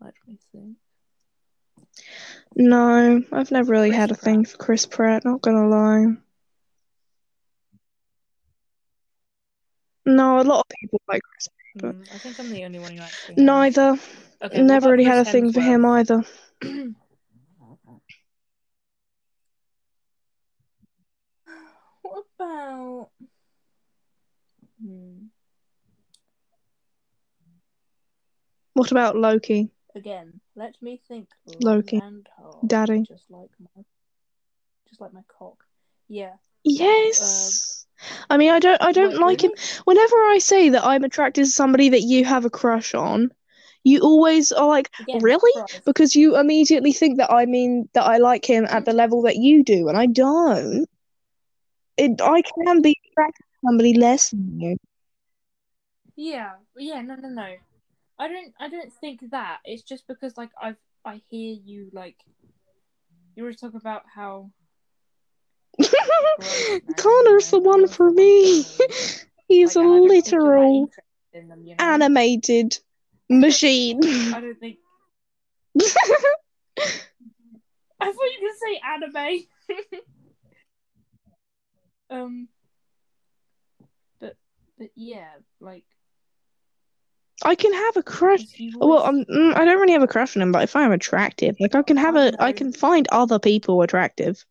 Let 0.00 0.14
me 0.26 0.38
think. 0.52 0.76
No, 2.56 3.22
I've 3.32 3.50
never 3.50 3.70
really 3.72 3.90
Chris 3.90 4.00
had 4.00 4.10
a 4.10 4.14
thing 4.14 4.44
for 4.44 4.56
Chris 4.58 4.86
Pratt, 4.86 5.24
not 5.24 5.42
gonna 5.42 5.68
lie. 5.68 6.16
No, 10.06 10.40
a 10.40 10.42
lot 10.42 10.60
of 10.60 10.66
people 10.80 11.00
like 11.08 11.22
Chris 11.22 11.48
But- 11.76 11.94
Hmm, 11.94 12.02
I 12.14 12.18
think 12.18 12.40
I'm 12.40 12.50
the 12.50 12.64
only 12.64 12.78
one 12.78 12.92
who 12.96 13.02
actually. 13.02 13.34
Pratt. 13.34 13.44
Neither. 13.44 13.98
Okay. 14.42 14.56
what 14.58 14.66
never 14.66 14.88
about 14.88 14.90
really 14.92 15.04
had 15.04 15.18
a 15.18 15.22
Chris 15.24 15.32
thing 15.32 15.52
for 15.52 15.60
him 15.60 15.84
either. 15.84 16.24
What 22.02 22.24
about? 22.38 23.10
Hmm. 24.82 25.26
What 28.74 28.90
about 28.92 29.16
Loki? 29.16 29.70
Again, 29.98 30.40
let 30.54 30.80
me 30.80 31.00
think. 31.08 31.28
Loki. 31.60 32.00
Daddy. 32.64 33.02
just 33.02 33.28
like 33.30 33.50
my, 33.58 33.82
just 34.88 35.00
like 35.00 35.12
my 35.12 35.22
cock. 35.26 35.64
Yeah. 36.08 36.34
Yes. 36.62 37.84
Uh, 38.00 38.24
I 38.30 38.36
mean, 38.36 38.50
I 38.52 38.60
don't 38.60 38.80
I 38.80 38.92
don't 38.92 39.14
Wait, 39.14 39.20
like 39.20 39.42
him. 39.42 39.50
Whenever 39.86 40.14
I 40.16 40.38
say 40.38 40.68
that 40.68 40.84
I'm 40.84 41.02
attracted 41.02 41.46
to 41.46 41.50
somebody 41.50 41.88
that 41.88 42.02
you 42.02 42.24
have 42.24 42.44
a 42.44 42.50
crush 42.50 42.94
on, 42.94 43.32
you 43.82 43.98
always 43.98 44.52
are 44.52 44.68
like, 44.68 44.88
Again, 45.00 45.20
really? 45.20 45.64
Because 45.84 46.14
you 46.14 46.38
immediately 46.38 46.92
think 46.92 47.18
that 47.18 47.32
I 47.32 47.46
mean 47.46 47.88
that 47.94 48.04
I 48.04 48.18
like 48.18 48.48
him 48.48 48.66
at 48.70 48.84
the 48.84 48.92
mm. 48.92 49.02
level 49.02 49.22
that 49.22 49.36
you 49.36 49.64
do, 49.64 49.88
and 49.88 49.98
I 49.98 50.06
don't. 50.06 50.86
It 51.96 52.20
I 52.22 52.42
can 52.42 52.82
be 52.82 52.96
attracted 53.10 53.42
to 53.42 53.66
somebody 53.66 53.94
less 53.94 54.30
than 54.30 54.60
you. 54.60 54.76
Yeah, 56.14 56.52
yeah, 56.76 57.00
no, 57.02 57.16
no, 57.16 57.28
no. 57.28 57.48
I 58.18 58.28
don't, 58.28 58.52
I 58.60 58.68
don't 58.68 58.92
think 58.92 59.20
that. 59.30 59.58
It's 59.64 59.82
just 59.82 60.06
because 60.06 60.36
like 60.36 60.50
I've, 60.60 60.76
I 61.04 61.22
hear 61.28 61.56
you 61.64 61.88
like, 61.92 62.16
you 63.36 63.44
always 63.44 63.60
talk 63.60 63.74
about 63.74 64.02
how. 64.12 64.50
Connor's 66.96 67.50
the 67.50 67.60
one 67.60 67.86
for 67.86 68.10
me. 68.10 68.62
He's 69.48 69.76
like, 69.76 69.84
a 69.84 69.88
and 69.88 69.94
I 69.94 69.98
don't 69.98 70.08
think 70.08 70.26
you're 70.26 70.42
that 70.42 70.50
literal 70.50 70.90
them, 71.48 71.62
you 71.64 71.76
know? 71.76 71.84
animated 71.84 72.78
machine. 73.28 74.00
I 74.34 74.40
don't 74.40 74.58
think. 74.58 74.78
I 78.00 78.12
thought 78.12 78.32
you 78.32 78.40
could 78.40 78.58
say 78.58 78.80
anime. 78.86 79.46
um, 82.10 82.48
but 84.20 84.36
but 84.78 84.90
yeah, 84.94 85.28
like 85.60 85.84
I 87.44 87.54
can 87.54 87.72
have 87.72 87.96
a 87.96 88.02
crush. 88.02 88.42
Well, 88.80 89.02
I'm, 89.04 89.24
mm, 89.24 89.56
I 89.56 89.64
don't 89.64 89.80
really 89.80 89.92
have 89.92 90.02
a 90.02 90.08
crush 90.08 90.36
on 90.36 90.42
him, 90.42 90.52
but 90.52 90.62
if 90.64 90.74
I'm 90.74 90.92
attractive, 90.92 91.56
like 91.60 91.74
I 91.74 91.82
can 91.82 91.96
have 91.96 92.16
a, 92.16 92.32
I 92.42 92.52
can 92.52 92.72
find 92.72 93.06
other 93.10 93.38
people 93.38 93.82
attractive. 93.82 94.44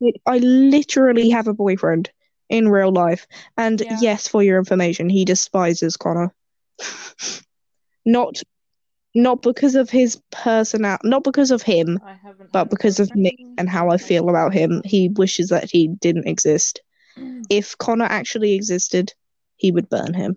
Like, 0.00 0.20
I 0.26 0.38
literally 0.38 1.30
have 1.30 1.48
a 1.48 1.54
boyfriend 1.54 2.10
in 2.48 2.68
real 2.68 2.92
life, 2.92 3.26
and 3.56 3.80
Yeah. 3.80 3.96
yes, 4.00 4.28
for 4.28 4.42
your 4.42 4.58
information, 4.58 5.08
he 5.08 5.24
despises 5.24 5.96
Connor. 5.96 6.32
not, 8.06 8.42
not 9.14 9.42
because 9.42 9.74
of 9.74 9.90
his 9.90 10.20
personal, 10.30 10.98
not 11.04 11.24
because 11.24 11.50
of 11.50 11.62
him, 11.62 11.98
but 12.52 12.70
because 12.70 13.00
of 13.00 13.14
me 13.14 13.36
and 13.58 13.68
how 13.68 13.90
I 13.90 13.96
feel 13.96 14.28
about 14.28 14.54
him. 14.54 14.82
He 14.84 15.08
wishes 15.08 15.48
that 15.50 15.70
he 15.70 15.88
didn't 15.88 16.28
exist. 16.28 16.80
If 17.50 17.76
Connor 17.78 18.04
actually 18.06 18.54
existed, 18.54 19.12
he 19.56 19.70
would 19.72 19.88
burn 19.88 20.14
him. 20.14 20.36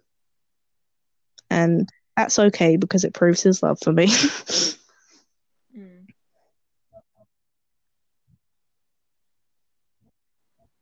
And 1.51 1.89
that's 2.15 2.39
okay 2.39 2.77
because 2.77 3.03
it 3.03 3.13
proves 3.13 3.41
his 3.43 3.61
love 3.61 3.77
for 3.83 3.91
me. 3.91 4.07
Mm. 5.77 6.05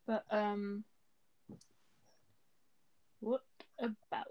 But 0.08 0.24
um, 0.32 0.84
what 3.20 3.41
about 3.80 4.26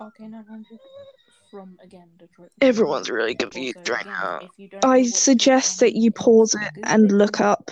RK900 0.00 0.64
from 1.50 1.76
again 1.82 2.08
Detroit? 2.18 2.48
Everyone's 2.62 3.10
really 3.10 3.34
confused 3.34 3.76
Also, 3.76 3.92
right 3.92 4.06
now. 4.06 4.38
if 4.40 4.50
you 4.56 4.68
don't 4.68 4.82
know 4.82 4.90
I 4.90 5.02
suggest 5.02 5.80
that 5.80 5.94
you 5.94 6.10
pause 6.10 6.54
it 6.54 6.70
and 6.84 7.12
look 7.12 7.38
up 7.42 7.70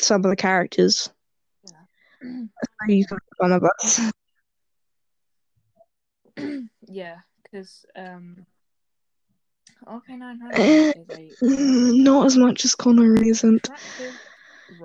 some 0.00 0.24
of 0.24 0.30
the 0.30 0.36
characters. 0.36 1.08
You 2.88 3.06
can 3.06 3.18
fun 3.38 3.52
of 3.52 3.64
us. 3.64 4.00
yeah, 6.86 7.18
because 7.42 7.84
um, 7.96 8.46
RK900 9.86 10.92
is 11.18 11.38
Not 11.42 12.26
as 12.26 12.36
much 12.36 12.64
as 12.64 12.74
Connor 12.74 13.14
isn't. 13.22 13.68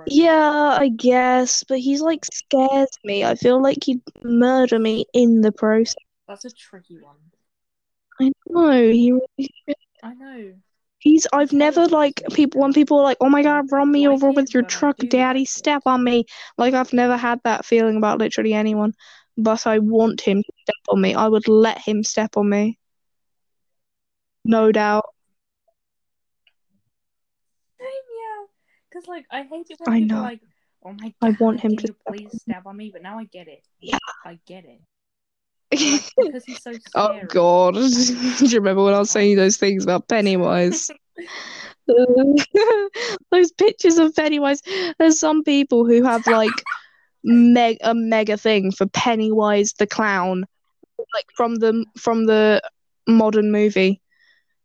Yeah, 0.08 0.78
I 0.80 0.90
guess, 0.90 1.64
but 1.64 1.80
he's 1.80 2.02
like 2.02 2.26
scares 2.26 2.90
me. 3.04 3.24
I 3.24 3.36
feel 3.36 3.62
like 3.62 3.78
he'd 3.84 4.02
murder 4.24 4.80
me 4.80 5.06
in 5.14 5.42
the 5.42 5.52
process. 5.52 5.96
That's 6.28 6.46
a 6.46 6.50
tricky 6.50 6.98
one. 6.98 7.16
I 8.20 8.32
know 8.48 8.72
he. 8.72 9.12
really- 9.12 9.50
I 10.04 10.14
know. 10.14 10.54
He's. 11.00 11.28
I've 11.32 11.54
never 11.54 11.86
like 11.88 12.22
people 12.34 12.62
when 12.62 12.74
people 12.74 13.00
are 13.00 13.04
like, 13.04 13.18
"Oh 13.22 13.30
my 13.30 13.44
God, 13.44 13.72
run 13.72 13.92
me 13.92 14.08
over 14.08 14.32
with 14.32 14.54
your 14.54 14.64
truck, 14.64 14.98
daddy! 14.98 15.46
Step 15.46 15.84
on 15.86 16.04
me!" 16.04 16.26
Like 16.58 16.74
I've 16.74 16.94
never 16.94 17.18
had 17.18 17.40
that 17.44 17.66
feeling 17.66 17.98
about 17.98 18.20
literally 18.20 18.54
anyone, 18.54 18.94
but 19.38 19.68
I 19.68 19.80
want 19.80 20.22
him 20.22 20.42
to 20.42 20.54
step 20.64 20.76
on 20.90 21.02
me. 21.02 21.14
I 21.14 21.28
would 21.28 21.48
let 21.48 21.78
him 21.78 22.04
step 22.04 22.36
on 22.38 22.50
me. 22.50 22.80
No 24.44 24.72
doubt. 24.72 25.06
Same, 27.80 28.48
Because 28.90 29.08
like 29.08 29.26
I 29.32 29.44
hate 29.44 29.68
it 29.70 29.80
when 29.80 29.94
I 29.94 30.00
people 30.00 30.18
know. 30.18 30.22
are 30.24 30.24
like, 30.24 30.42
"Oh 30.84 30.94
my 30.94 31.14
I 31.22 31.30
want 31.40 31.60
him 31.60 31.76
to 31.78 31.88
step 31.88 31.98
please 32.08 32.42
stab 32.42 32.66
on 32.66 32.78
me?" 32.78 32.90
But 32.92 33.04
now 33.04 33.20
I 33.20 33.26
get 33.26 33.48
it. 33.48 33.64
Yeah. 33.82 34.00
I 34.26 34.40
get 34.48 34.66
it. 34.66 34.82
Because 35.70 36.46
he's 36.46 36.62
so 36.62 36.74
oh. 36.96 37.20
God! 37.28 37.74
Do 38.38 38.46
you 38.46 38.58
remember 38.58 38.84
when 38.84 38.94
I 38.94 39.00
was 39.00 39.12
saying 39.12 39.36
those 39.36 39.58
things 39.58 39.84
about 39.84 40.08
Pennywise? 40.08 40.90
those 43.32 43.52
pictures 43.54 43.98
of 43.98 44.16
Pennywise. 44.16 44.62
There's 45.00 45.20
some 45.20 45.44
people 45.44 45.86
who 45.86 46.04
have 46.04 46.28
like 46.28 46.52
meg 47.24 47.78
a 47.82 47.94
mega 47.94 48.38
thing 48.38 48.72
for 48.72 48.88
Pennywise 48.88 49.74
the 49.74 49.88
clown, 49.88 50.46
like 51.14 51.26
from 51.36 51.56
the 51.56 51.86
from 51.98 52.26
the 52.26 52.62
modern 53.08 53.52
movie. 53.52 54.02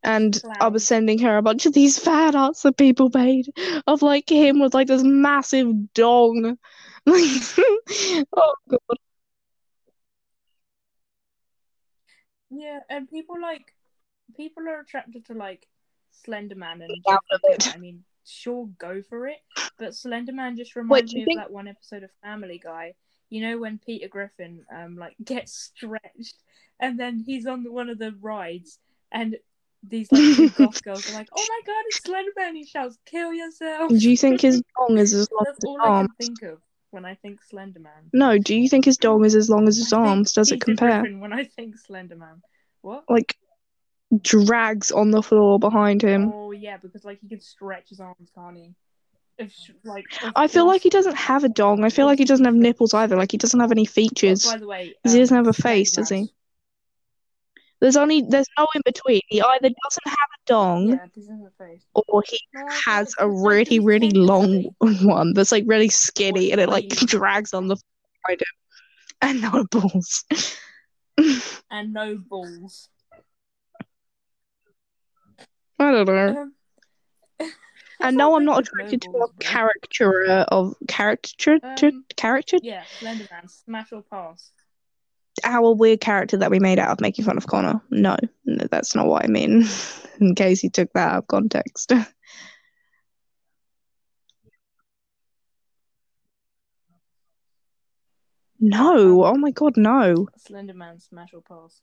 And 0.05 0.43
I 0.61 0.67
was 0.67 0.85
sending 0.85 1.21
her 1.21 1.37
a 1.37 1.43
bunch 1.43 1.65
of 1.65 1.75
these 1.75 1.97
fan 1.97 2.35
arts 2.35 2.63
that 2.63 2.77
people 2.77 3.09
made 3.15 3.53
of 3.87 4.03
like 4.03 4.29
him 4.29 4.59
with 4.59 4.75
like 4.75 4.89
this 4.89 5.05
massive 5.05 5.93
dong. 5.95 6.59
Oh 7.07 8.55
god. 8.69 8.99
Yeah, 12.53 12.81
and 12.91 13.09
people 13.09 13.41
like 13.41 13.73
people 14.37 14.69
are 14.69 14.81
attracted 14.81 15.27
to 15.27 15.35
like 15.35 15.67
Slenderman 16.27 16.85
and 16.85 16.97
Yeah, 17.07 17.15
I 17.15 17.19
love 17.33 17.41
Killer. 17.59 17.75
I 17.75 17.79
mean, 17.79 18.05
sure, 18.27 18.69
go 18.79 19.03
for 19.03 19.27
it. 19.27 19.39
But 19.79 19.91
Slenderman 19.91 20.57
just 20.57 20.77
reminds 20.77 21.15
me 21.15 21.21
you 21.21 21.27
of 21.31 21.37
that 21.37 21.51
one 21.51 21.67
episode 21.67 22.03
of 22.03 22.11
Family 22.23 22.61
Guy. 22.63 22.95
You 23.31 23.41
know 23.41 23.59
when 23.59 23.79
Peter 23.79 24.09
Griffin 24.09 24.65
um 24.75 24.97
like 24.97 25.17
gets 25.25 25.73
stretched 25.75 26.37
and 26.79 27.01
then 27.01 27.19
he's 27.19 27.47
on 27.47 27.63
the, 27.65 27.73
one 27.73 27.89
of 27.89 27.99
the 27.99 28.15
rides 28.21 28.79
and 29.11 29.37
these 29.83 30.13
like 30.13 30.37
two 30.37 30.51
goth 30.57 30.83
girls 30.85 31.09
are 31.11 31.15
like, 31.15 31.29
"Oh 31.35 31.45
my 31.49 31.61
god, 31.67 31.85
it's 31.87 32.01
Slenderman!" 32.01 32.55
He 32.55 32.67
shouts, 32.67 32.99
"Kill 33.07 33.33
yourself!" 33.33 33.89
do 33.89 34.11
you 34.11 34.17
think 34.17 34.43
his 34.43 34.63
dong 34.77 34.99
is 34.99 35.15
as 35.15 35.29
long 35.33 35.41
as 35.41 35.47
That's 35.47 35.65
his 35.65 35.65
all 35.65 35.79
I 35.81 36.03
can 36.03 36.09
think 36.21 36.43
of 36.43 36.61
when 36.93 37.05
I 37.05 37.15
think 37.15 37.41
Slenderman. 37.43 38.11
No, 38.13 38.39
do 38.39 38.55
you 38.55 38.69
think 38.69 38.85
his 38.85 38.99
dong 38.99 39.25
is 39.25 39.35
as 39.35 39.49
long 39.51 39.67
as 39.67 39.77
his 39.77 39.93
I 39.93 39.99
arms? 39.99 40.33
Does 40.33 40.53
it 40.53 40.61
compare? 40.61 41.03
When 41.03 41.33
I 41.33 41.45
think 41.45 41.77
Slenderman. 41.77 42.41
What? 42.83 43.05
Like 43.09 43.37
drags 44.21 44.93
on 44.93 45.11
the 45.11 45.23
floor 45.23 45.59
behind 45.59 46.03
him. 46.03 46.33
Oh 46.33 46.53
yeah, 46.53 46.77
because 46.77 47.05
like 47.05 47.21
he 47.21 47.29
can 47.29 47.41
stretch 47.41 47.89
his 47.89 48.01
arms, 48.01 48.31
can't 48.35 48.57
he? 48.57 48.75
If 49.39 49.55
like, 49.83 50.05
of 50.23 50.33
I 50.37 50.47
feel 50.47 50.67
like 50.67 50.83
he 50.83 50.91
doesn't 50.91 51.17
have 51.17 51.45
a 51.45 51.49
dong. 51.49 51.85
I 51.85 51.89
feel 51.89 52.07
like 52.07 52.19
he 52.19 52.27
doesn't 52.27 52.45
have 52.45 52.55
nipples 52.55 52.93
either. 52.93 53.17
Like 53.17 53.33
he 53.33 53.39
doesn't 53.39 53.59
have 53.59 53.73
any 53.73 53.87
features. 53.87 54.45
by 54.45 54.59
the 54.59 54.67
way, 54.67 54.95
Because 55.03 55.15
he 55.15 55.21
doesn't 55.21 55.37
um, 55.37 55.45
have 55.47 55.59
a 55.59 55.63
face, 55.63 55.93
does 55.93 56.11
he? 56.11 56.31
There's 57.83 57.97
only 57.97 58.23
there's 58.23 58.47
no 58.57 58.69
in 58.77 58.83
between. 58.85 59.21
He 59.27 59.43
either 59.43 59.69
doesn't 59.69 60.07
have 60.07 60.29
a 60.39 60.41
dong 60.47 60.89
Yeah, 60.91 61.07
this 61.13 61.25
isn't 61.25 61.43
the 61.43 61.51
face. 61.59 61.83
or 61.95 62.23
he 62.25 62.39
No, 62.55 62.65
has 62.87 63.13
a 63.19 63.29
really, 63.29 63.81
really 63.81 64.11
long 64.13 64.67
one 65.03 65.35
that's 65.35 65.51
like 65.51 65.65
really 65.67 65.89
skinny 65.89 66.53
and 66.53 66.61
it 66.61 66.69
like 66.69 66.89
drags 66.91 67.53
on 67.53 67.67
the 67.67 67.77
him. 68.29 68.39
And 69.21 69.43
no 69.43 69.65
balls. 69.69 70.25
and 71.73 71.93
no 71.93 72.17
balls. 72.19 72.89
I 75.81 75.91
don't 75.91 76.07
know. 76.07 76.53
Um, 77.41 77.53
And 78.01 78.17
no, 78.17 78.37
I'm 78.37 78.45
not 78.45 78.61
attracted 78.61 79.05
no 79.13 79.13
to 79.13 79.25
a 79.25 79.33
caricature 79.41 80.25
of 80.49 80.77
caricature 80.87 81.59
Um, 81.65 82.05
character 82.17 82.59
Yeah, 82.63 82.85
Slenderman, 83.01 83.51
smash 83.51 83.93
or 83.93 84.03
pass. 84.03 84.53
Our 85.45 85.75
weird 85.75 86.01
character 86.01 86.37
that 86.37 86.51
we 86.51 86.59
made 86.59 86.79
out 86.79 86.91
of 86.91 87.01
making 87.01 87.25
fun 87.25 87.37
of 87.37 87.47
Connor. 87.47 87.81
No, 87.91 88.17
no 88.45 88.67
that's 88.71 88.95
not 88.95 89.07
what 89.07 89.25
I 89.25 89.29
mean. 89.29 89.65
In 90.21 90.35
case 90.35 90.63
you 90.63 90.71
took 90.71 90.93
that 90.93 91.13
out 91.13 91.19
of 91.19 91.27
context. 91.27 91.93
No, 98.65 99.25
oh 99.25 99.35
my 99.35 99.51
god, 99.51 99.77
no. 99.77 100.29
Slenderman, 100.39 101.03
smash 101.03 101.35
or 101.35 101.43
pass. 101.43 101.81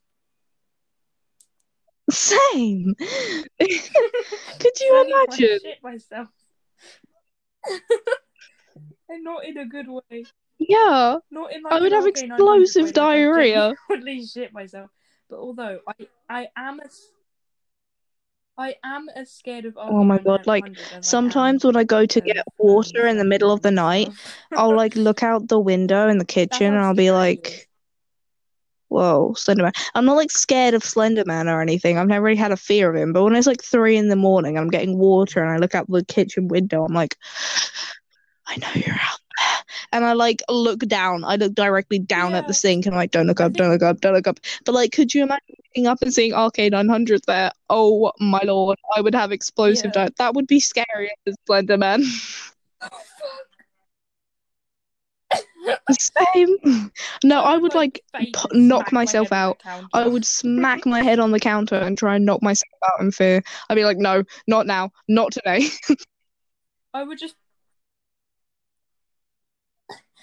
Same. 2.10 2.94
Could 2.98 4.80
you 4.80 5.04
imagine? 5.04 5.58
shit 5.62 5.82
myself. 5.82 6.28
and 9.10 9.22
not 9.22 9.44
in 9.44 9.58
a 9.58 9.66
good 9.66 9.88
way. 9.88 10.24
Yeah. 10.60 11.16
Not 11.30 11.52
in 11.52 11.62
like 11.62 11.72
I 11.72 11.80
would 11.80 11.92
have 11.92 12.06
explosive 12.06 12.86
way, 12.86 12.92
diarrhea. 12.92 13.74
I 13.90 13.94
genuinely 13.96 14.26
shit 14.34 14.52
myself. 14.52 14.90
But 15.28 15.38
although 15.38 15.80
I 15.88 16.06
I 16.28 16.48
am 16.56 16.80
as 16.80 17.00
I 18.58 18.76
am 18.84 19.08
as 19.08 19.32
scared 19.32 19.64
of 19.64 19.74
Oh 19.78 20.04
my 20.04 20.18
God, 20.18 20.46
like, 20.46 20.66
Sometimes 21.00 21.64
when 21.64 21.76
I 21.76 21.84
go 21.84 22.04
to 22.04 22.20
get 22.20 22.44
water 22.58 23.06
in 23.06 23.16
the 23.16 23.24
middle 23.24 23.50
of 23.50 23.62
the 23.62 23.70
night, 23.70 24.08
I'll 24.52 24.76
like 24.76 24.94
look 24.96 25.22
out 25.22 25.48
the 25.48 25.58
window 25.58 26.08
in 26.08 26.18
the 26.18 26.26
kitchen 26.26 26.74
and 26.74 26.78
I'll 26.78 26.94
be 26.94 27.10
like, 27.10 27.70
whoa, 28.88 29.32
Slenderman. 29.34 29.72
I'm 29.94 30.04
not 30.04 30.16
like 30.16 30.30
scared 30.30 30.74
of 30.74 30.82
Slenderman 30.82 31.46
or 31.50 31.62
anything. 31.62 31.96
I've 31.96 32.08
never 32.08 32.26
really 32.26 32.36
had 32.36 32.52
a 32.52 32.56
fear 32.56 32.90
of 32.90 32.96
him. 32.96 33.14
But 33.14 33.24
when 33.24 33.34
it's 33.34 33.46
like 33.46 33.62
three 33.62 33.96
in 33.96 34.08
the 34.08 34.16
morning, 34.16 34.58
I'm 34.58 34.68
getting 34.68 34.98
water 34.98 35.42
and 35.42 35.50
I 35.50 35.56
look 35.56 35.74
out 35.74 35.88
the 35.88 36.04
kitchen 36.04 36.48
window, 36.48 36.84
I'm 36.84 36.92
like, 36.92 37.16
I 38.50 38.56
know 38.56 38.68
you're 38.74 38.94
out 38.94 39.18
there. 39.38 39.64
And 39.92 40.04
I 40.04 40.12
like 40.12 40.42
look 40.48 40.80
down. 40.80 41.24
I 41.24 41.36
look 41.36 41.54
directly 41.54 41.98
down 42.00 42.34
at 42.34 42.48
the 42.48 42.54
sink 42.54 42.84
and 42.86 42.94
I'm 42.94 42.98
like, 42.98 43.12
don't 43.12 43.26
look 43.26 43.40
up, 43.40 43.52
don't 43.52 43.70
look 43.70 43.82
up, 43.82 44.00
don't 44.00 44.14
look 44.14 44.26
up. 44.26 44.40
But 44.64 44.74
like, 44.74 44.92
could 44.92 45.14
you 45.14 45.22
imagine 45.22 45.54
looking 45.68 45.86
up 45.86 46.02
and 46.02 46.12
seeing 46.12 46.32
RK900 46.32 47.20
there? 47.26 47.52
Oh 47.68 48.10
my 48.18 48.40
lord, 48.44 48.78
I 48.96 49.00
would 49.00 49.14
have 49.14 49.30
explosive 49.32 49.92
Yeah. 49.94 50.06
di- 50.06 50.14
That 50.18 50.34
would 50.34 50.46
be 50.48 50.58
scary 50.60 51.10
as 51.26 51.36
Slenderman. 51.48 52.02
Oh, 52.82 52.88
Same. 56.34 56.90
No, 57.22 57.42
I 57.42 57.56
would 57.56 57.74
like 57.74 58.02
and 58.14 58.34
knock 58.52 58.92
my 58.92 59.02
myself 59.02 59.28
the 59.28 59.34
out. 59.36 59.62
I 59.92 60.08
would 60.08 60.24
smack 60.24 60.86
my 60.86 61.02
head 61.02 61.18
on 61.18 61.30
the 61.30 61.40
counter 61.40 61.76
and 61.76 61.96
try 61.96 62.16
and 62.16 62.24
knock 62.24 62.42
myself 62.42 62.72
out 62.92 63.00
in 63.00 63.10
fear. 63.12 63.42
I'd 63.68 63.74
be 63.74 63.84
like, 63.84 63.98
no, 63.98 64.24
not 64.46 64.66
now, 64.66 64.90
not 65.08 65.32
today. 65.32 65.68
I 66.94 67.04
would 67.04 67.18
just 67.18 67.34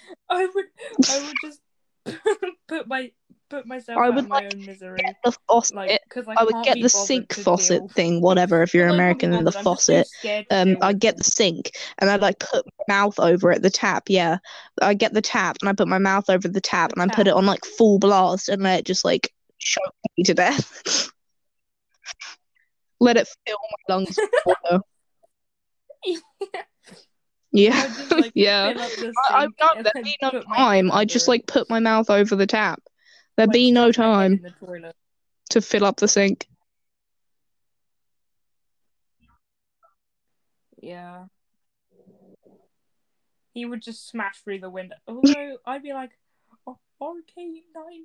I 0.30 0.46
would 0.46 0.64
I 1.08 1.26
would 1.26 1.36
just 1.44 1.60
put 2.68 2.86
my 2.88 3.12
put 3.48 3.66
myself 3.66 3.98
I 3.98 4.10
would 4.10 4.28
my 4.28 4.36
like 4.36 4.54
own 4.54 4.66
misery. 4.66 4.98
Get 5.04 5.16
the 5.24 5.32
faucet. 5.48 5.76
Like 5.76 6.00
I, 6.16 6.34
I 6.38 6.44
would 6.44 6.64
get 6.64 6.80
the 6.80 6.88
sink 6.88 7.32
faucet 7.32 7.80
deal. 7.80 7.88
thing, 7.88 8.20
whatever, 8.20 8.62
if 8.62 8.74
you're 8.74 8.86
Well, 8.86 8.94
American, 8.94 9.32
and 9.32 9.46
the 9.46 9.56
I'm 9.56 9.64
faucet. 9.64 10.08
Um, 10.50 10.76
I 10.82 10.92
get 10.92 11.16
the 11.16 11.24
sink 11.24 11.72
and 11.98 12.10
I'd 12.10 12.20
like 12.20 12.38
put 12.38 12.64
my 12.66 12.94
mouth 12.94 13.18
over 13.18 13.50
it, 13.52 13.62
the 13.62 13.70
tap, 13.70 14.04
yeah. 14.08 14.38
I 14.80 14.94
get 14.94 15.14
the 15.14 15.22
tap 15.22 15.56
and 15.60 15.68
I 15.68 15.72
put 15.72 15.88
my 15.88 15.98
mouth 15.98 16.28
over 16.30 16.48
the 16.48 16.60
tap 16.60 16.90
The 16.90 17.00
and 17.00 17.10
I 17.10 17.14
put 17.14 17.26
it 17.26 17.34
on 17.34 17.46
like 17.46 17.64
full 17.64 17.98
blast 17.98 18.48
and 18.48 18.62
let 18.62 18.80
it 18.80 18.86
just 18.86 19.04
like 19.04 19.32
choke 19.58 19.94
me 20.16 20.24
to 20.24 20.34
death. 20.34 21.10
Let 23.00 23.16
it 23.16 23.28
fill 23.46 23.58
my 23.86 23.94
lungs 23.94 24.18
with 24.18 24.30
water. 24.44 24.82
Yeah. 26.04 26.16
I 27.54 27.58
just, 27.88 28.10
like, 28.10 28.32
Yeah. 28.34 28.72
the 28.74 29.14
I, 29.30 29.40
sink 29.42 29.54
no, 29.60 29.82
there'd 29.82 30.04
be 30.04 30.16
no 30.22 30.30
put 30.30 30.48
my 30.48 30.56
head 30.56 30.62
time. 30.62 30.92
I 30.92 31.04
just 31.04 31.28
like 31.28 31.46
put 31.46 31.68
my 31.70 31.78
mouth 31.80 32.10
over 32.10 32.36
the 32.36 32.46
tap. 32.46 32.82
There'd 33.36 33.48
Like, 33.48 33.54
be 33.54 33.70
no 33.72 33.90
stuff 33.92 34.04
my 34.06 34.22
head 34.22 34.28
time 34.28 34.32
in 34.34 34.42
the 34.42 34.50
toilet. 34.66 34.96
to 35.50 35.60
fill 35.60 35.84
up 35.84 35.96
the 35.96 36.08
sink. 36.08 36.46
Yeah. 40.80 41.24
He 43.54 43.64
would 43.64 43.82
just 43.82 44.08
smash 44.08 44.38
through 44.40 44.60
the 44.60 44.70
window. 44.70 44.96
Although 45.08 45.56
I'd 45.66 45.82
be 45.82 45.92
like, 45.92 46.10
oh, 46.66 46.78
RK 47.00 47.36
nine 47.36 48.04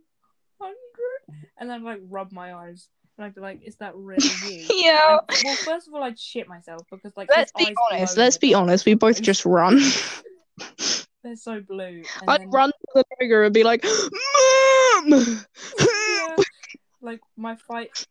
hundred, 0.60 1.46
and 1.58 1.70
then 1.70 1.84
like 1.84 2.00
rub 2.10 2.32
my 2.32 2.54
eyes, 2.54 2.88
and 3.18 3.26
I'd 3.26 3.36
be 3.36 3.42
like, 3.42 3.62
is 3.64 3.76
that 3.78 3.96
really 3.96 4.28
you? 4.48 4.66
Yeah. 4.70 5.20
And- 5.28 5.38
well, 5.44 5.56
first 5.58 5.88
of 5.88 5.94
all, 5.94 6.04
I'd 6.04 6.20
shit 6.20 6.48
myself 6.48 6.82
because 6.90 7.16
like 7.16 7.30
Let's 7.30 7.52
be 7.52 7.74
honest. 7.92 8.18
Let's 8.18 8.38
be 8.38 8.54
honest. 8.54 8.86
We 8.86 8.94
both 8.96 9.22
just 9.22 9.46
run. 9.46 9.80
They're 11.24 11.36
so 11.36 11.62
blue. 11.62 12.04
And 12.22 12.30
I'd 12.30 12.42
then, 12.42 12.50
run 12.50 12.70
to 12.70 12.88
the 12.96 13.04
trigger 13.18 13.44
and 13.44 13.54
be 13.54 13.64
like, 13.64 13.84
Mom! 13.84 15.44
Yeah, 15.80 16.36
like 17.02 17.22
my 17.38 17.56
fight. 17.56 18.06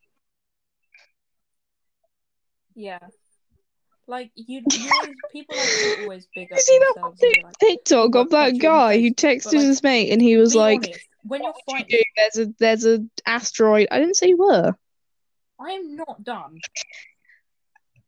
Yeah. 2.74 2.98
Like 4.06 4.30
you, 4.34 4.62
you 4.70 4.90
always, 5.00 5.16
people 5.30 5.56
like 5.56 5.98
always 6.02 6.26
big 6.34 6.52
up 6.52 6.58
You 6.58 6.62
see 6.62 6.78
that 6.78 7.44
like, 7.44 7.58
TikTok 7.58 8.16
"Oh, 8.16 8.20
of 8.22 8.30
that 8.30 8.36
punch 8.36 8.46
you 8.46 8.48
in 8.48 8.54
the 8.54 8.60
guy 8.60 9.00
who 9.00 9.10
texted 9.14 9.54
like, 9.54 9.62
his 9.62 9.82
mate 9.82 10.10
and 10.10 10.20
he 10.20 10.36
was 10.36 10.54
like, 10.54 10.78
honest, 10.84 11.00
when 11.24 11.42
you're 11.42 11.52
fighting, 11.68 11.86
you? 11.90 12.02
There's 12.16 12.48
a 12.48 12.52
there's 12.58 12.84
a 12.84 13.04
asteroid." 13.26 13.88
I 13.90 13.98
didn't 13.98 14.16
say 14.16 14.28
you 14.28 14.38
were. 14.38 14.74
I 15.62 15.70
am 15.72 15.96
not 15.96 16.24
done. 16.24 16.58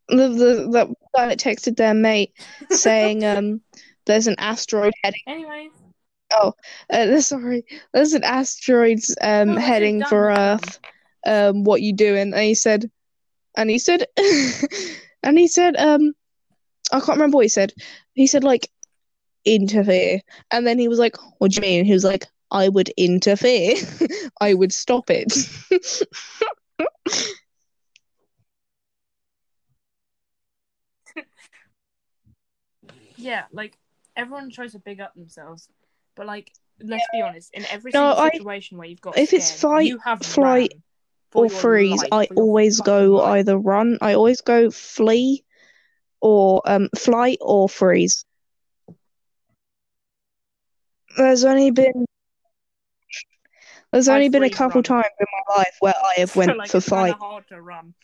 The 0.09 0.29
the 0.29 0.69
that 0.73 0.89
guy 1.15 1.29
that 1.29 1.39
texted 1.39 1.77
their 1.77 1.95
mate 1.95 2.33
saying, 2.71 3.25
"Um, 3.25 3.61
there's 4.07 4.27
an 4.27 4.37
asteroid 4.39 4.93
heading." 5.03 5.21
Anyways, 5.27 5.73
Uh, 6.91 7.21
sorry, 7.21 7.65
there's 7.93 8.13
an 8.13 8.25
asteroid 8.25 8.99
um 9.21 9.57
heading 9.57 10.05
for. 10.05 10.31
Earth. 10.31 10.81
Um, 11.27 11.65
what 11.65 11.81
you 11.81 11.95
doing? 11.95 12.35
And 12.35 12.43
he 12.43 12.55
said, 12.55 12.91
and 13.57 13.71
he 13.71 13.79
said, 13.79 14.05
and 15.23 15.39
he 15.39 15.49
said, 15.49 15.75
um, 15.77 16.13
I 16.93 17.01
can't 17.01 17.17
remember 17.17 17.37
what 17.37 17.47
he 17.47 17.49
said. 17.49 17.73
He 18.13 18.27
said 18.27 18.45
like 18.45 18.69
interfere, 19.47 20.21
and 20.51 20.67
then 20.67 20.79
he 20.79 20.87
was 20.87 20.99
like, 20.99 21.17
"What 21.39 21.53
do 21.53 21.57
you 21.57 21.63
mean?" 21.63 21.85
He 21.87 21.95
was 21.95 22.05
like, 22.05 22.27
"I 22.51 22.69
would 22.69 22.91
interfere. 22.91 23.77
I 24.41 24.53
would 24.53 24.73
stop 24.73 25.05
it." 25.09 25.33
Yeah, 33.25 33.45
like 33.53 33.79
everyone 34.17 34.51
tries 34.51 34.73
to 34.73 34.79
big 34.79 35.01
up 35.01 35.15
themselves, 35.15 35.69
but 36.15 36.27
like 36.27 36.53
let's 36.81 37.07
be 37.13 37.23
honest, 37.23 37.55
in 37.55 37.65
every 37.67 37.91
No, 37.95 38.11
single 38.11 38.25
I- 38.25 38.31
situation 38.33 38.77
where 38.79 38.87
you've 38.87 39.01
got 39.01 39.17
if 39.17 39.33
it's 39.33 39.47
scared, 39.47 39.61
fight, 39.61 39.87
you 39.89 39.99
have 39.99 40.21
flight, 40.21 40.73
ran 40.75 40.83
for 41.31 41.45
or 41.45 41.49
your 41.49 41.59
freeze, 41.59 42.01
life, 42.03 42.09
I 42.13 42.27
for 42.27 42.35
your 42.35 42.43
always 42.45 42.77
fucking 42.79 42.93
go 42.93 43.13
life. 43.17 43.29
either 43.39 43.59
run. 43.59 43.99
I 44.03 44.15
always 44.15 44.41
go 44.43 44.71
flee, 44.71 45.43
or 46.21 46.61
um 46.67 46.91
flight 46.97 47.39
or 47.41 47.67
freeze. 47.69 48.25
There's 51.17 51.45
only 51.45 51.71
been 51.71 52.05
there's 53.93 54.09
I 54.09 54.17
only 54.17 54.29
been 54.29 54.43
a 54.43 54.49
freeze 54.49 54.59
couple 54.59 54.79
run. 54.79 54.83
times 54.83 55.15
in 55.19 55.27
my 55.49 55.57
life 55.57 55.77
where 55.81 55.95
I 55.97 56.21
have 56.21 56.37
went 56.37 56.59
like, 56.59 56.71
for 56.71 56.79
it's 56.79 56.89
kinda 56.89 57.13
fight, 57.13 57.17
hard 57.17 57.49
to 57.49 57.63
run. 57.63 57.95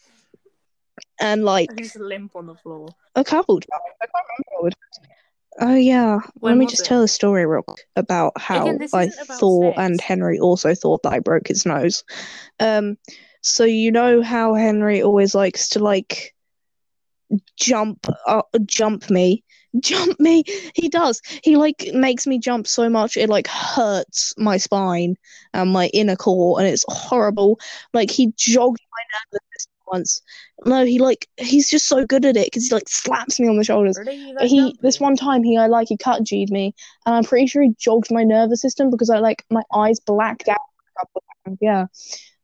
And 1.21 1.45
like 1.45 1.71
just 1.77 1.97
limp 1.99 2.37
on 2.37 2.47
the 2.47 2.55
floor. 2.55 2.89
a 3.15 3.25
couple. 3.25 3.59
I 3.73 4.07
can't 4.07 4.27
remember. 4.61 4.77
Oh 5.61 5.75
yeah, 5.75 6.19
When 6.41 6.53
let 6.53 6.59
me 6.59 6.67
just 6.67 6.83
it? 6.83 6.87
tell 6.87 7.03
a 7.03 7.09
story 7.09 7.45
real 7.47 7.63
quick 7.63 7.85
about 7.97 8.33
how 8.39 8.63
Again, 8.63 8.89
I 8.93 9.07
about 9.21 9.27
thought 9.41 9.75
sex. 9.75 9.79
and 9.79 10.01
Henry 10.01 10.39
also 10.39 10.75
thought 10.75 11.03
that 11.03 11.13
I 11.13 11.19
broke 11.21 11.49
his 11.49 11.67
nose. 11.67 12.05
Um, 12.61 12.97
so 13.43 13.65
you 13.65 13.91
know 13.91 14.23
how 14.23 14.55
Henry 14.55 15.03
always 15.03 15.35
likes 15.35 15.69
to 15.71 15.79
like 15.81 16.35
jump, 17.59 18.07
uh, 18.27 18.43
jump 18.67 19.11
me, 19.11 19.45
jump 19.81 20.19
me. 20.21 20.45
He 20.75 20.89
does. 20.89 21.21
He 21.43 21.57
like 21.57 21.89
makes 21.93 22.27
me 22.27 22.39
jump 22.39 22.67
so 22.67 22.89
much 22.89 23.17
it 23.17 23.29
like 23.29 23.47
hurts 23.49 24.35
my 24.39 24.57
spine 24.57 25.17
and 25.53 25.73
my 25.73 25.87
inner 25.89 26.17
core, 26.17 26.59
and 26.61 26.69
it's 26.69 26.85
horrible. 26.89 27.59
Like 27.93 28.11
he 28.11 28.33
jogged 28.37 28.81
my 28.93 29.03
nervous 29.39 29.67
once. 29.91 30.21
No, 30.65 30.85
he 30.85 30.99
like 30.99 31.29
he's 31.37 31.69
just 31.71 31.87
so 31.87 32.05
good 32.07 32.25
at 32.25 32.37
it 32.37 32.47
because 32.47 32.69
he 32.69 32.75
like 32.75 32.89
slaps 32.89 33.41
me 33.41 33.49
on 33.49 33.57
the 33.57 33.65
shoulders. 33.65 33.99
He 34.41 34.77
this 34.81 35.01
one 35.01 35.17
time 35.17 35.43
he 35.43 35.57
I 35.57 35.67
like 35.67 35.89
he 35.89 35.97
cut 35.97 36.23
G'd 36.25 36.51
me, 36.51 36.75
and 37.07 37.15
I'm 37.15 37.25
pretty 37.25 37.47
sure 37.47 37.63
he 37.63 37.75
jogged 37.79 38.11
my 38.11 38.25
nervous 38.25 38.61
system 38.61 38.91
because 38.91 39.11
I 39.11 39.19
like 39.19 39.45
my 39.51 39.63
eyes 39.75 40.01
blacked 40.01 40.49
out. 40.49 40.59
a 40.97 41.01
couple 41.01 41.23
of 41.29 41.45
times, 41.45 41.59
Yeah, 41.61 41.87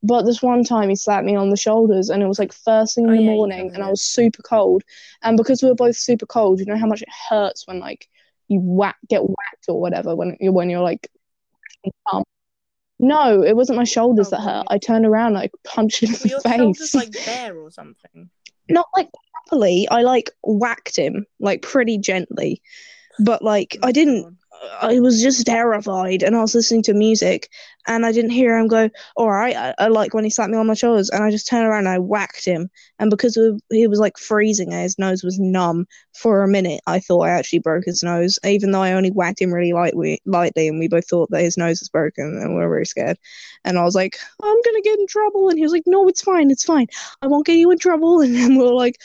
but 0.03 0.23
this 0.23 0.41
one 0.41 0.63
time 0.63 0.89
he 0.89 0.95
slapped 0.95 1.25
me 1.25 1.35
on 1.35 1.49
the 1.49 1.57
shoulders, 1.57 2.09
and 2.09 2.23
it 2.23 2.27
was 2.27 2.39
like 2.39 2.53
first 2.53 2.95
thing 2.95 3.05
in 3.05 3.11
Oh, 3.11 3.15
the 3.15 3.21
yeah, 3.21 3.29
morning, 3.31 3.71
and 3.73 3.83
I 3.83 3.89
was 3.89 4.01
super 4.01 4.41
cold, 4.41 4.83
and 5.23 5.37
because 5.37 5.61
we 5.61 5.69
were 5.69 5.75
both 5.75 5.95
super 5.95 6.25
cold, 6.25 6.59
you 6.59 6.65
know 6.65 6.77
how 6.77 6.87
much 6.87 7.01
it 7.01 7.09
hurts 7.29 7.67
when 7.67 7.79
like 7.79 8.07
you 8.47 8.59
whack 8.61 8.95
get 9.09 9.23
whacked 9.23 9.65
or 9.67 9.79
whatever 9.81 10.15
when 10.15 10.37
you're 10.39 10.53
when 10.53 10.69
you're 10.69 10.81
like. 10.81 11.09
No, 12.99 13.43
it 13.43 13.55
wasn't 13.55 13.77
my 13.77 13.83
shoulders 13.83 14.27
Oh, 14.27 14.31
that 14.31 14.41
hurt. 14.41 14.65
I 14.69 14.77
turned 14.77 15.05
around, 15.05 15.37
I 15.37 15.49
punched 15.63 16.03
him 16.03 16.13
in 16.13 16.19
the 16.21 16.29
your 16.29 16.41
face. 16.41 16.55
shoulders 16.55 16.95
like 16.95 17.11
bare 17.25 17.57
or 17.57 17.71
something? 17.71 18.29
not 18.69 18.87
like 18.95 19.09
properly. 19.31 19.87
I 19.89 20.01
like 20.01 20.31
whacked 20.43 20.95
him 20.97 21.25
like 21.39 21.61
pretty 21.61 21.97
gently, 21.97 22.61
but 23.19 23.41
like 23.41 23.77
Oh, 23.81 23.87
I 23.87 23.91
didn't. 23.91 24.37
I 24.81 24.99
was 24.99 25.21
just 25.21 25.45
terrified, 25.45 26.23
and 26.23 26.35
I 26.35 26.41
was 26.41 26.55
listening 26.55 26.83
to 26.83 26.93
music, 26.93 27.49
and 27.87 28.05
I 28.05 28.11
didn't 28.11 28.31
hear 28.31 28.57
him 28.57 28.67
go. 28.67 28.89
All 29.15 29.31
right, 29.31 29.55
I, 29.55 29.73
I 29.77 29.87
like 29.87 30.13
when 30.13 30.23
he 30.23 30.29
slapped 30.29 30.51
me 30.51 30.57
on 30.57 30.67
my 30.67 30.73
shoulders, 30.73 31.09
and 31.09 31.23
I 31.23 31.31
just 31.31 31.47
turned 31.47 31.67
around 31.67 31.87
and 31.87 31.89
I 31.89 31.99
whacked 31.99 32.45
him, 32.45 32.69
and 32.99 33.09
because 33.09 33.37
he 33.71 33.87
was 33.87 33.99
like 33.99 34.17
freezing 34.17 34.73
and 34.73 34.83
his 34.83 34.99
nose 34.99 35.23
was 35.23 35.39
numb 35.39 35.87
for 36.15 36.43
a 36.43 36.47
minute, 36.47 36.81
I 36.87 36.99
thought 36.99 37.21
I 37.21 37.31
actually 37.31 37.59
broke 37.59 37.85
his 37.85 38.03
nose, 38.03 38.39
even 38.45 38.71
though 38.71 38.81
I 38.83 38.93
only 38.93 39.11
whacked 39.11 39.41
him 39.41 39.53
really 39.53 39.73
lightly, 39.73 40.21
lightly, 40.25 40.67
and 40.67 40.79
we 40.79 40.87
both 40.87 41.07
thought 41.07 41.29
that 41.31 41.41
his 41.43 41.57
nose 41.57 41.79
was 41.79 41.89
broken, 41.89 42.25
and 42.25 42.49
we 42.55 42.61
were 42.61 42.69
very 42.69 42.85
scared. 42.85 43.17
And 43.65 43.77
I 43.77 43.83
was 43.83 43.95
like, 43.95 44.17
I'm 44.41 44.61
gonna 44.63 44.81
get 44.81 44.99
in 44.99 45.07
trouble, 45.07 45.49
and 45.49 45.57
he 45.57 45.63
was 45.63 45.71
like, 45.71 45.83
No, 45.85 46.07
it's 46.07 46.21
fine, 46.21 46.51
it's 46.51 46.63
fine. 46.65 46.87
I 47.21 47.27
won't 47.27 47.45
get 47.45 47.57
you 47.57 47.71
in 47.71 47.79
trouble. 47.79 48.21
And 48.27 48.35
then 48.35 48.57
we're 48.57 48.73
like, 48.73 48.97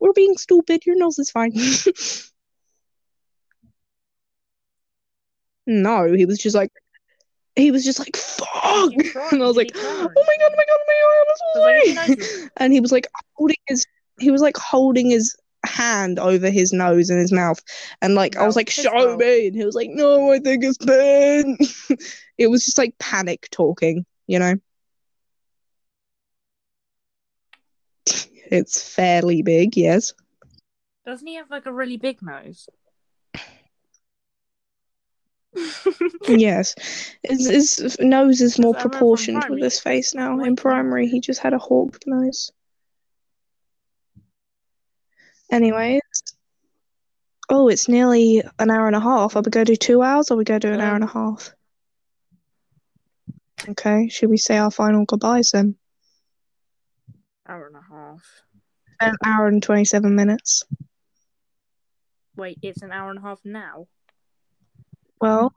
We're 0.00 0.12
being 0.12 0.36
stupid. 0.36 0.86
Your 0.86 0.96
nose 0.96 1.18
is 1.18 1.30
fine. 1.30 1.52
no, 5.66 6.12
he 6.12 6.26
was 6.26 6.38
just 6.38 6.54
like, 6.54 6.70
he 7.56 7.70
was 7.70 7.84
just 7.84 7.98
like, 7.98 8.16
fuck. 8.16 8.90
Did 8.90 9.04
you 9.04 9.12
try? 9.12 9.28
And 9.32 9.42
I 9.42 9.46
was 9.46 9.56
like, 9.56 9.72
oh 9.74 9.80
my 9.80 10.04
god, 10.04 10.12
oh 10.16 10.24
my 10.26 10.36
god, 10.40 10.52
oh 10.70 10.84
my 10.86 10.94
god, 11.02 11.96
I'm 11.96 12.06
sorry. 12.06 12.16
was 12.16 12.50
And 12.58 12.72
he 12.72 12.80
was 12.80 12.92
like 12.92 13.06
holding 13.34 13.56
his, 13.66 13.86
he 14.20 14.30
was 14.30 14.42
like 14.42 14.56
holding 14.56 15.10
his 15.10 15.34
hand 15.64 16.18
over 16.18 16.50
his 16.50 16.72
nose 16.72 17.10
and 17.10 17.18
his 17.18 17.32
mouth. 17.32 17.60
And 18.02 18.14
like, 18.14 18.36
I 18.36 18.46
was 18.46 18.56
like, 18.56 18.70
show 18.70 18.92
mouth. 18.92 19.18
me. 19.18 19.48
And 19.48 19.56
he 19.56 19.64
was 19.64 19.74
like, 19.74 19.90
no, 19.90 20.32
I 20.32 20.38
think 20.38 20.64
it's 20.64 20.78
Ben. 20.78 21.56
it 22.38 22.48
was 22.48 22.64
just 22.64 22.78
like 22.78 22.96
panic 22.98 23.48
talking, 23.50 24.04
you 24.26 24.38
know? 24.38 24.54
It's 28.50 28.94
fairly 28.94 29.42
big, 29.42 29.76
yes. 29.76 30.12
Doesn't 31.04 31.26
he 31.26 31.34
have 31.34 31.50
like 31.50 31.66
a 31.66 31.72
really 31.72 31.96
big 31.96 32.22
nose? 32.22 32.68
Yes. 36.28 36.74
His, 37.22 37.78
his 37.78 37.98
nose 38.00 38.40
is 38.40 38.58
more 38.58 38.72
Because 38.72 38.82
I 38.82 38.88
remember 38.88 38.90
from 38.90 38.90
proportioned 38.90 39.44
with 39.48 39.62
his 39.62 39.80
face 39.80 40.14
now. 40.14 40.40
In 40.40 40.56
primary, 40.56 41.06
he 41.08 41.20
just 41.20 41.40
had 41.40 41.52
a 41.52 41.58
hawk 41.58 41.98
nose. 42.06 42.50
Anyways. 45.50 46.00
Oh, 47.48 47.68
it's 47.68 47.88
nearly 47.88 48.42
an 48.58 48.70
hour 48.70 48.86
and 48.88 48.96
a 48.96 49.00
half. 49.00 49.36
Are 49.36 49.42
we 49.42 49.50
going 49.50 49.66
to 49.66 49.72
do 49.72 49.76
two 49.76 50.02
hours 50.02 50.30
or 50.30 50.34
are 50.34 50.36
we 50.36 50.44
go 50.44 50.58
to 50.58 50.68
do 50.68 50.72
an 50.72 50.80
hour 50.80 50.96
and 50.96 51.04
a 51.04 51.06
half? 51.06 51.52
Okay, 53.68 54.08
should 54.08 54.30
we 54.30 54.36
say 54.36 54.58
our 54.58 54.70
final 54.70 55.04
goodbyes 55.04 55.52
then? 55.52 55.76
Hour 57.48 57.68
and 57.68 57.76
a 57.76 57.82
half. 57.88 58.22
An 59.00 59.14
hour 59.24 59.46
and 59.46 59.62
27 59.62 60.14
minutes. 60.14 60.64
Wait, 62.36 62.58
it's 62.62 62.82
an 62.82 62.92
hour 62.92 63.10
and 63.10 63.18
a 63.18 63.22
half 63.22 63.40
now. 63.44 63.86
Well, 65.20 65.52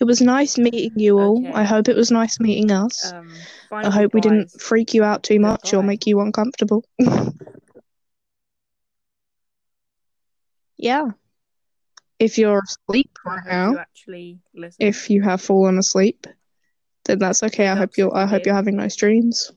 it 0.00 0.04
was 0.04 0.20
nice 0.20 0.58
meeting 0.58 0.92
you 0.96 1.18
all. 1.18 1.38
Okay. 1.38 1.52
I 1.52 1.64
hope 1.64 1.88
it 1.88 1.96
was 1.96 2.10
nice 2.10 2.38
meeting 2.38 2.70
us. 2.70 3.12
Um, 3.12 3.32
I 3.72 3.90
hope 3.90 4.14
we 4.14 4.20
didn't 4.20 4.60
freak 4.60 4.94
you 4.94 5.02
out 5.02 5.22
too 5.22 5.40
much 5.40 5.74
or 5.74 5.82
make 5.82 6.06
you 6.06 6.20
uncomfortable. 6.20 6.84
yeah. 10.76 11.06
If 12.18 12.38
you're 12.38 12.62
asleep 12.62 13.10
right 13.24 13.40
now, 13.46 13.72
you 13.72 13.78
actually 13.78 14.38
listen. 14.54 14.86
if 14.86 15.10
you 15.10 15.22
have 15.22 15.40
fallen 15.40 15.78
asleep, 15.78 16.26
then 17.04 17.18
that's 17.18 17.42
okay. 17.44 17.68
I 17.68 17.76
hope 17.76 17.96
you're 17.96 18.16
I 18.16 18.26
hope 18.26 18.44
you're 18.44 18.54
having 18.54 18.76
nice 18.76 18.96
dreams. 18.96 19.52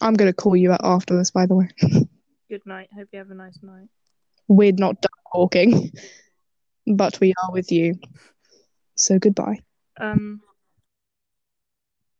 I'm 0.00 0.14
gonna 0.14 0.32
call 0.32 0.56
you 0.56 0.72
out 0.72 0.80
after 0.82 1.16
this, 1.16 1.30
by 1.30 1.46
the 1.46 1.54
way. 1.54 1.68
Good 2.48 2.66
night. 2.66 2.88
Hope 2.94 3.08
you 3.12 3.18
have 3.18 3.30
a 3.30 3.34
nice 3.34 3.58
night. 3.62 3.88
We're 4.48 4.72
not 4.72 5.00
done 5.00 5.10
talking, 5.32 5.90
but 6.86 7.18
we 7.20 7.34
are 7.42 7.52
with 7.52 7.70
you. 7.72 7.94
So 8.96 9.18
goodbye. 9.18 9.60
Um. 9.98 10.40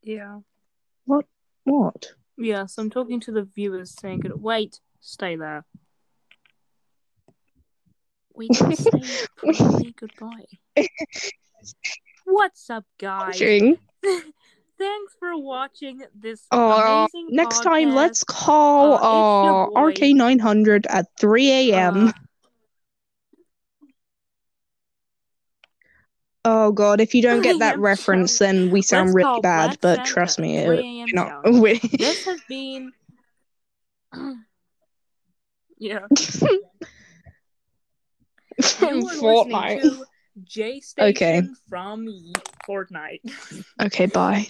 Yeah. 0.03 0.41
What? 1.05 1.27
What? 1.65 2.12
Yeah, 2.39 2.66
so 2.66 2.82
I'm 2.82 2.91
talking 2.91 3.20
to 3.20 3.32
the 3.32 3.43
viewers 3.43 3.95
saying 4.01 4.20
good. 4.20 4.41
Wait, 4.41 4.81
stay 5.01 5.37
there. 5.37 5.65
We 8.35 8.49
can 8.49 8.74
say 8.77 9.93
goodbye. 9.95 10.47
What's 12.24 12.70
up, 12.70 12.85
guys? 12.99 13.39
Thanks 14.81 15.15
for 15.19 15.37
watching 15.37 16.01
this 16.19 16.47
amazing 16.51 17.28
next 17.28 17.62
time 17.62 17.91
let's 17.91 18.24
call 18.24 18.95
Uh, 18.95 19.65
uh. 19.65 19.93
RK900 19.93 20.87
at 20.89 21.07
3 21.19 21.73
a.m. 21.73 22.12
Oh 26.45 26.73
god, 26.73 27.01
if 27.01 27.15
you 27.15 27.23
don't 27.23 27.43
get 27.43 27.59
that 27.61 27.79
reference, 27.79 28.39
then 28.39 28.71
we 28.71 28.83
sound 28.83 29.09
Let's 29.09 29.17
really 29.17 29.41
bad. 29.41 29.79
Black 29.81 29.99
But 29.99 30.05
trust 30.05 30.39
me, 30.39 30.57
it, 30.57 30.67
we're 30.67 30.85
not. 31.12 31.45
challenge. 31.45 31.61
we 31.61 31.79
This 31.79 32.25
has 32.25 32.41
been. 32.49 32.93
yeah. 35.79 36.07
Listening 38.59 39.03
Fortnite. 39.07 40.05
J 40.45 40.81
Station 40.81 41.11
Okay. 41.11 41.43
from 41.69 42.09
Fortnite. 42.69 43.21
Okay, 43.81 44.07
bye. 44.07 44.47